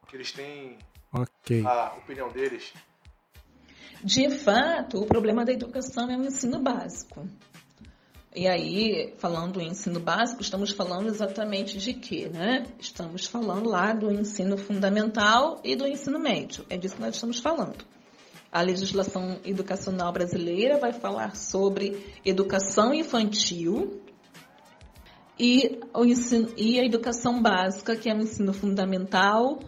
que 0.07 0.17
eles 0.17 0.31
têm 0.33 0.79
ok. 1.13 1.65
a 1.67 1.95
opinião 1.97 2.29
deles. 2.29 2.73
De 4.03 4.31
fato, 4.31 5.03
o 5.03 5.07
problema 5.07 5.45
da 5.45 5.53
educação 5.53 6.11
é 6.11 6.17
o 6.17 6.25
ensino 6.25 6.61
básico. 6.61 7.27
E 8.35 8.47
aí, 8.47 9.13
falando 9.19 9.61
em 9.61 9.71
ensino 9.71 9.99
básico, 9.99 10.41
estamos 10.41 10.71
falando 10.71 11.09
exatamente 11.09 11.79
de 11.79 11.93
quê, 11.93 12.31
né? 12.33 12.65
Estamos 12.79 13.27
falando 13.27 13.69
lá 13.69 13.93
do 13.93 14.09
ensino 14.09 14.57
fundamental 14.57 15.61
e 15.65 15.75
do 15.75 15.85
ensino 15.85 16.17
médio. 16.17 16.65
É 16.71 16.77
disso 16.77 16.95
que 16.95 17.01
nós 17.01 17.17
estamos 17.17 17.41
falando. 17.41 17.85
A 18.53 18.63
legislação 18.63 19.41
educacional 19.45 20.13
brasileira 20.13 20.79
vai 20.79 20.93
falar 20.93 21.35
sobre 21.35 22.05
educação 22.25 22.95
infantil 22.95 24.01
e, 25.37 25.81
o 25.93 26.05
ensino, 26.05 26.53
e 26.57 26.79
a 26.79 26.85
educação 26.85 27.43
básica, 27.43 27.97
que 27.97 28.09
é 28.09 28.15
o 28.15 28.21
ensino 28.21 28.53
fundamental 28.53 29.59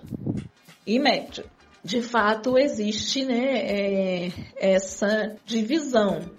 e 0.87 1.01
médio. 1.01 1.45
De 1.83 2.01
fato, 2.01 2.57
existe 2.57 3.25
né, 3.25 3.57
é, 3.57 4.33
essa 4.57 5.37
divisão. 5.45 6.31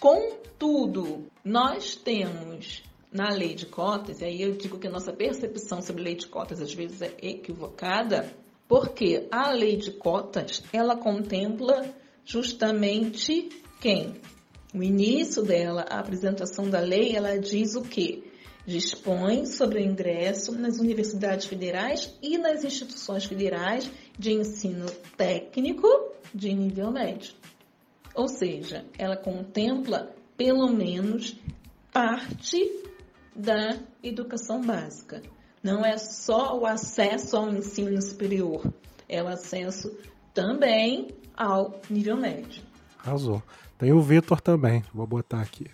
Contudo, 0.00 1.30
nós 1.48 1.96
temos 1.96 2.82
na 3.10 3.30
lei 3.30 3.54
de 3.54 3.64
cotas, 3.64 4.20
e 4.20 4.24
aí 4.26 4.42
eu 4.42 4.52
digo 4.52 4.78
que 4.78 4.86
a 4.86 4.90
nossa 4.90 5.14
percepção 5.14 5.80
sobre 5.80 6.02
lei 6.02 6.14
de 6.14 6.26
cotas 6.26 6.60
às 6.60 6.74
vezes 6.74 7.00
é 7.00 7.14
equivocada, 7.22 8.30
porque 8.68 9.26
a 9.30 9.50
lei 9.50 9.78
de 9.78 9.92
cotas 9.92 10.62
ela 10.74 10.94
contempla 10.94 11.88
justamente 12.22 13.48
quem? 13.80 14.20
O 14.74 14.82
início 14.82 15.42
dela, 15.42 15.86
a 15.88 15.98
apresentação 15.98 16.68
da 16.68 16.80
lei, 16.80 17.16
ela 17.16 17.38
diz 17.38 17.74
o 17.74 17.80
quê? 17.80 18.24
Dispõe 18.66 19.46
sobre 19.46 19.78
o 19.78 19.82
ingresso 19.82 20.52
nas 20.52 20.78
universidades 20.78 21.46
federais 21.46 22.14
e 22.20 22.36
nas 22.36 22.62
instituições 22.62 23.24
federais 23.24 23.90
de 24.18 24.34
ensino 24.34 24.84
técnico 25.16 25.88
de 26.34 26.52
nível 26.52 26.92
médio. 26.92 27.32
Ou 28.14 28.28
seja, 28.28 28.84
ela 28.98 29.16
contempla 29.16 30.14
pelo 30.38 30.68
menos 30.68 31.36
parte 31.92 32.58
da 33.34 33.78
educação 34.02 34.64
básica. 34.64 35.20
Não 35.62 35.84
é 35.84 35.98
só 35.98 36.56
o 36.56 36.64
acesso 36.64 37.36
ao 37.36 37.50
ensino 37.50 38.00
superior, 38.00 38.72
é 39.08 39.22
o 39.22 39.26
acesso 39.26 39.98
também 40.32 41.08
ao 41.36 41.80
nível 41.90 42.16
médio. 42.16 42.62
Arrasou. 43.00 43.42
Tem 43.76 43.92
o 43.92 44.00
Vitor 44.00 44.40
também. 44.40 44.82
Vou 44.94 45.06
botar 45.06 45.40
aqui. 45.40 45.70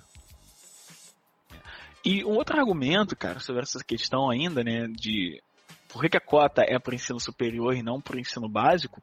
E 2.05 2.25
um 2.25 2.33
outro 2.33 2.59
argumento, 2.59 3.17
cara, 3.17 3.41
sobre 3.41 3.63
essa 3.63 3.83
questão 3.83 4.31
ainda, 4.31 4.63
né, 4.63 4.87
de 4.89 5.43
por 5.89 6.03
que, 6.03 6.11
que 6.11 6.17
a 6.17 6.21
cota 6.21 6.63
é 6.63 6.79
para 6.79 6.93
o 6.93 6.95
ensino 6.95 7.19
superior 7.21 7.75
e 7.75 7.83
não 7.83 8.01
para 8.01 8.17
o 8.17 8.21
ensino 8.21 8.49
básico, 8.49 9.01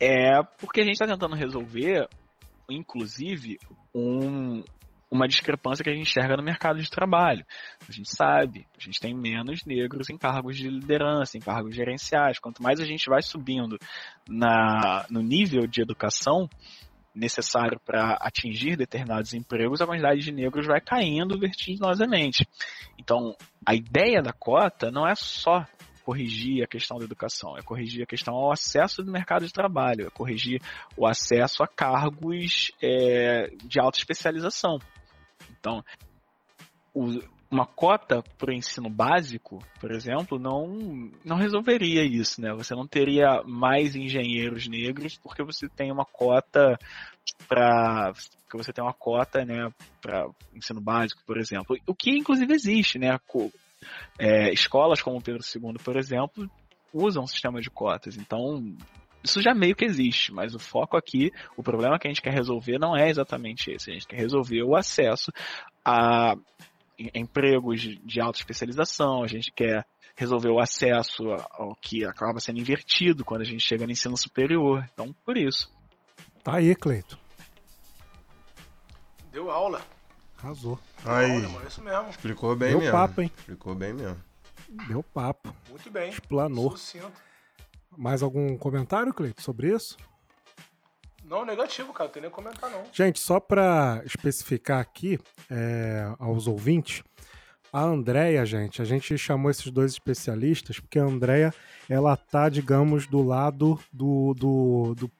é 0.00 0.42
porque 0.58 0.80
a 0.80 0.84
gente 0.84 0.94
está 0.94 1.06
tentando 1.06 1.34
resolver, 1.34 2.08
inclusive, 2.70 3.58
um, 3.96 4.62
uma 5.10 5.26
discrepância 5.26 5.82
que 5.82 5.88
a 5.88 5.92
gente 5.94 6.02
enxerga 6.02 6.36
no 6.36 6.42
mercado 6.42 6.80
de 6.80 6.90
trabalho. 6.90 7.44
A 7.88 7.92
gente 7.92 8.14
sabe, 8.14 8.66
a 8.78 8.82
gente 8.82 9.00
tem 9.00 9.14
menos 9.14 9.64
negros 9.64 10.10
em 10.10 10.18
cargos 10.18 10.56
de 10.56 10.68
liderança, 10.68 11.38
em 11.38 11.40
cargos 11.40 11.74
gerenciais. 11.74 12.38
Quanto 12.38 12.62
mais 12.62 12.78
a 12.80 12.84
gente 12.84 13.08
vai 13.08 13.22
subindo 13.22 13.78
na, 14.28 15.06
no 15.08 15.22
nível 15.22 15.66
de 15.66 15.80
educação, 15.80 16.48
necessário 17.14 17.80
para 17.80 18.18
atingir 18.20 18.76
determinados 18.76 19.32
empregos, 19.32 19.80
a 19.80 19.86
quantidade 19.86 20.20
de 20.20 20.30
negros 20.30 20.66
vai 20.66 20.80
caindo 20.82 21.38
vertiginosamente. 21.38 22.46
Então, 22.98 23.34
a 23.64 23.74
ideia 23.74 24.20
da 24.20 24.32
cota 24.32 24.90
não 24.90 25.08
é 25.08 25.14
só 25.14 25.66
corrigir 26.06 26.62
a 26.62 26.68
questão 26.68 26.98
da 26.98 27.04
educação, 27.04 27.58
é 27.58 27.62
corrigir 27.62 28.04
a 28.04 28.06
questão 28.06 28.32
ao 28.32 28.52
acesso 28.52 29.02
do 29.02 29.10
mercado 29.10 29.44
de 29.44 29.52
trabalho, 29.52 30.06
é 30.06 30.10
corrigir 30.10 30.62
o 30.96 31.04
acesso 31.04 31.64
a 31.64 31.66
cargos 31.66 32.70
é, 32.80 33.50
de 33.64 33.80
alta 33.80 33.98
especialização. 33.98 34.78
Então, 35.50 35.84
o, 36.94 37.18
uma 37.50 37.66
cota 37.66 38.22
para 38.38 38.52
o 38.52 38.54
ensino 38.54 38.88
básico, 38.88 39.58
por 39.80 39.90
exemplo, 39.90 40.38
não, 40.38 41.10
não 41.24 41.36
resolveria 41.36 42.04
isso, 42.04 42.40
né? 42.40 42.52
Você 42.54 42.72
não 42.72 42.86
teria 42.86 43.42
mais 43.44 43.96
engenheiros 43.96 44.68
negros 44.68 45.18
porque 45.18 45.42
você 45.42 45.68
tem 45.68 45.90
uma 45.90 46.04
cota 46.04 46.78
para 47.48 48.12
que 48.48 48.56
você 48.56 48.72
tem 48.72 48.84
uma 48.84 48.94
cota, 48.94 49.44
né, 49.44 49.68
para 50.00 50.28
ensino 50.54 50.80
básico, 50.80 51.20
por 51.26 51.36
exemplo. 51.36 51.76
O 51.84 51.92
que 51.92 52.10
inclusive 52.10 52.54
existe, 52.54 52.96
né? 52.96 53.18
É, 54.18 54.52
escolas 54.52 55.02
como 55.02 55.22
Pedro 55.22 55.42
II, 55.42 55.74
por 55.84 55.96
exemplo, 55.96 56.50
usam 56.92 57.24
um 57.24 57.26
sistema 57.26 57.60
de 57.60 57.70
cotas. 57.70 58.16
Então, 58.16 58.74
isso 59.22 59.42
já 59.42 59.54
meio 59.54 59.74
que 59.74 59.84
existe, 59.84 60.32
mas 60.32 60.54
o 60.54 60.58
foco 60.58 60.96
aqui, 60.96 61.30
o 61.56 61.62
problema 61.62 61.98
que 61.98 62.06
a 62.06 62.10
gente 62.10 62.22
quer 62.22 62.32
resolver 62.32 62.78
não 62.78 62.96
é 62.96 63.08
exatamente 63.08 63.70
esse. 63.70 63.90
A 63.90 63.94
gente 63.94 64.06
quer 64.06 64.16
resolver 64.16 64.62
o 64.62 64.76
acesso 64.76 65.32
a 65.84 66.34
empregos 67.14 67.80
de 67.80 68.20
alta 68.20 68.38
especialização, 68.38 69.22
a 69.22 69.26
gente 69.26 69.52
quer 69.52 69.84
resolver 70.16 70.48
o 70.48 70.58
acesso 70.58 71.24
ao 71.50 71.76
que 71.76 72.04
acaba 72.04 72.40
sendo 72.40 72.58
invertido 72.58 73.24
quando 73.24 73.42
a 73.42 73.44
gente 73.44 73.62
chega 73.62 73.84
no 73.84 73.92
ensino 73.92 74.16
superior. 74.16 74.88
Então, 74.92 75.14
por 75.24 75.36
isso. 75.36 75.70
Tá 76.42 76.56
aí, 76.56 76.74
Cleito. 76.74 77.18
Deu 79.30 79.50
aula. 79.50 79.82
Arrasou. 80.38 80.78
Aí, 81.06 81.42
mano. 81.42 81.66
Isso 81.66 81.82
mesmo. 81.82 82.10
explicou 82.10 82.56
bem 82.56 82.70
Deu 82.70 82.78
mesmo. 82.80 82.92
papo, 82.92 83.20
hein? 83.20 83.30
Explicou 83.38 83.74
bem 83.74 83.92
mesmo. 83.92 84.16
Deu 84.88 85.02
papo. 85.02 85.54
Muito 85.70 85.90
bem. 85.90 86.10
Explanou. 86.10 86.70
Sucinto. 86.72 87.12
Mais 87.96 88.22
algum 88.22 88.56
comentário, 88.58 89.14
Cleito, 89.14 89.40
sobre 89.40 89.74
isso? 89.74 89.96
Não, 91.24 91.44
negativo, 91.44 91.92
cara. 91.92 92.08
Não 92.08 92.12
tem 92.12 92.22
nem 92.22 92.30
que 92.30 92.36
comentar, 92.36 92.70
não. 92.70 92.84
Gente, 92.92 93.18
só 93.18 93.40
para 93.40 94.02
especificar 94.04 94.80
aqui 94.80 95.18
é, 95.50 96.12
aos 96.18 96.46
ouvintes, 96.46 97.02
a 97.72 97.82
Andrea, 97.82 98.44
gente, 98.46 98.80
a 98.80 98.84
gente 98.84 99.18
chamou 99.18 99.50
esses 99.50 99.70
dois 99.70 99.92
especialistas 99.92 100.78
porque 100.78 100.98
a 100.98 101.04
Andrea, 101.04 101.52
ela 101.88 102.16
tá, 102.16 102.48
digamos, 102.48 103.06
do 103.06 103.22
lado 103.22 103.78
do, 103.92 104.34
do, 104.34 104.94
do, 104.94 105.10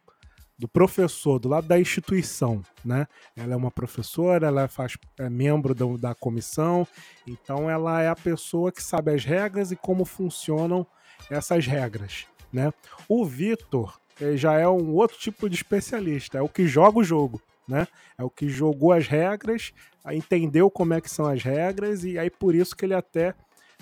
do 0.59 0.67
professor, 0.67 1.39
do 1.39 1.49
lado 1.49 1.67
da 1.67 1.79
instituição, 1.79 2.63
né? 2.85 3.07
Ela 3.37 3.53
é 3.53 3.57
uma 3.57 3.71
professora, 3.71 4.47
ela 4.47 4.69
faz, 4.69 4.97
é 5.19 5.29
membro 5.29 5.75
da, 5.75 5.85
da 6.09 6.15
comissão, 6.15 6.87
então 7.27 7.69
ela 7.69 8.01
é 8.01 8.09
a 8.09 8.17
pessoa 8.17 8.73
que 8.73 8.83
sabe 8.83 9.13
as 9.13 9.25
regras 9.25 9.71
e 9.71 9.77
como 9.77 10.05
funcionam 10.05 10.87
essas 11.31 11.67
regras, 11.67 12.27
né? 12.53 12.73
O 13.09 13.25
Vitor, 13.25 13.99
já 14.35 14.55
é 14.55 14.67
um 14.67 14.95
outro 14.95 15.19
tipo 15.19 15.49
de 15.49 15.57
especialista, 15.57 16.39
é 16.39 16.43
o 16.43 16.49
que 16.49 16.67
joga 16.67 16.99
o 16.99 17.05
jogo, 17.05 17.41
né? 17.69 17.87
É 18.17 18.25
o 18.25 18.31
que 18.31 18.49
jogou 18.49 18.93
as 18.93 19.07
regras, 19.07 19.75
entendeu 20.11 20.71
como 20.71 20.95
é 20.95 21.01
que 21.01 21.11
são 21.11 21.27
as 21.27 21.43
regras 21.43 22.03
e 22.05 22.19
aí 22.19 22.31
por 22.31 22.55
isso 22.55 22.75
que 22.75 22.87
ele 22.87 22.95
até 22.95 23.35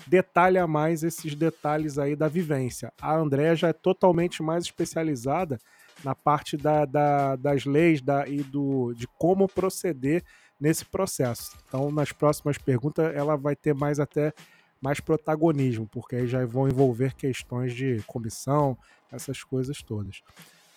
detalha 0.07 0.67
mais 0.67 1.03
esses 1.03 1.35
detalhes 1.35 1.97
aí 1.97 2.17
da 2.17 2.27
vivência. 2.27 2.91
A 3.01 3.15
Andréa 3.15 3.55
já 3.55 3.69
é 3.69 3.73
totalmente 3.73 4.43
mais 4.43 4.65
especializada 4.65 5.57
na 6.03 6.13
parte 6.15 6.57
da, 6.57 6.85
da, 6.85 7.35
das 7.35 7.65
leis 7.65 8.01
da, 8.01 8.27
e 8.27 8.43
do, 8.43 8.93
de 8.93 9.07
como 9.17 9.47
proceder 9.47 10.23
nesse 10.59 10.85
processo. 10.85 11.57
Então, 11.67 11.91
nas 11.91 12.11
próximas 12.11 12.57
perguntas, 12.57 13.13
ela 13.15 13.35
vai 13.35 13.55
ter 13.55 13.73
mais 13.73 13.99
até 13.99 14.33
mais 14.81 14.99
protagonismo, 14.99 15.87
porque 15.87 16.15
aí 16.15 16.27
já 16.27 16.45
vão 16.45 16.67
envolver 16.67 17.15
questões 17.15 17.73
de 17.73 18.03
comissão, 18.05 18.77
essas 19.11 19.43
coisas 19.43 19.81
todas. 19.81 20.21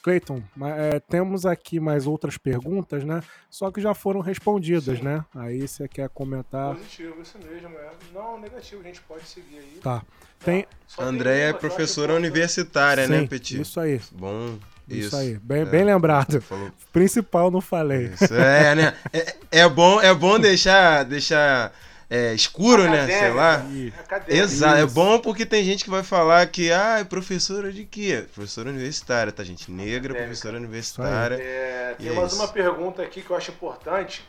Cleiton, 0.02 0.42
é, 0.76 1.00
temos 1.00 1.44
aqui 1.44 1.80
mais 1.80 2.06
outras 2.06 2.38
perguntas, 2.38 3.04
né? 3.04 3.22
Só 3.50 3.70
que 3.70 3.80
já 3.80 3.92
foram 3.92 4.20
respondidas, 4.20 4.98
Sim. 4.98 5.04
né? 5.04 5.24
Aí 5.34 5.66
você 5.66 5.88
quer 5.88 6.08
comentar. 6.08 6.74
Positivo, 6.74 7.20
isso 7.20 7.36
mesmo, 7.38 7.68
é. 7.76 7.90
Não, 8.14 8.40
negativo, 8.40 8.80
a 8.80 8.84
gente 8.84 9.02
pode 9.02 9.26
seguir 9.26 9.58
aí. 9.58 9.80
Tá. 9.82 10.02
Tem... 10.38 10.66
Tá. 10.96 11.04
André 11.04 11.50
é 11.50 11.52
professora 11.52 12.14
universitária, 12.14 13.06
né, 13.06 13.16
Sim, 13.16 13.22
né, 13.22 13.28
Petit? 13.28 13.60
Isso 13.60 13.80
aí. 13.80 14.00
Bom. 14.12 14.58
Isso, 14.88 15.08
isso 15.08 15.16
aí, 15.16 15.38
bem, 15.42 15.62
é, 15.62 15.64
bem 15.64 15.84
lembrado. 15.84 16.42
Principal 16.92 17.50
não 17.50 17.60
falei. 17.60 18.06
Isso, 18.06 18.34
é, 18.34 18.74
né? 18.74 18.96
É, 19.12 19.36
é, 19.50 19.68
bom, 19.68 20.00
é 20.00 20.14
bom 20.14 20.38
deixar, 20.38 21.04
deixar 21.04 21.72
é, 22.08 22.32
escuro, 22.32 22.88
né? 22.88 23.06
Sei 23.06 23.30
lá. 23.32 23.62
Exato. 24.26 24.78
É 24.78 24.86
bom 24.86 25.18
porque 25.18 25.44
tem 25.44 25.62
gente 25.62 25.84
que 25.84 25.90
vai 25.90 26.02
falar 26.02 26.46
que, 26.46 26.72
ah, 26.72 27.00
é 27.00 27.04
professora 27.04 27.70
de 27.70 27.84
quê? 27.84 28.24
Professora 28.34 28.70
universitária, 28.70 29.30
tá, 29.30 29.44
gente? 29.44 29.70
Negra, 29.70 30.12
Acadêmica. 30.12 30.24
professora 30.24 30.56
universitária. 30.56 31.34
É, 31.34 31.94
tem 31.98 32.12
mais 32.12 32.32
uma 32.32 32.48
pergunta 32.48 33.02
aqui 33.02 33.20
que 33.20 33.30
eu 33.30 33.36
acho 33.36 33.50
importante 33.50 34.24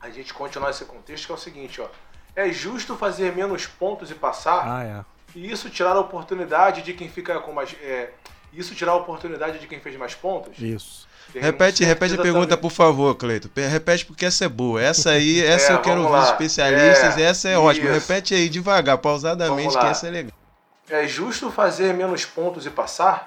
a 0.00 0.10
gente 0.10 0.32
continuar 0.32 0.70
esse 0.70 0.84
contexto, 0.84 1.26
que 1.26 1.32
é 1.32 1.34
o 1.34 1.38
seguinte, 1.38 1.80
ó. 1.80 1.88
É 2.34 2.50
justo 2.50 2.96
fazer 2.96 3.34
menos 3.34 3.66
pontos 3.66 4.10
e 4.10 4.14
passar? 4.14 4.62
Ah, 4.64 4.84
é. 4.84 5.16
E 5.34 5.50
isso 5.50 5.68
tirar 5.68 5.96
a 5.96 6.00
oportunidade 6.00 6.82
de 6.82 6.92
quem 6.94 7.08
fica 7.08 7.38
com 7.40 7.52
mais. 7.52 7.74
É, 7.82 8.10
isso 8.56 8.74
tirar 8.74 8.92
a 8.92 8.96
oportunidade 8.96 9.58
de 9.58 9.66
quem 9.66 9.80
fez 9.80 9.96
mais 9.96 10.14
pontos? 10.14 10.58
Isso. 10.58 11.06
repete, 11.34 11.84
repete 11.84 12.14
a 12.14 12.22
pergunta, 12.22 12.48
também. 12.48 12.62
por 12.62 12.70
favor, 12.70 13.14
Cleito. 13.14 13.50
Repete 13.54 14.06
porque 14.06 14.24
essa 14.24 14.44
é 14.44 14.48
boa. 14.48 14.82
Essa 14.82 15.10
aí, 15.10 15.40
essa 15.44 15.72
é, 15.72 15.74
eu 15.74 15.80
quero 15.80 16.02
ouvir 16.02 16.18
os 16.18 16.30
especialistas. 16.30 17.18
É, 17.18 17.22
essa 17.22 17.48
é 17.48 17.58
ótima. 17.58 17.90
Repete 17.90 18.34
aí 18.34 18.48
devagar, 18.48 18.98
pausadamente, 18.98 19.76
que 19.78 19.86
essa 19.86 20.08
é 20.08 20.10
legal. 20.10 20.32
É 20.88 21.06
justo 21.06 21.50
fazer 21.50 21.92
menos 21.92 22.24
pontos 22.24 22.64
e 22.64 22.70
passar? 22.70 23.26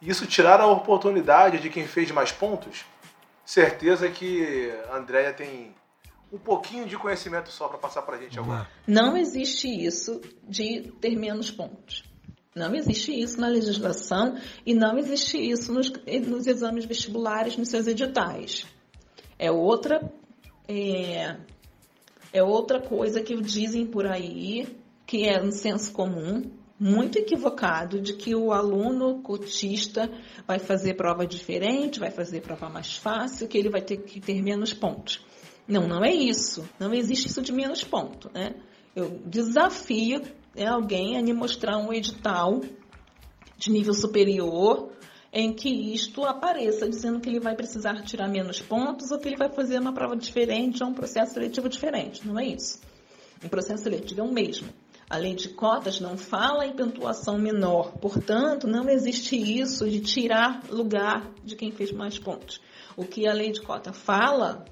Isso 0.00 0.26
tirar 0.26 0.60
a 0.60 0.66
oportunidade 0.66 1.58
de 1.58 1.68
quem 1.68 1.86
fez 1.86 2.10
mais 2.10 2.32
pontos? 2.32 2.84
Certeza 3.44 4.08
que 4.08 4.72
a 4.90 4.96
Andrea 4.96 5.32
tem 5.32 5.74
um 6.32 6.38
pouquinho 6.38 6.86
de 6.86 6.96
conhecimento 6.96 7.50
só 7.50 7.68
para 7.68 7.78
passar 7.78 8.02
para 8.02 8.16
a 8.16 8.20
gente 8.20 8.38
agora. 8.38 8.66
Não 8.86 9.16
existe 9.16 9.68
isso 9.68 10.20
de 10.42 10.92
ter 11.00 11.14
menos 11.14 11.50
pontos. 11.50 12.04
Não 12.54 12.74
existe 12.74 13.12
isso 13.12 13.40
na 13.40 13.48
legislação 13.48 14.36
e 14.64 14.74
não 14.74 14.98
existe 14.98 15.38
isso 15.38 15.72
nos, 15.72 15.90
nos 16.26 16.46
exames 16.46 16.84
vestibulares, 16.84 17.56
nos 17.56 17.68
seus 17.68 17.86
editais. 17.86 18.66
É 19.38 19.50
outra, 19.50 20.12
é, 20.68 21.36
é 22.32 22.42
outra 22.42 22.80
coisa 22.80 23.22
que 23.22 23.34
dizem 23.40 23.86
por 23.86 24.06
aí, 24.06 24.68
que 25.06 25.26
é 25.26 25.42
um 25.42 25.50
senso 25.50 25.92
comum, 25.92 26.50
muito 26.78 27.16
equivocado, 27.16 28.00
de 28.00 28.12
que 28.12 28.34
o 28.34 28.52
aluno 28.52 29.22
cotista 29.22 30.10
vai 30.46 30.58
fazer 30.58 30.94
prova 30.94 31.26
diferente, 31.26 32.00
vai 32.00 32.10
fazer 32.10 32.42
prova 32.42 32.68
mais 32.68 32.96
fácil, 32.96 33.48
que 33.48 33.56
ele 33.56 33.70
vai 33.70 33.80
ter 33.80 33.98
que 33.98 34.20
ter 34.20 34.42
menos 34.42 34.74
pontos. 34.74 35.24
Não, 35.66 35.86
não 35.86 36.04
é 36.04 36.12
isso. 36.12 36.68
Não 36.78 36.92
existe 36.92 37.28
isso 37.28 37.40
de 37.40 37.52
menos 37.52 37.84
ponto, 37.84 38.30
né? 38.34 38.56
Eu 38.94 39.22
desafio 39.24 40.22
é 40.54 40.66
alguém 40.66 41.16
a 41.16 41.22
me 41.22 41.32
mostrar 41.32 41.78
um 41.78 41.92
edital 41.92 42.60
de 43.56 43.70
nível 43.70 43.94
superior 43.94 44.90
em 45.32 45.52
que 45.52 45.68
isto 45.68 46.24
apareça, 46.24 46.88
dizendo 46.88 47.18
que 47.18 47.28
ele 47.28 47.40
vai 47.40 47.54
precisar 47.54 48.02
tirar 48.02 48.28
menos 48.28 48.60
pontos 48.60 49.10
ou 49.10 49.18
que 49.18 49.28
ele 49.28 49.36
vai 49.36 49.48
fazer 49.48 49.78
uma 49.78 49.92
prova 49.92 50.14
diferente 50.14 50.82
ou 50.82 50.90
um 50.90 50.94
processo 50.94 51.34
seletivo 51.34 51.68
diferente. 51.68 52.26
Não 52.26 52.38
é 52.38 52.46
isso. 52.46 52.80
O 53.42 53.48
processo 53.48 53.84
seletivo 53.84 54.20
é 54.20 54.24
o 54.24 54.32
mesmo. 54.32 54.68
A 55.08 55.16
lei 55.16 55.34
de 55.34 55.48
cotas 55.50 56.00
não 56.00 56.16
fala 56.16 56.66
em 56.66 56.72
pontuação 56.72 57.38
menor, 57.38 57.92
portanto, 57.98 58.66
não 58.66 58.88
existe 58.88 59.36
isso 59.36 59.88
de 59.88 60.00
tirar 60.00 60.62
lugar 60.70 61.30
de 61.44 61.54
quem 61.54 61.70
fez 61.70 61.92
mais 61.92 62.18
pontos. 62.18 62.60
O 62.96 63.04
que 63.04 63.26
a 63.26 63.32
lei 63.32 63.52
de 63.52 63.60
cota 63.60 63.92
fala 63.92 64.64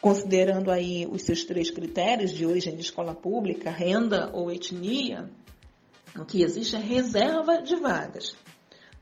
considerando 0.00 0.70
aí 0.70 1.06
os 1.10 1.22
seus 1.22 1.44
três 1.44 1.70
critérios 1.70 2.32
de 2.32 2.46
origem 2.46 2.74
de 2.74 2.82
escola 2.82 3.14
pública, 3.14 3.70
renda 3.70 4.30
ou 4.32 4.50
etnia, 4.50 5.28
o 6.16 6.24
que 6.24 6.42
existe 6.42 6.76
é 6.76 6.78
reserva 6.78 7.62
de 7.62 7.76
vagas. 7.76 8.36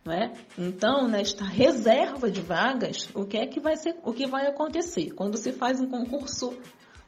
Não 0.05 0.13
é? 0.13 0.33
Então, 0.57 1.09
nesta 1.09 1.45
reserva 1.45 2.31
de 2.31 2.41
vagas, 2.41 3.09
o 3.13 3.25
que 3.25 3.37
é 3.37 3.47
que 3.47 3.59
vai 3.59 3.77
ser, 3.77 3.97
o 4.05 4.13
que 4.13 4.27
vai 4.27 4.47
acontecer 4.47 5.11
quando 5.11 5.37
se 5.37 5.53
faz 5.53 5.81
um 5.81 5.89
concurso 5.89 6.57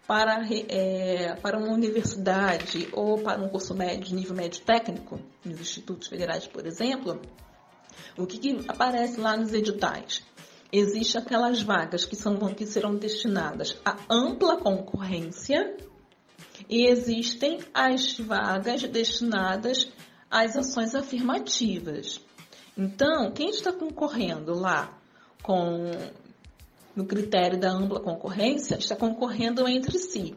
para, 0.07 0.43
é, 0.69 1.37
para 1.37 1.59
uma 1.59 1.73
universidade 1.73 2.89
ou 2.93 3.19
para 3.19 3.41
um 3.41 3.49
curso 3.49 3.75
médio, 3.75 4.17
nível 4.17 4.35
médio 4.35 4.63
técnico, 4.63 5.21
nos 5.45 5.61
institutos 5.61 6.09
federais, 6.09 6.47
por 6.47 6.67
exemplo, 6.67 7.21
o 8.17 8.27
que, 8.27 8.39
que 8.39 8.65
aparece 8.67 9.21
lá 9.21 9.37
nos 9.37 9.53
editais? 9.53 10.25
Existem 10.71 11.21
aquelas 11.21 11.63
vagas 11.63 12.05
que, 12.05 12.15
são, 12.15 12.37
que 12.55 12.67
serão 12.67 12.95
destinadas 12.95 13.79
a 13.85 13.97
ampla 14.11 14.59
concorrência 14.59 15.77
e 16.69 16.87
existem 16.87 17.61
as 17.73 18.19
vagas 18.19 18.83
destinadas 18.83 19.91
às 20.31 20.57
ações 20.57 20.95
afirmativas. 20.95 22.21
Então, 22.77 23.33
quem 23.33 23.49
está 23.49 23.73
concorrendo 23.73 24.53
lá 24.53 24.99
com 25.43 25.91
no 26.95 27.07
critério 27.07 27.59
da 27.59 27.71
ampla 27.71 28.01
concorrência 28.01 28.77
está 28.77 28.97
concorrendo 28.97 29.67
entre 29.69 29.99
si. 29.99 30.35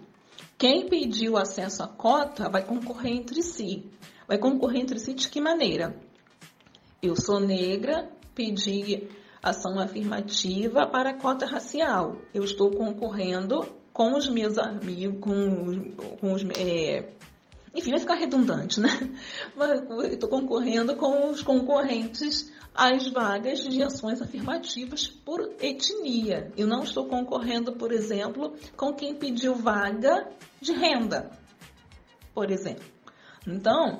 Quem 0.58 0.88
pediu 0.88 1.36
acesso 1.36 1.82
à 1.82 1.88
cota 1.88 2.50
vai 2.50 2.64
concorrer 2.64 3.14
entre 3.14 3.42
si. 3.42 3.90
Vai 4.28 4.38
concorrer 4.38 4.82
entre 4.82 5.00
si 5.00 5.14
de 5.14 5.28
que 5.28 5.42
maneira? 5.42 6.00
Eu 7.02 7.16
sou 7.16 7.40
negra, 7.40 8.10
pedi 8.36 9.10
ação 9.42 9.80
afirmativa 9.80 10.86
para 10.88 11.12
a 11.12 11.18
cota 11.18 11.46
racial. 11.46 12.18
Eu 12.34 12.44
estou 12.44 12.72
concorrendo 12.72 13.66
com 13.94 14.16
os 14.16 14.30
meus 14.30 14.58
amigos, 14.58 15.20
com, 15.20 15.92
com 16.20 16.34
os. 16.34 16.44
É, 16.58 17.10
enfim, 17.74 17.92
vai 17.92 18.00
ficar 18.00 18.16
redundante, 18.16 18.80
né? 18.80 18.90
Estou 20.12 20.30
concorrendo 20.30 20.96
com 20.96 21.30
os 21.30 21.42
concorrentes 21.42 22.52
às 22.76 23.08
vagas 23.10 23.60
de 23.60 23.82
ações 23.82 24.22
afirmativas 24.22 25.08
por 25.08 25.42
etnia. 25.62 26.52
Eu 26.58 26.68
não 26.68 26.84
estou 26.84 27.08
concorrendo, 27.08 27.74
por 27.74 27.92
exemplo, 27.92 28.56
com 28.76 28.94
quem 28.94 29.16
pediu 29.16 29.56
vaga 29.56 30.30
de 30.60 30.74
renda, 30.74 31.32
por 32.34 32.52
exemplo. 32.52 32.84
Então, 33.48 34.00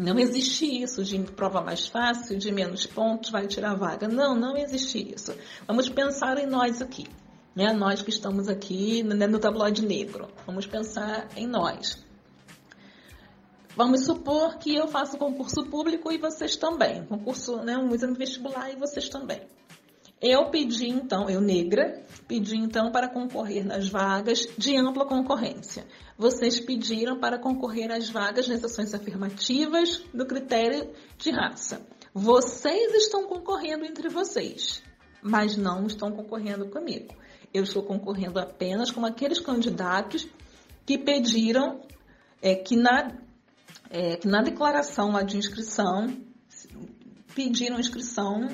não 0.00 0.18
existe 0.18 0.64
isso 0.82 1.04
de 1.04 1.18
prova 1.18 1.60
mais 1.60 1.86
fácil, 1.86 2.38
de 2.38 2.50
menos 2.50 2.86
pontos, 2.86 3.30
vai 3.30 3.46
tirar 3.46 3.74
vaga. 3.74 4.08
Não, 4.08 4.34
não 4.34 4.56
existe 4.56 5.12
isso. 5.14 5.34
Vamos 5.66 5.90
pensar 5.90 6.38
em 6.38 6.46
nós 6.46 6.80
aqui. 6.80 7.06
Né? 7.54 7.70
Nós 7.74 8.00
que 8.00 8.08
estamos 8.08 8.48
aqui 8.48 9.02
né, 9.02 9.26
no 9.26 9.38
tabloide 9.38 9.84
negro. 9.84 10.28
Vamos 10.46 10.66
pensar 10.66 11.28
em 11.36 11.46
nós. 11.46 12.02
Vamos 13.76 14.06
supor 14.06 14.56
que 14.56 14.74
eu 14.74 14.88
faço 14.88 15.18
concurso 15.18 15.64
público 15.66 16.10
e 16.10 16.16
vocês 16.16 16.56
também. 16.56 17.04
Concurso, 17.04 17.58
né, 17.58 17.76
um 17.76 17.94
exame 17.94 18.16
vestibular 18.16 18.72
e 18.72 18.76
vocês 18.76 19.06
também. 19.10 19.42
Eu 20.20 20.50
pedi 20.50 20.86
então, 20.86 21.30
eu 21.30 21.40
negra, 21.40 22.04
pedi 22.28 22.54
então 22.54 22.92
para 22.92 23.08
concorrer 23.08 23.64
nas 23.64 23.88
vagas 23.88 24.46
de 24.58 24.76
ampla 24.76 25.06
concorrência. 25.06 25.86
Vocês 26.18 26.60
pediram 26.60 27.18
para 27.18 27.38
concorrer 27.38 27.90
às 27.90 28.10
vagas 28.10 28.46
nas 28.46 28.62
ações 28.62 28.92
afirmativas 28.92 30.02
do 30.12 30.26
critério 30.26 30.92
de 31.16 31.30
raça. 31.30 31.80
Vocês 32.12 32.94
estão 32.96 33.26
concorrendo 33.26 33.86
entre 33.86 34.10
vocês, 34.10 34.82
mas 35.22 35.56
não 35.56 35.86
estão 35.86 36.12
concorrendo 36.12 36.68
comigo. 36.68 37.14
Eu 37.54 37.62
estou 37.62 37.82
concorrendo 37.82 38.38
apenas 38.38 38.90
com 38.90 39.06
aqueles 39.06 39.40
candidatos 39.40 40.28
que 40.84 40.98
pediram 40.98 41.80
é, 42.42 42.54
que, 42.54 42.76
na, 42.76 43.16
é, 43.88 44.16
que 44.16 44.28
na 44.28 44.42
declaração 44.42 45.12
lá 45.12 45.22
de 45.22 45.38
inscrição 45.38 46.14
pediram 47.34 47.80
inscrição 47.80 48.46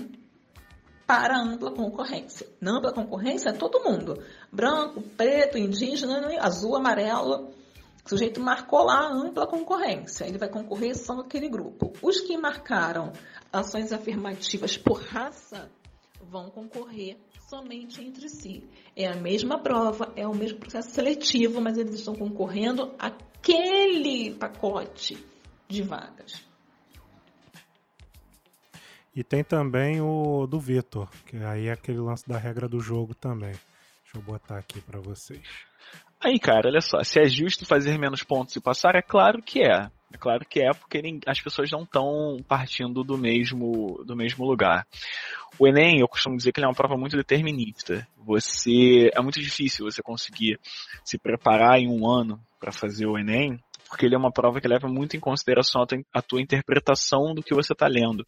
para 1.06 1.38
ampla 1.38 1.70
concorrência. 1.70 2.46
Na 2.60 2.78
ampla 2.78 2.92
concorrência 2.92 3.50
é 3.50 3.52
todo 3.52 3.84
mundo. 3.84 4.22
Branco, 4.52 5.00
preto, 5.00 5.56
indígena, 5.56 6.40
azul, 6.40 6.76
amarelo, 6.76 7.54
O 8.04 8.08
sujeito 8.08 8.40
marcou 8.40 8.84
lá 8.84 9.00
a 9.00 9.12
ampla 9.12 9.48
concorrência, 9.48 10.26
ele 10.26 10.38
vai 10.38 10.48
concorrer 10.48 10.96
só 10.96 11.14
aquele 11.20 11.48
grupo. 11.48 11.92
Os 12.00 12.20
que 12.20 12.36
marcaram 12.36 13.12
ações 13.52 13.92
afirmativas 13.92 14.76
por 14.76 15.00
raça 15.00 15.68
vão 16.20 16.48
concorrer 16.50 17.16
somente 17.48 18.00
entre 18.02 18.28
si. 18.28 18.62
É 18.94 19.06
a 19.06 19.16
mesma 19.16 19.58
prova, 19.60 20.12
é 20.16 20.26
o 20.26 20.34
mesmo 20.34 20.58
processo 20.58 20.90
seletivo, 20.90 21.60
mas 21.60 21.78
eles 21.78 21.96
estão 21.96 22.14
concorrendo 22.14 22.94
aquele 22.98 24.34
pacote 24.34 25.16
de 25.68 25.82
vagas. 25.82 26.45
E 29.16 29.24
tem 29.24 29.42
também 29.42 29.98
o 29.98 30.46
do 30.46 30.60
Vitor, 30.60 31.08
que 31.24 31.38
aí 31.38 31.68
é 31.68 31.72
aquele 31.72 32.00
lance 32.00 32.28
da 32.28 32.36
regra 32.36 32.68
do 32.68 32.80
jogo 32.80 33.14
também. 33.14 33.52
Deixa 34.04 34.16
eu 34.16 34.20
botar 34.20 34.58
aqui 34.58 34.78
para 34.78 35.00
vocês. 35.00 35.40
Aí, 36.20 36.38
cara, 36.38 36.68
olha 36.68 36.82
só, 36.82 37.02
se 37.02 37.18
é 37.18 37.26
justo 37.26 37.64
fazer 37.64 37.98
menos 37.98 38.22
pontos 38.22 38.54
e 38.56 38.60
passar, 38.60 38.94
é 38.94 39.00
claro 39.00 39.42
que 39.42 39.62
é. 39.62 39.90
É 40.12 40.18
claro 40.18 40.44
que 40.44 40.60
é, 40.60 40.70
porque 40.70 41.00
as 41.26 41.40
pessoas 41.40 41.70
não 41.70 41.82
estão 41.82 42.36
partindo 42.46 43.02
do 43.02 43.16
mesmo, 43.16 44.04
do 44.04 44.14
mesmo 44.14 44.44
lugar. 44.44 44.86
O 45.58 45.66
Enem, 45.66 46.00
eu 46.00 46.08
costumo 46.08 46.36
dizer 46.36 46.52
que 46.52 46.60
ele 46.60 46.66
é 46.66 46.68
uma 46.68 46.74
prova 46.74 46.96
muito 46.96 47.16
determinista. 47.16 48.06
Você 48.18 49.10
é 49.14 49.20
muito 49.22 49.40
difícil 49.40 49.86
você 49.86 50.02
conseguir 50.02 50.60
se 51.02 51.18
preparar 51.18 51.78
em 51.78 51.88
um 51.88 52.06
ano 52.06 52.38
para 52.60 52.70
fazer 52.70 53.06
o 53.06 53.18
Enem 53.18 53.58
porque 53.88 54.06
ele 54.06 54.14
é 54.14 54.18
uma 54.18 54.32
prova 54.32 54.60
que 54.60 54.68
leva 54.68 54.88
muito 54.88 55.16
em 55.16 55.20
consideração 55.20 55.82
a 55.82 55.86
tua, 55.86 55.98
a 56.12 56.22
tua 56.22 56.40
interpretação 56.40 57.34
do 57.34 57.42
que 57.42 57.54
você 57.54 57.72
está 57.72 57.86
lendo. 57.86 58.24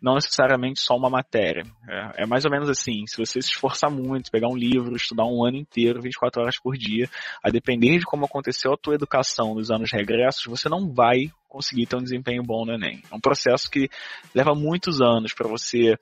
Não 0.00 0.14
necessariamente 0.14 0.80
só 0.80 0.96
uma 0.96 1.10
matéria. 1.10 1.62
É, 1.88 2.22
é, 2.22 2.26
mais 2.26 2.44
ou 2.44 2.50
menos 2.50 2.68
assim, 2.68 3.04
se 3.06 3.16
você 3.16 3.40
se 3.40 3.50
esforçar 3.50 3.90
muito, 3.90 4.30
pegar 4.30 4.48
um 4.48 4.56
livro, 4.56 4.94
estudar 4.96 5.24
um 5.24 5.44
ano 5.44 5.56
inteiro, 5.56 6.02
24 6.02 6.42
horas 6.42 6.58
por 6.58 6.76
dia, 6.76 7.08
a 7.42 7.50
depender 7.50 7.98
de 7.98 8.04
como 8.04 8.24
aconteceu 8.24 8.72
a 8.72 8.76
tua 8.76 8.94
educação 8.94 9.54
nos 9.54 9.70
anos 9.70 9.90
regressos, 9.92 10.44
você 10.44 10.68
não 10.68 10.92
vai 10.92 11.30
conseguir 11.48 11.86
ter 11.86 11.96
um 11.96 12.02
desempenho 12.02 12.42
bom 12.42 12.64
no 12.64 12.74
Enem. 12.74 13.02
É 13.10 13.14
um 13.14 13.20
processo 13.20 13.70
que 13.70 13.88
leva 14.34 14.54
muitos 14.54 15.00
anos 15.00 15.32
para 15.32 15.48
você 15.48 15.96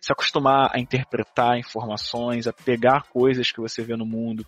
se 0.00 0.12
acostumar 0.12 0.70
a 0.72 0.78
interpretar 0.78 1.58
informações, 1.58 2.46
a 2.46 2.52
pegar 2.52 3.02
coisas 3.08 3.50
que 3.50 3.60
você 3.60 3.82
vê 3.82 3.96
no 3.96 4.06
mundo. 4.06 4.46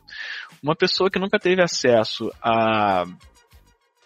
Uma 0.63 0.77
pessoa 0.77 1.11
que 1.11 1.19
nunca 1.19 1.39
teve 1.39 1.63
acesso 1.63 2.31
a 2.41 3.05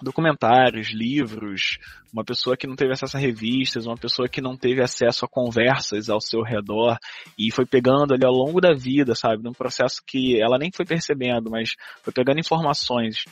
documentários, 0.03 0.93
livros, 0.93 1.79
uma 2.13 2.25
pessoa 2.25 2.57
que 2.57 2.67
não 2.67 2.77
teve 2.77 2.93
acesso 2.93 3.17
a 3.17 3.21
revistas, 3.21 3.87
uma 3.87 3.97
pessoa 3.97 4.29
que 4.29 4.41
não 4.41 4.57
teve 4.57 4.83
acesso 4.83 5.25
a 5.25 5.29
conversas 5.29 6.09
ao 6.09 6.21
seu 6.21 6.43
redor 6.43 6.97
e 7.39 7.51
foi 7.51 7.67
pegando 7.67 8.15
ali 8.15 8.25
ao 8.25 8.33
longo 8.33 8.61
da 8.61 8.73
vida, 8.73 9.15
sabe, 9.15 9.43
num 9.43 9.53
processo 9.53 10.03
que 10.07 10.41
ela 10.41 10.59
nem 10.59 10.71
foi 10.73 10.87
percebendo, 10.87 11.51
mas 11.51 11.71
foi 12.03 12.13
pegando 12.13 12.41
informações 12.41 13.25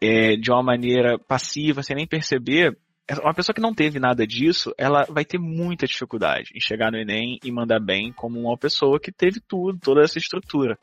é, 0.00 0.36
de 0.36 0.50
uma 0.50 0.62
maneira 0.62 1.18
passiva, 1.18 1.82
sem 1.82 1.96
nem 1.96 2.06
perceber. 2.06 2.76
Uma 3.22 3.34
pessoa 3.34 3.54
que 3.54 3.60
não 3.60 3.74
teve 3.74 3.98
nada 3.98 4.26
disso, 4.26 4.72
ela 4.78 5.04
vai 5.10 5.26
ter 5.26 5.38
muita 5.38 5.86
dificuldade 5.86 6.50
em 6.54 6.60
chegar 6.60 6.90
no 6.90 6.98
Enem 6.98 7.38
e 7.44 7.52
mandar 7.52 7.78
bem 7.78 8.12
como 8.12 8.40
uma 8.40 8.56
pessoa 8.56 8.98
que 8.98 9.12
teve 9.12 9.40
tudo, 9.46 9.78
toda 9.78 10.02
essa 10.02 10.18
estrutura. 10.18 10.78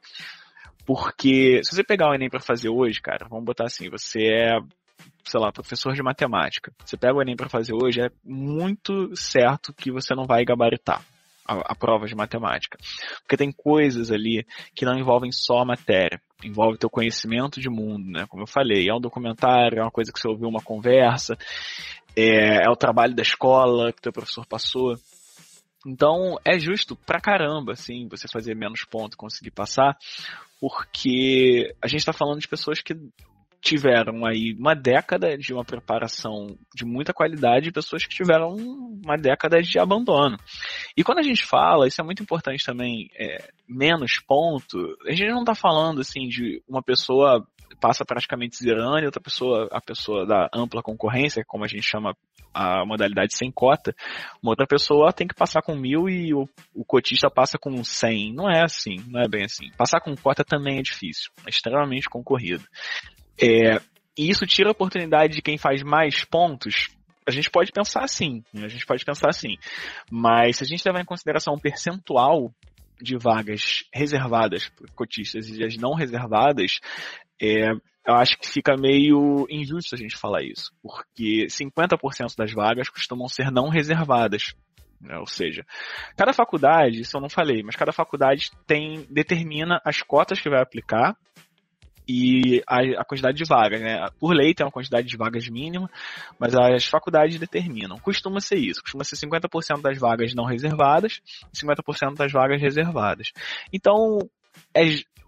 Porque 0.85 1.61
se 1.63 1.75
você 1.75 1.83
pegar 1.83 2.09
o 2.09 2.13
Enem 2.13 2.29
para 2.29 2.39
fazer 2.39 2.69
hoje, 2.69 3.01
cara, 3.01 3.27
vamos 3.29 3.45
botar 3.45 3.65
assim, 3.65 3.89
você 3.89 4.19
é 4.23 4.59
sei 5.23 5.39
lá, 5.39 5.51
professor 5.51 5.93
de 5.93 6.03
matemática, 6.03 6.71
você 6.83 6.97
pega 6.97 7.13
o 7.13 7.21
Enem 7.21 7.35
para 7.35 7.49
fazer 7.49 7.73
hoje, 7.73 8.01
é 8.01 8.09
muito 8.23 9.15
certo 9.15 9.73
que 9.73 9.91
você 9.91 10.13
não 10.15 10.25
vai 10.25 10.43
gabaritar 10.43 11.01
a, 11.45 11.71
a, 11.71 11.75
prova 11.75 12.05
de 12.05 12.15
matemática. 12.15 12.77
Porque 13.21 13.37
tem 13.37 13.51
coisas 13.51 14.11
ali 14.11 14.45
que 14.75 14.85
não 14.85 14.97
envolvem 14.97 15.31
só 15.31 15.59
a 15.59 15.65
matéria, 15.65 16.21
envolve 16.43 16.77
teu 16.77 16.89
conhecimento 16.89 17.59
de 17.59 17.69
mundo, 17.69 18.09
né? 18.09 18.25
Como 18.27 18.43
eu 18.43 18.47
falei, 18.47 18.89
é 18.89 18.93
um 18.93 19.01
documentário, 19.01 19.79
é 19.79 19.81
uma 19.81 19.91
coisa 19.91 20.11
que 20.11 20.19
você 20.19 20.27
ouviu 20.27 20.47
uma 20.47 20.61
conversa, 20.61 21.37
é, 22.15 22.65
é 22.65 22.69
o 22.69 22.75
trabalho 22.75 23.15
da 23.15 23.21
escola 23.21 23.91
que 23.91 24.01
teu 24.01 24.11
professor 24.11 24.45
passou. 24.45 24.95
Então, 25.85 26.37
é 26.45 26.59
justo 26.59 26.95
pra 26.95 27.19
caramba, 27.19 27.73
assim, 27.73 28.07
você 28.07 28.27
fazer 28.27 28.55
menos 28.55 28.83
pontos 28.85 29.15
e 29.15 29.17
conseguir 29.17 29.51
passar, 29.51 29.97
porque 30.59 31.73
a 31.81 31.87
gente 31.87 31.99
está 31.99 32.13
falando 32.13 32.39
de 32.39 32.47
pessoas 32.47 32.81
que 32.81 32.93
tiveram 33.61 34.25
aí 34.25 34.55
uma 34.57 34.73
década 34.73 35.37
de 35.37 35.53
uma 35.53 35.63
preparação 35.63 36.57
de 36.75 36.83
muita 36.83 37.13
qualidade 37.13 37.69
e 37.69 37.71
pessoas 37.71 38.05
que 38.05 38.15
tiveram 38.15 38.55
uma 38.55 39.15
década 39.15 39.61
de 39.61 39.77
abandono. 39.77 40.37
E 40.97 41.03
quando 41.03 41.19
a 41.19 41.23
gente 41.23 41.45
fala, 41.45 41.87
isso 41.87 42.01
é 42.01 42.03
muito 42.03 42.23
importante 42.23 42.65
também, 42.65 43.07
é, 43.17 43.49
menos 43.69 44.19
ponto, 44.27 44.77
a 45.05 45.11
gente 45.11 45.29
não 45.29 45.41
está 45.41 45.53
falando 45.53 46.01
assim 46.01 46.27
de 46.27 46.61
uma 46.67 46.81
pessoa 46.81 47.45
passa 47.79 48.03
praticamente 48.05 48.57
zerando 48.57 49.05
outra 49.05 49.21
pessoa, 49.21 49.67
a 49.71 49.81
pessoa 49.81 50.25
da 50.25 50.49
ampla 50.53 50.83
concorrência, 50.83 51.43
como 51.47 51.63
a 51.63 51.67
gente 51.67 51.83
chama 51.83 52.15
a 52.53 52.85
modalidade 52.85 53.35
sem 53.35 53.51
cota, 53.51 53.95
uma 54.41 54.51
outra 54.51 54.67
pessoa 54.67 55.13
tem 55.13 55.25
que 55.25 55.33
passar 55.33 55.61
com 55.61 55.73
mil 55.73 56.09
e 56.09 56.33
o, 56.33 56.47
o 56.75 56.83
cotista 56.83 57.29
passa 57.29 57.57
com 57.57 57.81
cem. 57.83 58.33
Não 58.33 58.49
é 58.49 58.61
assim, 58.63 58.97
não 59.07 59.21
é 59.21 59.27
bem 59.27 59.45
assim. 59.45 59.71
Passar 59.77 60.01
com 60.01 60.15
cota 60.15 60.43
também 60.43 60.79
é 60.79 60.81
difícil, 60.81 61.31
é 61.45 61.49
extremamente 61.49 62.09
concorrido. 62.09 62.63
É, 63.41 63.81
e 64.17 64.29
isso 64.29 64.45
tira 64.45 64.69
a 64.69 64.71
oportunidade 64.71 65.33
de 65.33 65.41
quem 65.41 65.57
faz 65.57 65.81
mais 65.83 66.23
pontos. 66.23 66.89
A 67.27 67.31
gente 67.31 67.49
pode 67.49 67.71
pensar 67.71 68.03
assim, 68.03 68.43
né? 68.53 68.65
a 68.65 68.67
gente 68.67 68.85
pode 68.85 69.05
pensar 69.05 69.29
assim. 69.29 69.57
Mas 70.09 70.57
se 70.57 70.63
a 70.63 70.67
gente 70.67 70.85
levar 70.85 71.01
em 71.01 71.05
consideração 71.05 71.53
um 71.53 71.59
percentual 71.59 72.53
de 73.01 73.17
vagas 73.17 73.85
reservadas 73.93 74.69
por 74.69 74.89
cotistas 74.91 75.49
e 75.49 75.63
as 75.63 75.75
não 75.75 75.93
reservadas, 75.95 76.79
é, 77.41 77.71
eu 78.07 78.13
acho 78.15 78.37
que 78.37 78.47
fica 78.47 78.75
meio 78.77 79.45
injusto 79.49 79.95
a 79.95 79.97
gente 79.97 80.17
falar 80.17 80.43
isso, 80.43 80.71
porque 80.81 81.47
50% 81.47 82.35
das 82.37 82.51
vagas 82.53 82.89
costumam 82.89 83.27
ser 83.27 83.51
não 83.51 83.69
reservadas. 83.69 84.53
Né? 84.99 85.17
Ou 85.17 85.25
seja, 85.25 85.65
cada 86.15 86.33
faculdade, 86.33 87.01
isso 87.01 87.17
eu 87.17 87.21
não 87.21 87.29
falei, 87.29 87.63
mas 87.63 87.75
cada 87.75 87.91
faculdade 87.91 88.51
tem 88.67 89.05
determina 89.09 89.81
as 89.83 90.01
cotas 90.01 90.39
que 90.39 90.49
vai 90.49 90.61
aplicar 90.61 91.15
e 92.11 92.61
a, 92.67 93.01
a, 93.01 93.05
quantidade 93.05 93.37
de 93.37 93.45
vagas, 93.45 93.79
né? 93.79 94.05
Por 94.19 94.35
lei 94.35 94.53
tem 94.53 94.65
uma 94.65 94.71
quantidade 94.71 95.07
de 95.07 95.15
vagas 95.15 95.47
mínima, 95.47 95.89
mas 96.37 96.53
as 96.53 96.85
faculdades 96.85 97.39
determinam. 97.39 97.97
Costuma 97.99 98.41
ser 98.41 98.57
isso, 98.57 98.81
costuma 98.81 99.05
ser 99.05 99.15
50% 99.15 99.81
das 99.81 99.97
vagas 99.97 100.35
não 100.35 100.43
reservadas 100.43 101.21
e 101.53 101.57
50% 101.57 102.15
das 102.17 102.31
vagas 102.33 102.61
reservadas. 102.61 103.31
Então, 103.71 104.19
é, 104.75 104.81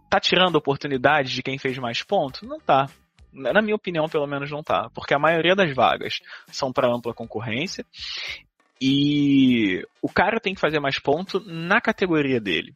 tá 0.09 0.19
tirando 0.19 0.57
oportunidade 0.57 1.33
de 1.33 1.41
quem 1.41 1.57
fez 1.57 1.77
mais 1.77 2.03
pontos? 2.03 2.41
Não 2.41 2.59
tá. 2.59 2.89
Na 3.31 3.61
minha 3.61 3.75
opinião, 3.75 4.09
pelo 4.09 4.27
menos 4.27 4.51
não 4.51 4.61
tá, 4.61 4.89
porque 4.93 5.13
a 5.13 5.19
maioria 5.19 5.55
das 5.55 5.73
vagas 5.73 6.19
são 6.47 6.71
para 6.71 6.93
ampla 6.93 7.13
concorrência 7.13 7.85
e 8.79 9.81
o 10.01 10.09
cara 10.09 10.39
tem 10.39 10.53
que 10.53 10.59
fazer 10.59 10.81
mais 10.81 10.99
ponto 10.99 11.39
na 11.45 11.79
categoria 11.79 12.41
dele. 12.41 12.75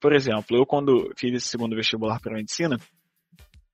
Por 0.00 0.12
exemplo, 0.12 0.56
eu 0.56 0.66
quando 0.66 1.12
fiz 1.16 1.32
esse 1.34 1.48
segundo 1.48 1.76
vestibular 1.76 2.20
para 2.20 2.34
medicina, 2.34 2.78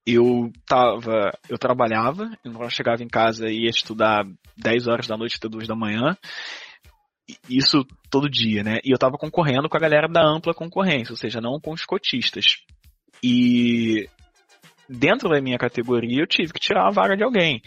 eu 0.06 0.50
tava, 0.66 1.30
eu 1.48 1.58
trabalhava, 1.58 2.30
eu 2.44 2.70
chegava 2.70 3.02
em 3.02 3.08
casa 3.08 3.48
e 3.48 3.64
ia 3.64 3.70
estudar 3.70 4.24
10 4.56 4.88
horas 4.88 5.06
da 5.06 5.16
noite 5.16 5.36
até 5.36 5.48
2 5.48 5.68
da 5.68 5.76
manhã, 5.76 6.16
isso 7.48 7.86
todo 8.10 8.28
dia, 8.28 8.62
né? 8.62 8.78
E 8.84 8.92
eu 8.92 8.98
tava 8.98 9.16
concorrendo 9.16 9.68
com 9.68 9.76
a 9.76 9.80
galera 9.80 10.08
da 10.08 10.22
ampla 10.26 10.54
concorrência, 10.54 11.12
ou 11.12 11.16
seja, 11.16 11.40
não 11.40 11.60
com 11.60 11.72
os 11.72 11.84
cotistas. 11.84 12.44
E 13.22 14.08
dentro 14.88 15.28
da 15.28 15.40
minha 15.40 15.58
categoria 15.58 16.22
eu 16.22 16.26
tive 16.26 16.52
que 16.52 16.60
tirar 16.60 16.88
a 16.88 16.92
vaga 16.92 17.16
de 17.16 17.22
alguém. 17.22 17.62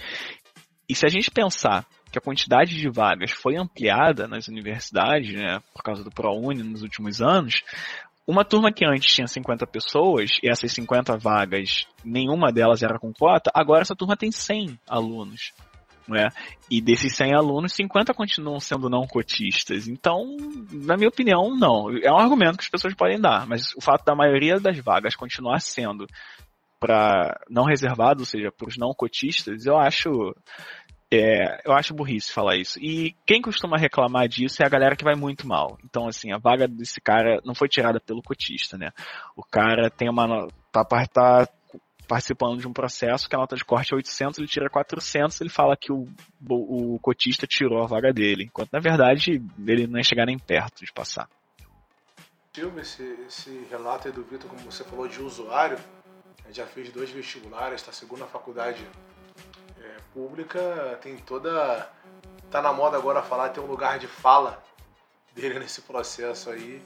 E 0.90 0.96
se 0.96 1.06
a 1.06 1.10
gente 1.10 1.32
pensar 1.32 1.86
que 2.12 2.20
a 2.20 2.22
quantidade 2.22 2.76
de 2.76 2.90
vagas 2.90 3.32
foi 3.32 3.56
ampliada 3.56 4.28
nas 4.28 4.48
universidades, 4.48 5.34
né, 5.34 5.60
por 5.74 5.82
causa 5.82 6.04
do 6.04 6.12
ProUni 6.12 6.62
nos 6.62 6.84
últimos 6.84 7.22
anos, 7.22 7.64
uma 8.26 8.46
turma 8.46 8.72
que 8.72 8.86
antes 8.86 9.14
tinha 9.14 9.28
50 9.28 9.68
pessoas, 9.68 10.32
e 10.42 10.50
essas 10.50 10.72
50 10.72 11.18
vagas, 11.18 11.86
nenhuma 12.04 12.52
delas 12.52 12.82
era 12.82 12.98
com 12.98 13.12
cota, 13.14 13.52
agora 13.54 13.82
essa 13.82 13.96
turma 13.96 14.16
tem 14.16 14.32
100 14.32 14.80
alunos. 14.88 15.52
Né? 16.08 16.28
E 16.70 16.82
desses 16.82 17.16
100 17.16 17.34
alunos, 17.34 17.74
50 17.74 18.14
continuam 18.14 18.60
sendo 18.60 18.90
não 18.90 19.08
cotistas. 19.08 19.88
Então, 19.88 20.36
na 20.72 20.98
minha 20.98 21.08
opinião, 21.08 21.56
não. 21.56 21.90
É 21.98 22.12
um 22.12 22.18
argumento 22.18 22.58
que 22.58 22.64
as 22.66 22.70
pessoas 22.70 22.94
podem 22.94 23.20
dar, 23.20 23.48
mas 23.48 23.74
o 23.76 23.82
fato 23.82 24.04
da 24.04 24.16
maioria 24.16 24.60
das 24.60 24.78
vagas 24.80 25.16
continuar 25.16 25.62
sendo 25.62 26.06
para 26.78 27.40
não 27.50 27.64
reservado, 27.64 28.20
ou 28.20 28.26
seja, 28.26 28.52
para 28.52 28.68
os 28.68 28.76
não 28.78 28.94
cotistas, 28.94 29.66
eu 29.66 29.78
acho 29.78 30.36
é, 31.16 31.62
eu 31.66 31.74
acho 31.74 31.94
burrice 31.94 32.32
falar 32.32 32.56
isso. 32.56 32.80
E 32.80 33.16
quem 33.26 33.42
costuma 33.42 33.78
reclamar 33.78 34.28
disso 34.28 34.62
é 34.62 34.66
a 34.66 34.70
galera 34.70 34.96
que 34.96 35.04
vai 35.04 35.16
muito 35.16 35.48
mal. 35.48 35.78
Então, 35.84 36.08
assim, 36.08 36.32
a 36.32 36.38
vaga 36.38 36.68
desse 36.68 37.02
cara 37.02 37.42
não 37.44 37.54
foi 37.54 37.68
tirada 37.68 38.00
pelo 38.00 38.22
cotista, 38.22 38.78
né? 38.78 38.92
O 39.36 39.44
cara 39.44 39.90
tem 39.90 40.10
uma. 40.10 40.48
tá, 40.72 40.84
tá 40.84 41.48
participando 42.08 42.60
de 42.60 42.68
um 42.68 42.74
processo 42.74 43.28
que 43.30 43.36
a 43.36 43.40
nota 43.40 43.56
de 43.56 43.64
corte 43.64 43.94
é 43.94 43.96
800, 43.96 44.38
ele 44.38 44.48
tira 44.48 44.70
400, 44.70 45.40
ele 45.42 45.50
fala 45.50 45.76
que 45.76 45.92
o, 45.92 46.08
o, 46.48 46.96
o 46.96 47.00
cotista 47.00 47.48
tirou 47.48 47.82
a 47.82 47.88
vaga 47.88 48.14
dele. 48.14 48.44
Enquanto, 48.44 48.72
na 48.72 48.80
verdade, 48.80 49.42
ele 49.66 49.88
não 49.88 49.98
ia 49.98 50.04
chegar 50.04 50.26
nem 50.26 50.38
perto 50.38 50.86
de 50.86 50.92
passar. 50.92 51.28
Esse, 52.78 53.04
esse 53.28 53.68
relato 53.70 54.08
aí 54.08 54.14
do 54.14 54.24
Vitor, 54.24 54.48
como 54.50 54.62
você 54.62 54.84
falou, 54.84 55.08
de 55.08 55.20
usuário, 55.22 55.78
já 56.52 56.68
fez 56.68 56.92
dois 56.92 57.10
vestibulares, 57.10 57.82
está 57.82 57.92
segunda 57.92 58.26
faculdade 58.28 58.86
é, 59.84 59.98
pública, 60.14 60.98
tem 61.02 61.18
toda. 61.18 61.90
Tá 62.50 62.62
na 62.62 62.72
moda 62.72 62.98
agora 62.98 63.22
falar, 63.22 63.50
tem 63.50 63.64
um 63.64 63.68
lugar 63.68 64.00
de 64.00 64.08
fala 64.08 64.64
dele 65.36 65.60
nesse 65.60 65.82
processo 65.82 66.50
aí. 66.50 66.82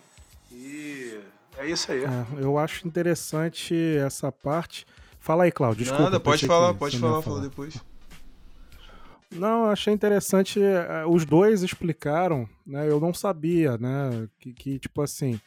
E 0.51 1.19
é 1.57 1.67
isso 1.67 1.91
aí. 1.91 2.03
É, 2.05 2.25
eu 2.41 2.57
acho 2.57 2.87
interessante 2.87 3.75
essa 3.97 4.31
parte. 4.31 4.85
Fala 5.19 5.43
aí, 5.43 5.51
Claudio. 5.51 5.83
Desculpa, 5.83 6.03
Nada, 6.03 6.19
pode 6.19 6.47
falar, 6.47 6.73
que 6.73 6.79
pode 6.79 6.97
falar, 6.99 7.21
fala 7.21 7.41
depois. 7.41 7.75
Não, 9.29 9.65
eu 9.65 9.71
achei 9.71 9.93
interessante. 9.93 10.61
eh, 10.61 11.05
Os 11.05 11.25
dois 11.25 11.61
explicaram, 11.61 12.47
né? 12.65 12.89
Eu 12.89 12.97
não 12.99 13.13
sabia, 13.13 13.77
né? 13.77 14.27
Que, 14.39 14.53
que, 14.53 14.79
tipo 14.79 15.01
assim. 15.01 15.39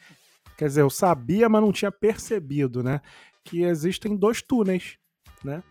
Quer 0.55 0.67
dizer, 0.67 0.81
eu 0.81 0.89
sabia, 0.91 1.49
mas 1.49 1.61
não 1.61 1.71
tinha 1.71 1.91
percebido, 1.91 2.83
né? 2.83 3.01
Que 3.43 3.63
existem 3.63 4.15
dois 4.15 4.39
túneis, 4.43 4.97
né? 5.43 5.63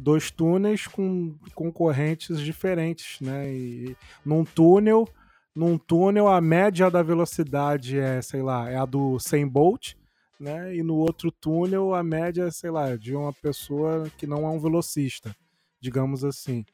Dois 0.00 0.30
túneis 0.30 0.86
com 0.86 1.34
concorrentes 1.54 2.40
diferentes, 2.40 3.20
né? 3.20 3.52
E 3.52 3.96
num 4.24 4.44
túnel, 4.44 5.06
num 5.54 5.76
túnel 5.78 6.28
a 6.28 6.40
média 6.40 6.90
da 6.90 7.02
velocidade 7.02 7.98
é, 7.98 8.20
sei 8.22 8.42
lá, 8.42 8.70
é 8.70 8.76
a 8.76 8.86
do 8.86 9.18
100 9.18 9.46
Bolt, 9.46 9.94
né? 10.40 10.74
E 10.74 10.82
no 10.82 10.94
outro 10.96 11.30
túnel 11.30 11.94
a 11.94 12.02
média, 12.02 12.50
sei 12.50 12.70
lá, 12.70 12.96
de 12.96 13.14
uma 13.14 13.32
pessoa 13.34 14.10
que 14.16 14.26
não 14.26 14.44
é 14.46 14.48
um 14.50 14.58
velocista, 14.58 15.36
digamos 15.80 16.24
assim. 16.24 16.64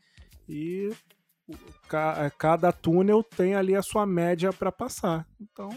E 0.48 0.90
ca- 1.88 2.30
cada 2.38 2.72
túnel 2.72 3.22
tem 3.22 3.54
ali 3.54 3.74
a 3.74 3.82
sua 3.82 4.06
média 4.06 4.52
para 4.52 4.70
passar. 4.72 5.26
Então, 5.40 5.70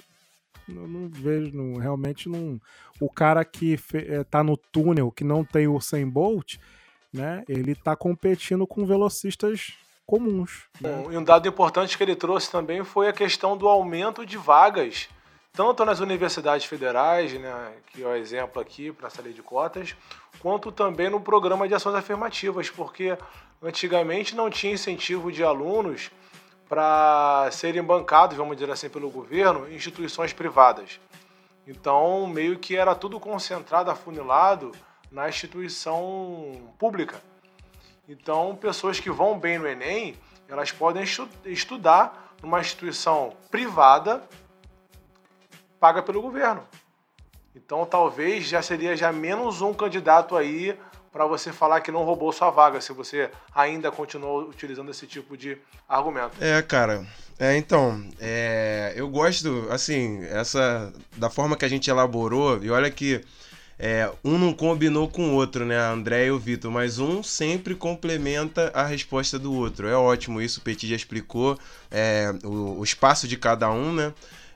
eu 0.69 0.87
não 0.87 1.09
vejo, 1.09 1.55
não- 1.55 1.79
realmente 1.79 2.29
não. 2.29 2.59
O 2.99 3.09
cara 3.09 3.43
que 3.43 3.77
fe- 3.77 4.05
eh, 4.07 4.23
tá 4.23 4.43
no 4.43 4.55
túnel 4.57 5.11
que 5.11 5.23
não 5.23 5.43
tem 5.43 5.67
o 5.67 5.79
100 5.81 6.07
Bolt, 6.07 6.57
né? 7.13 7.43
Ele 7.47 7.75
tá 7.75 7.95
competindo 7.95 8.65
com 8.65 8.85
velocistas 8.85 9.73
comuns. 10.05 10.65
né? 10.79 11.05
E 11.11 11.17
um 11.17 11.23
dado 11.23 11.47
importante 11.47 11.97
que 11.97 12.03
ele 12.03 12.15
trouxe 12.15 12.51
também 12.51 12.83
foi 12.83 13.07
a 13.07 13.13
questão 13.13 13.55
do 13.55 13.67
aumento 13.67 14.25
de 14.25 14.37
vagas, 14.37 15.07
tanto 15.53 15.85
nas 15.85 15.99
universidades 15.99 16.65
federais, 16.65 17.33
né, 17.33 17.73
que 17.87 18.03
é 18.03 18.07
o 18.07 18.15
exemplo 18.15 18.61
aqui 18.61 18.91
para 18.91 19.07
essa 19.07 19.21
lei 19.21 19.33
de 19.33 19.41
cotas, 19.41 19.95
quanto 20.39 20.71
também 20.71 21.09
no 21.09 21.19
programa 21.19 21.67
de 21.67 21.73
ações 21.73 21.95
afirmativas, 21.95 22.69
porque 22.69 23.17
antigamente 23.61 24.35
não 24.35 24.49
tinha 24.49 24.73
incentivo 24.73 25.31
de 25.31 25.43
alunos 25.43 26.09
para 26.67 27.49
serem 27.51 27.83
bancados, 27.83 28.37
vamos 28.37 28.55
dizer 28.55 28.71
assim, 28.71 28.89
pelo 28.89 29.09
governo, 29.09 29.69
em 29.69 29.75
instituições 29.75 30.31
privadas. 30.31 30.99
Então, 31.67 32.25
meio 32.27 32.57
que 32.57 32.75
era 32.75 32.95
tudo 32.95 33.19
concentrado, 33.19 33.91
afunilado 33.91 34.71
na 35.11 35.27
instituição 35.27 36.73
pública. 36.79 37.21
Então, 38.07 38.55
pessoas 38.55 38.99
que 38.99 39.11
vão 39.11 39.37
bem 39.37 39.59
no 39.59 39.67
Enem, 39.67 40.15
elas 40.47 40.71
podem 40.71 41.03
estu- 41.03 41.29
estudar 41.45 42.33
numa 42.41 42.59
instituição 42.59 43.33
privada 43.49 44.23
paga 45.79 46.01
pelo 46.01 46.21
governo. 46.21 46.63
Então, 47.55 47.85
talvez 47.85 48.45
já 48.45 48.61
seria 48.61 48.95
já 48.95 49.11
menos 49.11 49.61
um 49.61 49.73
candidato 49.73 50.37
aí 50.37 50.77
para 51.11 51.25
você 51.25 51.51
falar 51.51 51.81
que 51.81 51.91
não 51.91 52.03
roubou 52.03 52.31
sua 52.31 52.49
vaga, 52.49 52.79
se 52.79 52.93
você 52.93 53.29
ainda 53.53 53.91
continuou 53.91 54.43
utilizando 54.43 54.91
esse 54.91 55.05
tipo 55.05 55.35
de 55.35 55.57
argumento. 55.87 56.41
É, 56.41 56.61
cara. 56.61 57.05
É, 57.37 57.57
então, 57.57 58.07
é, 58.19 58.93
eu 58.95 59.09
gosto, 59.09 59.67
assim, 59.69 60.23
essa 60.25 60.93
da 61.17 61.29
forma 61.29 61.57
que 61.57 61.65
a 61.65 61.67
gente 61.67 61.89
elaborou, 61.89 62.63
e 62.63 62.69
olha 62.69 62.89
que 62.89 63.21
é, 63.83 64.11
um 64.23 64.37
não 64.37 64.53
combinou 64.53 65.09
com 65.09 65.31
o 65.31 65.33
outro, 65.33 65.65
né, 65.65 65.75
a 65.75 65.89
André 65.89 66.27
e 66.27 66.31
o 66.31 66.37
Vitor, 66.37 66.69
mas 66.69 66.99
um 66.99 67.23
sempre 67.23 67.73
complementa 67.73 68.71
a 68.75 68.85
resposta 68.85 69.39
do 69.39 69.51
outro. 69.51 69.87
É 69.87 69.95
ótimo 69.95 70.39
isso, 70.39 70.59
o 70.59 70.63
Petit 70.63 70.87
já 70.87 70.95
explicou 70.95 71.57
é, 71.89 72.31
o, 72.43 72.77
o 72.77 72.83
espaço 72.83 73.27
de 73.27 73.35
cada 73.35 73.71
um, 73.71 73.91
né, 73.91 74.13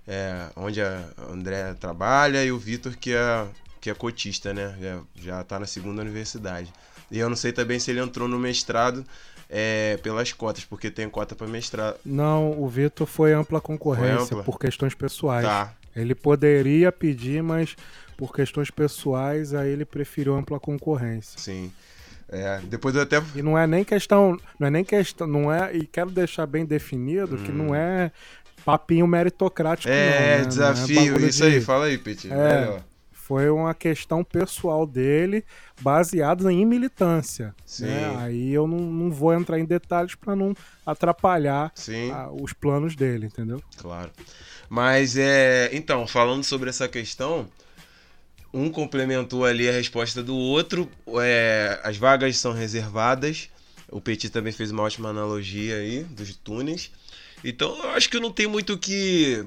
é, 0.08 0.46
onde 0.56 0.80
a 0.80 1.04
André 1.28 1.74
trabalha 1.74 2.46
e 2.46 2.52
o 2.52 2.60
Vitor 2.60 2.96
que 2.96 3.14
é, 3.16 3.48
que 3.82 3.90
é 3.90 3.96
cotista, 3.96 4.54
né, 4.54 4.78
já, 4.80 5.00
já 5.16 5.44
tá 5.44 5.60
na 5.60 5.66
segunda 5.66 6.04
universidade. 6.04 6.72
E 7.10 7.18
eu 7.18 7.28
não 7.28 7.36
sei 7.36 7.52
também 7.52 7.80
se 7.80 7.90
ele 7.90 8.02
entrou 8.02 8.28
no 8.28 8.38
mestrado 8.38 9.04
é, 9.50 9.98
pelas 10.04 10.32
cotas, 10.34 10.66
porque 10.66 10.92
tem 10.92 11.10
cota 11.10 11.34
para 11.34 11.48
mestrado. 11.48 11.98
Não, 12.06 12.52
o 12.62 12.70
Vitor 12.70 13.08
foi 13.08 13.34
ampla 13.34 13.60
concorrência 13.60 14.36
ampla? 14.36 14.44
por 14.44 14.60
questões 14.60 14.94
pessoais. 14.94 15.44
Tá. 15.44 15.74
Ele 15.96 16.14
poderia 16.14 16.92
pedir, 16.92 17.42
mas 17.42 17.76
por 18.18 18.34
questões 18.34 18.70
pessoais, 18.72 19.54
aí 19.54 19.70
ele 19.70 19.86
preferiu 19.86 20.36
ampla 20.36 20.60
concorrência. 20.60 21.40
Sim. 21.40 21.72
É, 22.28 22.60
depois 22.64 22.96
eu 22.96 23.02
até. 23.02 23.22
E 23.36 23.42
não 23.42 23.58
é 23.58 23.68
nem 23.68 23.84
questão, 23.84 24.38
não 24.60 24.68
é 24.68 24.72
nem 24.72 24.84
questão, 24.84 25.28
não 25.28 25.54
é, 25.54 25.76
e 25.76 25.86
quero 25.86 26.10
deixar 26.10 26.46
bem 26.48 26.66
definido 26.66 27.38
que 27.38 27.52
não 27.52 27.74
é 27.76 28.12
papinho 28.64 29.06
meritocrático 29.06 29.88
não, 29.88 29.96
Hum. 29.96 30.00
É, 30.00 30.10
né? 30.10 30.38
Não 30.38 30.44
é 30.44 30.48
desafio, 30.48 31.06
bagulho 31.14 31.28
isso 31.28 31.44
aí, 31.44 31.60
de- 31.60 31.62
fala 31.62 31.86
aí, 31.86 31.98
Petit. 32.00 32.32
É. 32.34 32.82
Foi 33.12 33.50
uma 33.50 33.74
questão 33.74 34.24
pessoal 34.24 34.86
dele, 34.86 35.44
baseada 35.82 36.52
em 36.52 36.64
militância. 36.64 37.56
Sim. 37.66 37.86
né? 37.86 38.16
Aí 38.20 38.54
eu 38.54 38.68
não, 38.68 38.78
não 38.80 39.12
vou 39.12 39.34
entrar 39.34 39.60
em 39.60 39.66
detalhes 39.66 40.14
para 40.14 40.36
não 40.36 40.56
atrapalhar 40.86 41.72
ah, 42.14 42.30
os 42.40 42.54
planos 42.54 42.96
dele, 42.96 43.26
entendeu? 43.26 43.60
Claro. 43.78 44.12
Mas 44.70 45.18
é. 45.18 45.70
Então, 45.74 46.06
falando 46.06 46.44
sobre 46.44 46.70
essa 46.70 46.88
questão, 46.88 47.48
um 48.56 48.70
complementou 48.72 49.46
ali 49.46 49.68
a 49.70 49.72
resposta 49.72 50.24
do 50.24 50.36
outro. 50.36 50.90
É, 51.22 51.80
as 51.84 51.98
vagas 51.98 52.38
são 52.38 52.54
reservadas. 52.54 53.50
O 53.92 54.02
Petit 54.02 54.30
também 54.30 54.54
fez 54.54 54.72
uma 54.72 54.84
ótima 54.84 55.10
analogia 55.10 55.76
aí 55.78 56.04
dos 56.06 56.36
túneis. 56.36 56.92
Então 57.44 57.78
eu 57.84 57.90
acho 57.92 58.10
que 58.10 58.20
não 58.20 58.32
tem 58.32 58.48
muito 58.48 58.74
o 58.74 58.78
que 58.78 59.46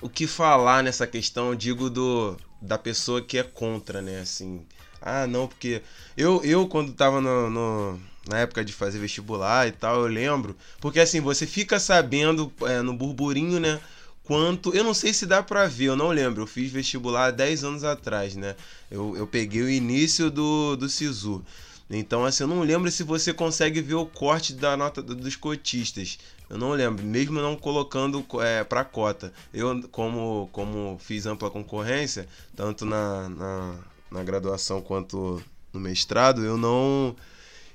o 0.00 0.08
que 0.08 0.26
falar 0.26 0.82
nessa 0.82 1.06
questão, 1.06 1.54
digo 1.54 1.88
do 1.90 2.36
da 2.60 2.78
pessoa 2.78 3.22
que 3.22 3.38
é 3.38 3.42
contra, 3.42 4.00
né? 4.02 4.20
Assim, 4.20 4.62
ah, 5.00 5.26
não, 5.26 5.46
porque 5.46 5.82
eu, 6.16 6.42
eu 6.44 6.66
quando 6.66 6.92
tava 6.92 7.20
no, 7.20 7.50
no- 7.50 8.00
na 8.28 8.40
época 8.40 8.64
de 8.64 8.72
fazer 8.72 8.98
vestibular 8.98 9.68
e 9.68 9.72
tal, 9.72 10.00
eu 10.00 10.06
lembro, 10.08 10.56
porque 10.80 10.98
assim, 10.98 11.20
você 11.20 11.46
fica 11.46 11.78
sabendo 11.78 12.52
é, 12.62 12.82
no 12.82 12.92
burburinho, 12.94 13.60
né? 13.60 13.78
Quanto, 14.26 14.74
eu 14.74 14.82
não 14.82 14.92
sei 14.92 15.12
se 15.14 15.24
dá 15.24 15.42
pra 15.42 15.66
ver, 15.66 15.86
eu 15.86 15.96
não 15.96 16.08
lembro. 16.08 16.42
Eu 16.42 16.46
fiz 16.46 16.70
vestibular 16.72 17.26
há 17.26 17.30
10 17.30 17.62
anos 17.64 17.84
atrás, 17.84 18.34
né? 18.34 18.56
Eu, 18.90 19.16
eu 19.16 19.26
peguei 19.26 19.62
o 19.62 19.70
início 19.70 20.30
do, 20.30 20.76
do 20.76 20.88
SISU. 20.88 21.44
Então, 21.88 22.24
assim, 22.24 22.42
eu 22.42 22.48
não 22.48 22.62
lembro 22.62 22.90
se 22.90 23.04
você 23.04 23.32
consegue 23.32 23.80
ver 23.80 23.94
o 23.94 24.04
corte 24.06 24.52
da 24.54 24.76
nota 24.76 25.00
do- 25.00 25.14
dos 25.14 25.36
cotistas. 25.36 26.18
Eu 26.50 26.58
não 26.58 26.72
lembro, 26.72 27.04
mesmo 27.04 27.40
não 27.40 27.54
colocando 27.56 28.24
é, 28.40 28.64
para 28.64 28.84
cota. 28.84 29.32
Eu, 29.54 29.80
como, 29.90 30.48
como 30.52 30.98
fiz 31.00 31.26
ampla 31.26 31.48
concorrência, 31.48 32.26
tanto 32.56 32.84
na, 32.84 33.28
na, 33.28 33.74
na 34.10 34.24
graduação 34.24 34.80
quanto 34.82 35.40
no 35.72 35.78
mestrado, 35.80 36.44
eu 36.44 36.56
não. 36.58 37.14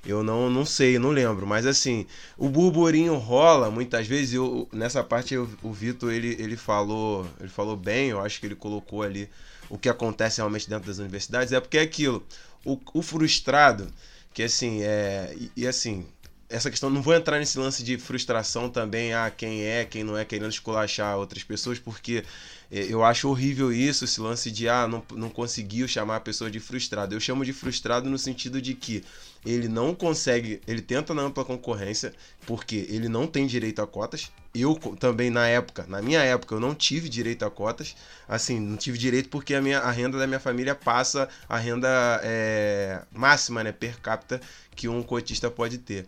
Eu 0.04 0.22
não, 0.24 0.50
não 0.50 0.64
sei, 0.66 0.98
não 0.98 1.10
lembro, 1.10 1.46
mas 1.46 1.64
assim, 1.64 2.06
o 2.36 2.48
burburinho 2.48 3.14
rola 3.16 3.70
muitas 3.70 4.06
vezes. 4.06 4.34
Eu, 4.34 4.68
nessa 4.72 5.02
parte 5.04 5.34
eu- 5.34 5.48
o 5.62 5.72
Vitor 5.72 6.12
ele, 6.12 6.36
ele 6.40 6.56
falou, 6.56 7.24
ele 7.38 7.48
falou 7.48 7.76
bem. 7.76 8.08
Eu 8.10 8.20
acho 8.20 8.40
que 8.40 8.46
ele 8.46 8.56
colocou 8.56 9.02
ali 9.02 9.30
o 9.70 9.78
que 9.78 9.88
acontece 9.88 10.38
realmente 10.38 10.68
dentro 10.68 10.88
das 10.88 10.98
universidades. 10.98 11.52
É 11.52 11.60
porque 11.60 11.78
é 11.78 11.82
aquilo, 11.82 12.24
o, 12.64 12.78
o 12.94 13.00
frustrado, 13.02 13.88
que 14.34 14.42
assim 14.42 14.82
é 14.82 15.34
e, 15.38 15.52
e, 15.62 15.66
assim 15.66 16.04
essa 16.48 16.70
questão, 16.70 16.90
não 16.90 17.00
vou 17.00 17.14
entrar 17.14 17.38
nesse 17.38 17.58
lance 17.58 17.82
de 17.82 17.96
frustração 17.96 18.68
também, 18.68 19.14
ah, 19.14 19.30
quem 19.34 19.62
é, 19.64 19.86
quem 19.86 20.04
não 20.04 20.18
é, 20.18 20.22
querendo 20.24 20.50
esculachar 20.50 21.16
outras 21.16 21.42
pessoas, 21.42 21.78
porque 21.78 22.24
eh, 22.70 22.86
eu 22.90 23.02
acho 23.02 23.26
horrível 23.26 23.72
isso, 23.72 24.04
esse 24.04 24.20
lance 24.20 24.50
de, 24.50 24.68
ah, 24.68 24.86
não, 24.86 25.02
não 25.14 25.30
conseguiu 25.30 25.88
chamar 25.88 26.16
a 26.16 26.20
pessoa 26.20 26.50
de 26.50 26.60
frustrado. 26.60 27.14
Eu 27.14 27.20
chamo 27.20 27.42
de 27.42 27.54
frustrado 27.54 28.10
no 28.10 28.18
sentido 28.18 28.60
de 28.60 28.74
que 28.74 29.02
ele 29.44 29.68
não 29.68 29.94
consegue, 29.94 30.60
ele 30.66 30.80
tenta 30.80 31.12
na 31.12 31.22
ampla 31.22 31.44
concorrência, 31.44 32.12
porque 32.46 32.86
ele 32.88 33.08
não 33.08 33.26
tem 33.26 33.46
direito 33.46 33.82
a 33.82 33.86
cotas. 33.86 34.30
Eu 34.54 34.74
também, 35.00 35.30
na 35.30 35.48
época, 35.48 35.84
na 35.88 36.00
minha 36.00 36.20
época, 36.20 36.54
eu 36.54 36.60
não 36.60 36.74
tive 36.74 37.08
direito 37.08 37.44
a 37.44 37.50
cotas. 37.50 37.96
Assim, 38.28 38.60
não 38.60 38.76
tive 38.76 38.98
direito 38.98 39.28
porque 39.28 39.54
a, 39.54 39.60
minha, 39.62 39.80
a 39.80 39.90
renda 39.90 40.18
da 40.18 40.26
minha 40.26 40.38
família 40.40 40.74
passa 40.74 41.28
a 41.48 41.56
renda 41.56 41.88
eh, 42.22 43.02
máxima, 43.12 43.64
né, 43.64 43.72
per 43.72 43.98
capita, 44.00 44.40
que 44.76 44.88
um 44.88 45.02
cotista 45.02 45.50
pode 45.50 45.78
ter. 45.78 46.06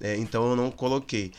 É, 0.00 0.16
então 0.16 0.50
eu 0.50 0.56
não 0.56 0.70
coloquei 0.70 1.32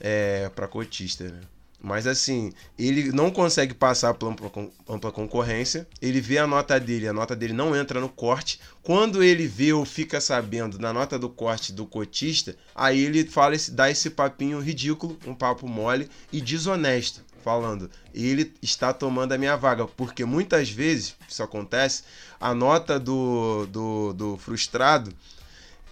é, 0.00 0.50
para 0.54 0.68
cotista, 0.68 1.24
né? 1.24 1.40
Mas 1.82 2.06
assim, 2.06 2.52
ele 2.78 3.10
não 3.10 3.28
consegue 3.28 3.74
passar 3.74 4.14
por 4.14 4.30
ampla, 4.30 4.50
ampla 4.88 5.10
concorrência. 5.10 5.88
Ele 6.00 6.20
vê 6.20 6.38
a 6.38 6.46
nota 6.46 6.78
dele, 6.78 7.08
a 7.08 7.12
nota 7.12 7.34
dele 7.34 7.52
não 7.52 7.74
entra 7.74 8.00
no 8.00 8.08
corte. 8.08 8.60
Quando 8.84 9.20
ele 9.20 9.48
vê 9.48 9.72
ou 9.72 9.84
fica 9.84 10.20
sabendo 10.20 10.78
da 10.78 10.92
nota 10.92 11.18
do 11.18 11.28
corte 11.28 11.72
do 11.72 11.84
cotista, 11.84 12.56
aí 12.72 13.00
ele 13.00 13.24
fala 13.26 13.56
dá 13.72 13.90
esse 13.90 14.10
papinho 14.10 14.60
ridículo, 14.60 15.18
um 15.26 15.34
papo 15.34 15.66
mole 15.66 16.08
e 16.32 16.40
desonesto. 16.40 17.24
falando, 17.42 17.90
ele 18.14 18.54
está 18.62 18.92
tomando 18.92 19.32
a 19.32 19.38
minha 19.38 19.56
vaga, 19.56 19.84
porque 19.84 20.24
muitas 20.24 20.70
vezes, 20.70 21.16
isso 21.28 21.42
acontece, 21.42 22.04
a 22.40 22.54
nota 22.54 23.00
do, 23.00 23.66
do, 23.66 24.12
do 24.12 24.36
frustrado 24.36 25.12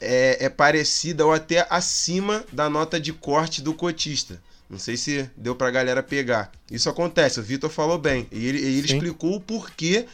é, 0.01 0.45
é 0.45 0.49
parecida 0.49 1.27
ou 1.27 1.33
até 1.33 1.67
acima 1.69 2.45
da 2.53 2.71
nota 2.71 3.01
de 3.01 3.13
corte 3.13 3.61
do 3.61 3.75
cotista. 3.75 4.41
Não 4.71 4.79
sei 4.79 4.97
se 4.97 5.29
deu 5.37 5.57
pra 5.57 5.69
galera 5.69 6.01
pegar. 6.01 6.53
Isso 6.71 6.89
acontece, 6.89 7.41
o 7.41 7.43
Vitor 7.43 7.69
falou 7.69 7.99
bem. 7.99 8.29
E 8.31 8.47
ele, 8.47 8.59
ele 8.59 8.87
explicou 8.87 9.35
o 9.35 9.41
porquê, 9.41 10.07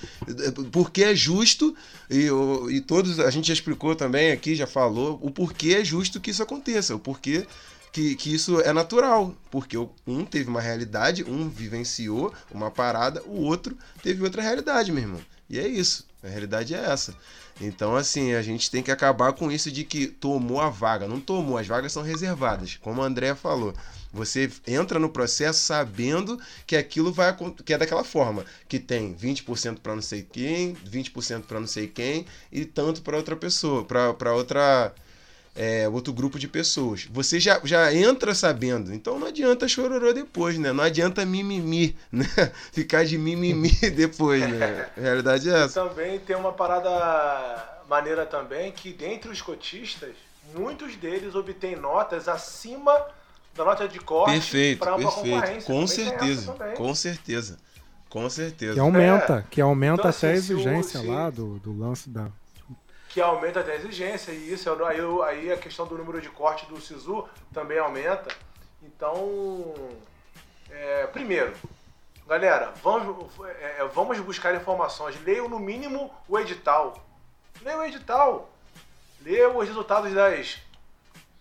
porque 0.72 1.04
é 1.04 1.14
justo, 1.14 1.76
e, 2.10 2.30
e 2.70 2.80
todos, 2.80 3.20
a 3.20 3.30
gente 3.30 3.48
já 3.48 3.52
explicou 3.52 3.94
também 3.94 4.32
aqui, 4.32 4.54
já 4.54 4.66
falou, 4.66 5.18
o 5.22 5.30
porquê 5.30 5.74
é 5.74 5.84
justo 5.84 6.18
que 6.18 6.30
isso 6.30 6.42
aconteça, 6.42 6.96
o 6.96 6.98
porquê 6.98 7.46
que, 7.92 8.14
que 8.14 8.34
isso 8.34 8.58
é 8.62 8.72
natural. 8.72 9.34
Porque 9.50 9.76
um 10.06 10.24
teve 10.24 10.48
uma 10.48 10.62
realidade, 10.62 11.22
um 11.22 11.50
vivenciou 11.50 12.32
uma 12.50 12.70
parada, 12.70 13.22
o 13.26 13.42
outro 13.42 13.76
teve 14.02 14.22
outra 14.22 14.40
realidade, 14.40 14.90
meu 14.90 15.02
irmão. 15.02 15.20
E 15.50 15.58
é 15.58 15.68
isso, 15.68 16.06
a 16.24 16.28
realidade 16.28 16.74
é 16.74 16.78
essa. 16.78 17.14
Então, 17.60 17.96
assim, 17.96 18.34
a 18.34 18.42
gente 18.42 18.70
tem 18.70 18.82
que 18.82 18.90
acabar 18.90 19.32
com 19.32 19.50
isso 19.50 19.70
de 19.70 19.84
que 19.84 20.06
tomou 20.06 20.60
a 20.60 20.68
vaga. 20.68 21.08
Não 21.08 21.20
tomou, 21.20 21.56
as 21.56 21.66
vagas 21.66 21.92
são 21.92 22.02
reservadas, 22.02 22.76
como 22.82 23.02
a 23.02 23.06
Andrea 23.06 23.34
falou. 23.34 23.74
Você 24.16 24.50
entra 24.66 24.98
no 24.98 25.10
processo 25.10 25.60
sabendo 25.60 26.40
que 26.66 26.74
aquilo 26.74 27.12
vai 27.12 27.36
que 27.64 27.74
é 27.74 27.78
daquela 27.78 28.02
forma, 28.02 28.44
que 28.68 28.78
tem 28.78 29.14
20% 29.14 29.78
para 29.80 29.94
não 29.94 30.02
sei 30.02 30.22
quem, 30.22 30.74
20% 30.74 31.42
para 31.42 31.60
não 31.60 31.66
sei 31.66 31.86
quem 31.86 32.26
e 32.50 32.64
tanto 32.64 33.02
para 33.02 33.16
outra 33.16 33.36
pessoa, 33.36 33.84
para 33.84 34.32
outra 34.32 34.92
é, 35.54 35.88
outro 35.88 36.12
grupo 36.12 36.38
de 36.38 36.46
pessoas. 36.46 37.08
Você 37.10 37.40
já, 37.40 37.60
já 37.64 37.92
entra 37.92 38.34
sabendo. 38.34 38.92
Então 38.92 39.18
não 39.18 39.26
adianta 39.26 39.66
chororô 39.66 40.12
depois, 40.12 40.58
né? 40.58 40.72
Não 40.72 40.84
adianta 40.84 41.24
mimimi, 41.24 41.96
né? 42.12 42.26
Ficar 42.72 43.04
de 43.04 43.16
mimimi 43.16 43.70
depois, 43.94 44.40
né? 44.48 44.90
A 44.96 45.00
realidade 45.00 45.48
é 45.48 45.64
essa. 45.64 45.88
Também 45.88 46.18
tem 46.20 46.36
uma 46.36 46.52
parada 46.52 47.82
maneira 47.88 48.26
também 48.26 48.70
que 48.70 48.92
dentre 48.92 49.30
os 49.30 49.40
cotistas, 49.40 50.14
muitos 50.54 50.94
deles 50.96 51.34
obtêm 51.34 51.74
notas 51.74 52.28
acima 52.28 52.92
da 53.56 53.64
nota 53.64 53.88
de 53.88 53.98
corte 53.98 54.32
perfeito, 54.32 54.78
para 54.80 54.96
uma 54.96 55.10
perfeito. 55.10 55.34
concorrência. 55.40 55.74
Com 55.74 55.86
certeza, 55.86 56.52
com 56.76 56.94
certeza. 56.94 57.56
Com 58.08 58.30
certeza. 58.30 58.74
Que 58.74 58.80
aumenta, 58.80 59.38
É. 59.38 59.44
que 59.50 59.60
aumenta 59.60 59.94
Então, 60.02 60.10
até 60.10 60.28
a 60.28 60.30
assim, 60.32 60.54
o- 60.54 60.56
exigência 60.58 61.00
se- 61.00 61.06
lá 61.06 61.28
do, 61.30 61.58
do 61.58 61.76
lance 61.76 62.08
da. 62.08 62.28
que 63.08 63.20
aumenta 63.20 63.60
até 63.60 63.72
a 63.72 63.76
exigência, 63.76 64.30
e 64.32 64.52
isso 64.52 64.70
aí, 64.84 65.00
o- 65.00 65.22
aí 65.22 65.50
a 65.52 65.56
questão 65.56 65.86
do 65.86 65.96
número 65.98 66.20
de 66.20 66.28
corte 66.28 66.66
do 66.66 66.80
SISU 66.80 67.26
também 67.52 67.78
aumenta. 67.78 68.28
Então, 68.82 69.74
é, 70.70 71.06
primeiro, 71.08 71.52
galera, 72.26 72.72
vamos, 72.82 73.26
é, 73.58 73.76
é, 73.80 73.88
vamos 73.92 74.18
buscar 74.20 74.54
informações. 74.54 75.16
Leiam 75.24 75.48
no 75.48 75.58
mínimo 75.58 76.10
o 76.28 76.38
edital. 76.38 77.04
Leiam 77.62 77.80
o 77.80 77.84
edital. 77.84 78.50
Leiam 79.22 79.56
os 79.56 79.66
resultados 79.66 80.12
das 80.14 80.58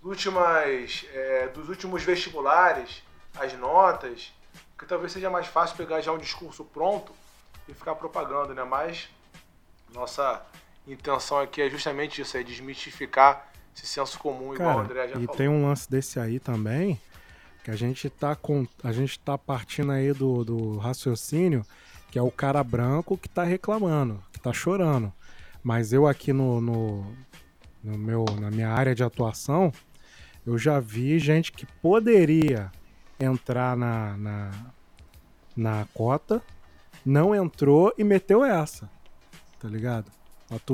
últimas, 0.06 1.06
é, 1.14 1.48
dos 1.48 1.68
últimos 1.68 2.04
vestibulares, 2.04 3.04
as 3.38 3.54
notas, 3.54 4.32
que 4.78 4.86
talvez 4.86 5.12
seja 5.12 5.30
mais 5.30 5.48
fácil 5.48 5.76
pegar 5.76 6.00
já 6.02 6.12
um 6.12 6.18
discurso 6.18 6.64
pronto 6.64 7.12
e 7.68 7.74
ficar 7.74 7.96
propagando, 7.96 8.54
né? 8.54 8.64
Mas 8.64 9.10
nossa 9.94 10.46
intenção 10.88 11.40
aqui 11.40 11.62
é 11.62 11.70
justamente 11.70 12.22
isso, 12.22 12.38
é 12.38 12.44
desmistificar 12.44 13.50
esse 13.76 13.88
senso 13.88 14.18
comum, 14.20 14.54
igual 14.54 14.70
o 14.70 14.74
Cara, 14.76 14.80
André 14.82 15.08
já 15.08 15.20
e 15.20 15.26
falou. 15.26 15.36
tem 15.36 15.48
um 15.50 15.68
lance 15.68 15.90
desse 15.90 16.20
aí 16.20 16.40
também, 16.40 17.00
que 17.64 17.72
a 17.72 17.76
gente 17.76 18.10
tá 18.10 18.36
com. 18.36 18.68
A 18.84 18.92
gente 18.92 19.20
tá 19.20 19.38
partindo 19.38 19.92
aí 19.92 20.14
do, 20.14 20.46
do 20.46 20.78
raciocínio, 20.78 21.66
que 22.12 22.20
é 22.20 22.22
o 22.22 22.32
cara 22.32 22.64
branco 22.64 23.18
que 23.18 23.28
tá 23.28 23.44
reclamando, 23.44 24.24
que 24.32 24.40
tá 24.40 24.54
chorando. 24.54 25.12
Mas 25.64 25.92
eu 25.92 26.08
aqui 26.08 26.32
no, 26.32 26.62
no, 26.62 27.16
no 27.84 27.98
meu, 27.98 28.24
na 28.40 28.52
minha 28.52 28.70
área 28.70 28.94
de 28.94 29.04
atuação, 29.04 29.74
eu 30.46 30.58
já 30.58 30.80
vi 30.80 31.18
gente 31.20 31.52
que 31.52 31.66
poderia 31.82 32.72
entrar 33.20 33.76
na, 33.78 34.16
na, 34.18 34.52
na 35.56 35.86
cota, 35.94 36.42
não 37.06 37.34
entrou 37.36 37.94
e 37.98 38.04
meteu 38.04 38.44
essa. 38.44 38.90
Tá 39.60 39.68
ligado? 39.68 40.06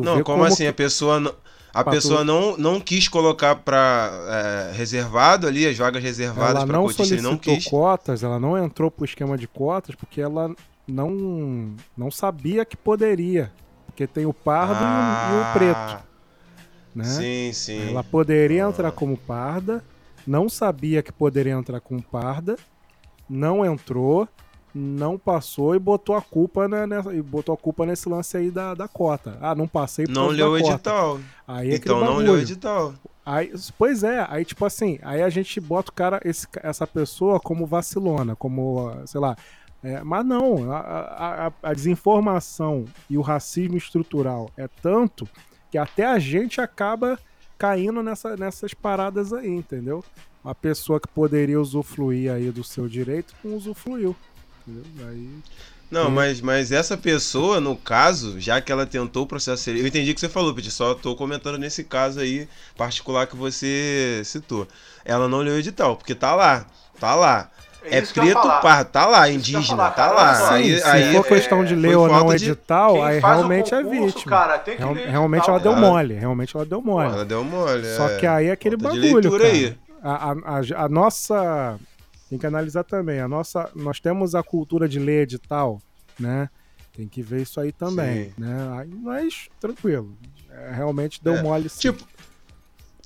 Não, 0.05 0.17
ver 0.17 0.23
como, 0.23 0.43
assim? 0.43 0.63
que- 0.63 0.69
A 0.69 0.73
pessoa, 0.73 1.19
não- 1.19 1.35
a 1.73 1.83
Pra 1.83 1.93
pessoa 1.93 2.19
tu- 2.19 2.25
não, 2.25 2.57
não 2.57 2.79
quis 2.81 3.07
colocar 3.07 3.55
para 3.55 4.71
reservado 4.73 5.47
ali, 5.47 5.65
as 5.65 5.77
vagas 5.77 6.03
reservadas 6.03 6.63
para 6.65 6.77
cotista, 6.97 7.13
ele 7.13 7.21
não 7.21 7.37
quis. 7.37 7.65
cotas, 7.67 8.23
ela 8.23 8.39
não 8.39 8.57
entrou 8.57 8.91
pro 8.91 9.05
esquema 9.05 9.37
de 9.37 9.47
cotas 9.47 9.95
porque 9.95 10.19
ela 10.19 10.53
não, 10.87 11.73
não 11.95 12.11
sabia 12.11 12.65
que 12.65 12.75
poderia. 12.75 13.51
Porque 13.85 14.05
tem 14.07 14.25
o 14.25 14.33
pardo 14.33 14.73
e 14.73 14.77
o- 14.77 15.37
e, 15.37 15.41
o, 15.41 15.53
preto, 15.53 16.03
né? 16.95 17.03
Ah, 17.05 17.07
Sim, 17.07 17.51
sim. 17.53 17.89
Ela 17.89 18.03
poderia 18.03 18.63
entrar 18.63 18.91
como 18.91 19.17
parda, 19.17 19.83
não 20.25 20.47
sabia 20.49 21.01
que 21.01 21.11
poderia 21.11 21.53
entrar 21.53 21.79
como 21.79 22.01
parda, 22.01 22.55
não 23.29 23.65
entrou, 23.65 24.27
não 24.73 25.17
passou 25.17 25.75
e 25.75 25.79
botou 25.79 26.15
a 26.15 26.21
culpa 26.21 26.67
né, 26.67 26.85
nessa- 26.85 27.13
e 27.13 27.21
botou 27.21 27.53
a 27.53 27.57
culpa 27.57 27.85
nesse 27.85 28.07
lance 28.07 28.37
aí 28.37 28.49
da, 28.51 28.73
da 28.73 28.87
cota. 28.87 29.37
Ah, 29.41 29.53
não 29.55 29.67
passei 29.67 30.05
por 30.05 30.13
Não 30.13 30.27
leu 30.27 30.51
o 30.51 30.57
edital. 30.57 31.19
Aí 31.47 31.71
é 31.71 31.75
Então 31.75 31.99
não 31.99 32.17
leu 32.17 32.33
o 32.33 32.37
edital. 32.39 32.93
Aí, 33.25 33.51
pois 33.77 34.03
é, 34.03 34.25
aí 34.29 34.43
tipo 34.45 34.65
assim, 34.65 34.97
aí 35.03 35.21
a 35.21 35.29
gente 35.29 35.59
bota 35.59 35.91
o 35.91 35.93
cara, 35.93 36.19
esse, 36.25 36.47
essa 36.63 36.87
pessoa 36.87 37.39
como 37.39 37.65
vacilona, 37.65 38.35
como, 38.35 38.89
ah, 38.89 39.05
sei 39.05 39.19
lá. 39.21 39.35
é, 39.83 40.03
mas 40.03 40.25
não, 40.25 40.71
a- 40.71 41.47
a- 41.47 41.69
a 41.69 41.73
desinformação 41.73 42.85
e 43.09 43.17
o 43.17 43.21
racismo 43.21 43.77
estrutural 43.77 44.49
é 44.57 44.67
tanto 44.81 45.27
que 45.71 45.77
até 45.77 46.05
a 46.05 46.19
gente 46.19 46.59
acaba 46.59 47.17
caindo 47.57 48.03
nessa, 48.03 48.35
nessas 48.35 48.73
paradas 48.73 49.31
aí, 49.31 49.47
entendeu? 49.47 50.03
Uma 50.43 50.53
pessoa 50.55 50.99
que 50.99 51.07
poderia 51.07 51.59
usufruir 51.61 52.31
aí 52.31 52.51
do 52.51 52.63
seu 52.63 52.87
direito 52.87 53.33
não 53.43 53.55
usufruiu. 53.55 54.15
Entendeu? 54.67 55.07
Aí, 55.07 55.29
Não, 55.89 56.05
Sim. 56.07 56.11
mas, 56.11 56.41
mas 56.41 56.71
essa 56.71 56.97
pessoa, 56.97 57.59
no 57.61 57.75
caso, 57.75 58.39
já 58.39 58.59
que 58.59 58.71
ela 58.71 58.85
tentou 58.85 59.23
o 59.23 59.27
processo 59.27 59.63
seletivo. 59.63 59.85
Eu 59.85 59.89
entendi 59.89 60.11
o 60.11 60.15
que 60.15 60.19
você 60.19 60.29
falou, 60.29 60.53
Peti, 60.53 60.71
só 60.71 60.95
tô 60.95 61.15
comentando 61.15 61.57
nesse 61.57 61.83
caso 61.83 62.19
aí 62.19 62.47
particular 62.75 63.27
que 63.27 63.35
você 63.35 64.21
citou. 64.25 64.67
Ela 65.05 65.27
não 65.27 65.39
leu 65.39 65.53
o 65.55 65.59
edital, 65.59 65.95
porque 65.95 66.15
tá 66.15 66.33
lá. 66.35 66.65
Tá 66.99 67.15
lá. 67.15 67.51
É, 67.83 67.95
ia 67.99 68.05
preto 68.05 68.41
pardo, 68.61 68.89
tá 68.89 69.05
lá, 69.07 69.29
indígena, 69.29 69.65
falar, 69.65 69.91
tá 69.91 70.11
lá. 70.11 70.35
só. 70.35 70.53
Aí, 70.53 70.77
se 70.79 70.83
aí, 70.87 71.13
for 71.15 71.25
questão 71.25 71.65
de 71.65 71.73
é, 71.73 71.77
ler 71.77 71.95
ou 71.95 72.07
não 72.07 72.27
de- 72.27 72.35
edital, 72.35 72.93
Quem 72.93 73.03
aí 73.03 73.19
realmente 73.19 73.73
é 73.73 73.81
concurso, 73.83 74.05
vítima. 74.05 74.31
Cara, 74.37 74.59
tem 74.59 74.75
que 74.75 74.81
Real- 74.83 74.93
ler 74.93 75.07
realmente 75.09 75.39
edital, 75.49 75.55
ela 75.55 75.63
deu 75.63 75.75
mole, 75.75 76.13
realmente 76.13 76.55
ela 76.55 76.65
deu 76.65 76.81
mole. 76.81 77.07
Ela 77.13 77.25
deu 77.25 77.43
mole. 77.43 77.85
Só 77.95 78.07
é. 78.09 78.17
que 78.17 78.27
aí 78.27 78.47
é 78.47 78.51
aquele 78.51 78.77
Falta 78.77 78.95
bagulho, 78.95 79.13
leitura 79.19 79.43
cara. 79.45 79.53
aí. 79.53 79.77
A, 80.03 80.31
a, 80.31 80.31
a- 80.59 80.85
a 80.85 80.89
nossa. 80.89 81.79
Tem 82.29 82.37
que 82.39 82.45
analisar 82.45 82.83
também. 82.83 83.19
A 83.19 83.27
nossa, 83.27 83.69
nós 83.75 83.99
temos 83.99 84.35
a 84.35 84.41
cultura 84.43 84.87
de 84.87 84.99
ler 84.99 85.23
edital, 85.23 85.81
né? 86.19 86.49
Tem 86.95 87.07
que 87.07 87.21
ver 87.21 87.41
isso 87.41 87.59
aí 87.59 87.71
também, 87.71 88.25
Sim. 88.25 88.33
né? 88.37 88.85
Mas 89.01 89.47
tranquilo. 89.59 90.13
É, 90.49 90.71
realmente 90.73 91.21
deu 91.23 91.35
É, 91.37 91.41
mole 91.41 91.67
sim. 91.69 91.79
Tipo, 91.79 92.03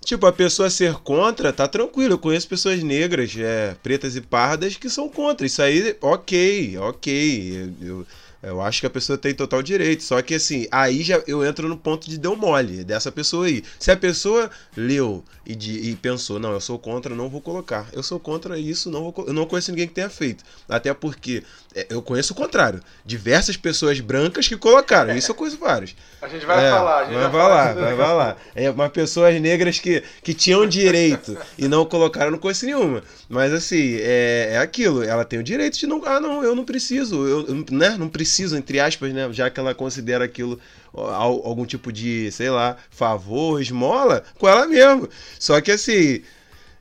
tipo, 0.06 0.26
a 0.26 0.32
pessoa 0.32 0.70
ser 0.70 0.94
contra, 0.96 1.52
tá 1.52 1.68
tranquilo. 1.68 2.14
Eu 2.14 2.20
conheço 2.20 2.48
pessoas 2.48 2.82
negras, 2.84 3.36
é, 3.38 3.76
pretas 3.84 4.16
e 4.16 4.22
pardas, 4.22 4.78
que 4.78 4.90
são 4.90 5.10
contra. 5.10 5.46
Isso 5.46 5.62
aí, 5.62 5.98
ok, 6.02 6.78
ok. 6.78 7.74
Eu, 7.82 7.88
eu, 7.88 8.06
eu 8.46 8.62
acho 8.62 8.80
que 8.82 8.88
a 8.88 8.90
pessoa 8.90 9.18
tem 9.18 9.34
total 9.34 9.62
direito. 9.64 10.04
Só 10.04 10.22
que 10.22 10.36
assim, 10.36 10.68
aí 10.72 11.04
já 11.04 11.22
eu 11.28 11.46
entro 11.46 11.68
no 11.68 11.78
ponto 11.78 12.10
de 12.10 12.18
deu 12.18 12.36
mole 12.36 12.84
dessa 12.84 13.12
pessoa 13.12 13.48
aí. 13.48 13.64
Se 13.80 13.92
a 13.92 13.98
pessoa 13.98 14.50
leu 14.76 15.24
e, 15.46 15.56
de- 15.56 15.90
e 15.92 15.96
pensou, 15.96 16.40
não, 16.40 16.52
eu 16.54 16.62
sou 16.62 16.78
contra, 16.80 17.14
não 17.16 17.30
vou 17.30 17.42
colocar. 17.42 17.88
Eu 17.94 18.04
sou 18.04 18.20
contra 18.20 18.58
isso, 18.60 18.90
não 18.90 19.12
vou, 19.12 19.26
eu 19.28 19.34
não 19.34 19.46
conheço 19.46 19.72
ninguém 19.72 19.88
que 19.88 19.94
tenha 19.94 20.10
feito. 20.10 20.44
Até 20.68 20.94
porque 20.94 21.44
é, 21.74 21.88
eu 21.90 22.02
conheço 22.02 22.34
o 22.34 22.36
contrário. 22.36 22.82
Diversas 23.06 23.58
pessoas 23.58 24.00
brancas 24.00 24.48
que 24.48 24.58
colocaram. 24.58 25.16
Isso 25.16 25.32
eu 25.32 25.36
conheço 25.36 25.58
vários. 25.58 25.96
A 26.22 26.28
gente 26.28 26.46
vai 26.46 26.66
É, 26.66 26.70
falar, 26.72 27.00
a 27.00 27.04
gente 27.06 27.14
vai 27.14 27.30
vai 27.30 27.32
falar, 27.32 27.74
falar. 27.74 27.74
vai 27.74 27.96
falar. 27.98 28.38
É, 28.56 28.72
mas 28.72 28.92
pessoas 28.92 29.40
negras 29.42 29.80
que, 29.80 30.02
que 30.24 30.34
tinham 30.34 30.66
direito 30.66 31.38
e 31.58 31.68
não 31.68 31.86
colocaram, 31.86 32.32
não 32.32 32.40
conheço 32.40 32.66
nenhuma. 32.66 33.04
Mas 33.30 33.54
assim, 33.54 33.96
é, 34.00 34.50
é 34.54 34.58
aquilo, 34.58 35.04
ela 35.04 35.24
tem 35.26 35.40
o 35.40 35.44
direito 35.44 35.78
de 35.78 35.86
não. 35.88 36.04
Ah, 36.06 36.20
não, 36.20 36.44
eu 36.44 36.56
não 36.56 36.64
preciso, 36.66 37.16
eu, 37.28 37.46
eu, 37.48 37.66
né, 37.72 37.96
não 37.98 38.08
preciso, 38.10 38.35
entre 38.42 38.80
aspas, 38.80 39.14
né? 39.14 39.32
Já 39.32 39.50
que 39.50 39.60
ela 39.60 39.74
considera 39.76 40.26
aquilo 40.26 40.60
algum 40.94 41.66
tipo 41.66 41.92
de, 41.92 42.32
sei 42.32 42.50
lá, 42.50 42.78
favor, 42.90 43.62
esmola, 43.62 44.24
com 44.40 44.48
ela 44.48 44.66
mesmo. 44.68 45.08
Só 45.40 45.60
que 45.62 45.72
assim. 45.72 46.22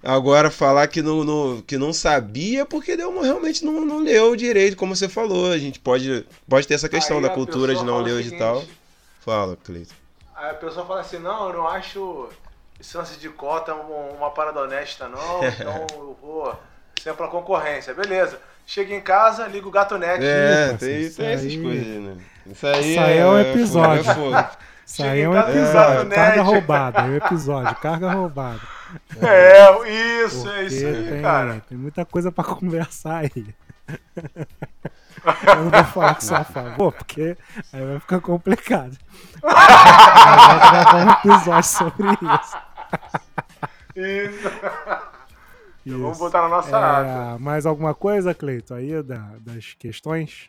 Agora, 0.06 0.50
falar 0.50 0.86
que 0.86 1.00
não, 1.00 1.24
não- 1.24 1.62
que 1.62 1.78
não 1.78 1.90
sabia, 1.90 2.66
porque 2.66 2.94
deu, 2.94 3.08
uma- 3.08 3.22
realmente 3.24 3.64
não, 3.64 3.86
não 3.86 4.00
leu 4.00 4.36
direito, 4.36 4.76
como 4.76 4.94
você 4.94 5.08
falou. 5.08 5.50
A 5.50 5.56
gente 5.56 5.80
pode, 5.80 6.26
pode 6.46 6.66
ter 6.68 6.74
essa 6.74 6.90
questão 6.90 7.16
Aí 7.16 7.22
da 7.22 7.28
a 7.28 7.34
cultura 7.34 7.74
de 7.74 7.82
não 7.82 8.02
ler 8.02 8.12
o 8.12 8.22
seguinte, 8.22 8.68
Fala, 9.20 9.56
Cleiton. 9.64 9.94
Aí 10.36 10.50
a 10.50 10.54
pessoa 10.54 10.84
fala 10.84 11.00
assim, 11.00 11.18
não, 11.18 11.48
eu 11.48 11.54
não 11.54 11.66
acho 11.66 12.28
esse 12.78 12.94
lance 12.98 13.18
de 13.18 13.30
cota 13.30 13.72
uma, 13.72 14.12
uma 14.14 14.30
parada 14.30 14.60
honesta, 14.60 15.08
não, 15.08 15.40
então 15.48 15.86
eu 15.92 16.18
vou 16.20 16.54
sempre 17.00 17.16
pra 17.16 17.28
concorrência. 17.28 17.94
Beleza. 17.94 18.38
Chega 18.66 18.94
em 18.94 19.00
casa, 19.00 19.46
liga 19.46 19.66
o 19.66 19.70
gato 19.70 19.96
net. 19.98 20.22
É, 20.24 20.72
Ih, 20.74 20.78
tem, 20.78 21.00
isso 21.00 21.16
tem 21.18 21.26
essas 21.32 21.46
aí- 21.46 21.62
coisas, 21.62 21.86
né? 22.02 22.16
Isso 22.46 22.66
aí, 22.66 22.90
Isso 22.92 23.00
aí 23.00 23.18
é 23.18 23.26
um 23.26 23.38
episódio. 23.40 24.04
fogo, 24.04 24.34
é 24.36 24.42
fogo. 24.42 24.56
Isso 24.86 25.02
aí 25.02 25.20
é 25.22 25.28
um 25.28 25.38
episódio. 25.38 26.04
né? 26.04 26.14
Carga 26.14 26.42
roubada. 26.42 27.00
É 27.00 27.04
um 27.04 27.16
episódio. 27.16 27.76
Carga 27.76 28.12
roubada. 28.12 28.60
É, 29.22 30.24
isso, 30.24 30.48
é 30.50 30.64
isso 30.64 30.84
Porque 30.84 30.96
aí, 30.98 31.08
tem, 31.10 31.22
cara. 31.22 31.62
tem 31.68 31.78
muita 31.78 32.04
coisa 32.04 32.30
pra 32.30 32.44
conversar 32.44 33.18
aí. 33.24 33.46
Eu 33.88 35.56
não 35.56 35.70
vou 35.70 35.84
falar 35.84 36.14
que 36.16 36.24
sou 36.24 36.36
a 36.36 36.44
favor, 36.44 36.92
porque 36.92 37.36
aí 37.72 37.84
vai 37.86 37.98
ficar 38.00 38.20
complicado. 38.20 38.96
Mas 39.42 40.46
vai 40.46 40.70
gravar 40.70 41.06
um 41.06 41.10
episódio 41.32 41.70
sobre 41.70 42.08
isso. 42.12 42.56
Isso. 43.96 44.50
Vamos 45.86 46.12
Isso. 46.12 46.18
botar 46.20 46.42
na 46.42 46.48
nossa 46.48 46.76
ata. 46.78 47.34
É, 47.36 47.38
mais 47.38 47.66
alguma 47.66 47.94
coisa, 47.94 48.34
Cleito, 48.34 48.72
aí 48.74 49.02
da- 49.02 49.36
das 49.40 49.74
questões? 49.74 50.48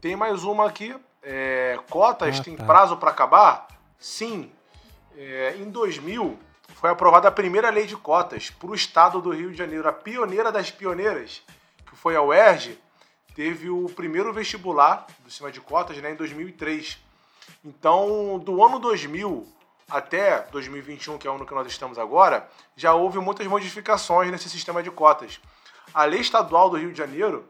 Tem 0.00 0.16
mais 0.16 0.44
uma 0.44 0.66
aqui. 0.66 0.94
É, 1.22 1.78
cotas 1.90 2.40
Ah, 2.40 2.42
tem 2.44 2.56
tá. 2.56 2.64
prazo 2.64 2.96
para 2.96 3.10
acabar? 3.10 3.66
Sim. 3.98 4.50
É, 5.16 5.54
em 5.58 5.70
2000 5.70 6.38
foi 6.74 6.90
aprovada 6.90 7.28
a 7.28 7.32
primeira 7.32 7.70
lei 7.70 7.86
de 7.86 7.96
cotas 7.96 8.50
para 8.50 8.68
o 8.70 8.74
estado 8.74 9.20
do 9.20 9.30
Rio 9.30 9.50
de 9.50 9.56
Janeiro. 9.56 9.88
A 9.88 9.92
pioneira 9.92 10.50
das 10.50 10.70
pioneiras, 10.70 11.42
que 11.86 11.96
foi 11.96 12.16
a 12.16 12.22
UERJ, 12.22 12.78
teve 13.34 13.70
o 13.70 13.86
primeiro 13.86 14.32
vestibular 14.32 15.06
do 15.24 15.30
sistema 15.30 15.50
de 15.52 15.60
cotas 15.60 15.96
né, 15.98 16.10
em 16.12 16.16
2003. 16.16 16.98
Então, 17.64 18.38
do 18.38 18.64
ano 18.64 18.78
2000 18.78 19.46
até 19.88 20.40
2021, 20.50 21.18
que 21.18 21.26
é 21.26 21.30
o 21.30 21.34
ano 21.34 21.46
que 21.46 21.54
nós 21.54 21.66
estamos 21.66 21.98
agora, 21.98 22.48
já 22.76 22.94
houve 22.94 23.18
muitas 23.18 23.46
modificações 23.46 24.30
nesse 24.30 24.48
sistema 24.48 24.82
de 24.82 24.90
cotas. 24.90 25.40
A 25.92 26.04
lei 26.04 26.20
estadual 26.20 26.70
do 26.70 26.76
Rio 26.76 26.92
de 26.92 26.98
Janeiro, 26.98 27.48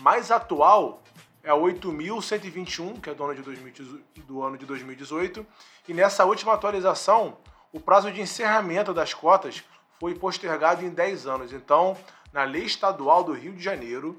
mais 0.00 0.30
atual, 0.30 1.02
é 1.42 1.50
a 1.50 1.54
8.121, 1.54 3.00
que 3.00 3.10
é 3.10 3.14
do 3.14 3.24
ano, 3.24 3.34
de 3.34 3.42
2018, 3.42 4.22
do 4.22 4.42
ano 4.42 4.56
de 4.56 4.64
2018, 4.64 5.46
e 5.88 5.94
nessa 5.94 6.24
última 6.24 6.54
atualização, 6.54 7.36
o 7.72 7.80
prazo 7.80 8.10
de 8.12 8.20
encerramento 8.20 8.94
das 8.94 9.12
cotas 9.12 9.64
foi 9.98 10.14
postergado 10.14 10.84
em 10.84 10.90
10 10.90 11.26
anos. 11.26 11.52
Então, 11.52 11.96
na 12.32 12.44
lei 12.44 12.64
estadual 12.64 13.24
do 13.24 13.32
Rio 13.32 13.52
de 13.54 13.62
Janeiro, 13.62 14.16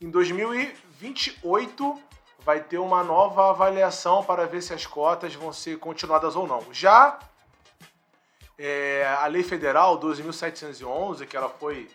em 0.00 0.10
2028 0.10 2.02
vai 2.48 2.60
ter 2.60 2.78
uma 2.78 3.04
nova 3.04 3.50
avaliação 3.50 4.24
para 4.24 4.46
ver 4.46 4.62
se 4.62 4.72
as 4.72 4.86
cotas 4.86 5.34
vão 5.34 5.52
ser 5.52 5.78
continuadas 5.78 6.34
ou 6.34 6.46
não. 6.46 6.64
Já 6.72 7.18
é, 8.58 9.06
a 9.20 9.26
lei 9.26 9.42
federal 9.42 10.00
12.711, 10.00 11.26
que 11.26 11.36
ela 11.36 11.50
foi 11.50 11.90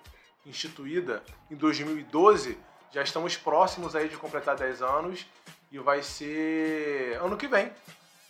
instituída 0.45 1.23
em 1.49 1.55
2012, 1.55 2.55
já 2.91 3.01
estamos 3.01 3.35
próximos 3.35 3.95
aí 3.95 4.07
de 4.07 4.15
completar 4.15 4.55
10 4.55 4.83
anos 4.83 5.25
e 5.71 5.79
vai 5.79 6.03
ser 6.03 7.19
ano 7.19 7.35
que 7.35 7.47
vem. 7.47 7.71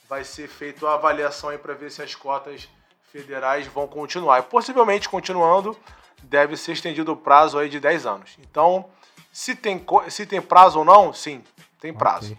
Vai 0.07 0.23
ser 0.23 0.47
feita 0.47 0.87
a 0.87 0.93
avaliação 0.93 1.49
aí 1.49 1.57
para 1.57 1.73
ver 1.73 1.91
se 1.91 2.01
as 2.01 2.15
cotas 2.15 2.69
federais 3.11 3.67
vão 3.67 3.85
continuar. 3.85 4.39
E 4.39 4.43
possivelmente 4.43 5.09
continuando, 5.09 5.77
deve 6.21 6.55
ser 6.55 6.71
estendido 6.71 7.11
o 7.11 7.17
prazo 7.17 7.59
aí 7.59 7.67
de 7.67 7.81
10 7.81 8.05
anos. 8.05 8.37
Então, 8.39 8.89
se 9.29 9.55
tem, 9.55 9.85
se 10.09 10.25
tem 10.25 10.41
prazo 10.41 10.79
ou 10.79 10.85
não, 10.85 11.11
sim, 11.11 11.43
tem 11.83 11.93
prazo. 11.93 12.31
Ok. 12.31 12.37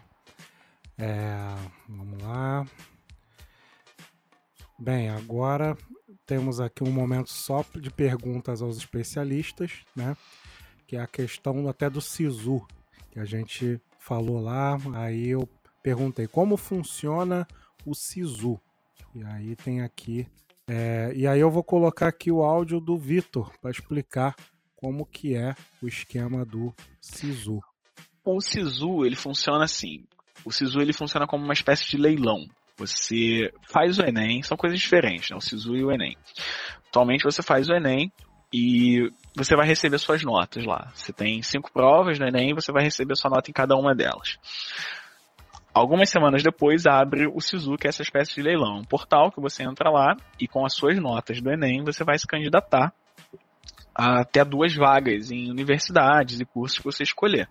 É, 0.96 1.54
vamos 1.86 2.22
lá. 2.22 2.66
Bem, 4.78 5.10
agora 5.10 5.76
temos 6.24 6.60
aqui 6.60 6.82
um 6.82 6.90
momento 6.90 7.28
só 7.30 7.62
de 7.78 7.90
perguntas 7.90 8.62
aos 8.62 8.78
especialistas, 8.78 9.84
né? 9.94 10.16
Que 10.86 10.96
é 10.96 11.00
a 11.00 11.06
questão 11.06 11.68
até 11.68 11.90
do 11.90 12.00
SISU, 12.00 12.66
que 13.10 13.20
a 13.20 13.26
gente 13.26 13.78
falou 13.98 14.40
lá. 14.40 14.78
Aí 14.94 15.28
eu 15.28 15.46
perguntei 15.82 16.26
como 16.26 16.56
funciona 16.56 17.46
o 17.84 17.94
SISU. 17.94 18.58
E 19.14 19.22
aí 19.24 19.54
tem 19.56 19.82
aqui. 19.82 20.26
é, 20.66 21.12
e 21.14 21.26
aí 21.26 21.38
eu 21.38 21.50
vou 21.50 21.62
colocar 21.62 22.08
aqui 22.08 22.32
o 22.32 22.42
áudio 22.42 22.80
do 22.80 22.96
Vitor 22.96 23.52
para 23.60 23.70
explicar 23.70 24.34
como 24.74 25.04
que 25.04 25.34
é 25.36 25.54
o 25.82 25.86
esquema 25.86 26.46
do 26.46 26.74
SISU. 26.98 27.60
O 28.24 28.40
Sisu, 28.40 29.05
ele 29.05 29.16
funciona 29.16 29.64
assim. 29.64 30.05
O 30.44 30.51
Sisu, 30.51 30.80
ele 30.80 30.92
funciona 30.92 31.26
como 31.26 31.44
uma 31.44 31.52
espécie 31.52 31.86
de 31.88 31.98
leilão. 31.98 32.46
Você 32.76 33.52
faz 33.70 33.98
o 33.98 34.02
Enem, 34.02 34.42
são 34.42 34.56
coisas 34.56 34.80
diferentes, 34.80 35.30
né? 35.30 35.36
O 35.36 35.40
Sisu 35.40 35.76
e 35.76 35.84
o 35.84 35.92
Enem. 35.92 36.16
Atualmente 36.88 37.22
você 37.22 37.42
faz 37.42 37.68
o 37.68 37.74
Enem 37.74 38.10
e 38.52 39.10
você 39.36 39.55
vai 39.55 39.66
receber 39.66 39.98
suas 39.98 40.22
notas 40.22 40.64
lá. 40.64 40.90
Você 40.94 41.12
tem 41.12 41.42
cinco 41.42 41.70
provas 41.72 42.18
no 42.18 42.26
Enem 42.26 42.51
e 42.51 42.55
você 42.55 42.72
vai 42.72 42.82
receber 42.82 43.14
sua 43.16 43.30
nota 43.30 43.51
em 43.51 43.55
cada 43.55 43.76
uma 43.76 43.94
delas. 43.94 44.38
Algumas 45.72 46.09
semanas 46.09 46.42
depois 46.42 46.86
abre 46.86 47.26
o 47.26 47.40
Sisu, 47.40 47.76
que 47.76 47.86
é 47.86 47.90
essa 47.90 48.02
espécie 48.02 48.34
de 48.34 48.42
leilão. 48.42 48.78
Um 48.78 48.84
portal 48.84 49.30
que 49.30 49.40
você 49.40 49.62
entra 49.64 49.90
lá 49.90 50.16
e 50.40 50.48
com 50.48 50.64
as 50.64 50.74
suas 50.74 50.98
notas 50.98 51.40
do 51.40 51.51
Enem 51.51 51.84
você 51.84 52.05
vai 52.05 52.18
se 52.18 52.26
candidatar 52.26 52.92
até 53.94 54.44
duas 54.44 54.74
vagas 54.74 55.30
em 55.30 55.51
universidades 55.51 56.40
e 56.40 56.44
cursos 56.44 56.78
que 56.78 56.84
você 56.84 57.05
escolher 57.05 57.48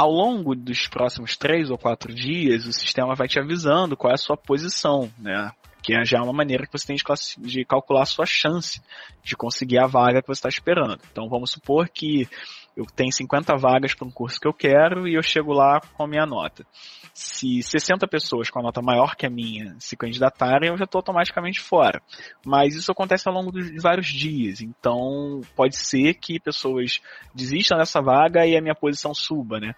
ao 0.00 0.10
longo 0.10 0.54
dos 0.54 0.88
próximos 0.88 1.36
três 1.36 1.70
ou 1.70 1.76
quatro 1.76 2.10
dias, 2.14 2.64
o 2.64 2.72
sistema 2.72 3.14
vai 3.14 3.28
te 3.28 3.38
avisando 3.38 3.98
qual 3.98 4.10
é 4.10 4.14
a 4.14 4.16
sua 4.16 4.34
posição, 4.34 5.12
né? 5.18 5.52
Que 5.82 5.94
é 5.94 6.02
já 6.06 6.22
uma 6.22 6.32
maneira 6.32 6.66
que 6.66 6.72
você 6.72 6.86
tem 6.86 6.96
de, 6.96 7.04
de 7.38 7.64
calcular 7.66 8.04
a 8.04 8.06
sua 8.06 8.24
chance 8.24 8.80
de 9.22 9.36
conseguir 9.36 9.78
a 9.78 9.86
vaga 9.86 10.22
que 10.22 10.28
você 10.28 10.38
está 10.38 10.48
esperando. 10.48 10.98
Então 11.12 11.28
vamos 11.28 11.50
supor 11.50 11.86
que 11.86 12.26
eu 12.74 12.86
tenho 12.96 13.12
50 13.12 13.54
vagas 13.58 13.92
para 13.92 14.08
um 14.08 14.10
curso 14.10 14.40
que 14.40 14.48
eu 14.48 14.54
quero 14.54 15.06
e 15.06 15.16
eu 15.16 15.22
chego 15.22 15.52
lá 15.52 15.82
com 15.92 16.04
a 16.04 16.08
minha 16.08 16.24
nota. 16.24 16.64
Se 17.12 17.62
60 17.62 18.06
pessoas 18.08 18.48
com 18.48 18.60
a 18.60 18.62
nota 18.62 18.80
maior 18.80 19.16
que 19.16 19.26
a 19.26 19.30
minha 19.30 19.74
se 19.78 19.96
candidatarem, 19.96 20.70
eu 20.70 20.78
já 20.78 20.84
estou 20.84 21.00
automaticamente 21.00 21.60
fora. 21.60 22.00
Mas 22.44 22.74
isso 22.74 22.90
acontece 22.92 23.28
ao 23.28 23.34
longo 23.34 23.52
de 23.52 23.78
vários 23.80 24.06
dias. 24.06 24.60
Então 24.60 25.40
pode 25.54 25.76
ser 25.76 26.14
que 26.14 26.40
pessoas 26.40 27.00
desistam 27.34 27.78
dessa 27.78 28.00
vaga 28.00 28.46
e 28.46 28.56
a 28.56 28.62
minha 28.62 28.74
posição 28.74 29.12
suba, 29.14 29.58
né? 29.60 29.74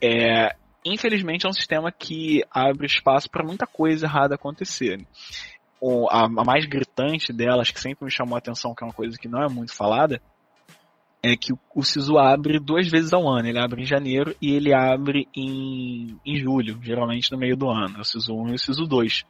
É, 0.00 0.54
infelizmente 0.84 1.46
é 1.46 1.48
um 1.48 1.52
sistema 1.52 1.90
que 1.90 2.44
abre 2.50 2.86
espaço 2.86 3.28
para 3.30 3.44
muita 3.44 3.66
coisa 3.66 4.06
errada 4.06 4.34
acontecer. 4.34 5.04
A 6.10 6.28
mais 6.28 6.64
gritante 6.66 7.32
delas, 7.32 7.70
que 7.70 7.80
sempre 7.80 8.04
me 8.04 8.10
chamou 8.10 8.34
a 8.34 8.38
atenção, 8.38 8.74
que 8.74 8.82
é 8.82 8.86
uma 8.86 8.94
coisa 8.94 9.16
que 9.18 9.28
não 9.28 9.42
é 9.42 9.48
muito 9.48 9.74
falada, 9.74 10.20
é 11.32 11.36
que 11.36 11.52
o, 11.52 11.82
SISU 11.82 12.18
abre 12.18 12.58
duas 12.58 12.88
vezes 12.88 13.12
ao 13.12 13.28
ano. 13.28 13.48
Ele 13.48 13.58
abre 13.58 13.82
em 13.82 13.86
janeiro 13.86 14.34
e 14.40 14.54
ele 14.54 14.72
abre 14.74 15.28
em, 15.34 16.18
em 16.24 16.36
julho, 16.36 16.78
geralmente 16.82 17.30
no 17.32 17.38
meio 17.38 17.56
do 17.56 17.68
ano. 17.68 17.96
É 17.98 18.00
o 18.00 18.04
SISU 18.04 18.34
1 18.34 18.48
e 18.48 18.54
o 18.54 18.58
SISU 18.58 18.86
2. 18.86 19.24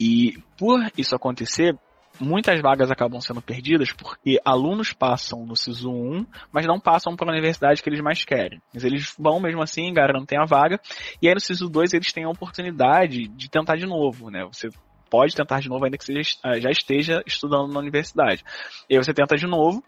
E 0.00 0.34
por 0.58 0.80
isso 0.96 1.14
acontecer, 1.14 1.78
muitas 2.20 2.60
vagas 2.60 2.90
acabam 2.90 3.20
sendo 3.20 3.40
perdidas 3.40 3.92
porque 3.92 4.40
alunos 4.44 4.92
passam 4.92 5.44
no 5.44 5.56
SISU 5.56 5.90
1, 5.90 6.26
mas 6.52 6.66
não 6.66 6.80
passam 6.80 7.14
para 7.14 7.28
a 7.28 7.32
universidade 7.32 7.82
que 7.82 7.88
eles 7.88 8.00
mais 8.00 8.24
querem. 8.24 8.60
Mas 8.72 8.84
eles 8.84 9.14
vão 9.18 9.40
mesmo 9.40 9.62
assim, 9.62 9.92
garantem 9.92 10.38
a 10.38 10.44
vaga, 10.44 10.80
e 11.20 11.28
aí 11.28 11.34
no 11.34 11.40
SISU 11.40 11.68
2 11.68 11.94
eles 11.94 12.12
têm 12.12 12.24
a 12.24 12.30
oportunidade 12.30 13.28
de 13.28 13.50
tentar 13.50 13.76
de 13.76 13.86
novo, 13.86 14.30
né? 14.30 14.44
Você 14.52 14.68
pode 15.10 15.34
tentar 15.34 15.60
de 15.60 15.68
novo 15.68 15.84
ainda 15.84 15.98
que 15.98 16.04
você 16.04 16.14
já 16.58 16.70
esteja 16.70 17.22
estudando 17.26 17.70
na 17.70 17.80
universidade. 17.80 18.42
E 18.88 18.96
aí 18.96 19.04
você 19.04 19.12
tenta 19.12 19.36
de 19.36 19.46
novo, 19.46 19.84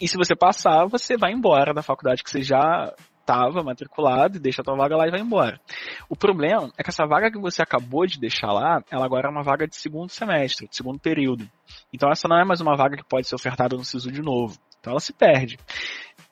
e 0.00 0.06
se 0.06 0.16
você 0.16 0.34
passar, 0.36 0.86
você 0.86 1.16
vai 1.16 1.32
embora 1.32 1.74
da 1.74 1.82
faculdade 1.82 2.22
que 2.22 2.30
você 2.30 2.42
já 2.42 2.94
estava 3.20 3.62
matriculado 3.62 4.38
e 4.38 4.40
deixa 4.40 4.62
a 4.62 4.64
tua 4.64 4.74
vaga 4.74 4.96
lá 4.96 5.06
e 5.06 5.10
vai 5.10 5.20
embora. 5.20 5.60
O 6.08 6.16
problema 6.16 6.70
é 6.78 6.82
que 6.82 6.88
essa 6.88 7.06
vaga 7.06 7.30
que 7.30 7.38
você 7.38 7.62
acabou 7.62 8.06
de 8.06 8.18
deixar 8.18 8.50
lá, 8.52 8.82
ela 8.90 9.04
agora 9.04 9.28
é 9.28 9.30
uma 9.30 9.42
vaga 9.42 9.66
de 9.66 9.76
segundo 9.76 10.08
semestre, 10.08 10.66
de 10.66 10.74
segundo 10.74 10.98
período. 10.98 11.46
Então 11.92 12.10
essa 12.10 12.26
não 12.26 12.38
é 12.38 12.44
mais 12.44 12.60
uma 12.62 12.74
vaga 12.74 12.96
que 12.96 13.04
pode 13.04 13.28
ser 13.28 13.34
ofertada 13.34 13.76
no 13.76 13.84
SISU 13.84 14.10
de 14.10 14.22
novo. 14.22 14.58
Então 14.80 14.92
ela 14.92 15.00
se 15.00 15.12
perde. 15.12 15.58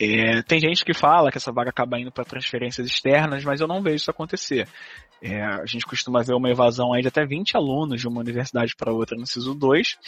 É, 0.00 0.42
tem 0.42 0.58
gente 0.58 0.84
que 0.84 0.94
fala 0.94 1.30
que 1.30 1.36
essa 1.36 1.52
vaga 1.52 1.70
acaba 1.70 1.98
indo 1.98 2.10
para 2.10 2.24
transferências 2.24 2.86
externas, 2.86 3.44
mas 3.44 3.60
eu 3.60 3.68
não 3.68 3.82
vejo 3.82 3.96
isso 3.96 4.10
acontecer. 4.10 4.66
É, 5.20 5.42
a 5.42 5.66
gente 5.66 5.84
costuma 5.86 6.22
ver 6.22 6.34
uma 6.34 6.50
evasão 6.50 6.92
aí 6.92 7.02
de 7.02 7.08
até 7.08 7.24
20 7.24 7.56
alunos 7.56 8.00
de 8.00 8.08
uma 8.08 8.20
universidade 8.20 8.74
para 8.76 8.92
outra 8.92 9.16
no 9.18 9.26
SISU 9.26 9.54
2, 9.54 9.98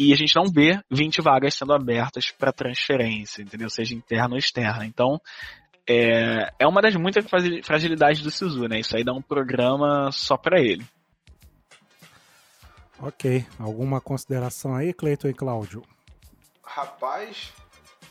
e 0.00 0.14
a 0.14 0.16
gente 0.16 0.34
não 0.34 0.50
vê 0.50 0.82
20 0.90 1.20
vagas 1.20 1.54
sendo 1.54 1.74
abertas 1.74 2.30
para 2.30 2.50
transferência, 2.50 3.42
entendeu? 3.42 3.68
Seja 3.68 3.94
interna 3.94 4.30
ou 4.32 4.38
externa. 4.38 4.86
Então, 4.86 5.20
é, 5.86 6.50
é 6.58 6.66
uma 6.66 6.80
das 6.80 6.94
muitas 6.94 7.28
fragil- 7.28 7.62
fragilidades 7.62 8.22
do 8.22 8.30
SISU, 8.30 8.66
né? 8.66 8.80
Isso 8.80 8.96
aí 8.96 9.04
dá 9.04 9.12
um 9.12 9.20
programa 9.20 10.10
só 10.10 10.38
para 10.38 10.58
ele. 10.58 10.86
Ok. 12.98 13.44
Alguma 13.58 14.00
consideração 14.00 14.74
aí, 14.74 14.94
Cleiton 14.94 15.28
e 15.28 15.34
Cláudio? 15.34 15.82
Rapaz, 16.62 17.52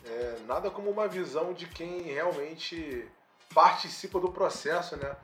é, 0.06 0.38
nada 0.46 0.70
como 0.70 0.92
uma 0.92 1.08
visão 1.08 1.54
de 1.54 1.66
quem 1.66 2.04
realmente 2.04 3.08
participa 3.52 4.20
do 4.20 4.32
processo, 4.32 4.96
né? 4.96 5.16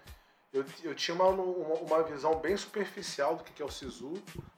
Eu, 0.51 0.65
eu 0.83 0.95
tinha 0.95 1.13
uma, 1.13 1.27
uma, 1.27 1.75
uma 1.75 2.03
visão 2.03 2.39
bem 2.39 2.57
superficial 2.57 3.35
do 3.35 3.43
que 3.43 3.53
que 3.53 3.61
é 3.61 3.65
o 3.65 3.69
SISU, 3.69 4.13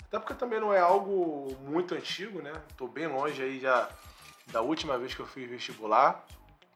até 0.08 0.20
porque 0.20 0.34
também 0.34 0.60
não 0.60 0.74
é 0.74 0.80
algo 0.80 1.56
muito 1.66 1.94
antigo, 1.96 2.42
né? 2.42 2.54
Tô 2.78 2.88
bem 2.88 3.08
longe 3.08 3.42
aí 3.42 3.60
já 3.60 3.90
da 4.52 4.62
última 4.62 4.98
vez 4.98 5.14
que 5.14 5.20
eu 5.20 5.28
fiz 5.28 5.50
vestibular. 5.50 6.26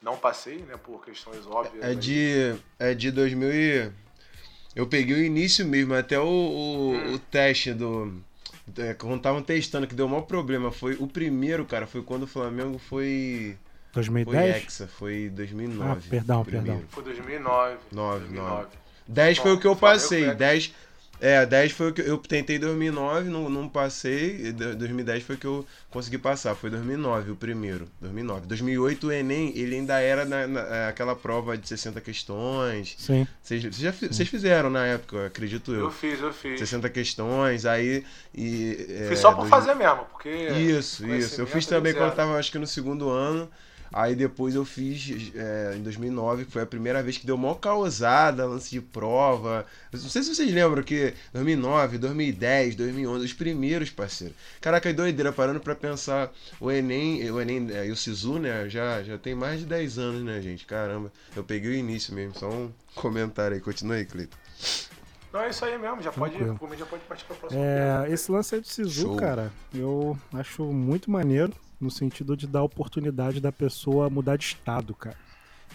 Não 0.02 0.18
passei, 0.18 0.58
né, 0.58 0.76
por 0.78 1.04
questões 1.06 1.46
óbvias. 1.46 1.84
É 1.84 1.88
aí. 1.90 1.96
de. 1.96 2.56
É 2.80 2.94
de 2.96 3.12
2000 3.12 3.54
e... 3.54 3.92
Eu 4.76 4.88
peguei 4.88 5.16
o 5.16 5.24
início 5.24 5.66
mesmo, 5.66 5.94
até 5.94 6.18
o, 6.20 6.24
o, 6.26 6.92
Hum. 6.96 7.14
o 7.14 7.20
teste 7.20 7.74
do. 7.74 8.22
é, 8.78 8.94
Quando 8.96 9.18
estavam 9.18 9.44
testando, 9.44 9.86
que 9.86 9.94
deu 9.94 10.06
o 10.06 10.10
maior 10.10 10.24
problema. 10.24 10.72
Foi 10.72 10.96
o 10.96 11.08
primeiro, 11.08 11.66
cara, 11.66 11.86
foi 11.86 12.02
quando 12.02 12.24
o 12.24 12.28
Flamengo 12.28 12.80
foi. 12.80 13.58
Foi 13.94 14.02
2010? 14.02 14.56
Hexa, 14.64 14.88
foi 14.88 15.30
2009. 15.30 15.92
Ah, 15.92 16.10
perdão, 16.10 16.46
perdão. 16.46 16.82
Foi 16.90 17.04
2009. 17.04 17.78
9, 17.92 18.20
2009. 18.20 18.68
10 19.08 19.38
foi 19.40 19.52
o 19.52 19.60
que 19.60 19.68
eu 19.68 19.76
passei. 19.76 20.26
foi- 20.26 20.36
10. 20.36 20.74
É, 21.24 21.46
10 21.46 21.72
foi 21.74 21.90
o 21.90 21.94
que 21.94 22.02
eu 22.02 22.18
tentei 22.18 22.56
em 22.56 22.60
2009, 22.60 23.30
não, 23.30 23.48
não 23.48 23.70
passei. 23.70 24.48
e 24.48 24.52
do- 24.52 24.76
2010 24.76 25.22
foi 25.24 25.36
o 25.36 25.38
que 25.38 25.46
eu 25.46 25.64
consegui 25.92 26.18
passar. 26.18 26.56
Foi 26.56 26.72
2009 26.72 27.30
o 27.32 27.36
primeiro. 27.36 27.88
2009. 28.02 28.48
2008 28.48 29.06
o 29.08 29.12
Enem, 29.12 29.54
ele 29.56 29.76
ainda 29.76 30.00
era 30.00 30.26
na, 30.26 30.48
na- 30.48 30.62
é, 30.62 30.88
aquela 30.88 31.16
prova 31.16 31.56
de 31.56 31.68
60 31.68 32.02
questões. 32.02 32.96
Sim. 32.98 33.28
Vocês, 33.40 34.28
fizeram 34.28 34.70
na 34.72 34.84
época, 34.86 35.28
acredito 35.28 35.72
eu. 35.74 35.82
Eu 35.82 35.92
fiz, 35.92 36.20
eu 36.20 36.34
fiz. 36.34 36.58
60 36.60 36.90
questões, 36.90 37.66
aí. 37.68 38.04
E, 38.34 38.88
é, 38.90 39.08
Fiz 39.08 39.20
só 39.20 39.30
por 39.32 39.42
dois- 39.42 39.50
fazer 39.50 39.76
mesmo, 39.76 40.06
porque. 40.06 40.30
Isso, 40.30 41.06
isso. 41.08 41.40
Eu 41.40 41.46
fiz 41.46 41.66
também 41.68 41.94
quando 41.94 42.16
tava, 42.16 42.36
acho 42.40 42.52
que 42.52 42.58
no 42.58 42.66
segundo 42.68 43.10
ano. 43.10 43.48
Aí 43.94 44.16
depois 44.16 44.56
eu 44.56 44.64
fiz 44.64 45.32
é, 45.36 45.76
em 45.76 45.84
2009, 45.84 46.46
que 46.46 46.52
foi 46.52 46.62
a 46.62 46.66
primeira 46.66 47.04
vez 47.04 47.18
que 47.18 47.26
deu 47.26 47.38
mó 47.38 47.54
causada, 47.56 48.46
lance 48.46 48.70
de 48.70 48.80
prova. 48.80 49.66
Não 49.92 50.00
sei 50.00 50.24
se 50.24 50.34
vocês 50.34 50.54
lembram 50.54 50.82
que 50.82 51.14
2009, 51.34 51.98
2010, 51.98 52.76
2011, 52.76 53.26
os 53.26 53.34
primeiros, 53.34 53.90
parceiro. 53.90 54.34
Caraca, 54.62 54.90
que 54.90 54.96
doideira, 54.96 55.34
parando 55.34 55.60
pra 55.60 55.76
pensar. 55.76 56.32
O 56.60 56.72
Enem, 56.72 57.30
o 57.30 57.42
Enem 57.42 57.68
é, 57.72 57.88
e 57.88 57.92
o 57.92 57.96
Sisu, 57.96 58.40
né, 58.40 58.70
já, 58.70 59.04
já 59.04 59.18
tem 59.18 59.36
mais 59.36 59.60
de 59.60 59.66
10 59.66 59.98
anos, 59.98 60.24
né, 60.24 60.40
gente? 60.42 60.66
Caramba, 60.66 61.12
eu 61.36 61.44
peguei 61.44 61.72
o 61.72 61.76
início 61.76 62.14
mesmo. 62.14 62.34
Só 62.40 62.50
um 62.50 62.72
comentário 62.96 63.56
aí. 63.56 63.62
Continua 63.62 63.96
aí, 63.96 64.06
Cleiton. 64.06 64.38
Não, 65.34 65.42
é 65.42 65.50
isso 65.50 65.64
aí 65.64 65.78
mesmo, 65.78 66.02
já 66.02 66.12
pode, 66.12 66.38
já 66.38 66.86
pode 66.86 67.04
partir 67.08 67.26
pra 67.26 67.36
próxima. 67.36 67.62
É, 67.62 68.12
esse 68.12 68.32
lance 68.32 68.56
aí 68.56 68.62
do 68.62 68.68
Sisu, 68.68 69.02
Show. 69.02 69.16
cara, 69.16 69.52
eu 69.74 70.18
acho 70.34 70.64
muito 70.66 71.10
maneiro 71.10 71.54
no 71.82 71.90
sentido 71.92 72.38
de 72.38 72.48
dar 72.48 72.64
oportunidade 72.64 73.40
da 73.42 73.52
pessoa 73.52 74.10
mudar 74.10 74.38
de 74.38 74.46
estado, 74.46 74.94
cara. 74.94 75.18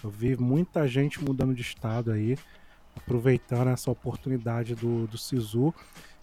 Eu 0.02 0.10
vi 0.10 0.36
muita 0.36 0.86
gente 0.86 1.22
mudando 1.22 1.54
de 1.54 1.62
estado 1.62 2.12
aí, 2.12 2.38
aproveitando 2.96 3.68
essa 3.68 3.90
oportunidade 3.90 4.74
do, 4.74 5.06
do 5.06 5.18
Sisu 5.18 5.74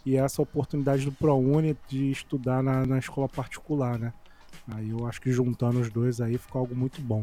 e 0.05 0.15
essa 0.15 0.41
oportunidade 0.41 1.05
do 1.05 1.11
ProUni 1.11 1.76
de 1.88 2.11
estudar 2.11 2.61
na, 2.64 2.85
na 2.85 2.97
escola 2.99 3.27
particular, 3.27 3.97
né? 3.99 4.14
Aí 4.73 4.89
eu 4.89 5.05
acho 5.07 5.19
que 5.22 5.31
juntando 5.31 5.80
os 5.80 5.89
dois 5.89 6.22
aí 6.22 6.38
ficou 6.38 6.60
algo 6.61 6.76
muito 6.76 7.01
bom. 7.01 7.22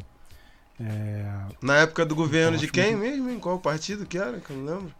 É, 0.79 1.25
Na 1.63 1.77
época 1.79 2.05
do 2.07 2.15
governo 2.15 2.57
Eu 2.57 2.61
de 2.61 2.69
quem 2.71 2.97
muito- 2.97 3.11
mesmo? 3.11 3.31
Em 3.31 3.39
qual 3.39 3.59
partido 3.59 4.07
que 4.07 4.17
era? 4.19 4.41
Que 4.41 4.51
eu 4.51 4.57
não 4.57 4.65
lembro. 4.77 4.95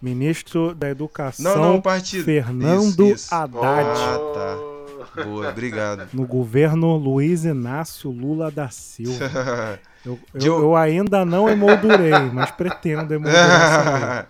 ministro 0.00 0.74
da 0.74 0.88
Educação, 0.88 1.56
Não, 1.56 1.72
não, 1.74 1.80
partido. 1.80 2.24
Fernando 2.24 3.04
Isso, 3.06 3.14
isso. 3.14 3.34
Haddad. 3.34 3.60
Ah, 3.98 4.18
tá. 4.34 4.77
Boa, 5.24 5.48
obrigado. 5.50 6.08
no 6.12 6.26
governo 6.26 6.96
Luiz 6.96 7.44
Inácio 7.44 8.10
Lula 8.10 8.50
da 8.50 8.68
Silva. 8.68 9.78
Eu, 10.06 10.18
eu- 10.32 10.38
Diogo- 10.40 10.62
eu 10.62 10.76
ainda 10.76 11.24
não 11.24 11.48
emoldurei, 11.50 12.12
mas 12.32 12.50
pretendo 12.52 13.12
emoldurar 13.12 14.28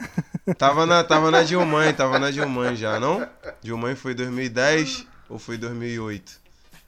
tava, 0.58 0.86
na, 0.86 1.04
tava 1.04 1.30
na 1.30 1.42
Dilma, 1.42 1.92
tava 1.92 2.18
na 2.18 2.30
Dilma 2.30 2.74
já, 2.74 2.98
não? 2.98 3.24
Dilma 3.62 3.94
foi 3.94 4.14
2010 4.14 5.06
ou 5.28 5.38
foi 5.38 5.56
2008? 5.58 6.40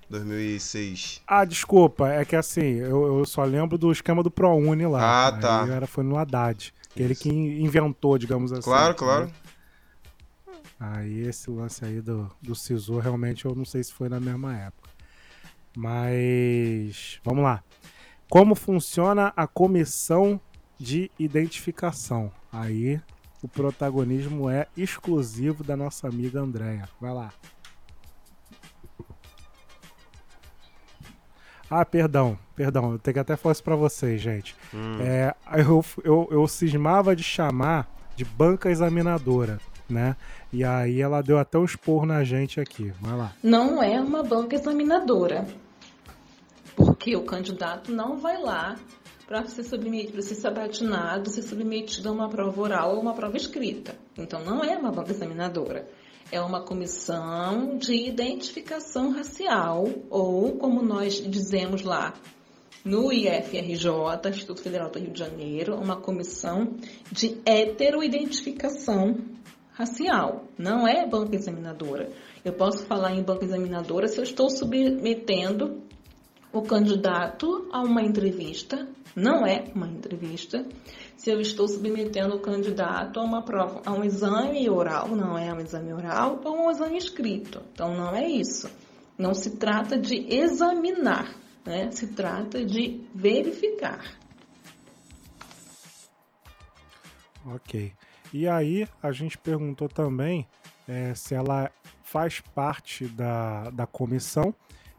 2006. 0.09 1.20
Ah, 1.26 1.44
desculpa, 1.44 2.09
é 2.09 2.24
que 2.24 2.36
assim, 2.36 2.76
eu, 2.76 3.18
eu 3.18 3.24
só 3.26 3.44
lembro 3.44 3.76
do 3.76 3.93
esquema 3.93 4.22
do 4.22 4.30
ProUni 4.30 4.86
lá. 4.86 5.26
Ah, 5.28 5.32
tá. 5.32 5.64
Aí 5.64 5.70
era, 5.70 5.86
foi 5.86 6.02
no 6.05 6.16
Haddad. 6.16 6.72
que 6.94 7.02
Ele 7.02 7.14
que 7.14 7.28
inventou, 7.28 8.16
digamos 8.16 8.52
assim. 8.52 8.62
Claro, 8.62 8.94
claro. 8.94 9.30
Aí 10.78 11.26
esse 11.26 11.50
lance 11.50 11.84
aí 11.84 12.00
do, 12.00 12.30
do 12.40 12.54
Sisu, 12.54 12.98
realmente 12.98 13.44
eu 13.44 13.54
não 13.54 13.64
sei 13.64 13.82
se 13.82 13.92
foi 13.92 14.08
na 14.08 14.20
mesma 14.20 14.54
época. 14.56 14.90
Mas 15.76 17.20
vamos 17.24 17.44
lá. 17.44 17.62
Como 18.28 18.54
funciona 18.54 19.32
a 19.36 19.46
comissão 19.46 20.40
de 20.78 21.10
identificação? 21.18 22.30
Aí 22.52 23.00
o 23.42 23.48
protagonismo 23.48 24.50
é 24.50 24.66
exclusivo 24.76 25.62
da 25.62 25.76
nossa 25.76 26.08
amiga 26.08 26.40
Andréia. 26.40 26.88
Vai 27.00 27.12
lá. 27.12 27.32
Ah, 31.68 31.84
perdão, 31.84 32.38
perdão, 32.54 32.92
eu 32.92 32.98
tenho 32.98 33.14
que 33.14 33.20
até 33.20 33.36
falar 33.36 33.52
isso 33.52 33.62
pra 33.62 33.74
vocês, 33.74 34.20
gente. 34.20 34.54
Hum. 34.72 34.98
É, 35.00 35.34
eu, 35.60 35.84
eu, 36.04 36.28
eu 36.30 36.46
cismava 36.46 37.14
de 37.16 37.24
chamar 37.24 37.88
de 38.14 38.24
banca 38.24 38.70
examinadora, 38.70 39.58
né? 39.88 40.16
E 40.52 40.64
aí 40.64 41.00
ela 41.00 41.22
deu 41.22 41.38
até 41.38 41.58
um 41.58 41.64
esporro 41.64 42.06
na 42.06 42.24
gente 42.24 42.60
aqui. 42.60 42.92
Vai 43.00 43.16
lá. 43.16 43.32
Não 43.42 43.82
é 43.82 44.00
uma 44.00 44.22
banca 44.22 44.56
examinadora. 44.56 45.46
Porque 46.74 47.16
o 47.16 47.24
candidato 47.24 47.90
não 47.90 48.18
vai 48.18 48.40
lá 48.40 48.76
para 49.26 49.44
ser, 49.46 49.64
submetido, 49.64 50.12
para 50.12 50.22
ser 50.22 50.34
sabatinado, 50.36 51.30
ser 51.30 51.42
submetido 51.42 52.08
a 52.08 52.12
uma 52.12 52.28
prova 52.28 52.60
oral 52.60 52.94
ou 52.94 53.00
uma 53.00 53.14
prova 53.14 53.36
escrita. 53.36 53.96
Então 54.16 54.44
não 54.44 54.62
é 54.62 54.76
uma 54.76 54.92
banca 54.92 55.10
examinadora. 55.10 55.88
É 56.30 56.40
uma 56.40 56.62
comissão 56.62 57.78
de 57.78 57.94
identificação 58.08 59.12
racial, 59.12 59.86
ou 60.10 60.56
como 60.56 60.82
nós 60.82 61.14
dizemos 61.14 61.82
lá 61.82 62.14
no 62.84 63.12
IFRJ, 63.12 63.88
Instituto 64.30 64.60
Federal 64.60 64.90
do 64.90 64.98
Rio 64.98 65.12
de 65.12 65.18
Janeiro, 65.18 65.76
uma 65.76 65.96
comissão 65.96 66.76
de 67.10 67.40
heteroidentificação 67.44 69.16
racial. 69.76 70.44
Não 70.58 70.88
é 70.88 71.06
banca 71.06 71.36
examinadora. 71.36 72.10
Eu 72.44 72.54
posso 72.54 72.86
falar 72.86 73.14
em 73.14 73.22
banca 73.22 73.44
examinadora 73.44 74.08
se 74.08 74.18
eu 74.18 74.24
estou 74.24 74.48
submetendo 74.48 75.82
o 76.52 76.62
candidato 76.62 77.68
a 77.70 77.82
uma 77.82 78.02
entrevista, 78.02 78.88
não 79.14 79.46
é 79.46 79.64
uma 79.74 79.86
entrevista. 79.86 80.66
Se 81.16 81.30
eu 81.30 81.40
estou 81.40 81.68
submetendo 81.68 82.36
o 82.36 82.40
candidato 82.40 83.20
a 83.20 83.22
uma 83.22 83.42
prova, 83.42 83.82
a 83.84 83.92
um 83.92 84.02
exame 84.02 84.68
oral, 84.70 85.08
não 85.08 85.36
é 85.36 85.52
um 85.52 85.60
exame 85.60 85.92
oral, 85.92 86.40
ou 86.44 86.66
um 86.66 86.70
exame 86.70 86.96
escrito. 86.96 87.62
Então 87.72 87.94
não 87.94 88.14
é 88.14 88.26
isso. 88.26 88.70
Não 89.18 89.34
se 89.34 89.56
trata 89.56 89.98
de 89.98 90.34
examinar, 90.34 91.34
né? 91.64 91.90
Se 91.90 92.08
trata 92.08 92.64
de 92.64 93.06
verificar. 93.14 94.18
Ok. 97.46 97.92
E 98.32 98.48
aí 98.48 98.86
a 99.02 99.12
gente 99.12 99.38
perguntou 99.38 99.88
também 99.88 100.46
é, 100.88 101.14
se 101.14 101.34
ela 101.34 101.70
faz 102.02 102.40
parte 102.40 103.06
da, 103.06 103.70
da 103.70 103.86
comissão 103.86 104.54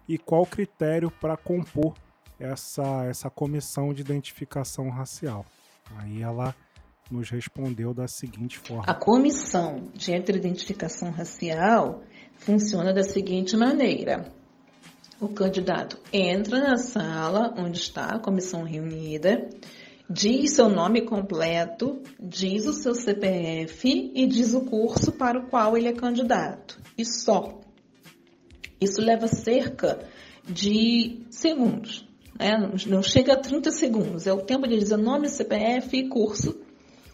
e 0.07 0.17
qual 0.17 0.43
o 0.43 0.47
critério 0.47 1.11
para 1.11 1.35
compor 1.37 1.93
essa, 2.39 3.05
essa 3.05 3.29
comissão 3.29 3.93
de 3.93 4.01
identificação 4.01 4.89
racial. 4.89 5.45
Aí 5.97 6.21
ela 6.21 6.55
nos 7.09 7.29
respondeu 7.29 7.93
da 7.93 8.07
seguinte 8.07 8.59
A 8.63 8.67
forma. 8.67 8.93
comissão 8.93 9.89
de 9.93 10.13
heteroidentificação 10.13 11.09
racial 11.11 12.03
funciona 12.37 12.93
da 12.93 13.03
seguinte 13.03 13.55
maneira. 13.55 14.31
O 15.19 15.29
candidato 15.29 15.97
entra 16.13 16.59
na 16.59 16.77
sala 16.77 17.53
onde 17.57 17.79
está 17.79 18.15
a 18.15 18.19
comissão 18.19 18.63
reunida, 18.63 19.49
diz 20.09 20.55
seu 20.55 20.69
nome 20.69 21.01
completo, 21.01 22.01
diz 22.19 22.65
o 22.65 22.73
seu 22.73 22.95
CPF 22.95 24.11
e 24.15 24.25
diz 24.25 24.53
o 24.53 24.61
curso 24.61 25.11
para 25.11 25.39
o 25.39 25.47
qual 25.49 25.77
ele 25.77 25.88
é 25.88 25.93
candidato. 25.93 26.79
E 26.97 27.05
só. 27.05 27.59
Isso 28.79 29.01
leva 29.01 29.27
cerca 29.27 29.99
de 30.47 31.25
segundos. 31.29 32.07
Né? 32.39 32.71
Não 32.88 33.01
chega 33.01 33.34
a 33.34 33.38
30 33.38 33.71
segundos. 33.71 34.27
É 34.27 34.34
o 34.34 34.41
tempo 34.41 34.67
de 34.67 34.77
dizer 34.77 34.97
nome, 34.97 35.29
CPF 35.29 35.97
e 35.97 36.07
curso. 36.07 36.55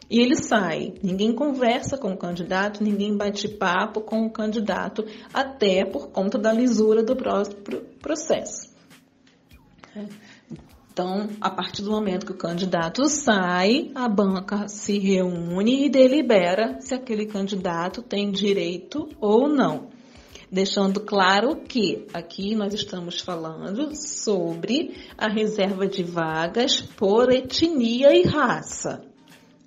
E 0.09 0.19
ele 0.19 0.35
sai. 0.35 0.93
Ninguém 1.01 1.33
conversa 1.33 1.97
com 1.97 2.11
o 2.11 2.17
candidato, 2.17 2.83
ninguém 2.83 3.15
bate 3.15 3.47
papo 3.47 4.01
com 4.01 4.25
o 4.25 4.29
candidato, 4.29 5.05
até 5.33 5.85
por 5.85 6.09
conta 6.09 6.37
da 6.37 6.51
lisura 6.51 7.01
do 7.01 7.15
próprio 7.15 7.81
processo. 7.99 8.71
Então, 10.93 11.27
a 11.41 11.49
partir 11.49 11.81
do 11.81 11.89
momento 11.89 12.23
que 12.23 12.33
o 12.33 12.37
candidato 12.37 13.09
sai, 13.09 13.91
a 13.95 14.07
banca 14.07 14.67
se 14.67 14.99
reúne 14.99 15.87
e 15.87 15.89
delibera 15.89 16.79
se 16.81 16.93
aquele 16.93 17.25
candidato 17.25 18.03
tem 18.03 18.29
direito 18.29 19.09
ou 19.19 19.49
não. 19.49 19.89
Deixando 20.51 20.99
claro 20.99 21.55
que 21.55 22.05
aqui 22.13 22.53
nós 22.53 22.75
estamos 22.75 23.19
falando 23.19 23.95
sobre 23.95 24.93
a 25.17 25.27
reserva 25.27 25.87
de 25.87 26.03
vagas 26.03 26.79
por 26.79 27.31
etnia 27.31 28.15
e 28.15 28.21
raça. 28.21 29.03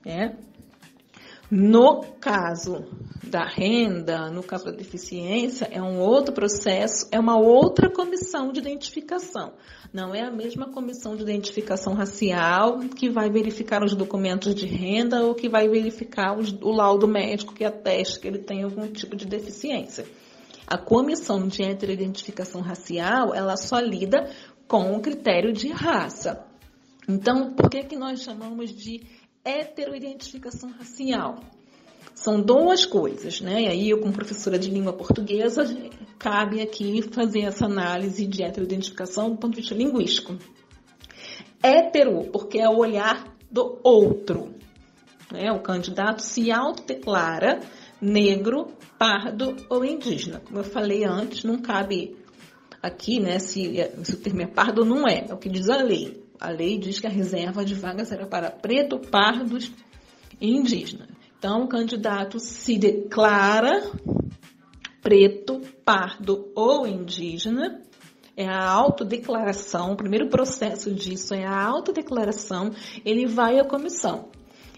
né? 0.05 0.37
No 1.51 2.03
caso 2.21 2.85
da 3.23 3.45
renda, 3.45 4.31
no 4.31 4.43
caso 4.43 4.65
da 4.65 4.73
deficiência, 4.73 5.69
é 5.71 5.81
um 5.81 6.01
outro 6.01 6.35
processo, 6.35 7.07
é 7.13 7.21
uma 7.21 7.39
outra 7.39 7.89
comissão 7.89 8.51
de 8.51 8.59
identificação. 8.59 9.53
Não 9.93 10.13
é 10.13 10.23
a 10.23 10.31
mesma 10.31 10.73
comissão 10.73 11.15
de 11.15 11.23
identificação 11.23 11.95
racial 11.95 12.81
que 12.81 13.09
vai 13.09 13.31
verificar 13.31 13.85
os 13.85 13.95
documentos 13.95 14.55
de 14.55 14.67
renda 14.67 15.23
ou 15.23 15.35
que 15.35 15.49
vai 15.49 15.69
verificar 15.69 16.37
os, 16.37 16.53
o 16.61 16.73
laudo 16.73 17.07
médico 17.07 17.55
que 17.55 17.65
ateste 17.65 18.19
que 18.19 18.27
ele 18.27 18.39
tem 18.39 18.65
algum 18.65 18.89
tipo 18.89 19.15
de 19.15 19.27
deficiência. 19.27 20.05
A 20.67 20.77
comissão 20.77 21.47
de 21.47 21.63
heteroidentificação 21.63 22.61
racial, 22.61 23.33
ela 23.33 23.57
só 23.57 23.79
lida 23.79 24.29
com 24.67 24.97
o 24.97 25.01
critério 25.01 25.53
de 25.53 25.69
raça. 25.69 26.45
Então, 27.09 27.55
por 27.55 27.71
que, 27.71 27.85
que 27.85 27.97
nós 27.97 28.21
chamamos 28.21 28.75
de 28.75 29.07
heteroidentificação 29.47 30.71
racial? 30.73 31.41
São 32.15 32.41
duas 32.41 32.85
coisas, 32.85 33.41
né? 33.41 33.63
E 33.63 33.69
aí, 33.69 33.91
eu, 33.91 34.01
como 34.01 34.13
professora 34.13 34.59
de 34.59 34.71
língua 34.71 34.93
portuguesa, 34.93 35.65
cabe 36.19 36.61
aqui 36.61 37.03
fazer 37.03 37.43
essa 37.43 37.67
análise 37.67 38.27
de 38.27 38.43
heteroidentificação 38.43 39.31
do 39.31 39.37
ponto 39.37 39.55
de 39.55 39.61
vista 39.61 39.75
linguístico. 39.75 40.37
Hétero, 41.63 42.25
porque 42.33 42.59
é 42.59 42.69
o 42.69 42.79
olhar 42.79 43.37
do 43.51 43.79
outro. 43.83 44.55
Né? 45.31 45.53
O 45.53 45.61
candidato 45.61 46.21
se 46.21 46.51
autodeclara 46.51 47.61
negro, 48.01 48.69
pardo 48.99 49.57
ou 49.69 49.85
indígena. 49.85 50.41
Como 50.41 50.59
eu 50.59 50.65
falei 50.65 51.05
antes, 51.05 51.45
não 51.45 51.59
cabe 51.59 52.17
aqui, 52.83 53.21
né, 53.21 53.39
se, 53.39 53.75
se 54.05 54.15
o 54.15 54.19
termo 54.19 54.43
é 54.43 54.47
pardo 54.47 54.83
ou 54.83 54.87
não 54.87 55.09
é, 55.09 55.27
é 55.29 55.35
o 55.35 55.39
que 55.39 55.49
diz 55.49 55.69
a 55.69 55.83
lei. 55.83 56.25
A 56.41 56.51
lei 56.51 56.79
diz 56.79 56.99
que 56.99 57.07
a 57.07 57.11
reserva 57.11 57.65
de 57.65 57.75
vagas 57.75 58.13
era 58.13 58.27
para 58.27 58.51
preto, 58.51 58.99
pardos 58.99 59.71
e 60.41 60.51
indígena. 60.51 61.09
Então, 61.39 61.65
o 61.65 61.69
candidato 61.69 62.39
se 62.39 62.79
declara 62.79 63.91
preto, 65.03 65.61
pardo 65.85 66.51
ou 66.55 66.87
indígena. 66.87 67.83
É 68.37 68.47
a 68.47 68.69
autodeclaração, 68.69 69.93
o 69.93 69.97
primeiro 69.97 70.29
processo 70.29 70.93
disso 70.93 71.33
é 71.33 71.47
a 71.47 71.65
autodeclaração, 71.65 72.71
ele 73.03 73.27
vai 73.27 73.59
à 73.59 73.65
comissão. 73.65 74.29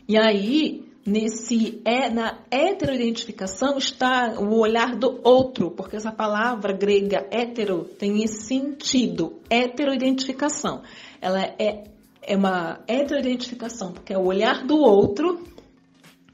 E 0.09 0.17
aí, 0.17 0.89
nesse 1.05 1.81
é 1.85 2.09
na 2.09 2.39
heteroidentificação 2.51 3.79
está 3.79 4.39
o 4.39 4.59
olhar 4.59 4.95
do 4.95 5.21
outro, 5.25 5.71
porque 5.71 5.97
essa 5.97 6.13
palavra 6.13 6.73
grega 6.73 7.27
hetero 7.33 7.85
tem 7.85 8.23
esse 8.23 8.45
sentido, 8.45 9.41
heteroidentificação. 9.51 10.83
Ela 11.21 11.43
é, 11.59 11.85
é 12.23 12.37
uma 12.37 12.81
heteroidentificação, 12.87 13.93
porque 13.93 14.13
é 14.13 14.19
o 14.19 14.25
olhar 14.25 14.67
do 14.67 14.77
outro 14.77 15.45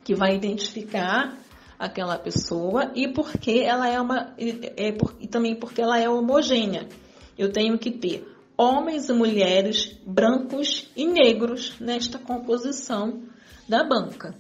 que 0.03 0.15
vai 0.15 0.35
identificar 0.35 1.39
aquela 1.79 2.19
pessoa 2.19 2.93
e 2.95 3.09
porque 3.09 3.61
ela 3.61 3.89
é 3.89 4.01
uma 4.01 4.35
é, 4.39 4.93
por, 4.93 5.15
e 5.21 5.27
também 5.27 5.55
porque 5.55 5.81
ela 5.81 5.99
é 5.99 6.09
homogênea. 6.09 6.89
Eu 7.37 7.53
tenho 7.53 7.79
que 7.79 7.91
ter 7.91 8.27
homens 8.57 9.09
e 9.09 9.13
mulheres 9.13 9.97
brancos 10.07 10.89
e 10.97 11.07
negros 11.07 11.75
nesta 11.81 12.19
composição 12.19 13.23
da 13.69 13.83
banca. 13.83 14.35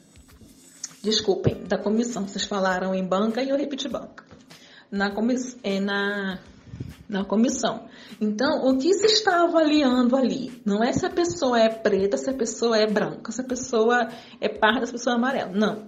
Desculpem, 1.02 1.64
da 1.64 1.76
comissão. 1.76 2.26
Vocês 2.26 2.44
falaram 2.44 2.94
em 2.94 3.04
banca 3.04 3.42
e 3.42 3.50
eu 3.50 3.56
repeti 3.56 3.88
banca. 3.88 4.24
Na, 4.90 5.10
comiss, 5.10 5.58
é, 5.62 5.80
na, 5.80 6.38
na 7.08 7.24
comissão. 7.24 7.86
Então, 8.20 8.66
o 8.66 8.78
que 8.78 8.92
se 8.94 9.06
está 9.06 9.42
avaliando 9.42 10.16
ali? 10.16 10.60
Não 10.64 10.82
é 10.82 10.92
se 10.92 11.06
a 11.06 11.10
pessoa 11.10 11.60
é 11.60 11.68
preta, 11.68 12.16
se 12.16 12.30
a 12.30 12.34
pessoa 12.34 12.76
é 12.76 12.86
branca, 12.86 13.30
se 13.30 13.40
a 13.40 13.44
pessoa 13.44 14.08
é 14.40 14.48
parda, 14.48 14.86
se 14.86 14.90
a 14.90 14.94
pessoa 14.94 15.14
é 15.14 15.18
amarela. 15.18 15.52
Não. 15.52 15.86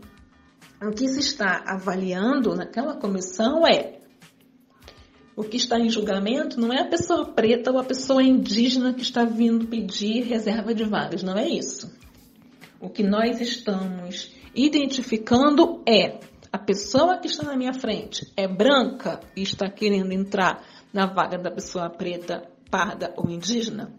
O 0.82 0.90
que 0.90 1.08
se 1.08 1.20
está 1.20 1.64
avaliando 1.66 2.54
naquela 2.54 2.96
comissão 2.96 3.66
é 3.66 3.96
o 5.36 5.44
que 5.44 5.58
está 5.58 5.78
em 5.78 5.90
julgamento 5.90 6.58
não 6.58 6.72
é 6.72 6.80
a 6.80 6.88
pessoa 6.88 7.26
preta 7.26 7.70
ou 7.70 7.78
a 7.78 7.84
pessoa 7.84 8.22
indígena 8.22 8.94
que 8.94 9.02
está 9.02 9.24
vindo 9.24 9.66
pedir 9.66 10.22
reserva 10.22 10.74
de 10.74 10.84
vagas, 10.84 11.22
não 11.22 11.36
é 11.36 11.46
isso. 11.46 11.94
O 12.80 12.88
que 12.88 13.02
nós 13.02 13.38
estamos 13.40 14.32
identificando 14.54 15.82
é 15.86 16.20
a 16.50 16.58
pessoa 16.58 17.18
que 17.18 17.26
está 17.26 17.44
na 17.44 17.56
minha 17.56 17.74
frente 17.74 18.32
é 18.34 18.48
branca 18.48 19.20
e 19.36 19.42
está 19.42 19.68
querendo 19.68 20.12
entrar 20.12 20.64
na 20.96 21.04
vaga 21.04 21.36
da 21.36 21.50
pessoa 21.50 21.90
preta, 21.90 22.48
parda 22.70 23.12
ou 23.18 23.28
indígena? 23.28 23.92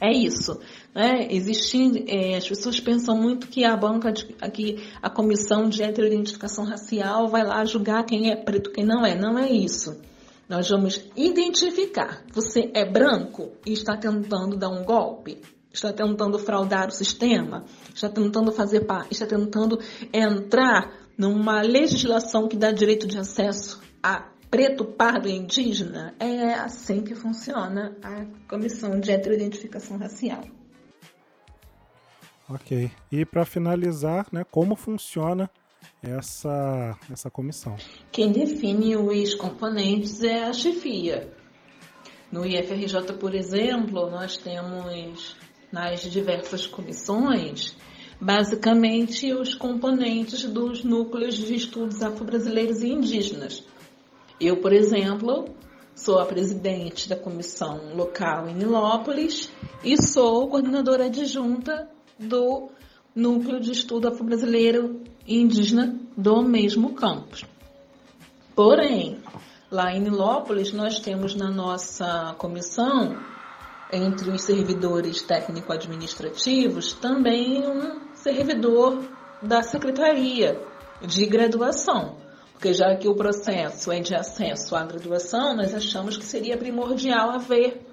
É 0.00 0.12
isso. 0.12 0.58
Né? 0.92 1.28
Existindo, 1.30 2.04
é, 2.08 2.36
as 2.36 2.48
pessoas 2.48 2.80
pensam 2.80 3.16
muito 3.16 3.46
que 3.46 3.64
a 3.64 3.76
banca, 3.76 4.10
de, 4.10 4.26
que 4.52 4.84
a 5.00 5.08
comissão 5.08 5.68
de 5.68 5.80
heteroidentificação 5.80 6.64
racial 6.64 7.28
vai 7.28 7.44
lá 7.44 7.64
julgar 7.64 8.04
quem 8.04 8.32
é 8.32 8.36
preto, 8.36 8.72
quem 8.72 8.84
não 8.84 9.06
é. 9.06 9.14
Não 9.14 9.38
é 9.38 9.48
isso. 9.48 10.00
Nós 10.48 10.68
vamos 10.68 11.04
identificar. 11.16 12.24
Você 12.32 12.68
é 12.74 12.84
branco 12.84 13.52
e 13.64 13.72
está 13.72 13.96
tentando 13.96 14.56
dar 14.56 14.70
um 14.70 14.84
golpe? 14.84 15.40
está 15.70 15.92
tentando 15.92 16.38
fraudar 16.40 16.88
o 16.88 16.90
sistema, 16.90 17.64
está 17.94 18.08
tentando 18.08 18.50
fazer 18.50 18.80
parte, 18.80 19.12
está 19.12 19.26
tentando 19.26 19.78
entrar 20.12 20.92
numa 21.16 21.60
legislação 21.60 22.48
que 22.48 22.56
dá 22.56 22.72
direito 22.72 23.06
de 23.06 23.18
acesso 23.18 23.80
a 24.02 24.28
preto, 24.50 24.84
pardo 24.84 25.28
e 25.28 25.32
indígena, 25.32 26.14
é 26.18 26.54
assim 26.54 27.02
que 27.02 27.14
funciona 27.14 27.96
a 28.02 28.24
Comissão 28.48 28.98
de 28.98 29.10
Heteroidentificação 29.10 29.98
Racial. 29.98 30.44
Ok. 32.48 32.90
E 33.12 33.26
para 33.26 33.44
finalizar, 33.44 34.26
né, 34.32 34.44
como 34.50 34.74
funciona 34.74 35.50
essa, 36.02 36.96
essa 37.10 37.30
comissão? 37.30 37.76
Quem 38.10 38.32
define 38.32 38.96
os 38.96 39.34
componentes 39.34 40.22
é 40.22 40.44
a 40.44 40.52
chefia. 40.52 41.30
No 42.32 42.44
IFRJ, 42.44 43.14
por 43.18 43.34
exemplo, 43.34 44.10
nós 44.10 44.36
temos 44.36 45.36
nas 45.72 46.00
diversas 46.02 46.66
comissões, 46.66 47.76
basicamente 48.20 49.32
os 49.32 49.54
componentes 49.54 50.44
dos 50.44 50.82
núcleos 50.82 51.36
de 51.36 51.54
estudos 51.54 52.02
afro-brasileiros 52.02 52.82
e 52.82 52.88
indígenas. 52.88 53.64
Eu, 54.40 54.58
por 54.58 54.72
exemplo, 54.72 55.46
sou 55.94 56.20
a 56.20 56.26
presidente 56.26 57.08
da 57.08 57.16
comissão 57.16 57.94
local 57.94 58.48
em 58.48 58.54
Nilópolis 58.54 59.50
e 59.82 60.00
sou 60.00 60.48
coordenadora 60.48 61.06
adjunta 61.06 61.90
do 62.18 62.70
núcleo 63.14 63.58
de 63.58 63.72
estudo 63.72 64.06
afro-brasileiro 64.06 65.02
e 65.26 65.40
indígena 65.40 65.98
do 66.16 66.40
mesmo 66.42 66.94
campus. 66.94 67.44
Porém, 68.54 69.18
lá 69.70 69.92
em 69.92 70.00
Nilópolis, 70.00 70.72
nós 70.72 71.00
temos 71.00 71.34
na 71.34 71.50
nossa 71.50 72.34
comissão 72.38 73.16
entre 73.92 74.30
os 74.30 74.42
servidores 74.42 75.22
técnico-administrativos, 75.22 76.92
também 76.92 77.66
um 77.66 78.14
servidor 78.14 79.02
da 79.42 79.62
secretaria 79.62 80.60
de 81.00 81.26
graduação. 81.26 82.27
Porque 82.58 82.74
já 82.74 82.96
que 82.96 83.06
o 83.06 83.14
processo 83.14 83.92
é 83.92 84.00
de 84.00 84.16
acesso 84.16 84.74
à 84.74 84.84
graduação, 84.84 85.54
nós 85.54 85.72
achamos 85.72 86.16
que 86.16 86.24
seria 86.24 86.58
primordial 86.58 87.30
haver 87.30 87.86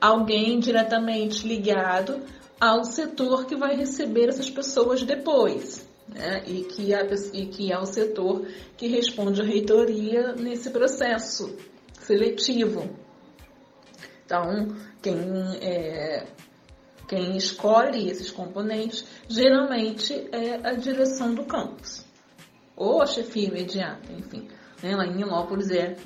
alguém 0.00 0.58
diretamente 0.58 1.46
ligado 1.46 2.20
ao 2.60 2.82
setor 2.82 3.46
que 3.46 3.54
vai 3.54 3.76
receber 3.76 4.28
essas 4.28 4.50
pessoas 4.50 5.04
depois. 5.04 5.88
Né? 6.08 6.42
E, 6.48 6.64
que 6.64 6.92
é, 6.92 7.08
e 7.32 7.46
que 7.46 7.72
é 7.72 7.78
o 7.78 7.86
setor 7.86 8.44
que 8.76 8.88
responde 8.88 9.40
à 9.40 9.44
reitoria 9.44 10.32
nesse 10.32 10.70
processo 10.70 11.56
seletivo. 12.00 12.90
Então, 14.26 14.74
quem, 15.00 15.16
é, 15.60 16.26
quem 17.06 17.36
escolhe 17.36 18.10
esses 18.10 18.32
componentes 18.32 19.06
geralmente 19.28 20.12
é 20.32 20.54
a 20.56 20.72
direção 20.72 21.32
do 21.32 21.44
campus, 21.44 22.04
ou 22.76 23.02
a 23.02 23.06
chefia 23.06 23.48
imediata, 23.48 24.12
enfim. 24.12 24.48
Né? 24.82 24.96
Lá 24.96 25.06
em 25.06 25.14
Milópolis 25.14 25.70
é, 25.70 25.96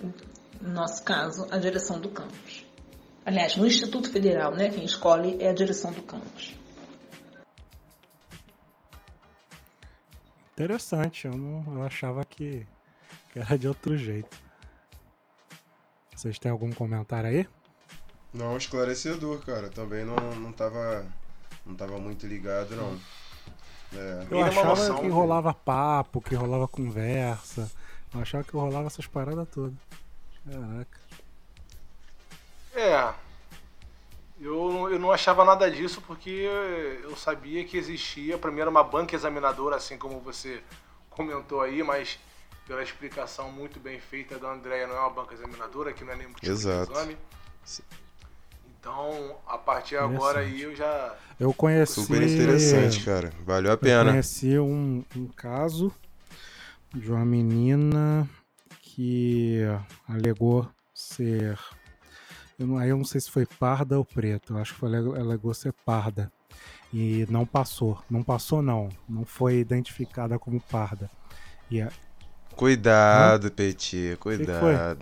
no 0.60 0.70
nosso 0.70 1.02
caso, 1.02 1.46
a 1.50 1.58
direção 1.58 2.00
do 2.00 2.10
campus. 2.10 2.66
Aliás, 3.24 3.56
no 3.56 3.66
Instituto 3.66 4.10
Federal, 4.10 4.54
né, 4.54 4.70
quem 4.70 4.84
escolhe 4.84 5.36
é 5.40 5.50
a 5.50 5.54
direção 5.54 5.92
do 5.92 6.02
campus. 6.02 6.54
Interessante, 10.52 11.26
eu, 11.26 11.36
não, 11.36 11.74
eu 11.74 11.82
achava 11.82 12.24
que, 12.24 12.66
que 13.32 13.38
era 13.38 13.56
de 13.56 13.68
outro 13.68 13.96
jeito. 13.96 14.36
Vocês 16.14 16.38
têm 16.38 16.50
algum 16.50 16.72
comentário 16.72 17.30
aí? 17.30 17.48
Não, 18.32 18.56
esclarecedor, 18.56 19.44
cara. 19.44 19.68
Também 19.68 20.04
não, 20.04 20.16
não 20.16 20.52
tava. 20.52 21.06
Não 21.64 21.76
tava 21.76 21.98
muito 21.98 22.26
ligado, 22.26 22.74
não. 22.74 22.98
É. 23.92 24.26
Eu 24.30 24.44
achava 24.44 24.68
noção, 24.68 24.98
que 24.98 25.08
rolava 25.08 25.54
papo, 25.54 26.20
que 26.20 26.34
rolava 26.34 26.68
conversa. 26.68 27.70
Eu 28.14 28.20
achava 28.20 28.44
que 28.44 28.52
rolava 28.52 28.86
essas 28.86 29.06
paradas 29.06 29.48
todas. 29.48 29.74
Caraca. 30.44 31.00
É. 32.74 33.14
Eu, 34.40 34.72
não- 34.72 34.88
eu 34.88 34.98
não 34.98 35.10
achava 35.10 35.44
nada 35.44 35.70
disso 35.70 36.00
porque 36.06 36.30
eu 37.02 37.16
sabia 37.16 37.64
que 37.64 37.76
existia. 37.76 38.38
Era 38.58 38.70
uma 38.70 38.84
banca 38.84 39.14
examinadora, 39.16 39.76
assim 39.76 39.98
como 39.98 40.20
você 40.20 40.62
comentou 41.10 41.60
aí, 41.60 41.82
mas 41.82 42.18
pela 42.66 42.82
explicação 42.82 43.50
muito 43.50 43.80
bem 43.80 43.98
feita 43.98 44.38
da 44.38 44.52
Andréia, 44.52 44.86
não 44.86 44.94
é 44.96 45.00
uma 45.00 45.10
banca 45.10 45.34
examinadora, 45.34 45.92
que 45.92 46.04
não 46.04 46.12
é 46.12 46.16
nenhum 46.16 46.32
tipo 46.34 46.46
Exato. 46.46 46.92
de 46.92 46.98
exame. 46.98 47.16
Então, 48.80 49.36
a 49.46 49.58
partir 49.58 49.90
de 49.90 49.96
agora 49.96 50.40
aí 50.40 50.62
eu 50.62 50.74
já. 50.74 51.16
Eu 51.38 51.52
conheci. 51.52 52.00
Super 52.00 52.22
interessante, 52.22 53.04
cara. 53.04 53.32
Valeu 53.44 53.70
a 53.70 53.74
Eu 53.74 53.78
pena. 53.78 54.10
conheci 54.10 54.58
um, 54.58 55.04
um 55.16 55.26
caso 55.26 55.92
de 56.94 57.10
uma 57.10 57.24
menina 57.24 58.28
que 58.80 59.60
alegou 60.08 60.68
ser. 60.94 61.58
Eu 62.58 62.66
não, 62.66 62.78
aí 62.78 62.88
eu 62.88 62.96
não 62.96 63.04
sei 63.04 63.20
se 63.20 63.30
foi 63.30 63.46
parda 63.46 63.98
ou 63.98 64.04
preta. 64.04 64.52
Eu 64.52 64.58
acho 64.58 64.74
que 64.74 64.80
foi, 64.80 64.88
alegou, 64.88 65.14
alegou 65.14 65.54
ser 65.54 65.72
parda. 65.84 66.30
E 66.92 67.26
não 67.28 67.44
passou. 67.44 68.02
Não 68.08 68.22
passou, 68.22 68.62
não. 68.62 68.88
Não 69.08 69.24
foi 69.24 69.56
identificada 69.58 70.38
como 70.38 70.60
parda. 70.60 71.10
E 71.70 71.82
Cuidado, 72.68 73.50
Petit, 73.52 73.86
que 74.10 74.16
cuidado. 74.16 74.98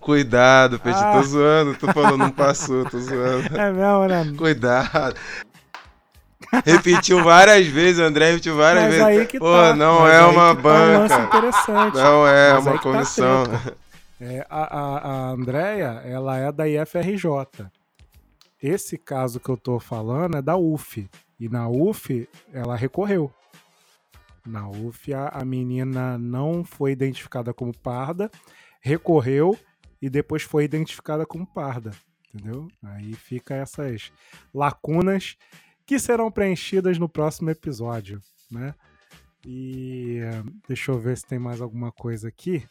cuidado, 0.00 0.78
Petit, 0.78 0.96
Ah. 1.02 1.12
tô 1.12 1.22
zoando. 1.24 1.74
Tu 1.74 1.92
falou, 1.92 2.16
não 2.16 2.30
passou, 2.32 2.84
tô 2.88 2.98
zoando. 3.00 3.56
É 3.56 3.72
mesmo, 3.72 4.06
né? 4.06 4.32
Cuidado. 4.38 5.16
Repetiu 6.64 7.22
várias 7.24 7.66
vezes, 7.66 7.98
André 7.98 8.30
repetiu 8.30 8.56
várias 8.56 8.84
Mas 8.84 8.92
vezes. 8.94 9.06
aí 9.20 9.26
que 9.26 9.38
Pô, 9.38 9.46
tá. 9.52 9.74
não 9.74 10.00
Mas 10.00 10.14
é 10.14 10.20
uma 10.22 10.30
que 10.56 10.62
tá 10.62 10.68
um 10.68 11.08
banca. 11.08 11.22
interessante. 11.24 11.94
Não 11.96 12.26
é 12.28 12.52
Mas 12.52 12.66
uma 12.66 12.72
tá 12.74 12.78
comissão. 12.78 13.44
treta. 13.44 13.76
É, 14.20 14.46
a, 14.48 14.78
a, 14.78 14.98
a 14.98 15.30
Andrea, 15.30 16.02
ela 16.04 16.38
é 16.38 16.52
da 16.52 16.68
IFRJ. 16.68 17.26
Esse 18.62 18.96
caso 18.96 19.40
que 19.40 19.48
eu 19.48 19.56
tô 19.56 19.80
falando 19.80 20.36
é 20.36 20.42
da 20.42 20.56
UF. 20.56 21.08
E 21.40 21.48
na 21.48 21.68
UF, 21.68 22.28
ela 22.52 22.76
recorreu. 22.76 23.32
Na 24.46 24.68
UF, 24.68 25.12
a, 25.14 25.44
menina 25.44 26.18
não 26.18 26.64
foi 26.64 26.92
identificada 26.92 27.54
como 27.54 27.76
parda, 27.76 28.30
recorreu 28.80 29.56
e 30.00 30.10
depois 30.10 30.42
foi 30.42 30.64
identificada 30.64 31.24
como 31.24 31.46
parda. 31.46 31.92
Entendeu? 32.34 32.66
Aí 32.82 33.12
fica 33.14 33.54
essas 33.54 34.10
lacunas 34.52 35.36
que 35.86 35.98
serão 35.98 36.30
preenchidas 36.30 36.98
no 36.98 37.08
próximo 37.08 37.50
episódio, 37.50 38.20
né? 38.50 38.74
E 39.44 40.20
deixa 40.66 40.92
eu 40.92 40.98
ver 40.98 41.16
se 41.16 41.26
tem 41.26 41.38
mais 41.38 41.60
alguma 41.60 41.92
coisa 41.92 42.28
aqui. 42.28 42.66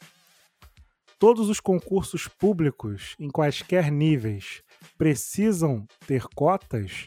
Todos 1.20 1.50
os 1.50 1.60
concursos 1.60 2.28
públicos, 2.28 3.16
em 3.20 3.30
quaisquer 3.30 3.92
níveis, 3.92 4.64
precisam 4.98 5.86
ter 6.08 6.26
cotas? 6.34 7.06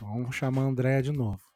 Vamos 0.00 0.36
chamar 0.36 0.62
a 0.62 0.66
Andréa 0.66 1.02
de 1.02 1.10
novo. 1.10 1.53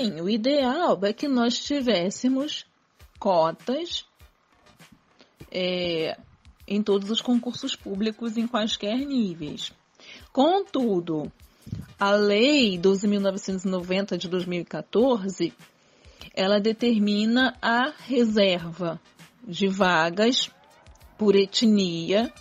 Sim, 0.00 0.18
o 0.22 0.30
ideal 0.30 0.98
é 1.02 1.12
que 1.12 1.28
nós 1.28 1.58
tivéssemos 1.58 2.64
cotas 3.18 4.06
é, 5.52 6.16
em 6.66 6.82
todos 6.82 7.10
os 7.10 7.20
concursos 7.20 7.76
públicos 7.76 8.38
em 8.38 8.46
quaisquer 8.46 8.96
níveis. 8.96 9.74
Contudo, 10.32 11.30
a 11.98 12.12
Lei 12.12 12.78
12.990 12.78 14.16
de 14.16 14.26
2014, 14.26 15.52
ela 16.32 16.58
determina 16.58 17.54
a 17.60 17.92
reserva 17.98 18.98
de 19.46 19.68
vagas 19.68 20.50
por 21.18 21.36
etnia 21.36 22.32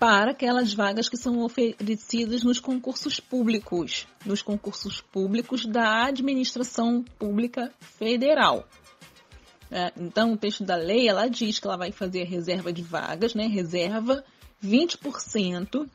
para 0.00 0.30
aquelas 0.30 0.72
vagas 0.72 1.10
que 1.10 1.16
são 1.18 1.40
oferecidas 1.40 2.42
nos 2.42 2.58
concursos 2.58 3.20
públicos, 3.20 4.08
nos 4.24 4.40
concursos 4.40 5.02
públicos 5.02 5.66
da 5.66 6.06
administração 6.06 7.04
pública 7.18 7.70
federal. 7.98 8.66
É, 9.70 9.92
então, 9.98 10.32
o 10.32 10.38
texto 10.38 10.64
da 10.64 10.74
lei, 10.74 11.06
ela 11.06 11.28
diz 11.28 11.58
que 11.58 11.66
ela 11.66 11.76
vai 11.76 11.92
fazer 11.92 12.22
a 12.22 12.26
reserva 12.26 12.72
de 12.72 12.82
vagas, 12.82 13.34
né? 13.34 13.46
Reserva 13.46 14.24
20% 14.64 15.86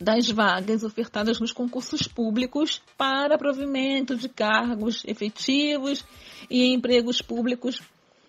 das 0.00 0.30
vagas 0.30 0.84
ofertadas 0.84 1.40
nos 1.40 1.50
concursos 1.50 2.06
públicos 2.06 2.80
para 2.96 3.36
provimento 3.36 4.16
de 4.16 4.28
cargos 4.28 5.02
efetivos 5.04 6.04
e 6.48 6.72
empregos 6.72 7.20
públicos 7.20 7.82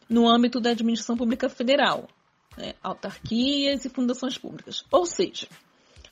no 0.10 0.28
âmbito 0.28 0.60
da 0.60 0.72
administração 0.72 1.16
pública 1.16 1.48
federal, 1.48 2.08
né? 2.60 2.74
autarquias 2.84 3.86
e 3.86 3.90
fundações 3.90 4.38
públicas. 4.38 4.84
Ou 4.92 5.06
seja, 5.06 5.48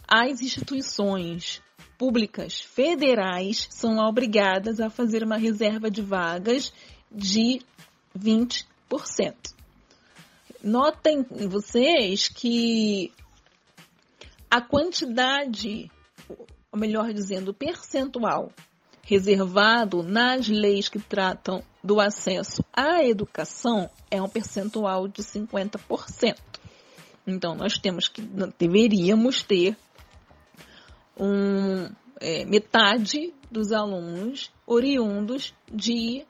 as 0.08 0.42
instituições 0.42 1.62
públicas 1.98 2.62
federais 2.62 3.68
são 3.70 3.98
obrigadas 3.98 4.80
a 4.80 4.90
fazer 4.90 5.24
uma 5.24 5.38
reserva 5.38 5.92
de 5.92 6.02
vagas 6.02 6.72
de 7.12 7.62
20%. 8.18 8.64
Notem 10.64 11.24
vocês 11.50 12.30
que 12.30 13.12
a 14.50 14.62
quantidade, 14.62 15.92
ou 16.72 16.80
melhor 16.80 17.14
dizendo, 17.14 17.52
o 17.52 17.54
percentual 17.54 18.52
reservado 19.08 20.04
nas 20.04 20.50
leis 20.50 20.90
que 20.90 21.00
tratam 21.00 21.64
do 21.82 22.02
acesso 22.02 22.62
à 22.74 23.06
educação 23.06 23.90
é 24.12 24.22
um 24.22 24.28
percentual 24.28 25.08
de 25.08 25.24
50%. 25.24 26.36
Então, 27.26 27.56
nós 27.56 27.78
temos 27.78 28.10
que, 28.10 28.22
deveríamos 28.60 29.42
ter 29.42 29.78
um, 31.18 31.90
é, 32.20 32.44
metade 32.46 33.34
dos 33.50 33.72
alunos 33.72 34.52
oriundos 34.66 35.54
de 35.72 36.26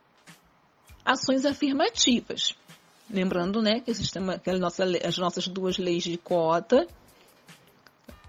ações 1.04 1.44
afirmativas. 1.44 2.54
Lembrando, 3.10 3.60
né, 3.60 3.80
que, 3.80 3.90
o 3.90 3.94
sistema, 3.94 4.38
que 4.38 4.52
nossa, 4.52 4.84
as 4.84 5.18
nossas 5.18 5.48
duas 5.48 5.78
leis 5.78 6.04
de 6.04 6.16
cota, 6.16 6.86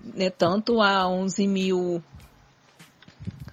né, 0.03 0.31
tanto 0.31 0.81
a 0.81 1.07
11 1.07 1.47
mil, 1.47 2.03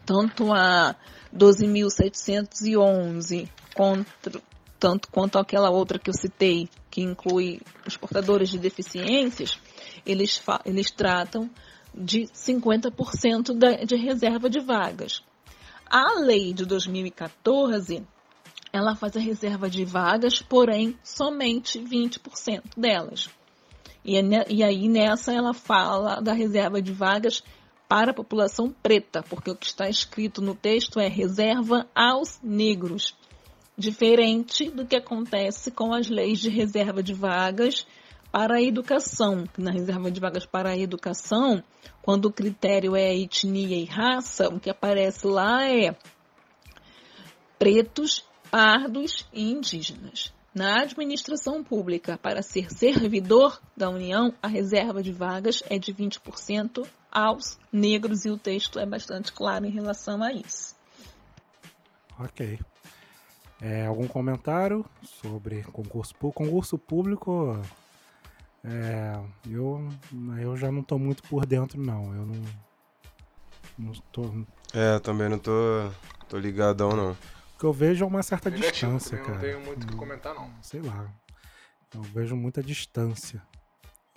tanto 0.06 0.50
a 0.52 0.94
12.711, 1.34 3.48
contra, 3.74 4.40
tanto 4.78 5.10
quanto 5.10 5.38
aquela 5.38 5.68
outra 5.68 5.98
que 5.98 6.08
eu 6.08 6.14
citei, 6.14 6.68
que 6.90 7.02
inclui 7.02 7.60
os 7.86 7.94
portadores 7.96 8.48
de 8.48 8.58
deficiências, 8.58 9.58
eles, 10.06 10.40
eles 10.64 10.92
tratam 10.92 11.50
de 11.94 12.22
50% 12.28 13.58
da, 13.58 13.84
de 13.84 13.96
reserva 13.96 14.48
de 14.48 14.60
vagas. 14.60 15.22
A 15.88 16.20
lei 16.20 16.54
de 16.54 16.64
2014 16.64 18.06
ela 18.72 18.94
faz 18.94 19.16
a 19.16 19.20
reserva 19.20 19.68
de 19.70 19.84
vagas, 19.84 20.40
porém 20.42 20.96
somente 21.02 21.80
20% 21.80 22.62
delas. 22.76 23.28
E, 24.04 24.20
e, 24.48 24.62
aí 24.62 24.88
nessa 24.88 25.32
ela 25.32 25.52
fala 25.54 26.20
da 26.20 26.32
reserva 26.32 26.82
de 26.82 26.92
vagas 26.92 27.42
para 27.88 28.10
a 28.10 28.14
população 28.14 28.74
preta, 28.82 29.22
porque 29.22 29.50
o 29.50 29.56
que 29.56 29.66
está 29.66 29.88
escrito 29.88 30.42
no 30.42 30.54
texto 30.54 30.98
é 30.98 31.08
reserva 31.08 31.86
aos 31.94 32.40
negros, 32.42 33.16
diferente 33.78 34.70
do 34.70 34.86
que 34.86 34.96
acontece 34.96 35.70
com 35.70 35.92
as 35.92 36.08
leis 36.08 36.40
de 36.40 36.48
reserva 36.48 37.02
de 37.02 37.14
vagas 37.14 37.86
para 38.32 38.56
a 38.56 38.62
educação. 38.62 39.44
Na 39.56 39.70
reserva 39.70 40.10
de 40.10 40.20
vagas 40.20 40.44
para 40.44 40.70
a 40.70 40.76
educação, 40.76 41.62
quando 42.02 42.26
o 42.26 42.32
critério 42.32 42.96
é 42.96 43.14
etnia 43.16 43.76
e 43.76 43.84
raça, 43.84 44.48
o 44.48 44.58
que 44.58 44.70
aparece 44.70 45.26
lá 45.26 45.64
é 45.68 45.96
pretos 47.58 48.24
pardos 48.50 49.26
e 49.32 49.50
indígenas. 49.50 50.32
Na 50.54 50.80
administração 50.80 51.62
pública, 51.62 52.16
para 52.16 52.40
ser 52.40 52.70
servidor 52.70 53.60
da 53.76 53.90
União, 53.90 54.32
a 54.42 54.48
reserva 54.48 55.02
de 55.02 55.12
vagas 55.12 55.62
é 55.68 55.78
de 55.78 55.92
20% 55.92 56.86
aos 57.16 57.58
negros 57.72 58.26
e 58.26 58.30
o 58.30 58.36
texto 58.36 58.78
é 58.78 58.84
bastante 58.84 59.32
claro 59.32 59.64
em 59.64 59.70
relação 59.70 60.22
a 60.22 60.34
isso. 60.34 60.76
Ok. 62.20 62.60
É, 63.58 63.86
algum 63.86 64.06
comentário 64.06 64.84
sobre 65.02 65.62
concurso 65.62 66.14
público? 66.14 66.44
Concurso 66.44 66.76
público, 66.76 67.62
é, 68.62 69.18
eu, 69.48 69.88
eu 70.38 70.56
já 70.58 70.70
não 70.70 70.82
estou 70.82 70.98
muito 70.98 71.22
por 71.22 71.46
dentro, 71.46 71.80
não. 71.80 72.14
Eu 72.14 72.26
não, 72.26 72.44
não 73.78 73.92
tô, 74.12 74.44
É, 74.74 74.98
também 74.98 75.30
não 75.30 75.38
tô, 75.38 75.50
tô 76.28 76.36
ligadão, 76.36 76.90
não. 76.90 77.12
O 77.12 77.58
que 77.58 77.64
eu 77.64 77.72
vejo 77.72 78.04
é 78.04 78.06
uma 78.06 78.22
certa 78.22 78.50
distância, 78.50 79.16
cara. 79.16 79.32
Não 79.32 79.40
tenho 79.40 79.60
muito 79.60 79.84
o 79.84 79.86
que 79.86 79.96
comentar, 79.96 80.34
não. 80.34 80.50
Sei 80.60 80.82
lá. 80.82 81.10
Eu 81.94 82.02
vejo 82.02 82.36
muita 82.36 82.62
distância. 82.62 83.42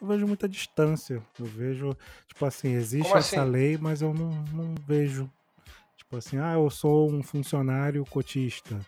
Eu 0.01 0.07
vejo 0.07 0.27
muita 0.27 0.47
distância. 0.47 1.21
Eu 1.39 1.45
vejo, 1.45 1.95
tipo 2.27 2.45
assim, 2.45 2.73
existe 2.73 3.03
Como 3.07 3.17
essa 3.17 3.41
assim? 3.41 3.51
lei, 3.51 3.77
mas 3.77 4.01
eu 4.01 4.13
não, 4.13 4.29
não 4.53 4.75
vejo. 4.87 5.29
Tipo 5.97 6.17
assim, 6.17 6.37
ah, 6.37 6.53
eu 6.53 6.69
sou 6.69 7.11
um 7.11 7.21
funcionário 7.21 8.05
cotista. 8.05 8.79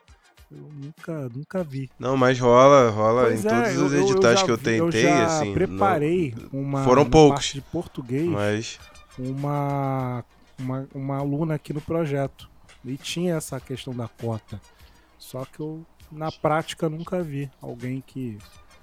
Eu 0.50 0.58
nunca, 0.74 1.30
nunca 1.30 1.64
vi. 1.64 1.90
Não, 2.00 2.18
mas 2.18 2.38
rola, 2.40 2.90
rola 2.90 3.24
Pois 3.26 3.46
em 3.46 3.48
é, 3.48 3.50
todos 3.50 3.76
eu- 3.76 3.86
os 3.86 3.94
eu- 3.94 4.00
eu 4.00 4.06
editais 4.06 4.40
já 4.40 4.46
que 4.46 4.52
eu 4.52 4.58
tentei, 4.58 5.02
já 5.04 5.26
assim. 5.26 5.46
não- 5.46 5.54
preparei 5.54 6.36
uma 6.52 6.84
Foram 6.84 7.10
poucos. 7.10 7.36
parte 7.46 7.54
de 7.54 7.62
português 7.62 8.28
mas 8.28 8.80
uma, 9.18 10.26
uma 10.60 10.88
uma 10.94 11.18
aluna 11.18 11.56
aqui 11.56 11.72
no 11.74 11.82
projeto 11.82 12.50
e 12.84 12.98
tinha 12.98 13.36
essa 13.36 13.60
questão 13.60 13.94
da 13.96 14.08
cota. 14.08 14.60
Só 15.18 15.46
que 15.46 15.60
eu 15.60 15.86
na 16.12 16.32
prática 16.32 16.90
nunca 16.90 17.22
vi 17.24 17.50
alguém 17.62 18.02
que 18.06 18.38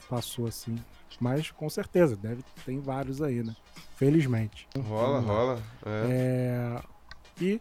passou 0.08 0.46
assim. 0.46 0.76
Mas 1.20 1.50
com 1.50 1.68
certeza 1.68 2.16
deve 2.16 2.42
tem 2.64 2.80
vários 2.80 3.22
aí, 3.22 3.42
né? 3.42 3.54
Felizmente. 3.96 4.68
rola, 4.76 5.18
lá. 5.18 5.20
rola. 5.20 5.62
É. 5.84 6.06
É, 6.10 6.82
E 7.40 7.60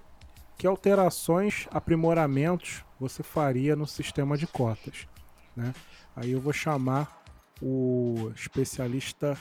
que 0.58 0.66
alterações, 0.66 1.68
aprimoramentos 1.72 2.84
você 3.00 3.22
faria 3.22 3.76
no 3.76 3.86
sistema 3.86 4.38
de 4.38 4.48
cotas? 4.48 5.08
Né? 5.56 5.74
Aí 6.16 6.32
eu 6.32 6.42
vou 6.42 6.54
chamar 6.54 7.24
o 7.62 8.32
especialista 8.36 9.38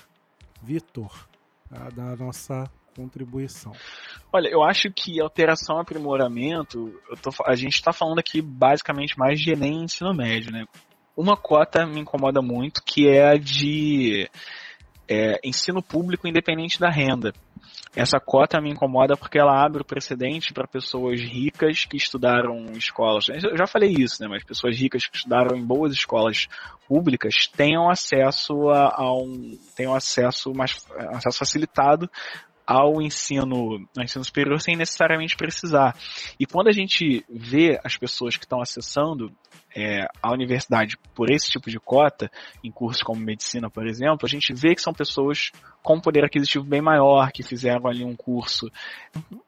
Vitor 0.62 1.28
tá, 1.68 1.88
da 1.90 2.16
nossa 2.16 2.70
contribuição. 2.94 3.72
Olha, 4.32 4.48
eu 4.48 4.62
acho 4.62 4.90
que 4.90 5.20
alteração, 5.20 5.78
aprimoramento, 5.78 6.98
eu 7.10 7.16
tô 7.16 7.30
a 7.44 7.54
gente 7.54 7.74
está 7.74 7.92
falando 7.92 8.18
aqui 8.18 8.40
basicamente 8.40 9.18
mais 9.18 9.38
de 9.38 9.52
Enem 9.52 9.80
e 9.80 9.84
ensino 9.84 10.14
médio, 10.14 10.50
né? 10.50 10.64
Uma 11.16 11.36
cota 11.36 11.86
me 11.86 12.00
incomoda 12.00 12.42
muito, 12.42 12.82
que 12.82 13.08
é 13.08 13.30
a 13.30 13.36
de 13.36 14.28
é, 15.08 15.40
ensino 15.42 15.82
público 15.82 16.28
independente 16.28 16.78
da 16.78 16.90
renda. 16.90 17.32
Essa 17.94 18.20
cota 18.20 18.60
me 18.60 18.70
incomoda 18.70 19.16
porque 19.16 19.38
ela 19.38 19.64
abre 19.64 19.80
o 19.80 19.84
precedente 19.84 20.52
para 20.52 20.68
pessoas 20.68 21.18
ricas 21.18 21.86
que 21.86 21.96
estudaram 21.96 22.66
em 22.66 22.76
escolas. 22.76 23.26
Eu 23.28 23.56
já 23.56 23.66
falei 23.66 23.90
isso, 23.90 24.22
né? 24.22 24.28
Mas 24.28 24.44
pessoas 24.44 24.78
ricas 24.78 25.06
que 25.06 25.16
estudaram 25.16 25.56
em 25.56 25.64
boas 25.64 25.94
escolas 25.94 26.46
públicas 26.86 27.46
tenham 27.46 27.88
acesso 27.88 28.68
a, 28.68 28.94
a 28.94 29.14
um 29.14 29.58
tenham 29.74 29.94
acesso 29.94 30.52
mais 30.52 30.86
acesso 31.14 31.38
facilitado 31.38 32.10
ao 32.66 33.00
ensino, 33.00 33.88
ao 33.96 34.04
ensino 34.04 34.24
superior 34.24 34.60
sem 34.60 34.76
necessariamente 34.76 35.36
precisar. 35.36 35.96
E 36.38 36.44
quando 36.44 36.68
a 36.68 36.72
gente 36.72 37.24
vê 37.30 37.80
as 37.82 37.96
pessoas 37.96 38.36
que 38.36 38.44
estão 38.44 38.60
acessando 38.60 39.32
é, 39.76 40.08
a 40.22 40.32
universidade 40.32 40.96
por 41.14 41.30
esse 41.30 41.50
tipo 41.50 41.68
de 41.68 41.78
cota, 41.78 42.30
em 42.64 42.72
cursos 42.72 43.02
como 43.02 43.20
medicina, 43.20 43.68
por 43.68 43.86
exemplo, 43.86 44.24
a 44.24 44.28
gente 44.28 44.54
vê 44.54 44.74
que 44.74 44.80
são 44.80 44.94
pessoas 44.94 45.52
com 45.82 46.00
poder 46.00 46.24
aquisitivo 46.24 46.64
bem 46.64 46.80
maior, 46.80 47.30
que 47.30 47.42
fizeram 47.42 47.86
ali 47.86 48.02
um 48.02 48.16
curso. 48.16 48.72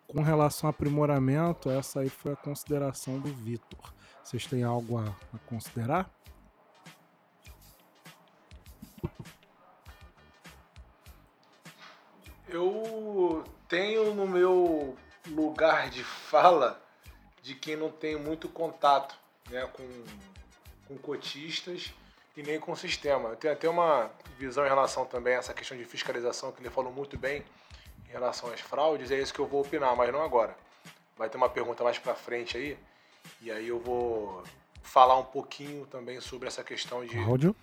Com 0.06 0.20
relação 0.20 0.68
a 0.68 0.70
aprimoramento, 0.70 1.70
essa 1.70 2.00
aí 2.00 2.10
foi 2.10 2.34
a 2.34 2.36
consideração 2.36 3.18
do 3.18 3.32
Vitor. 3.32 3.94
Vocês 4.22 4.46
têm 4.46 4.62
algo 4.62 4.98
a, 4.98 5.06
a 5.34 5.38
considerar? 5.46 6.10
Eu 12.46 13.44
tenho 13.66 14.14
no 14.14 14.26
meu 14.26 14.94
lugar 15.26 15.88
de 15.88 16.04
fala 16.04 16.82
de 17.42 17.54
quem 17.54 17.76
não 17.76 17.90
tem 17.90 18.18
muito 18.18 18.48
contato 18.48 19.14
né, 19.50 19.68
com, 19.72 19.88
com 20.86 20.98
cotistas 20.98 21.92
e 22.36 22.42
nem 22.42 22.60
com 22.60 22.72
o 22.72 22.76
sistema. 22.76 23.30
Eu 23.30 23.36
tenho 23.36 23.52
até 23.52 23.68
uma 23.68 24.10
visão 24.38 24.64
em 24.64 24.68
relação 24.68 25.04
também 25.04 25.34
a 25.34 25.38
essa 25.38 25.54
questão 25.54 25.76
de 25.76 25.84
fiscalização 25.84 26.52
que 26.52 26.60
ele 26.60 26.70
falou 26.70 26.92
muito 26.92 27.18
bem 27.18 27.42
em 28.08 28.12
relação 28.12 28.52
às 28.52 28.60
fraudes. 28.60 29.10
É 29.10 29.18
isso 29.18 29.34
que 29.34 29.40
eu 29.40 29.46
vou 29.46 29.62
opinar, 29.62 29.94
mas 29.96 30.12
não 30.12 30.22
agora. 30.22 30.56
Vai 31.16 31.28
ter 31.28 31.36
uma 31.36 31.48
pergunta 31.48 31.82
mais 31.82 31.98
pra 31.98 32.14
frente 32.14 32.56
aí 32.56 32.78
e 33.42 33.50
aí 33.50 33.68
eu 33.68 33.78
vou 33.78 34.42
falar 34.82 35.18
um 35.18 35.24
pouquinho 35.24 35.86
também 35.86 36.20
sobre 36.20 36.48
essa 36.48 36.64
questão 36.64 37.04
de, 37.04 37.16
Áudio? 37.18 37.54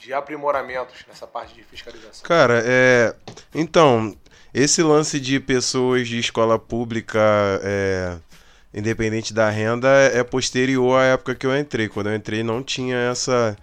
de 0.00 0.12
aprimoramentos 0.12 1.04
nessa 1.06 1.26
parte 1.26 1.54
de 1.54 1.62
fiscalização. 1.62 2.26
Cara, 2.26 2.62
é. 2.64 3.14
Então, 3.54 4.16
esse 4.52 4.82
lance 4.82 5.18
de 5.18 5.40
pessoas 5.40 6.06
de 6.06 6.18
escola 6.18 6.58
pública, 6.58 7.20
é, 7.62 8.18
independente 8.76 9.32
da 9.32 9.48
renda, 9.48 9.88
é 9.88 10.22
posterior 10.22 11.00
à 11.00 11.04
época 11.04 11.34
que 11.34 11.46
eu 11.46 11.58
entrei. 11.58 11.88
Quando 11.88 12.10
eu 12.10 12.14
entrei, 12.14 12.42
não 12.42 12.62
tinha 12.62 12.96
essa. 12.96 13.56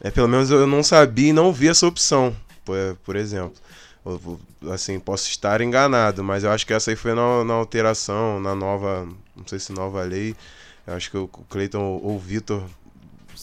É, 0.00 0.10
pelo 0.10 0.28
menos 0.28 0.50
eu 0.50 0.66
não 0.66 0.82
sabia 0.82 1.30
e 1.30 1.32
não 1.32 1.52
vi 1.52 1.68
essa 1.68 1.86
opção, 1.86 2.34
por, 2.64 2.76
por 3.04 3.16
exemplo. 3.16 3.60
Eu 4.04 4.38
assim, 4.72 5.00
posso 5.00 5.28
estar 5.28 5.60
enganado, 5.60 6.22
mas 6.22 6.44
eu 6.44 6.52
acho 6.52 6.66
que 6.66 6.72
essa 6.72 6.90
aí 6.90 6.96
foi 6.96 7.14
na, 7.14 7.42
na 7.42 7.54
alteração, 7.54 8.38
na 8.38 8.54
nova. 8.54 9.08
Não 9.34 9.46
sei 9.46 9.58
se 9.58 9.72
nova 9.72 10.02
lei. 10.02 10.36
Eu 10.86 10.94
acho 10.94 11.10
que 11.10 11.16
o 11.16 11.26
Cleiton 11.26 11.82
ou 11.82 12.14
o 12.14 12.18
Vitor 12.18 12.62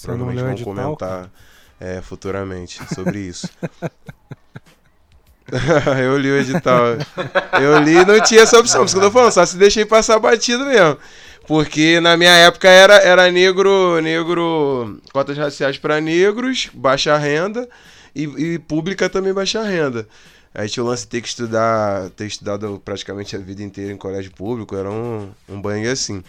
provavelmente 0.02 0.40
vão 0.42 0.52
edital, 0.52 0.74
comentar 0.74 1.32
é, 1.80 2.02
futuramente 2.02 2.80
sobre 2.94 3.20
isso. 3.20 3.50
eu 6.02 6.18
li 6.18 6.32
o 6.32 6.38
edital. 6.38 6.98
Eu 7.62 7.80
li 7.80 7.98
e 7.98 8.06
não 8.06 8.20
tinha 8.22 8.42
essa 8.42 8.60
opção. 8.60 8.82
Por 8.82 8.86
isso 8.86 8.96
que 8.96 9.02
eu 9.02 9.06
tô 9.08 9.12
falando, 9.12 9.32
só 9.32 9.46
se 9.46 9.58
deixei 9.58 9.86
passar 9.86 10.20
batido 10.20 10.66
mesmo. 10.66 10.98
Porque 11.48 12.00
na 12.00 12.16
minha 12.16 12.32
época 12.32 12.70
era, 12.70 12.96
era 12.96 13.32
negro, 13.32 14.00
negro, 14.02 15.00
cotas 15.12 15.38
raciais 15.38 15.78
para 15.78 16.00
negros, 16.00 16.70
baixa 16.74 17.18
renda, 17.18 17.68
e, 18.16 18.24
e 18.24 18.60
pública 18.60 19.10
também 19.10 19.34
baixa 19.34 19.62
renda. 19.62 20.08
Aí 20.54 20.70
tinha 20.70 20.84
o 20.84 20.88
lance 20.88 21.04
de 21.04 21.10
ter 21.10 21.22
que 21.22 21.28
estudar, 21.28 22.10
ter 22.12 22.26
estudado 22.26 22.82
praticamente 22.84 23.36
a 23.36 23.40
vida 23.40 23.64
inteira 23.64 23.92
em 23.92 23.98
colégio 23.98 24.32
público, 24.32 24.76
era 24.76 24.90
um, 24.90 25.32
um 25.48 25.62
banho 25.62 25.92
assim. 25.92 26.24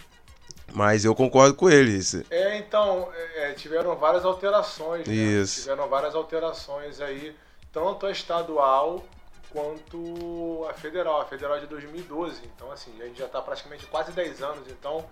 Mas 0.73 1.05
eu 1.05 1.13
concordo 1.13 1.53
com 1.53 1.69
ele. 1.69 1.99
É, 2.31 2.57
então, 2.57 3.07
é, 3.35 3.51
tiveram 3.51 3.95
várias 3.95 4.25
alterações. 4.25 5.07
né? 5.07 5.13
Isso. 5.13 5.61
Tiveram 5.61 5.87
várias 5.87 6.15
alterações 6.15 6.99
aí, 6.99 7.35
tanto 7.73 8.05
a 8.05 8.11
estadual 8.11 9.03
quanto 9.49 10.65
a 10.69 10.73
federal. 10.73 11.21
A 11.21 11.25
federal 11.25 11.57
é 11.57 11.59
de 11.61 11.67
2012. 11.67 12.41
Então, 12.55 12.71
assim, 12.71 12.93
a 13.01 13.05
gente 13.05 13.19
já 13.19 13.25
está 13.25 13.41
praticamente 13.41 13.85
quase 13.87 14.11
10 14.11 14.41
anos. 14.41 14.67
Então, 14.69 15.05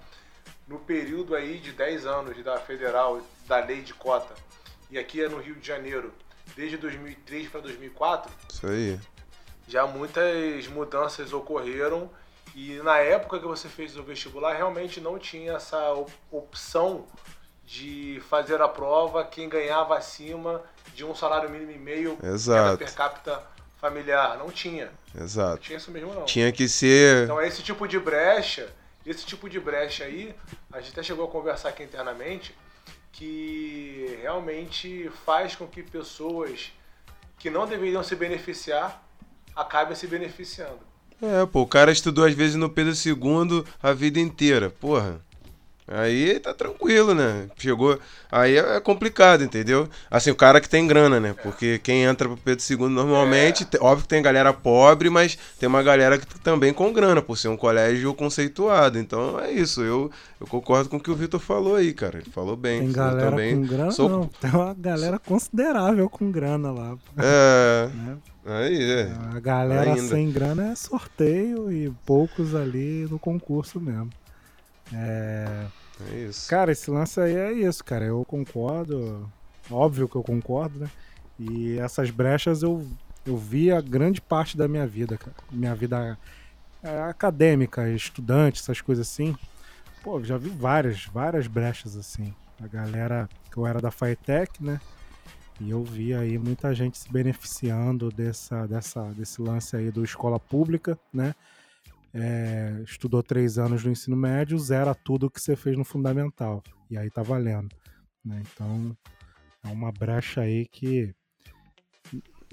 no 0.68 0.80
período 0.80 1.36
aí 1.36 1.58
de 1.60 1.72
10 1.74 2.06
anos 2.06 2.42
da 2.44 2.58
federal, 2.60 3.20
da 3.48 3.58
lei 3.58 3.82
de 3.82 3.94
cota, 3.94 4.34
e 4.90 4.98
aqui 4.98 5.24
é 5.24 5.28
no 5.28 5.40
Rio 5.40 5.56
de 5.56 5.66
Janeiro, 5.68 6.14
desde 6.56 6.78
2003 6.78 7.50
para 7.50 7.62
2004, 7.62 8.32
Isso 8.50 8.68
aí. 8.68 9.00
já 9.68 9.86
muitas 9.88 10.68
mudanças 10.68 11.32
ocorreram 11.34 12.10
e 12.54 12.74
na 12.84 12.98
época 12.98 13.40
que 13.40 13.46
você 13.46 13.70
fez 13.70 13.96
o 13.98 14.04
vestibular 14.04 14.54
realmente 14.54 15.00
não 15.00 15.18
tinha 15.18 15.54
essa 15.54 15.94
op- 15.94 16.12
opção 16.30 17.06
de 17.66 18.22
fazer 18.30 18.62
a 18.62 18.68
prova 18.68 19.24
quem 19.24 19.48
ganhava 19.48 19.96
acima 19.98 20.62
de 20.94 21.06
um 21.06 21.16
salário 21.16 21.50
mínimo 21.50 21.72
e 21.72 21.78
meio 21.78 22.18
Exato. 22.24 22.78
per 22.78 22.94
capita 22.94 23.42
familiar. 23.80 24.38
Não 24.38 24.50
tinha. 24.50 24.92
Não 25.14 25.24
Exato. 25.24 25.62
tinha 25.62 25.78
isso 25.78 25.92
mesmo 25.92 26.14
não. 26.14 26.26
Tinha 26.26 26.52
que 26.52 26.68
ser. 26.68 27.24
Então 27.24 27.42
esse 27.42 27.62
tipo 27.64 27.88
de 27.88 28.00
brecha, 28.00 28.70
esse 29.06 29.26
tipo 29.26 29.50
de 29.50 29.60
brecha 29.60 30.04
aí, 30.04 30.36
a 30.72 30.80
gente 30.80 30.92
até 30.92 31.04
chegou 31.04 31.26
a 31.26 31.32
conversar 31.32 31.70
aqui 31.70 31.84
internamente, 31.84 32.56
que 33.12 34.20
realmente 34.22 35.12
faz 35.26 35.56
com 35.56 35.68
que 35.68 35.84
pessoas 35.84 36.72
que 37.38 37.50
não 37.50 37.66
deveriam 37.66 38.04
se 38.04 38.16
beneficiar 38.16 39.04
acabem 39.56 39.96
se 39.96 40.08
beneficiando. 40.08 40.80
É, 41.22 41.46
pô, 41.46 41.62
o 41.62 41.68
cara 41.68 41.92
estudou 41.92 42.26
às 42.26 42.34
vezes 42.34 42.56
no 42.56 42.70
Pedro 42.70 42.94
II 42.94 43.64
a 43.82 43.94
vida 43.94 44.20
inteira, 44.20 44.70
porra. 44.70 45.22
Aí 45.94 46.40
tá 46.40 46.54
tranquilo, 46.54 47.14
né? 47.14 47.48
Chegou. 47.58 48.00
Aí 48.32 48.58
é 48.58 48.80
complicado, 48.80 49.44
entendeu? 49.44 49.90
Assim, 50.10 50.32
o 50.32 50.36
cara 50.36 50.62
que 50.62 50.70
tem 50.70 50.88
grana, 50.88 51.20
né? 51.20 51.36
Porque 51.44 51.80
quem 51.80 52.04
entra 52.04 52.30
pro 52.30 52.38
Pedro 52.38 52.64
II 52.70 52.88
normalmente, 52.88 53.66
te- 53.66 53.78
óbvio 53.82 54.04
que 54.04 54.08
tem 54.08 54.22
galera 54.22 54.54
pobre, 54.54 55.10
mas 55.10 55.38
tem 55.60 55.68
uma 55.68 55.84
galera 55.84 56.18
que 56.18 56.26
também 56.40 56.74
com 56.74 56.94
grana, 56.94 57.22
por 57.22 57.38
ser 57.38 57.50
um 57.50 57.58
colégio 57.58 58.14
conceituado. 58.14 58.98
Então 58.98 59.38
é 59.40 59.52
isso. 59.52 59.82
Eu, 59.82 60.10
eu 60.40 60.48
concordo 60.48 60.88
com 60.90 60.96
o 60.96 61.00
que 61.00 61.12
o 61.12 61.16
Vitor 61.16 61.42
falou 61.42 61.76
aí, 61.76 61.92
cara. 61.94 62.20
Ele 62.20 62.30
falou 62.32 62.56
bem. 62.56 62.80
Tem 62.84 62.92
galera 62.94 63.30
também 63.32 63.56
com 63.58 63.68
grana? 63.68 63.92
sou- 63.92 64.08
Não, 64.10 64.28
tem 64.28 64.50
uma 64.52 64.74
galera 64.74 65.20
considerável 65.20 66.10
com 66.10 66.32
grana 66.32 66.72
lá. 66.72 66.98
É. 67.18 67.90
Né? 67.94 68.18
Aí, 68.46 68.92
é. 68.92 69.12
A 69.36 69.40
galera 69.42 69.92
Ainda. 69.94 70.08
sem 70.08 70.32
grana 70.32 70.72
é 70.72 70.76
sorteio 70.76 71.72
e 71.72 71.92
poucos 72.06 72.56
ali 72.56 73.06
no 73.12 73.20
concurso 73.20 73.80
mesmo. 73.80 74.10
É, 74.94 75.48
É 76.10 76.16
isso. 76.30 76.50
Cara, 76.50 76.72
esse 76.72 76.90
lance 76.90 77.20
aí 77.20 77.36
é 77.36 77.52
isso, 77.52 77.84
cara. 77.84 78.06
Eu 78.06 78.24
concordo. 78.26 79.30
Óbvio 79.70 80.08
que 80.08 80.16
eu 80.16 80.24
concordo, 80.24 80.80
né? 80.80 80.90
E 81.40 81.78
essas 81.80 82.10
brechas 82.10 82.64
eu, 82.64 82.86
eu 83.26 83.38
vi 83.38 83.72
a 83.72 83.82
grande 83.82 84.22
parte 84.22 84.58
da 84.58 84.68
minha 84.68 84.86
vida, 84.86 85.18
cara. 85.18 85.36
Minha 85.52 85.76
vida 85.76 86.18
é, 86.84 87.02
acadêmica, 87.04 87.90
estudante, 87.90 88.60
essas 88.60 88.82
coisas 88.82 89.08
assim. 89.08 89.36
Pô, 90.04 90.24
já 90.24 90.38
vi 90.38 90.50
várias, 90.50 91.06
várias 91.06 91.48
brechas 91.48 91.96
assim. 91.96 92.34
A 92.62 92.68
galera 92.68 93.30
que 93.52 93.58
eu 93.58 93.66
era 93.68 93.80
da 93.80 93.92
FATEC, 93.92 94.64
né? 94.64 94.80
E 95.60 95.70
eu 95.70 95.84
vi 95.84 96.14
aí 96.14 96.40
muita 96.40 96.74
gente 96.74 96.98
se 96.98 97.12
beneficiando 97.12 98.10
dessa, 98.10 98.66
dessa, 98.66 99.04
desse 99.12 99.40
lance 99.42 99.76
aí 99.76 99.92
do 99.92 100.04
escola 100.04 100.40
pública, 100.40 100.98
né? 101.14 101.36
É, 102.14 102.82
estudou 102.84 103.24
três 103.24 103.58
anos 103.58 103.84
no 103.84 103.92
ensino 103.92 104.18
médio, 104.18 104.58
zera 104.60 104.94
tudo 104.94 105.30
que 105.30 105.40
você 105.42 105.56
fez 105.56 105.78
no 105.78 105.86
fundamental. 105.86 106.62
E 106.90 106.98
aí 106.98 107.10
tá 107.10 107.22
valendo. 107.24 107.74
Né? 108.24 108.42
Então, 108.54 108.96
é 109.64 109.70
uma 109.70 109.92
brecha 109.92 110.42
aí 110.42 110.66
que. 110.68 111.14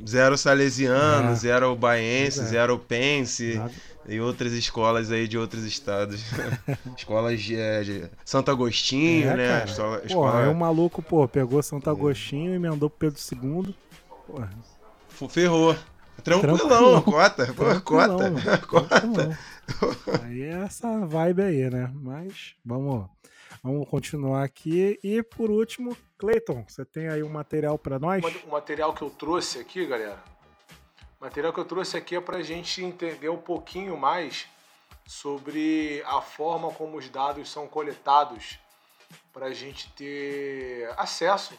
Zero 0.09 0.39
salesiano, 0.39 1.31
É. 1.31 1.35
zero 1.35 1.75
baiense, 1.75 2.37
Pois 2.39 2.47
é. 2.47 2.51
zero 2.53 2.79
pense 2.79 3.57
Nada- 3.57 3.73
e 4.09 4.21
outras 4.21 4.53
escolas 4.53 5.11
aí 5.11 5.27
de 5.27 5.37
outros 5.37 5.65
estados. 5.65 6.23
Escolas 6.97 7.43
de, 7.43 7.57
é, 7.57 7.83
de 7.83 8.09
Santo 8.25 8.49
Agostinho, 8.53 9.29
É, 9.31 9.37
né? 9.37 9.49
cara. 9.49 9.65
Escola, 9.65 9.99
Pô, 9.99 10.07
escola- 10.07 10.43
aí 10.45 10.49
o 10.49 10.55
maluco, 10.55 11.03
pô, 11.03 11.27
pegou 11.27 11.61
Santo 11.65 11.91
Agostinho 11.91 12.53
e 12.53 12.55
emendou 12.55 12.89
pro 12.89 13.11
Pedro 13.11 13.21
II. 13.21 13.75
Porra, 14.25 14.51
Ferrou. 15.29 15.75
Tranquilão, 16.23 16.57
Tranquilão. 16.57 17.03
cota. 17.03 17.47
Tranquilão, 17.55 17.81
cota. 17.81 18.59
cota. 18.67 19.01
tranquilão. 19.01 19.37
Aí 20.25 20.43
é 20.43 20.63
essa 20.65 21.07
vibe 21.07 21.43
aí, 21.43 21.71
né? 21.71 21.91
Mas 21.95 22.55
vamos, 22.65 23.09
vamos 23.63 23.89
continuar 23.89 24.43
aqui. 24.45 24.99
E 25.03 25.23
por 25.23 25.51
último, 25.51 25.97
Cleiton, 26.19 26.65
você 26.67 26.85
tem 26.85 27.09
aí 27.09 27.23
um 27.23 27.29
material 27.29 27.79
pra 27.79 27.99
nós? 27.99 28.23
O 28.45 28.51
material 28.51 28.93
que 28.93 29.03
eu 29.03 29.11
trouxe 29.11 29.59
aqui, 29.59 29.87
galera, 29.87 30.23
o 31.21 31.25
material 31.25 31.53
que 31.53 31.61
eu 31.61 31.65
trouxe 31.65 31.97
aqui 31.97 32.17
é 32.17 32.21
para 32.21 32.39
a 32.39 32.43
gente 32.43 32.83
entender 32.83 33.29
um 33.29 33.39
pouquinho 33.39 33.97
mais 33.97 34.47
sobre 35.07 36.03
a 36.07 36.21
forma 36.21 36.71
como 36.73 36.99
os 36.99 37.09
dados 37.09 37.51
são 37.51 37.67
coletados 37.67 38.59
para 39.33 39.47
a 39.47 39.55
gente 39.55 39.91
ter 39.93 40.91
acesso 40.97 41.55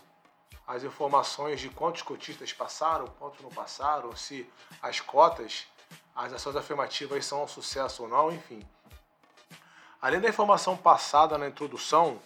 às 0.70 0.84
informações 0.84 1.60
de 1.60 1.68
quantos 1.68 2.04
cotistas 2.04 2.54
passaram, 2.54 3.08
quantos 3.18 3.42
não 3.42 3.50
passaram, 3.50 4.16
se 4.16 4.48
as 4.80 5.00
cotas, 5.00 5.66
as 6.16 6.32
ações 6.32 6.56
afirmativas 6.56 7.26
são 7.26 7.44
um 7.44 7.48
sucesso 7.48 8.04
ou 8.04 8.08
não, 8.08 8.32
enfim. 8.32 8.62
Além 10.00 10.22
da 10.22 10.30
informação 10.30 10.78
passada 10.78 11.40
na 11.40 11.48
introdução 11.48 12.20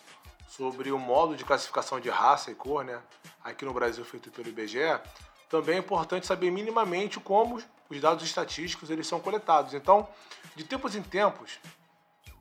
sobre 0.45 0.91
o 0.91 0.99
modo 0.99 1.38
de 1.38 1.45
classificação 1.45 2.02
de 2.02 2.10
raça 2.10 2.52
e 2.52 2.56
cor, 2.56 2.84
né, 2.84 3.02
aqui 3.41 3.64
no 3.64 3.74
Brasil 3.74 4.03
feito 4.03 4.30
pelo 4.30 4.49
IBGE, 4.49 4.99
também 5.48 5.76
é 5.76 5.80
importante 5.80 6.28
saber 6.28 6.52
minimamente 6.52 7.22
como 7.22 7.64
os 7.90 8.02
dados 8.02 8.26
estatísticos 8.26 8.90
eles 8.90 9.07
são 9.07 9.22
coletados. 9.22 9.74
Então, 9.74 10.06
de 10.53 10.65
tempos 10.65 10.98
em 10.98 11.02
tempos, 11.02 11.60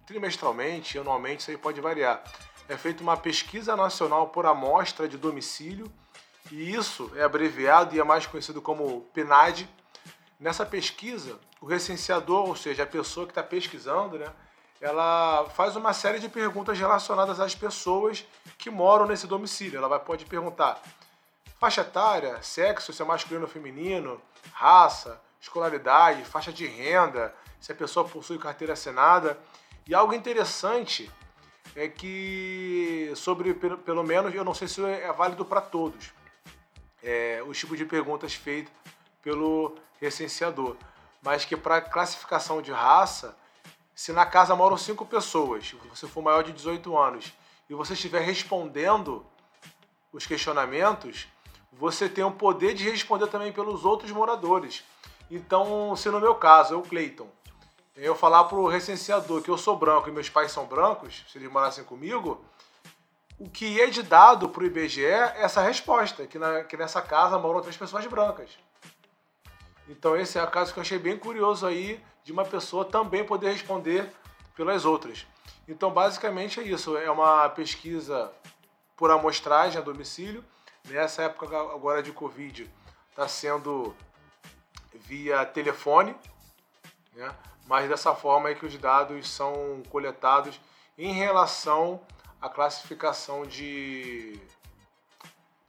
trimestralmente, 0.05 0.99
anualmente, 0.99 1.43
isso 1.43 1.51
aí 1.53 1.57
pode 1.57 1.81
variar. 1.81 2.25
É 2.69 2.77
feita 2.77 3.03
uma 3.03 3.17
pesquisa 3.17 3.77
nacional 3.77 4.29
por 4.29 4.47
amostra 4.47 5.09
de 5.09 5.17
domicílio, 5.17 5.93
e 6.51 6.75
isso 6.75 7.11
é 7.17 7.23
abreviado 7.23 7.95
e 7.95 8.01
é 8.01 8.05
mais 8.05 8.27
conhecido 8.27 8.61
como 8.61 9.03
PNAD. 9.13 9.69
Nessa 10.39 10.67
pesquisa, 10.67 11.39
o 11.61 11.67
recenseador, 11.67 12.49
ou 12.49 12.57
seja, 12.57 12.83
a 12.83 12.87
pessoa 12.87 13.27
que 13.27 13.33
está 13.33 13.43
pesquisando, 13.43 14.19
né, 14.19 14.27
ela 14.81 15.49
faz 15.55 15.77
uma 15.77 15.93
série 15.93 16.19
de 16.19 16.29
perguntas 16.29 16.77
relacionadas 16.79 17.39
às 17.39 17.55
pessoas 17.55 18.27
que 18.59 18.69
moram 18.69 19.07
nesse 19.07 19.27
domicílio. 19.27 19.79
Ela 19.79 19.89
vai, 19.89 20.01
pode 20.01 20.25
perguntar 20.25 20.83
faixa 21.61 21.83
etária, 21.83 22.43
sexo, 22.43 22.93
se 22.93 23.01
é 23.01 23.05
masculino 23.05 23.45
ou 23.45 23.51
feminino, 23.51 24.21
raça, 24.53 25.21
escolaridade, 25.41 26.25
faixa 26.25 26.53
de 26.53 26.67
renda, 26.67 27.33
se 27.61 27.71
a 27.71 27.75
pessoa 27.75 28.09
possui 28.09 28.37
carteira 28.39 28.73
assinada. 28.73 29.39
E 29.87 29.95
algo 29.95 30.13
interessante 30.13 31.09
é 31.75 31.89
que, 31.89 33.13
sobre, 33.17 33.55
pelo, 33.55 34.05
menos, 34.05 34.35
eu 34.35 34.45
não 34.45 34.55
sei 34.55 34.69
se 34.69 34.83
é 34.85 35.13
válido 35.13 35.45
para 35.45 35.61
todos, 35.61 36.13
é, 37.03 37.43
os 37.47 37.59
tipos 37.59 37.79
de 37.79 37.85
perguntas 37.85 38.35
feitas 38.35 38.73
pelo 39.23 39.75
recenseador, 40.01 40.77
mas 41.23 41.45
que 41.45 41.57
para 41.57 41.81
classificação 41.81 42.61
de 42.61 42.73
raça, 42.73 43.37
se 43.95 44.13
na 44.13 44.27
casa 44.27 44.55
moram 44.55 44.77
cinco 44.77 45.07
pessoas, 45.07 45.75
você 45.89 46.07
for 46.07 46.23
maior 46.23 46.43
de 46.43 46.53
18 46.53 46.97
anos, 46.97 47.33
e 47.71 47.75
você 47.75 47.95
estiver 47.95 48.21
respondendo 48.21 49.25
os 50.13 50.27
questionamentos, 50.27 51.27
você 51.73 52.09
tem 52.09 52.23
o 52.23 52.31
poder 52.33 52.75
de 52.75 52.89
responder 52.89 53.29
também 53.29 53.53
pelos 53.53 53.85
outros 53.85 54.11
moradores. 54.11 54.85
Então, 55.31 55.97
se 55.97 56.11
no 56.11 56.21
meu 56.21 56.35
caso, 56.35 56.75
eu, 56.75 56.83
Cleiton, 56.83 57.29
eu 57.97 58.15
falar 58.15 58.45
pro 58.45 58.67
recenseador 58.67 59.43
que 59.43 59.51
eu 59.51 59.59
sou 59.59 59.77
branco 59.77 60.09
e 60.09 60.13
meus 60.13 60.29
pais 60.29 60.51
são 60.53 60.67
brancos, 60.67 61.25
se 61.31 61.39
eles 61.39 61.51
morassem 61.51 61.85
comigo, 61.85 62.43
o 63.39 63.49
que 63.51 63.81
é 63.81 63.87
de 63.89 64.03
dado 64.03 64.49
pro 64.49 64.65
IBGE 64.65 65.05
é 65.05 65.43
essa 65.43 65.61
resposta, 65.63 66.27
que, 66.27 66.39
na- 66.39 66.65
que 66.65 66.77
nessa 66.77 67.03
casa 67.03 67.39
moram 67.39 67.61
três 67.61 67.77
pessoas 67.77 68.07
brancas. 68.07 68.51
Então 69.89 70.17
esse 70.17 70.39
é 70.39 70.43
o 70.43 70.51
caso 70.51 70.73
que 70.73 70.79
eu 70.79 70.83
achei 70.83 70.99
bem 70.99 71.19
curioso 71.19 71.67
aí 71.67 72.03
de 72.25 72.33
uma 72.33 72.45
pessoa 72.45 72.85
também 72.85 73.25
poder 73.25 73.51
responder 73.53 74.11
pelas 74.57 74.85
outras. 74.85 75.27
Então 75.69 75.91
basicamente 75.91 76.61
é 76.61 76.63
isso, 76.63 76.97
é 76.97 77.11
uma 77.11 77.49
pesquisa 77.49 78.33
por 78.97 79.11
amostragem 79.11 79.79
a 79.81 79.85
domicílio. 79.85 80.45
Nessa 80.89 81.23
época 81.23 81.47
agora 81.57 82.03
de 82.03 82.13
Covid 82.13 82.71
está 83.11 83.27
sendo 83.29 83.95
via 84.95 85.45
telefone, 85.45 86.15
né? 87.15 87.35
Mas 87.67 87.89
dessa 87.89 88.15
forma 88.15 88.51
é 88.51 88.55
que 88.55 88.67
os 88.67 88.77
dados 88.77 89.29
são 89.29 89.83
coletados 89.91 90.61
em 90.97 91.13
relação 91.13 92.01
à 92.41 92.49
classificação 92.49 93.47
de, 93.47 94.39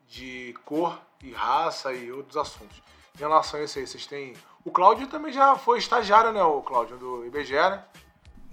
de 0.07 0.55
cor 0.65 0.99
e 1.21 1.31
raça 1.31 1.93
e 1.93 2.11
outros 2.11 2.37
assuntos. 2.37 2.81
Em 3.15 3.19
relação 3.19 3.59
a 3.59 3.63
isso 3.63 3.79
aí, 3.79 3.87
vocês 3.87 4.05
têm. 4.05 4.35
O 4.65 4.71
Cláudio 4.71 5.07
também 5.07 5.31
já 5.31 5.55
foi 5.55 5.77
estagiário, 5.77 6.31
né, 6.31 6.43
o 6.43 6.61
Cláudio, 6.61 6.97
do 6.97 7.25
IBGE, 7.25 7.53
né? 7.53 7.83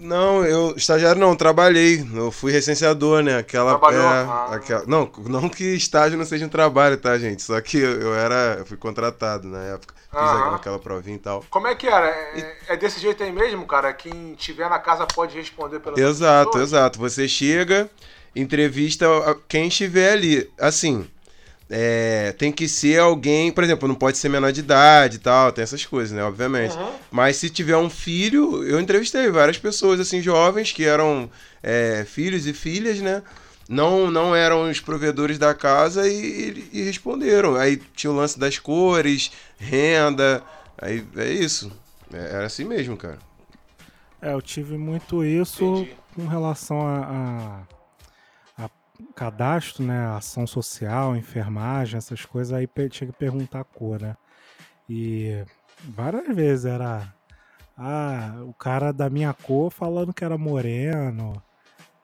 Não, 0.00 0.44
eu 0.46 0.74
estagiário 0.76 1.20
não, 1.20 1.36
trabalhei. 1.36 2.02
Eu 2.14 2.30
fui 2.32 2.50
recenseador, 2.50 3.22
né? 3.22 3.36
Aquela, 3.36 3.72
Trabalhou? 3.78 4.02
é, 4.02 4.06
Ah. 4.06 4.48
aquela- 4.52 4.84
não, 4.86 5.10
não 5.26 5.48
que 5.48 5.62
estágio 5.74 6.16
não 6.16 6.24
seja 6.24 6.46
um 6.46 6.48
trabalho, 6.48 6.96
tá, 6.96 7.18
gente? 7.18 7.42
Só 7.42 7.60
que 7.60 7.76
eu, 7.78 8.00
eu 8.00 8.14
era, 8.14 8.56
eu 8.58 8.64
fui 8.66 8.78
contratado 8.78 9.46
na 9.46 9.62
época. 9.62 9.94
Fiz 10.10 10.54
aquela 10.54 10.78
provinha 10.78 11.16
e 11.16 11.20
tal. 11.20 11.44
Como 11.50 11.68
é 11.68 11.74
que 11.74 11.86
era? 11.86 12.06
É, 12.08 12.56
é 12.70 12.76
desse 12.76 12.98
jeito 12.98 13.22
aí 13.22 13.30
mesmo, 13.30 13.64
cara? 13.66 13.92
Quem 13.92 14.34
tiver 14.34 14.68
na 14.68 14.78
casa 14.78 15.06
pode 15.06 15.36
responder 15.36 15.78
pelas 15.78 15.98
Exato, 16.00 16.58
exato. 16.58 16.98
Você 16.98 17.28
chega, 17.28 17.88
entrevista 18.34 19.06
quem 19.48 19.68
estiver 19.68 20.12
ali. 20.12 20.50
Assim, 20.58 21.06
é, 21.70 22.32
tem 22.32 22.50
que 22.50 22.68
ser 22.68 22.98
alguém, 23.00 23.52
por 23.52 23.62
exemplo, 23.62 23.86
não 23.88 23.94
pode 23.94 24.18
ser 24.18 24.28
menor 24.28 24.50
de 24.52 24.60
idade 24.60 25.16
e 25.16 25.20
tal, 25.20 25.52
tem 25.52 25.62
essas 25.62 25.84
coisas, 25.86 26.10
né? 26.10 26.22
Obviamente. 26.24 26.76
Uhum. 26.76 26.90
Mas 27.10 27.36
se 27.36 27.48
tiver 27.48 27.76
um 27.76 27.88
filho, 27.88 28.64
eu 28.64 28.80
entrevistei 28.80 29.30
várias 29.30 29.56
pessoas, 29.56 30.00
assim, 30.00 30.20
jovens 30.20 30.72
que 30.72 30.84
eram 30.84 31.30
é, 31.62 32.04
filhos 32.06 32.46
e 32.46 32.52
filhas, 32.52 33.00
né? 33.00 33.22
Não, 33.68 34.10
não 34.10 34.34
eram 34.34 34.68
os 34.68 34.80
provedores 34.80 35.38
da 35.38 35.54
casa 35.54 36.08
e, 36.08 36.12
e- 36.72 36.80
e 36.80 36.82
responderam. 36.82 37.54
Aí 37.54 37.76
tinha 37.94 38.10
o 38.10 38.16
lance 38.16 38.36
das 38.36 38.58
cores, 38.58 39.30
renda, 39.58 40.42
aí 40.76 41.04
é 41.16 41.30
isso. 41.30 41.70
É, 42.12 42.18
era 42.34 42.46
assim 42.46 42.64
mesmo, 42.64 42.96
cara. 42.96 43.18
É, 44.20 44.32
eu 44.34 44.42
tive 44.42 44.76
muito 44.76 45.22
isso 45.24 45.64
Entendi. 45.64 45.96
com 46.16 46.26
relação 46.26 46.80
a, 46.84 46.98
a- 46.98 47.60
a 47.62 47.79
cadastro, 49.14 49.84
né? 49.84 50.06
Ação 50.16 50.46
social, 50.46 51.16
enfermagem, 51.16 51.98
essas 51.98 52.24
coisas, 52.24 52.52
aí 52.52 52.68
tinha 52.88 53.10
que 53.10 53.18
perguntar 53.18 53.60
a 53.60 53.64
cor, 53.64 54.00
né? 54.00 54.16
E 54.88 55.44
várias 55.84 56.34
vezes 56.34 56.64
era 56.64 57.14
ah, 57.76 58.42
o 58.46 58.52
cara 58.52 58.92
da 58.92 59.08
minha 59.08 59.32
cor 59.32 59.70
falando 59.70 60.12
que 60.12 60.24
era 60.24 60.36
moreno, 60.36 61.42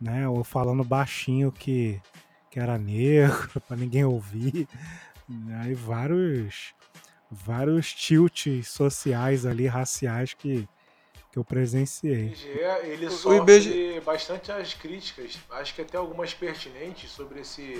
né? 0.00 0.28
Ou 0.28 0.44
falando 0.44 0.84
baixinho 0.84 1.52
que, 1.52 2.00
que 2.50 2.58
era 2.60 2.78
negro, 2.78 3.60
pra 3.66 3.76
ninguém 3.76 4.04
ouvir. 4.04 4.68
Aí 5.60 5.74
vários 5.74 6.74
vários 7.30 7.92
tilts 7.92 8.68
sociais 8.68 9.44
ali, 9.44 9.66
raciais 9.66 10.32
que, 10.32 10.68
que 11.36 11.38
eu 11.38 11.44
presenciei. 11.44 12.28
IBGE, 12.28 12.48
ele 12.84 13.06
O 13.06 13.10
sofre 13.10 13.56
IBGE 13.56 14.00
bastante 14.00 14.50
as 14.50 14.72
críticas, 14.72 15.38
acho 15.50 15.74
que 15.74 15.82
até 15.82 15.98
algumas 15.98 16.32
pertinentes 16.32 17.10
sobre 17.10 17.40
esse 17.40 17.78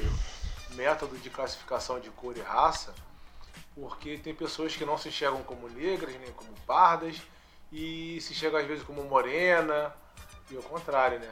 método 0.75 1.17
de 1.17 1.31
classificação 1.31 1.99
de 1.99 2.11
cor 2.11 2.37
e 2.37 2.41
raça, 2.43 2.95
porque 3.75 4.19
tem 4.19 4.35
pessoas 4.35 4.77
que 4.77 4.85
não 4.85 4.99
se 4.99 5.09
enxergam 5.09 5.43
como 5.43 5.71
negras, 5.71 6.15
nem 6.21 6.31
como 6.33 6.51
pardas, 6.67 7.17
e 7.73 8.19
se 8.21 8.35
enxergam 8.35 8.61
às 8.61 8.67
vezes 8.67 8.85
como 8.85 9.03
morena, 9.05 9.91
e 10.51 10.57
ao 10.57 10.63
contrário, 10.63 11.19
né? 11.19 11.31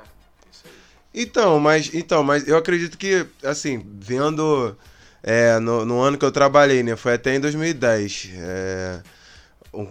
Isso 0.51 0.63
aí. 0.65 0.73
Então, 1.13 1.61
mas, 1.61 1.93
então, 1.95 2.25
mas 2.25 2.49
eu 2.49 2.57
acredito 2.57 2.97
que, 2.97 3.27
assim, 3.43 3.85
vendo 4.01 4.75
é, 5.23 5.59
no, 5.59 5.85
no 5.85 6.01
ano 6.01 6.17
que 6.17 6.25
eu 6.25 6.33
trabalhei, 6.33 6.83
né? 6.83 6.97
Foi 6.97 7.13
até 7.13 7.35
em 7.35 7.41
2010. 7.41 8.31
É, 8.35 9.03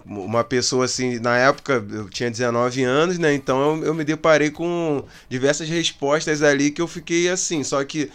uma 0.05 0.43
pessoa 0.43 0.85
assim, 0.85 1.19
na 1.19 1.37
época 1.37 1.85
eu 1.91 2.09
tinha 2.09 2.29
19 2.29 2.83
anos, 2.83 3.19
né? 3.19 3.33
Então 3.33 3.77
eu, 3.77 3.85
eu 3.85 3.93
me 3.93 4.03
deparei 4.03 4.49
com 4.49 5.03
diversas 5.29 5.67
respostas 5.69 6.41
ali 6.41 6.71
que 6.71 6.81
eu 6.81 6.87
fiquei 6.87 7.29
assim. 7.29 7.63
Só 7.63 7.83
que, 7.83 8.11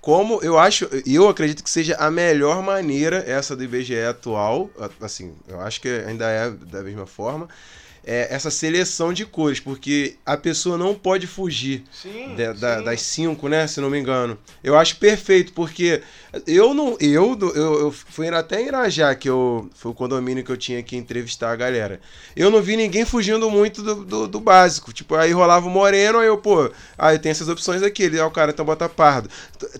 como 0.00 0.40
eu 0.42 0.58
acho, 0.58 0.88
eu 1.06 1.28
acredito 1.28 1.62
que 1.62 1.70
seja 1.70 1.96
a 1.96 2.10
melhor 2.10 2.62
maneira 2.62 3.24
essa 3.26 3.56
do 3.56 3.64
IBGE 3.64 4.00
atual, 4.00 4.70
assim, 5.00 5.34
eu 5.48 5.60
acho 5.60 5.80
que 5.80 5.88
ainda 5.88 6.26
é 6.28 6.50
da 6.50 6.82
mesma 6.82 7.06
forma. 7.06 7.48
É, 8.04 8.28
essa 8.34 8.50
seleção 8.50 9.12
de 9.12 9.24
cores, 9.26 9.60
porque 9.60 10.16
a 10.24 10.36
pessoa 10.36 10.78
não 10.78 10.94
pode 10.94 11.26
fugir 11.26 11.84
Sim, 11.92 12.34
da- 12.36 12.52
da- 12.52 12.78
sim. 12.78 12.84
das 12.84 13.02
cinco, 13.02 13.48
né? 13.48 13.66
Se 13.66 13.80
não 13.80 13.90
me 13.90 13.98
engano. 13.98 14.38
Eu 14.64 14.76
acho 14.78 14.96
perfeito, 14.96 15.52
porque 15.52 16.02
eu 16.46 16.72
não. 16.74 16.96
Eu, 17.00 17.36
eu, 17.54 17.80
eu 17.80 17.92
fui 17.92 18.28
até 18.28 18.60
em 18.62 18.66
Irajá, 18.68 19.14
que 19.14 19.28
eu, 19.28 19.68
foi 19.74 19.90
o 19.90 19.94
condomínio 19.94 20.44
que 20.44 20.50
eu 20.50 20.56
tinha 20.56 20.82
que 20.82 20.96
entrevistar 20.96 21.50
a 21.52 21.56
galera. 21.56 22.00
Eu 22.36 22.50
não 22.50 22.62
vi 22.62 22.76
ninguém 22.76 23.04
fugindo 23.04 23.50
muito 23.50 23.82
do, 23.82 24.04
do, 24.04 24.28
do 24.28 24.40
básico. 24.40 24.92
Tipo, 24.92 25.14
aí 25.14 25.32
rolava 25.32 25.66
o 25.66 25.70
moreno, 25.70 26.18
aí 26.18 26.26
eu, 26.28 26.38
pô, 26.38 26.70
ah, 26.96 27.12
eu 27.14 27.18
tenho 27.18 27.30
essas 27.32 27.48
opções 27.48 27.82
aqui. 27.82 28.04
Ele, 28.04 28.20
ah, 28.20 28.26
o 28.26 28.30
cara 28.30 28.50
então 28.52 28.64
bota 28.64 28.88
pardo. 28.88 29.28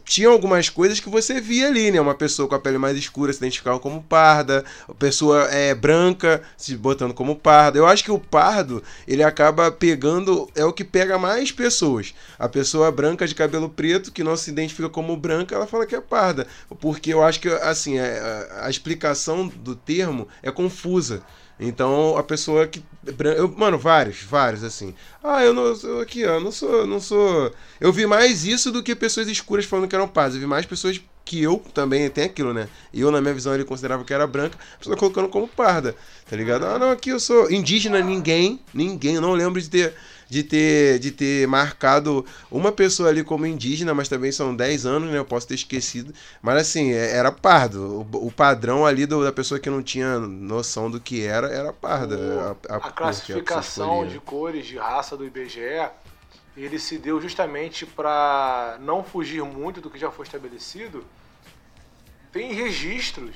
Tinha 0.05 0.29
algumas 0.29 0.69
coisas 0.69 1.01
que 1.01 1.09
você 1.09 1.41
via 1.41 1.67
ali, 1.69 1.91
né? 1.91 2.01
Uma 2.01 2.15
pessoa 2.15 2.49
com 2.49 2.55
a 2.55 2.59
pele 2.59 2.79
mais 2.79 2.97
escura 2.97 3.33
se 3.33 3.39
identificava 3.39 3.79
como 3.79 4.03
parda, 4.03 4.65
pessoa 4.99 5.45
é 5.51 5.75
branca 5.75 6.43
se 6.57 6.77
botando 6.77 7.15
como 7.15 7.37
parda. 7.37 7.79
Eu 7.79 7.87
acho 7.87 8.03
que 8.05 8.08
o 8.11 8.19
pardo, 8.19 8.83
ele 9.07 9.23
acaba 9.23 9.71
pegando, 9.71 10.49
é 10.55 10.65
o 10.65 10.73
que 10.73 10.85
pega 10.85 11.19
mais 11.19 11.51
pessoas. 11.53 12.15
A 12.39 12.49
pessoa 12.49 12.91
branca 12.91 13.27
de 13.27 13.35
cabelo 13.35 13.69
preto, 13.69 14.13
que 14.13 14.25
não 14.25 14.37
se 14.37 14.51
identifica 14.51 14.89
como 14.89 15.17
branca, 15.17 15.55
ela 15.55 15.67
fala 15.67 15.87
que 15.87 15.95
é 15.95 16.01
parda. 16.01 16.47
Porque 16.81 17.13
eu 17.13 17.23
acho 17.23 17.41
que, 17.41 17.49
assim, 17.49 17.99
é- 17.99 18.19
a, 18.61 18.67
a 18.67 18.71
explicação 18.71 19.47
do 19.49 19.75
termo 19.75 20.29
é 20.43 20.51
confusa. 20.51 21.23
Então 21.61 22.17
a 22.17 22.23
pessoa 22.23 22.67
que. 22.69 22.83
bran- 23.17 23.33
Eu, 23.33 23.49
mano, 23.49 23.77
vários, 23.79 24.23
vários, 24.23 24.63
assim. 24.63 24.95
Ah, 25.23 25.43
eu 25.45 25.53
não. 25.53 25.65
Eu 25.83 26.01
aqui, 26.01 26.25
ó, 26.25 26.39
não 26.39 26.53
sou. 26.53 26.87
Não 26.87 27.01
sou. 27.01 27.53
Eu 27.81 27.93
vi 27.93 28.07
mais 28.07 28.45
isso 28.45 28.71
do 28.71 28.81
que 28.83 28.95
pessoas 28.95 29.27
escuras 29.27 29.65
falando 29.65 29.89
que 29.89 29.95
eram 29.97 30.07
pardas. 30.07 30.35
Eu 30.35 30.41
vi 30.41 30.47
mais 30.47 30.67
pessoas 30.67 31.01
que 31.29 31.43
eu 31.43 31.59
também 31.75 32.09
tem 32.09 32.25
aquilo, 32.25 32.55
né? 32.55 32.69
Eu, 32.93 33.11
na 33.11 33.21
minha 33.21 33.35
visão, 33.35 33.55
ele 33.55 33.65
considerava 33.65 34.05
que 34.05 34.15
era 34.15 34.27
branca, 34.27 34.59
a 34.75 34.79
pessoa 34.79 34.97
colocando 34.97 35.29
como 35.29 35.47
parda, 35.47 35.95
tá 36.29 36.35
ligado? 36.37 36.65
Ah, 36.65 36.79
não, 36.79 36.91
aqui 36.91 37.11
eu 37.11 37.21
sou 37.21 37.51
indígena, 37.51 38.01
ninguém, 38.01 38.61
ninguém, 38.73 39.17
eu 39.17 39.21
não 39.21 39.33
lembro 39.33 39.61
de 39.61 39.69
ter, 39.69 39.95
de 40.29 40.43
ter, 40.43 40.99
de 40.99 41.11
ter 41.11 41.47
marcado 41.47 42.25
uma 42.51 42.73
pessoa 42.73 43.09
ali 43.09 43.23
como 43.23 43.47
indígena, 43.47 43.93
mas 43.95 44.09
também 44.09 44.33
são 44.33 44.55
10 44.55 44.87
anos, 44.87 45.11
né? 45.11 45.19
Eu 45.19 45.25
posso 45.25 45.47
ter 45.47 45.55
esquecido. 45.55 46.13
Mas 46.43 46.57
assim, 46.63 46.93
é- 46.93 47.17
era 47.17 47.31
pardo. 47.31 48.07
O, 48.13 48.27
o 48.27 48.33
padrão 48.33 48.87
ali 48.87 49.07
do- 49.07 49.23
da 49.25 49.33
pessoa 49.33 49.61
que 49.61 49.71
não 49.71 49.83
tinha 49.83 50.19
noção 50.19 50.91
do 50.91 51.01
que 51.01 51.23
era, 51.25 51.49
era 51.49 51.73
parda. 51.73 52.17
O- 52.17 52.41
a, 52.71 52.77
a, 52.77 52.81
que 52.81 52.93
classificação 52.93 54.07
de 54.07 54.19
cores 54.21 54.67
de 54.67 54.77
raça 54.79 55.17
do 55.17 55.25
IBGE, 55.25 55.91
ele 56.57 56.79
se 56.79 56.99
deu 56.99 57.21
justamente 57.21 57.87
para 57.87 58.77
não 58.81 59.05
fugir 59.05 59.43
muito 59.45 59.81
do 59.81 59.91
que 59.91 59.99
já 59.99 60.11
foi 60.11 60.25
estabelecido. 60.27 61.05
Tem 62.33 62.53
registros 62.53 63.35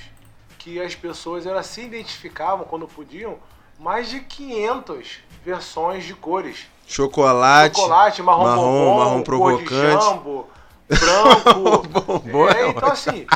que 0.59 0.81
as 0.81 0.95
pessoas 0.95 1.47
elas 1.47 1.67
se 1.67 1.81
identificavam 1.83 2.65
quando 2.65 2.87
podiam 2.87 3.39
mais 3.79 4.09
de 4.09 4.21
500 4.21 5.19
versões 5.45 6.05
de 6.05 6.15
cores. 6.15 6.67
Chocolate. 6.87 7.77
Chocolate, 7.77 8.23
marrom, 8.23 8.45
marrom, 8.45 8.63
bombom, 8.63 8.99
marrom 8.99 9.11
cor 9.13 9.19
de 9.19 9.25
provocante. 9.25 9.75
jambo, 9.75 10.49
branco. 10.89 11.83
É 12.55 12.61
é, 12.63 12.69
então 12.69 12.89
assim. 12.91 13.27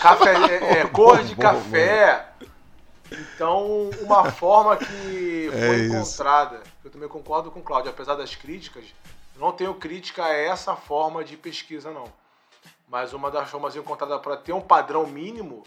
café, 0.00 0.34
é, 0.34 0.78
é, 0.80 0.86
cor 0.86 1.22
de 1.22 1.34
Bombom, 1.34 1.42
café. 1.60 2.28
Então, 3.10 3.90
uma 4.00 4.30
forma 4.30 4.76
que 4.76 5.50
É 5.54 5.66
foi 5.66 5.76
isso. 5.76 5.96
encontrada, 5.96 6.60
eu 6.84 6.90
também 6.90 7.08
concordo 7.08 7.50
com 7.50 7.60
o 7.60 7.62
Cláudio, 7.62 7.90
apesar 7.90 8.14
das 8.16 8.34
críticas, 8.34 8.84
não 9.38 9.52
tenho 9.52 9.74
crítica 9.74 10.24
a 10.24 10.32
essa 10.32 10.74
forma 10.74 11.24
de 11.24 11.36
pesquisa, 11.36 11.92
não. 11.92 12.12
Mas 12.88 13.12
uma 13.12 13.30
das 13.30 13.48
formas 13.48 13.76
encontradas 13.76 14.20
para 14.20 14.36
ter 14.36 14.52
um 14.52 14.60
padrão 14.60 15.06
mínimo 15.06 15.62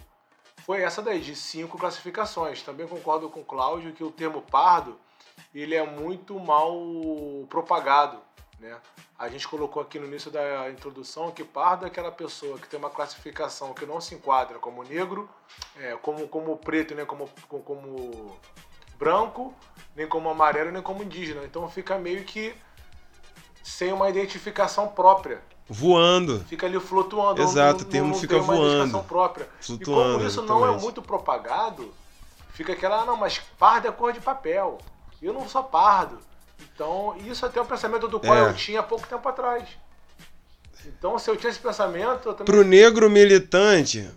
foi 0.65 0.81
essa 0.81 1.01
daí, 1.01 1.21
de 1.21 1.35
cinco 1.35 1.77
classificações. 1.77 2.61
Também 2.61 2.87
concordo 2.87 3.29
com 3.29 3.41
o 3.41 3.45
Cláudio 3.45 3.93
que 3.93 4.03
o 4.03 4.11
termo 4.11 4.41
pardo 4.41 4.99
ele 5.53 5.75
é 5.75 5.85
muito 5.85 6.39
mal 6.39 6.75
propagado. 7.49 8.19
Né? 8.59 8.77
A 9.17 9.27
gente 9.29 9.47
colocou 9.47 9.81
aqui 9.81 9.99
no 9.99 10.05
início 10.05 10.29
da 10.29 10.69
introdução 10.69 11.31
que 11.31 11.43
pardo 11.43 11.85
é 11.85 11.87
aquela 11.87 12.11
pessoa 12.11 12.59
que 12.59 12.67
tem 12.67 12.77
uma 12.77 12.89
classificação 12.89 13.73
que 13.73 13.85
não 13.85 14.01
se 14.01 14.15
enquadra 14.15 14.59
como 14.59 14.83
negro, 14.83 15.29
é, 15.77 15.95
como, 15.97 16.27
como 16.27 16.57
preto, 16.57 16.93
como, 17.05 17.29
como, 17.47 17.63
como 17.63 18.39
branco, 18.97 19.53
nem 19.95 20.07
como 20.07 20.29
amarelo, 20.29 20.71
nem 20.71 20.81
como 20.81 21.03
indígena. 21.03 21.43
Então 21.43 21.67
fica 21.69 21.97
meio 21.97 22.23
que 22.23 22.55
sem 23.63 23.91
uma 23.93 24.09
identificação 24.09 24.87
própria. 24.87 25.41
Voando. 25.67 26.43
Fica 26.47 26.65
ali 26.65 26.79
flutuando. 26.79 27.41
Exato, 27.41 27.81
não, 27.83 27.87
o 27.87 27.91
termo 27.91 28.07
não 28.09 28.15
fica 28.19 28.35
tem 28.35 28.43
uma 28.43 28.53
voando. 28.53 28.67
identificação 28.73 29.03
própria. 29.07 29.47
Flutuando, 29.61 30.09
e 30.09 30.13
como 30.15 30.27
isso 30.27 30.41
não 30.41 30.55
é 30.55 30.59
exatamente. 30.59 30.83
muito 30.83 31.01
propagado, 31.01 31.93
fica 32.53 32.73
aquela, 32.73 33.01
ah, 33.01 33.05
não, 33.05 33.15
mas 33.15 33.39
pardo 33.57 33.87
é 33.87 33.91
cor 33.91 34.11
de 34.11 34.19
papel. 34.19 34.77
Eu 35.21 35.33
não 35.33 35.47
sou 35.47 35.63
pardo. 35.63 36.17
Então, 36.73 37.15
isso 37.25 37.45
até 37.45 37.59
é 37.59 37.61
um 37.61 37.65
pensamento 37.65 38.07
do 38.07 38.19
qual 38.19 38.35
É. 38.35 38.49
eu 38.49 38.53
tinha 38.53 38.79
há 38.81 38.83
pouco 38.83 39.07
tempo 39.07 39.27
atrás. 39.29 39.67
Então, 40.85 41.17
se 41.19 41.29
eu 41.29 41.37
tinha 41.37 41.49
esse 41.49 41.59
pensamento, 41.59 42.27
eu 42.29 42.33
também. 42.33 42.45
Pro 42.45 42.63
negro 42.63 43.09
militante, 43.09 44.09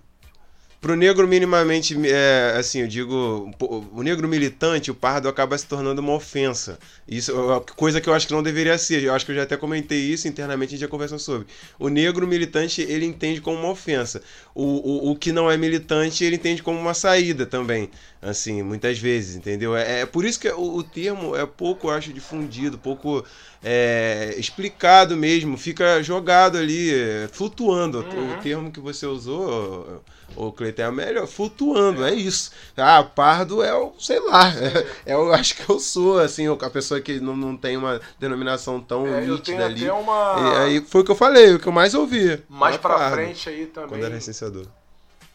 pro 0.84 0.96
negro 0.96 1.26
minimamente, 1.26 1.96
é, 2.06 2.56
assim, 2.58 2.80
eu 2.82 2.86
digo, 2.86 3.50
o 3.90 4.02
negro 4.02 4.28
militante, 4.28 4.90
o 4.90 4.94
pardo 4.94 5.30
acaba 5.30 5.56
se 5.56 5.66
tornando 5.66 6.02
uma 6.02 6.12
ofensa. 6.12 6.78
Isso 7.08 7.30
é 7.30 7.34
uma 7.34 7.60
coisa 7.62 8.02
que 8.02 8.08
eu 8.10 8.12
acho 8.12 8.26
que 8.26 8.34
não 8.34 8.42
deveria 8.42 8.76
ser. 8.76 9.02
Eu 9.02 9.14
acho 9.14 9.24
que 9.24 9.32
eu 9.32 9.36
já 9.36 9.44
até 9.44 9.56
comentei 9.56 9.98
isso 9.98 10.28
internamente, 10.28 10.68
a 10.68 10.70
gente 10.72 10.80
já 10.82 10.88
conversou 10.88 11.18
sobre. 11.18 11.46
O 11.78 11.88
negro 11.88 12.26
militante, 12.26 12.82
ele 12.82 13.06
entende 13.06 13.40
como 13.40 13.56
uma 13.56 13.70
ofensa. 13.70 14.20
O, 14.54 14.62
o, 14.62 15.12
o 15.12 15.16
que 15.16 15.32
não 15.32 15.50
é 15.50 15.56
militante, 15.56 16.22
ele 16.22 16.36
entende 16.36 16.62
como 16.62 16.78
uma 16.78 16.92
saída 16.92 17.46
também. 17.46 17.88
Assim, 18.20 18.62
muitas 18.62 18.98
vezes, 18.98 19.36
entendeu? 19.36 19.74
É, 19.74 20.00
é 20.00 20.06
por 20.06 20.24
isso 20.26 20.38
que 20.38 20.48
o, 20.48 20.76
o 20.76 20.82
termo 20.82 21.34
é 21.34 21.46
pouco, 21.46 21.88
acho, 21.88 22.12
difundido, 22.12 22.76
pouco 22.76 23.24
é, 23.62 24.34
explicado 24.36 25.16
mesmo, 25.16 25.56
fica 25.56 26.02
jogado 26.02 26.58
ali, 26.58 26.92
é, 26.92 27.28
flutuando. 27.32 28.00
Uhum. 28.00 28.34
O 28.34 28.42
termo 28.42 28.70
que 28.70 28.80
você 28.80 29.06
usou, 29.06 30.02
o 30.36 30.52
Cleiton, 30.52 30.82
é 30.82 30.90
melhor, 30.90 31.26
flutuando, 31.26 32.04
é. 32.04 32.12
isso. 32.14 32.50
Ah, 32.76 33.02
pardo 33.02 33.62
é 33.62 33.74
o, 33.74 33.92
sei 33.98 34.18
lá, 34.20 34.48
é, 34.48 34.86
é 35.12 35.16
o- 35.16 35.32
acho 35.32 35.54
que 35.56 35.68
eu 35.70 35.78
sou, 35.80 36.18
assim, 36.18 36.46
a 36.48 36.70
pessoa 36.70 37.00
que 37.00 37.20
não, 37.20 37.36
não 37.36 37.56
tem 37.56 37.76
uma 37.76 38.00
denominação 38.18 38.80
tão 38.80 39.06
É, 39.06 39.24
eu 39.24 39.34
nítida 39.36 39.42
tenho 39.58 39.64
ali. 39.64 39.82
até 39.88 39.92
uma. 39.92 40.36
E 40.38 40.56
aí 40.58 40.80
foi 40.80 41.00
o 41.02 41.04
que 41.04 41.10
eu 41.10 41.16
falei, 41.16 41.54
o 41.54 41.58
que 41.60 41.66
eu 41.68 41.72
mais 41.72 41.94
ouvi. 41.94 42.42
mais 42.48 42.76
pra 42.76 42.94
pardo, 42.96 43.14
frente 43.14 43.48
aí 43.48 43.66
também. 43.66 43.88
Quando 43.90 44.04
era 44.04 44.14
licenciador. 44.14 44.66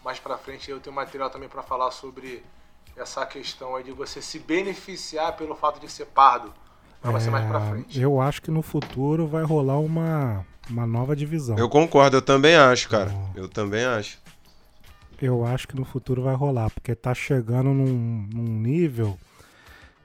mais 0.04 0.20
pra 0.20 0.38
frente 0.38 0.70
eu 0.72 0.80
tenho 0.80 0.96
material 0.96 1.30
também 1.30 1.48
pra 1.50 1.62
falar 1.64 1.92
sobre 1.92 2.44
essa 2.98 3.26
questão 3.26 3.76
aí 3.76 3.84
de 3.84 3.92
você 3.92 4.22
se 4.22 4.40
beneficiar 4.40 5.36
pelo 5.38 5.56
fato 5.56 5.80
de 5.80 5.90
ser 5.90 6.06
pardo. 6.08 6.54
Mas 7.02 7.12
vai 7.14 7.22
ser 7.22 7.30
mais 7.30 7.48
pra 7.48 7.60
É, 7.60 7.70
frente. 7.70 8.02
Eu 8.02 8.20
acho 8.20 8.42
que 8.42 8.52
no 8.52 8.62
futuro 8.62 9.26
vai 9.26 9.42
rolar 9.44 9.80
uma, 9.80 10.46
uma 10.70 10.86
nova 10.86 11.16
divisão. 11.16 11.58
Eu 11.58 11.70
concordo, 11.70 12.18
eu 12.18 12.22
também 12.22 12.56
acho, 12.58 12.90
cara. 12.90 13.16
Eu 13.36 13.48
também 13.48 13.86
acho. 13.86 14.18
Eu 15.22 15.46
acho 15.46 15.68
que 15.68 15.76
no 15.76 15.86
futuro 15.86 16.22
vai 16.22 16.36
rolar, 16.36 16.70
porque 16.70 16.96
tá 16.96 17.14
chegando 17.14 17.74
num, 17.74 18.28
num 18.34 18.60
nível 18.60 19.18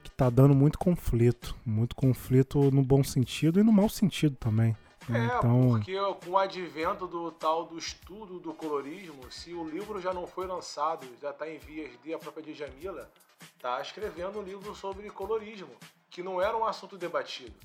que 0.03 0.11
tá 0.11 0.29
dando 0.29 0.53
muito 0.53 0.77
conflito. 0.77 1.55
Muito 1.65 1.95
conflito 1.95 2.71
no 2.71 2.83
bom 2.83 3.03
sentido 3.03 3.59
e 3.59 3.63
no 3.63 3.71
mau 3.71 3.89
sentido 3.89 4.35
também. 4.35 4.75
né? 5.07 5.29
É, 5.31 5.37
então, 5.37 5.69
porque 5.69 5.95
com 6.23 6.31
o 6.31 6.37
advento 6.37 7.07
do 7.07 7.31
tal 7.31 7.65
do 7.65 7.77
estudo 7.77 8.39
do 8.39 8.53
colorismo, 8.53 9.31
se 9.31 9.53
o 9.53 9.67
livro 9.67 10.01
já 10.01 10.13
não 10.13 10.27
foi 10.27 10.47
lançado, 10.47 11.07
já 11.21 11.31
está 11.31 11.49
em 11.49 11.57
vias 11.57 11.91
de 12.03 12.13
a 12.13 12.19
própria 12.19 12.53
Djamila 12.53 13.09
está 13.55 13.81
escrevendo 13.81 14.39
um 14.39 14.43
livro 14.43 14.75
sobre 14.75 15.09
colorismo, 15.09 15.75
que 16.09 16.23
não 16.23 16.41
era 16.41 16.55
um 16.57 16.65
assunto 16.65 16.97
debatido. 16.97 17.55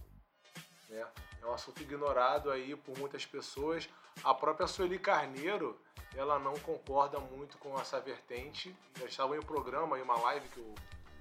Né? 0.89 1.07
É 1.43 1.47
um 1.47 1.55
assunto 1.55 1.81
ignorado 1.83 2.51
aí 2.51 2.77
por 2.77 2.99
muitas 2.99 3.25
pessoas. 3.25 3.89
A 4.23 4.35
própria 4.35 4.67
Sueli 4.67 4.99
Carneiro, 4.99 5.79
ela 6.15 6.39
não 6.39 6.55
concorda 6.61 7.19
muito 7.19 7.57
com 7.59 7.79
essa 7.79 8.01
vertente. 8.01 8.75
Já 8.99 9.07
estava 9.07 9.37
em 9.37 9.39
um 9.39 9.43
programa, 9.43 9.99
em 9.99 10.03
uma 10.03 10.19
live 10.21 10.49
que 10.49 10.59
eu, 10.59 10.75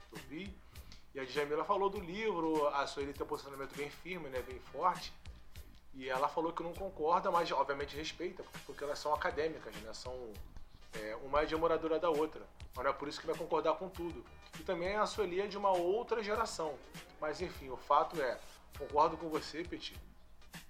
que 0.10 0.16
eu 0.16 0.20
vi, 0.28 0.58
e 1.14 1.20
a 1.20 1.26
Djamila 1.26 1.66
falou 1.66 1.90
do 1.90 2.00
livro, 2.00 2.68
a 2.68 2.86
Sueli 2.86 3.14
tem 3.14 3.24
um 3.24 3.28
posicionamento 3.28 3.76
bem 3.76 3.90
firme, 3.90 4.30
né, 4.30 4.42
bem 4.42 4.60
forte. 4.60 5.12
E 5.94 6.08
ela 6.08 6.30
falou 6.30 6.54
que 6.54 6.62
não 6.62 6.74
concorda, 6.74 7.32
mas 7.32 7.52
obviamente 7.52 7.96
respeita, 7.96 8.44
porque 8.66 8.84
elas 8.84 9.00
são 9.00 9.14
acadêmicas, 9.14 9.76
né? 9.78 9.92
São 9.94 10.32
é, 10.94 11.16
uma 11.18 11.42
é 11.42 11.46
de 11.46 11.56
moradora 11.56 12.00
da 12.00 12.10
outra. 12.10 12.46
Mas 12.76 12.86
não 12.86 12.92
é 12.92 12.94
por 12.94 13.08
isso 13.08 13.20
que 13.20 13.26
vai 13.26 13.36
concordar 13.36 13.74
com 13.74 13.90
tudo. 13.90 14.24
E 14.60 14.64
também 14.64 14.96
a 14.96 15.06
Sueli 15.08 15.42
é 15.42 15.48
de 15.48 15.58
uma 15.58 15.72
outra 15.72 16.22
geração. 16.22 16.78
Mas 17.20 17.42
enfim, 17.42 17.70
o 17.70 17.78
fato 17.78 18.22
é, 18.22 18.40
concordo 18.78 19.18
com 19.18 19.30
você, 19.30 19.64
Petit, 19.64 20.00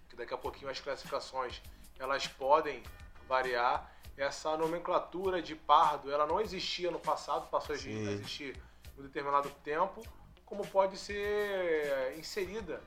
que 0.07 0.15
daqui 0.15 0.33
a 0.33 0.37
pouquinho 0.37 0.71
as 0.71 0.79
classificações 0.79 1.61
elas 1.99 2.27
podem 2.27 2.81
variar. 3.27 3.93
Essa 4.17 4.57
nomenclatura 4.57 5.41
de 5.41 5.55
pardo, 5.55 6.11
ela 6.11 6.25
não 6.25 6.41
existia 6.41 6.91
no 6.91 6.99
passado, 6.99 7.47
passou 7.49 7.75
a 7.75 7.77
Sim. 7.77 8.09
existir 8.09 8.57
em 8.97 8.99
um 8.99 9.03
determinado 9.03 9.49
tempo, 9.63 10.05
como 10.45 10.67
pode 10.67 10.97
ser 10.97 12.17
inserida 12.17 12.81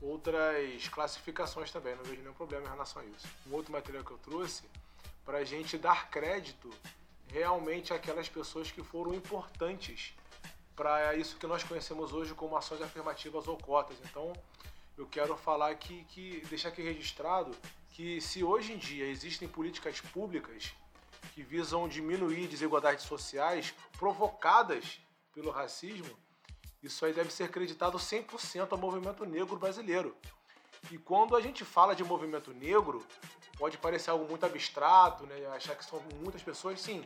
outras 0.00 0.88
classificações 0.88 1.70
também, 1.70 1.94
não 1.94 2.04
vejo 2.04 2.22
nenhum 2.22 2.32
problema 2.32 2.66
em 2.66 2.70
relação 2.70 3.02
a 3.02 3.04
isso. 3.04 3.26
Um 3.46 3.54
outro 3.54 3.70
material 3.70 4.02
que 4.02 4.10
eu 4.10 4.18
trouxe, 4.18 4.62
para 5.24 5.38
a 5.38 5.44
gente 5.44 5.76
dar 5.76 6.08
crédito 6.08 6.70
realmente 7.28 7.92
aquelas 7.92 8.28
pessoas 8.28 8.70
que 8.70 8.82
foram 8.82 9.14
importantes 9.14 10.14
para 10.74 11.14
isso 11.14 11.36
que 11.36 11.46
nós 11.46 11.62
conhecemos 11.62 12.12
hoje 12.12 12.32
como 12.32 12.56
ações 12.56 12.80
afirmativas 12.80 13.46
ou 13.46 13.56
cotas. 13.58 13.98
Então, 14.04 14.32
eu 14.96 15.06
quero 15.06 15.36
falar 15.36 15.70
aqui 15.70 16.06
que 16.08 16.42
deixar 16.48 16.70
aqui 16.70 16.80
registrado 16.80 17.54
que 17.90 18.20
se 18.20 18.42
hoje 18.42 18.72
em 18.72 18.78
dia 18.78 19.06
existem 19.06 19.48
políticas 19.48 20.00
públicas 20.00 20.72
que 21.34 21.42
visam 21.42 21.88
diminuir 21.88 22.48
desigualdades 22.48 23.04
sociais 23.04 23.74
provocadas 23.98 25.00
pelo 25.32 25.50
racismo, 25.50 26.16
isso 26.82 27.04
aí 27.04 27.12
deve 27.12 27.30
ser 27.30 27.50
creditado 27.50 27.98
100% 27.98 28.72
ao 28.72 28.78
movimento 28.78 29.24
negro 29.24 29.56
brasileiro. 29.56 30.16
E 30.90 30.96
quando 30.96 31.36
a 31.36 31.40
gente 31.40 31.64
fala 31.64 31.94
de 31.94 32.02
movimento 32.02 32.52
negro, 32.52 33.04
pode 33.58 33.76
parecer 33.76 34.10
algo 34.10 34.26
muito 34.26 34.46
abstrato, 34.46 35.26
né? 35.26 35.46
achar 35.48 35.76
que 35.76 35.84
são 35.84 36.00
muitas 36.22 36.42
pessoas, 36.42 36.80
sim. 36.80 37.04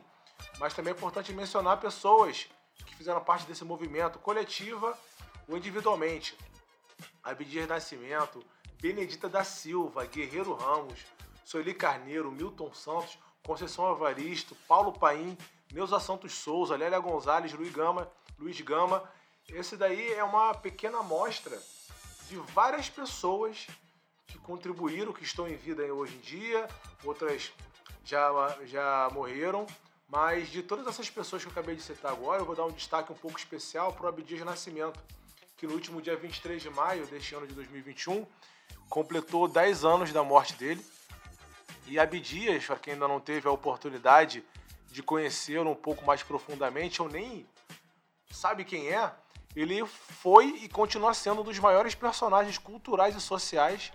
Mas 0.59 0.74
também 0.74 0.93
é 0.93 0.97
importante 0.97 1.32
mencionar 1.32 1.81
pessoas 1.81 2.48
que 2.86 2.94
fizeram 2.94 3.23
parte 3.23 3.47
desse 3.47 3.65
movimento, 3.65 4.19
coletiva 4.20 4.97
ou 5.48 5.56
individualmente. 5.56 6.36
Abdias 7.23 7.66
Nascimento, 7.66 8.44
Benedita 8.85 9.31
da 9.31 9.43
Silva, 9.43 10.05
Guerreiro 10.05 10.52
Ramos, 10.52 11.06
Sueli 11.43 11.73
Carneiro, 11.73 12.31
Milton 12.31 12.70
Santos, 12.74 13.19
Conceição 13.43 13.90
Evaristo, 13.90 14.55
Paulo 14.69 14.93
Paim, 14.93 15.39
Neuza 15.73 15.98
Santos 15.98 16.35
Souza, 16.35 16.77
Lélia 16.77 16.98
Gonzalez, 16.98 17.51
Luiz 17.55 17.73
Gama, 17.73 18.12
Luiz 18.39 18.61
Gama. 18.61 19.02
Esse 19.48 19.74
daí 19.74 20.12
é 20.12 20.23
uma 20.23 20.52
pequena 20.52 20.98
amostra 20.98 21.59
de 22.28 22.36
várias 22.52 22.90
pessoas 22.90 23.66
que 24.27 24.36
contribuíram, 24.40 25.15
que 25.15 25.24
estão 25.24 25.48
em 25.48 25.56
vida 25.56 25.82
hoje 25.85 26.16
em 26.16 26.20
dia, 26.20 26.69
outras 27.02 27.55
já, 28.05 28.31
já 28.66 29.09
morreram, 29.15 29.66
mas 30.11 30.51
de 30.51 30.62
todas 30.62 30.86
essas 30.86 31.09
pessoas 31.09 31.43
que 31.43 31.48
eu 31.48 31.52
acabei 31.52 31.74
de 31.74 31.81
citar 31.81 32.12
agora, 32.12 32.43
eu 32.43 32.44
vou 32.44 32.55
dar 32.55 32.66
um 32.66 32.73
destaque 32.73 33.11
um 33.11 33.16
pouco 33.16 33.39
especial 33.39 33.94
para 33.94 34.05
o 34.05 34.09
Abdias 34.11 34.44
Nascimento, 34.44 35.01
que 35.56 35.66
no 35.66 35.73
último 35.73 36.02
dia 36.02 36.19
23 36.19 36.61
de 36.61 36.69
maio 36.69 37.06
deste 37.06 37.35
ano 37.35 37.47
de 37.47 37.55
2021 37.55 38.27
completou 38.89 39.48
10 39.48 39.85
anos 39.85 40.12
da 40.12 40.23
morte 40.23 40.55
dele. 40.55 40.85
E 41.86 41.98
Abdias, 41.98 42.65
para 42.65 42.77
quem 42.77 42.94
ainda 42.94 43.09
não 43.09 43.20
teve 43.20 43.47
a 43.47 43.51
oportunidade 43.51 44.44
de 44.90 45.02
conhecê-lo 45.02 45.70
um 45.70 45.74
pouco 45.74 46.05
mais 46.05 46.23
profundamente, 46.23 47.02
ou 47.02 47.09
nem 47.09 47.47
sabe 48.31 48.65
quem 48.65 48.89
é, 48.89 49.12
ele 49.55 49.85
foi 49.86 50.47
e 50.62 50.69
continua 50.69 51.15
sendo 51.15 51.40
um 51.40 51.44
dos 51.44 51.59
maiores 51.59 51.94
personagens 51.94 52.59
culturais 52.59 53.15
e 53.15 53.20
sociais 53.20 53.93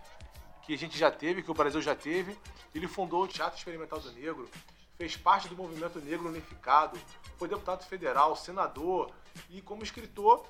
que 0.64 0.74
a 0.74 0.78
gente 0.78 0.98
já 0.98 1.10
teve, 1.10 1.42
que 1.42 1.52
o 1.52 1.54
Brasil 1.54 1.82
já 1.82 1.96
teve. 1.96 2.38
Ele 2.74 2.88
fundou 2.88 3.24
o 3.24 3.28
Teatro 3.28 3.58
Experimental 3.58 4.00
do 4.00 4.12
Negro, 4.12 4.50
fez 4.98 5.18
parte 5.18 5.48
do 5.48 5.56
Movimento 5.56 6.00
Negro 6.00 6.30
Unificado, 6.30 7.00
foi 7.38 7.48
deputado 7.48 7.86
federal, 7.86 8.36
senador 8.36 9.12
e, 9.50 9.62
como 9.62 9.84
escritor, 9.84 10.46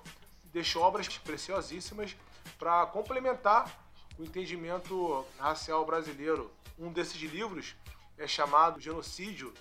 deixou 0.46 0.82
obras 0.84 1.08
preciosíssimas 1.20 2.16
para 2.58 2.86
complementar 2.88 3.72
o 4.20 4.24
entendimento 4.24 5.26
racial 5.40 5.84
brasileiro. 5.86 6.52
Um 6.78 6.92
desses 6.92 7.20
livros 7.20 7.76
é 8.18 8.28
chamado 8.28 8.80
Genocídio 8.80 9.54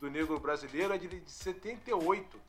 do 0.00 0.10
Negro 0.10 0.40
Brasileiro, 0.40 0.94
é 0.94 0.98
de 0.98 1.22
78 1.26 2.40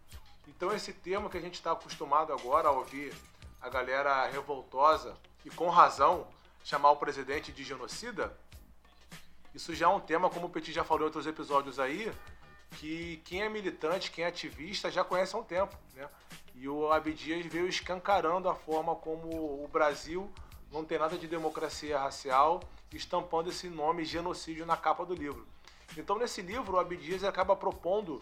então 0.47 0.71
esse 0.73 0.93
termo 0.93 1.29
que 1.29 1.37
a 1.37 1.41
gente 1.41 1.55
está 1.55 1.71
acostumado 1.71 2.31
agora 2.31 2.67
a 2.67 2.71
ouvir 2.71 3.13
a 3.61 3.69
galera 3.69 4.27
revoltosa 4.27 5.17
e 5.43 5.49
com 5.49 5.69
razão 5.69 6.27
chamar 6.63 6.91
o 6.91 6.97
presidente 6.97 7.51
de 7.51 7.63
genocida, 7.63 8.35
isso 9.53 9.73
já 9.73 9.85
é 9.85 9.89
um 9.89 9.99
tema, 9.99 10.29
como 10.29 10.47
o 10.47 10.49
Petit 10.49 10.73
já 10.73 10.83
falou 10.83 11.03
em 11.03 11.05
outros 11.05 11.27
episódios 11.27 11.79
aí, 11.79 12.11
que 12.71 13.21
quem 13.25 13.43
é 13.43 13.49
militante, 13.49 14.11
quem 14.11 14.23
é 14.23 14.27
ativista 14.27 14.91
já 14.91 15.03
conhece 15.03 15.35
há 15.35 15.39
um 15.39 15.43
tempo, 15.43 15.77
né? 15.93 16.09
E 16.55 16.67
o 16.67 16.91
Abdias 16.91 17.45
veio 17.45 17.67
escancarando 17.67 18.49
a 18.49 18.55
forma 18.55 18.95
como 18.95 19.63
o 19.63 19.67
Brasil 19.67 20.31
não 20.71 20.83
tem 20.83 20.97
nada 20.97 21.17
de 21.17 21.27
democracia 21.27 21.99
racial, 21.99 22.61
estampando 22.91 23.49
esse 23.49 23.69
nome 23.69 24.05
genocídio 24.05 24.65
na 24.65 24.77
capa 24.77 25.05
do 25.05 25.13
livro. 25.13 25.47
Então, 25.97 26.17
nesse 26.17 26.41
livro, 26.41 26.75
o 26.75 26.79
Abdias 26.79 27.23
acaba 27.23 27.55
propondo 27.55 28.21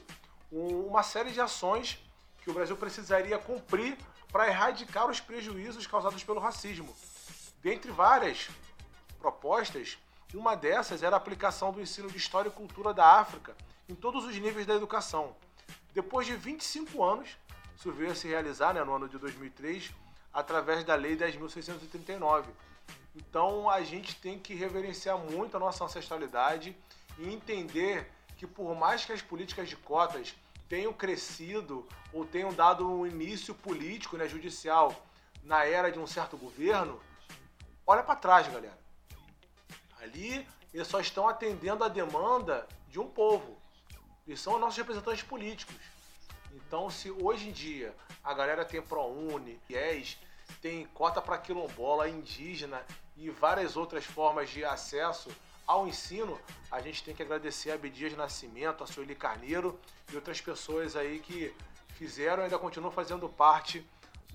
uma 0.52 1.02
série 1.04 1.32
de 1.32 1.42
ações 1.42 1.98
que 2.42 2.50
o 2.50 2.54
Brasil 2.54 2.78
precisaria 2.78 3.38
cumprir 3.38 3.98
para 4.32 4.48
erradicar 4.48 5.10
os 5.10 5.20
prejuízos 5.20 5.88
causados 5.88 6.24
pelo 6.24 6.40
racismo. 6.40 6.96
Dentre 7.62 7.92
várias 7.92 8.50
propostas, 9.20 9.98
uma 10.34 10.56
dessas 10.56 11.04
era 11.04 11.16
a 11.16 11.18
aplicação 11.18 11.72
do 11.72 11.82
ensino 11.82 12.10
de 12.10 12.18
História 12.18 12.50
e 12.50 12.52
Cultura 12.52 12.94
da 12.94 13.20
África 13.20 13.56
em 13.88 13.96
todos 13.96 14.26
os 14.26 14.36
níveis 14.38 14.66
da 14.66 14.74
educação. 14.74 15.36
Depois 15.94 16.26
de 16.26 16.36
25 16.36 17.04
anos, 17.04 17.38
isso 17.78 17.92
veio 17.92 18.12
a 18.12 18.16
se 18.16 18.28
realizar 18.28 18.74
né, 18.74 18.84
no 18.84 18.94
ano 18.94 19.08
de 19.08 19.18
2003, 19.18 19.92
através 20.34 20.84
da 20.84 20.96
Lei 20.96 21.16
10.639. 21.16 22.46
Então 23.16 23.70
a 23.70 23.84
gente 23.84 24.16
tem 24.16 24.40
que 24.40 24.56
reverenciar 24.56 25.18
muito 25.18 25.56
a 25.56 25.60
nossa 25.60 25.84
ancestralidade 25.84 26.76
e 27.18 27.32
entender 27.32 28.12
que 28.38 28.48
por 28.48 28.76
mais 28.76 29.06
que 29.06 29.14
as 29.14 29.22
políticas 29.22 29.70
de 29.70 29.76
cotas 29.76 30.36
tenham 30.68 30.92
crescido 30.92 31.88
ou 32.12 32.26
tenham 32.26 32.52
dado 32.54 32.90
um 32.90 33.06
início 33.06 33.54
político, 33.54 34.18
né, 34.18 34.28
judicial, 34.28 35.06
na 35.44 35.66
era 35.66 35.92
de 35.92 36.00
um 36.00 36.08
certo 36.08 36.36
governo, 36.36 37.00
olha 37.86 38.02
para 38.02 38.16
trás, 38.16 38.48
galera. 38.48 38.78
Ali 40.02 40.48
eles 40.74 40.88
só 40.88 41.00
estão 41.00 41.28
atendendo 41.28 41.84
a 41.84 41.88
demanda 41.88 42.68
de 42.90 43.00
um 43.00 43.08
povo. 43.08 43.58
Eles 44.26 44.40
são 44.40 44.58
nossos 44.58 44.78
representantes 44.78 45.24
políticos. 45.24 45.76
Então, 46.52 46.90
se 46.90 47.12
hoje 47.12 47.50
em 47.50 47.52
dia 47.52 47.94
a 48.24 48.34
galera 48.34 48.64
tem 48.64 48.82
ProUni, 48.82 49.60
IES, 49.70 50.18
tem 50.62 50.86
cota 50.94 51.22
para 51.22 51.38
quilombola, 51.38 52.08
indígena 52.08 52.82
e 53.18 53.30
várias 53.30 53.76
outras 53.76 54.06
formas 54.06 54.50
de 54.50 54.64
acesso 54.64 55.30
ao 55.66 55.88
ensino, 55.88 56.40
a 56.70 56.82
gente 56.82 57.04
tem 57.04 57.16
que 57.16 57.24
agradecer 57.24 57.72
a 57.72 57.76
Abdias 57.76 58.16
Nascimento, 58.16 58.84
a 58.84 58.88
Sueli 58.88 59.16
Carneiro 59.16 59.80
e 60.12 60.16
outras 60.16 60.42
pessoas 60.42 60.96
aí 60.96 61.20
que 61.20 61.54
fizeram 61.96 62.42
e 62.42 62.46
ainda 62.46 62.60
continuam 62.60 62.92
fazendo 62.92 63.30
parte 63.30 63.86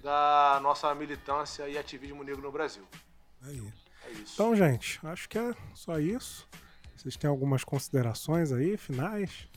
da 0.02 0.59
nossa 0.62 0.94
militância 0.94 1.69
e 1.69 1.77
ativismo 1.77 2.23
negro 2.24 2.43
no 2.43 2.52
Brasil. 2.52 2.86
Aí. 3.43 3.73
É 4.06 4.10
isso. 4.12 4.35
Então, 4.35 4.56
gente, 4.56 5.01
acho 5.06 5.28
que 5.28 5.39
é 5.39 5.55
só 5.74 5.98
isso. 5.98 6.48
Vocês 6.97 7.16
têm 7.16 7.28
algumas 7.28 7.62
considerações 7.62 8.51
aí, 8.52 8.77
finais? 8.77 9.48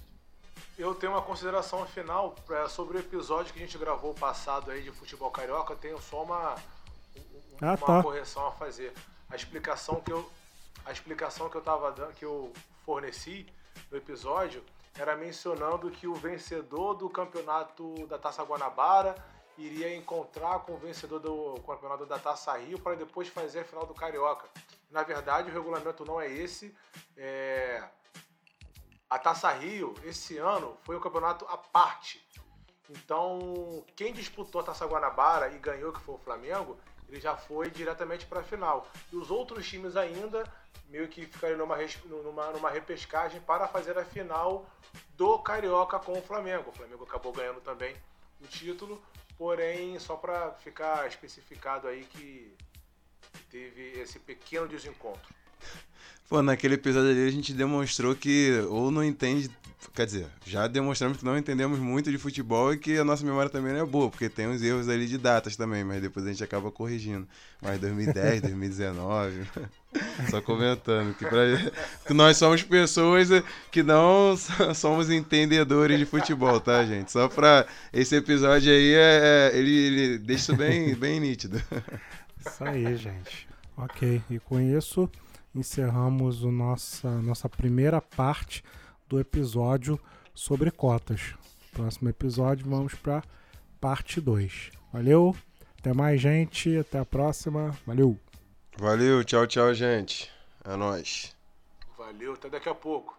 Eu 0.82 0.96
tenho 0.96 1.12
uma 1.12 1.22
consideração 1.22 1.86
final 1.86 2.34
é, 2.50 2.68
sobre 2.68 2.98
o 2.98 3.00
episódio 3.00 3.54
que 3.54 3.60
a 3.60 3.62
gente 3.64 3.78
gravou 3.78 4.16
passado 4.16 4.72
aí 4.72 4.82
de 4.82 4.90
futebol 4.92 5.30
carioca. 5.30 5.74
Eu 5.74 5.78
tenho 5.78 6.02
só 6.02 6.24
uma, 6.24 6.56
uma 7.62 7.74
ah, 7.74 7.78
tá. 7.78 8.02
correção 8.02 8.48
a 8.48 8.52
fazer. 8.52 8.92
A 9.30 9.36
explicação 9.36 10.02
que 10.02 10.12
eu, 10.12 10.28
a 10.84 10.92
explicação 10.92 11.48
que 11.50 11.56
eu 11.56 11.62
tava 11.62 11.92
dando, 11.92 12.16
que 12.16 12.26
eu 12.26 12.52
forneci 12.84 13.46
no 13.92 13.98
episódio 13.98 14.64
era 14.96 15.16
mencionando 15.16 15.92
que 15.92 16.08
o 16.08 16.16
vencedor 16.16 16.96
do 16.96 17.08
campeonato 17.08 18.08
da 18.08 18.18
Taça 18.18 18.42
Guanabara 18.42 19.16
iria 19.60 19.96
encontrar 19.96 20.62
com 20.62 20.74
o 20.74 20.78
vencedor 20.78 21.20
do 21.20 21.62
campeonato 21.62 22.08
da 22.08 22.18
Taça 22.18 22.58
Rio 22.58 22.80
para 22.80 22.96
depois 22.96 23.28
fazer 23.28 23.60
a 23.60 23.66
final 23.66 23.86
do 23.86 23.94
Carioca. 23.94 24.50
Na 24.90 25.04
verdade, 25.04 25.52
o 25.52 25.54
regulamento 25.54 26.04
não 26.04 26.20
é 26.20 26.28
esse. 26.28 26.76
É... 27.16 27.88
A 29.12 29.20
Taça 29.20 29.52
Rio, 29.52 29.94
esse 30.06 30.38
ano, 30.38 30.78
foi 30.84 30.96
um 30.96 31.02
campeonato 31.02 31.46
à 31.50 31.58
parte. 31.58 32.26
Então, 32.90 33.84
quem 33.94 34.14
disputou 34.14 34.62
a 34.62 34.64
Taça 34.64 34.86
Guanabara 34.86 35.54
e 35.54 35.60
ganhou, 35.60 35.92
que 35.92 36.00
foi 36.00 36.16
o 36.16 36.18
Flamengo, 36.18 36.80
ele 37.10 37.20
já 37.20 37.36
foi 37.36 37.70
diretamente 37.70 38.26
para 38.26 38.40
a 38.40 38.44
final. 38.44 38.88
E 39.12 39.18
os 39.18 39.30
outros 39.30 39.68
times 39.68 39.98
ainda 39.98 40.50
meio 40.88 41.10
que 41.10 41.26
ficariam 41.26 41.58
numa, 41.58 41.76
numa, 42.06 42.52
numa 42.52 42.70
repescagem 42.70 43.42
para 43.42 43.68
fazer 43.68 43.98
a 43.98 44.06
final 44.06 44.66
do 45.18 45.38
Carioca 45.40 46.00
com 46.00 46.18
o 46.18 46.22
Flamengo. 46.22 46.70
O 46.70 46.74
Flamengo 46.74 47.04
acabou 47.04 47.34
ganhando 47.34 47.60
também 47.60 47.94
o 48.40 48.48
título, 48.48 49.04
porém, 49.38 50.00
só 50.00 50.16
para 50.16 50.54
ficar 50.54 51.06
especificado 51.06 51.86
aí 51.86 52.06
que 52.06 52.56
teve 53.50 54.00
esse 54.00 54.20
pequeno 54.20 54.70
desencontro. 54.70 55.36
Pô, 56.32 56.42
naquele 56.42 56.76
episódio 56.76 57.10
ali 57.10 57.28
a 57.28 57.30
gente 57.30 57.52
demonstrou 57.52 58.16
que 58.16 58.54
ou 58.70 58.90
não 58.90 59.04
entende, 59.04 59.52
quer 59.94 60.06
dizer, 60.06 60.28
já 60.46 60.66
demonstramos 60.66 61.18
que 61.18 61.26
não 61.26 61.38
entendemos 61.38 61.78
muito 61.78 62.10
de 62.10 62.18
futebol 62.18 62.72
e 62.72 62.78
que 62.78 62.98
a 62.98 63.04
nossa 63.04 63.26
memória 63.26 63.52
também 63.52 63.74
não 63.74 63.82
é 63.82 63.86
boa, 63.86 64.10
porque 64.10 64.30
tem 64.30 64.48
uns 64.48 64.62
erros 64.62 64.88
ali 64.88 65.08
de 65.08 65.18
datas 65.18 65.58
também, 65.58 65.84
mas 65.84 66.02
depois 66.02 66.26
a 66.26 66.30
gente 66.30 66.42
acaba 66.42 66.72
corrigindo. 66.72 67.28
Mas 67.62 67.82
2010, 67.82 68.44
2019, 68.44 69.46
só 70.32 70.42
comentando 70.42 71.14
que, 71.16 71.26
pra, 71.26 71.42
que 72.08 72.14
nós 72.14 72.38
somos 72.38 72.64
pessoas 72.64 73.28
que 73.70 73.84
não 73.84 74.34
somos 74.74 75.10
entendedores 75.10 76.00
de 76.00 76.06
futebol, 76.06 76.62
tá, 76.62 76.86
gente? 76.86 77.12
Só 77.12 77.28
pra 77.28 77.68
esse 77.92 78.16
episódio 78.16 78.72
aí, 78.72 78.94
é, 78.94 79.52
é 79.54 79.58
ele, 79.58 79.70
ele 79.70 80.18
deixa 80.18 80.54
isso 80.54 80.56
bem, 80.56 80.96
bem 80.96 81.20
nítido. 81.20 81.62
Isso 82.40 82.64
aí, 82.64 82.96
gente. 82.96 83.50
Ok, 83.76 84.22
e 84.30 84.40
com 84.40 84.62
isso 84.62 85.10
encerramos 85.54 86.44
a 86.44 86.52
nossa, 86.52 87.22
nossa 87.22 87.50
primeira 87.50 88.02
parte 88.02 88.64
do 89.08 89.20
episódio 89.20 90.00
sobre 90.34 90.72
cotas. 90.72 91.36
Próximo 91.72 92.10
episódio 92.10 92.70
vamos 92.70 92.96
para 92.96 93.24
parte 93.80 94.20
2. 94.22 94.72
Valeu, 94.92 95.36
até 95.80 95.94
mais, 95.94 96.22
gente. 96.22 96.78
Até 96.78 97.00
a 97.00 97.06
próxima. 97.06 97.76
Valeu. 97.86 98.18
Valeu, 98.78 99.24
tchau, 99.24 99.48
tchau, 99.48 99.74
gente. 99.74 100.32
É 100.64 100.76
nóis. 100.76 101.36
Valeu, 101.98 102.34
até 102.34 102.50
daqui 102.50 102.70
a 102.70 102.76
pouco. 102.76 103.18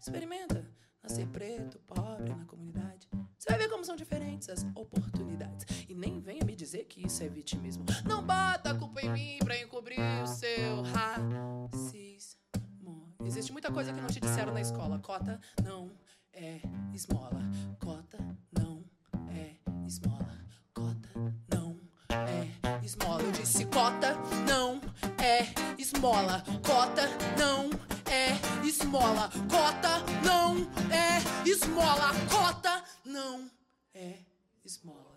Experimenta 0.00 0.64
nascer 1.02 1.26
preto, 1.28 1.78
pobre 1.86 2.28
na 2.28 2.44
comunidade. 2.44 3.08
Você 3.38 3.50
vai 3.50 3.58
ver 3.58 3.68
como 3.68 3.84
são 3.84 3.96
diferentes 3.96 4.48
as 4.48 4.66
oportunidades. 4.74 5.64
Nem 5.96 6.20
venha 6.20 6.44
me 6.44 6.54
dizer 6.54 6.84
que 6.84 7.06
isso 7.06 7.22
é 7.22 7.28
vitimismo. 7.28 7.86
Não 8.04 8.22
bota 8.22 8.72
a 8.72 8.74
culpa 8.74 9.00
em 9.00 9.10
mim 9.10 9.38
pra 9.38 9.58
encobrir 9.58 9.98
o 10.22 10.26
seu 10.26 10.82
racismo. 10.82 12.36
Existe 13.24 13.50
muita 13.50 13.72
coisa 13.72 13.94
que 13.94 14.00
não 14.00 14.08
te 14.08 14.20
disseram 14.20 14.52
na 14.52 14.60
escola. 14.60 14.98
Cota 14.98 15.40
não 15.64 15.90
é 16.34 16.60
esmola. 16.92 17.40
Cota 17.82 18.18
não 18.52 18.84
é 19.30 19.56
esmola. 19.86 20.38
Cota 20.74 21.08
não 21.50 21.80
é 22.10 22.84
esmola. 22.84 23.22
Eu 23.22 23.32
disse 23.32 23.64
cota 23.64 24.14
não 24.46 24.78
é 25.16 25.48
esmola. 25.80 26.44
Cota 26.62 27.08
não 27.38 27.70
é 28.04 28.36
esmola. 28.66 29.30
Cota 29.48 30.04
não 30.22 30.56
é 30.92 31.48
esmola. 31.48 32.12
Cota 32.30 32.84
não 33.02 33.50
é 33.94 34.18
esmola. 34.62 35.15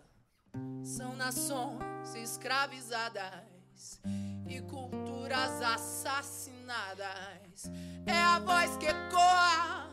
São 0.82 1.14
nações 1.16 2.14
escravizadas 2.14 4.00
e 4.48 4.60
culturas 4.62 5.62
assassinadas. 5.62 7.70
É 8.06 8.20
a 8.20 8.38
voz 8.38 8.76
que 8.76 8.86
ecoa 8.86 9.90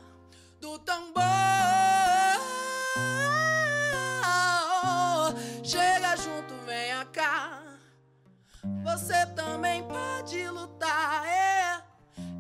do 0.60 0.80
tambor. 0.80 1.24
Chega 5.64 6.16
junto, 6.16 6.54
venha 6.66 7.06
cá. 7.06 7.64
Você 8.84 9.26
também 9.36 9.84
pode 9.88 10.50
lutar 10.50 11.26
é, 11.26 11.84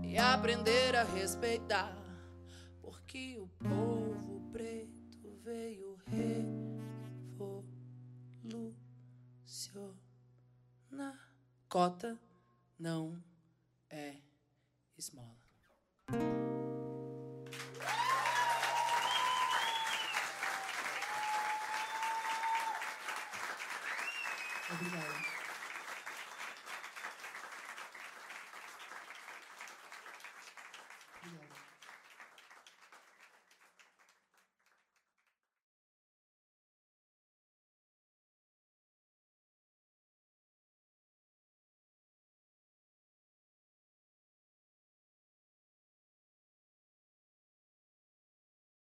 e 0.03 0.17
aprender 0.17 0.95
a 0.95 1.03
respeitar. 1.03 1.95
Porque 2.81 3.37
o 3.37 3.47
povo 3.59 4.41
preto 4.51 5.39
veio 5.43 5.97
revolucionar. 6.05 6.66
Cota 11.77 12.17
não 12.79 13.21
é 13.87 14.15
esmola. 14.97 15.37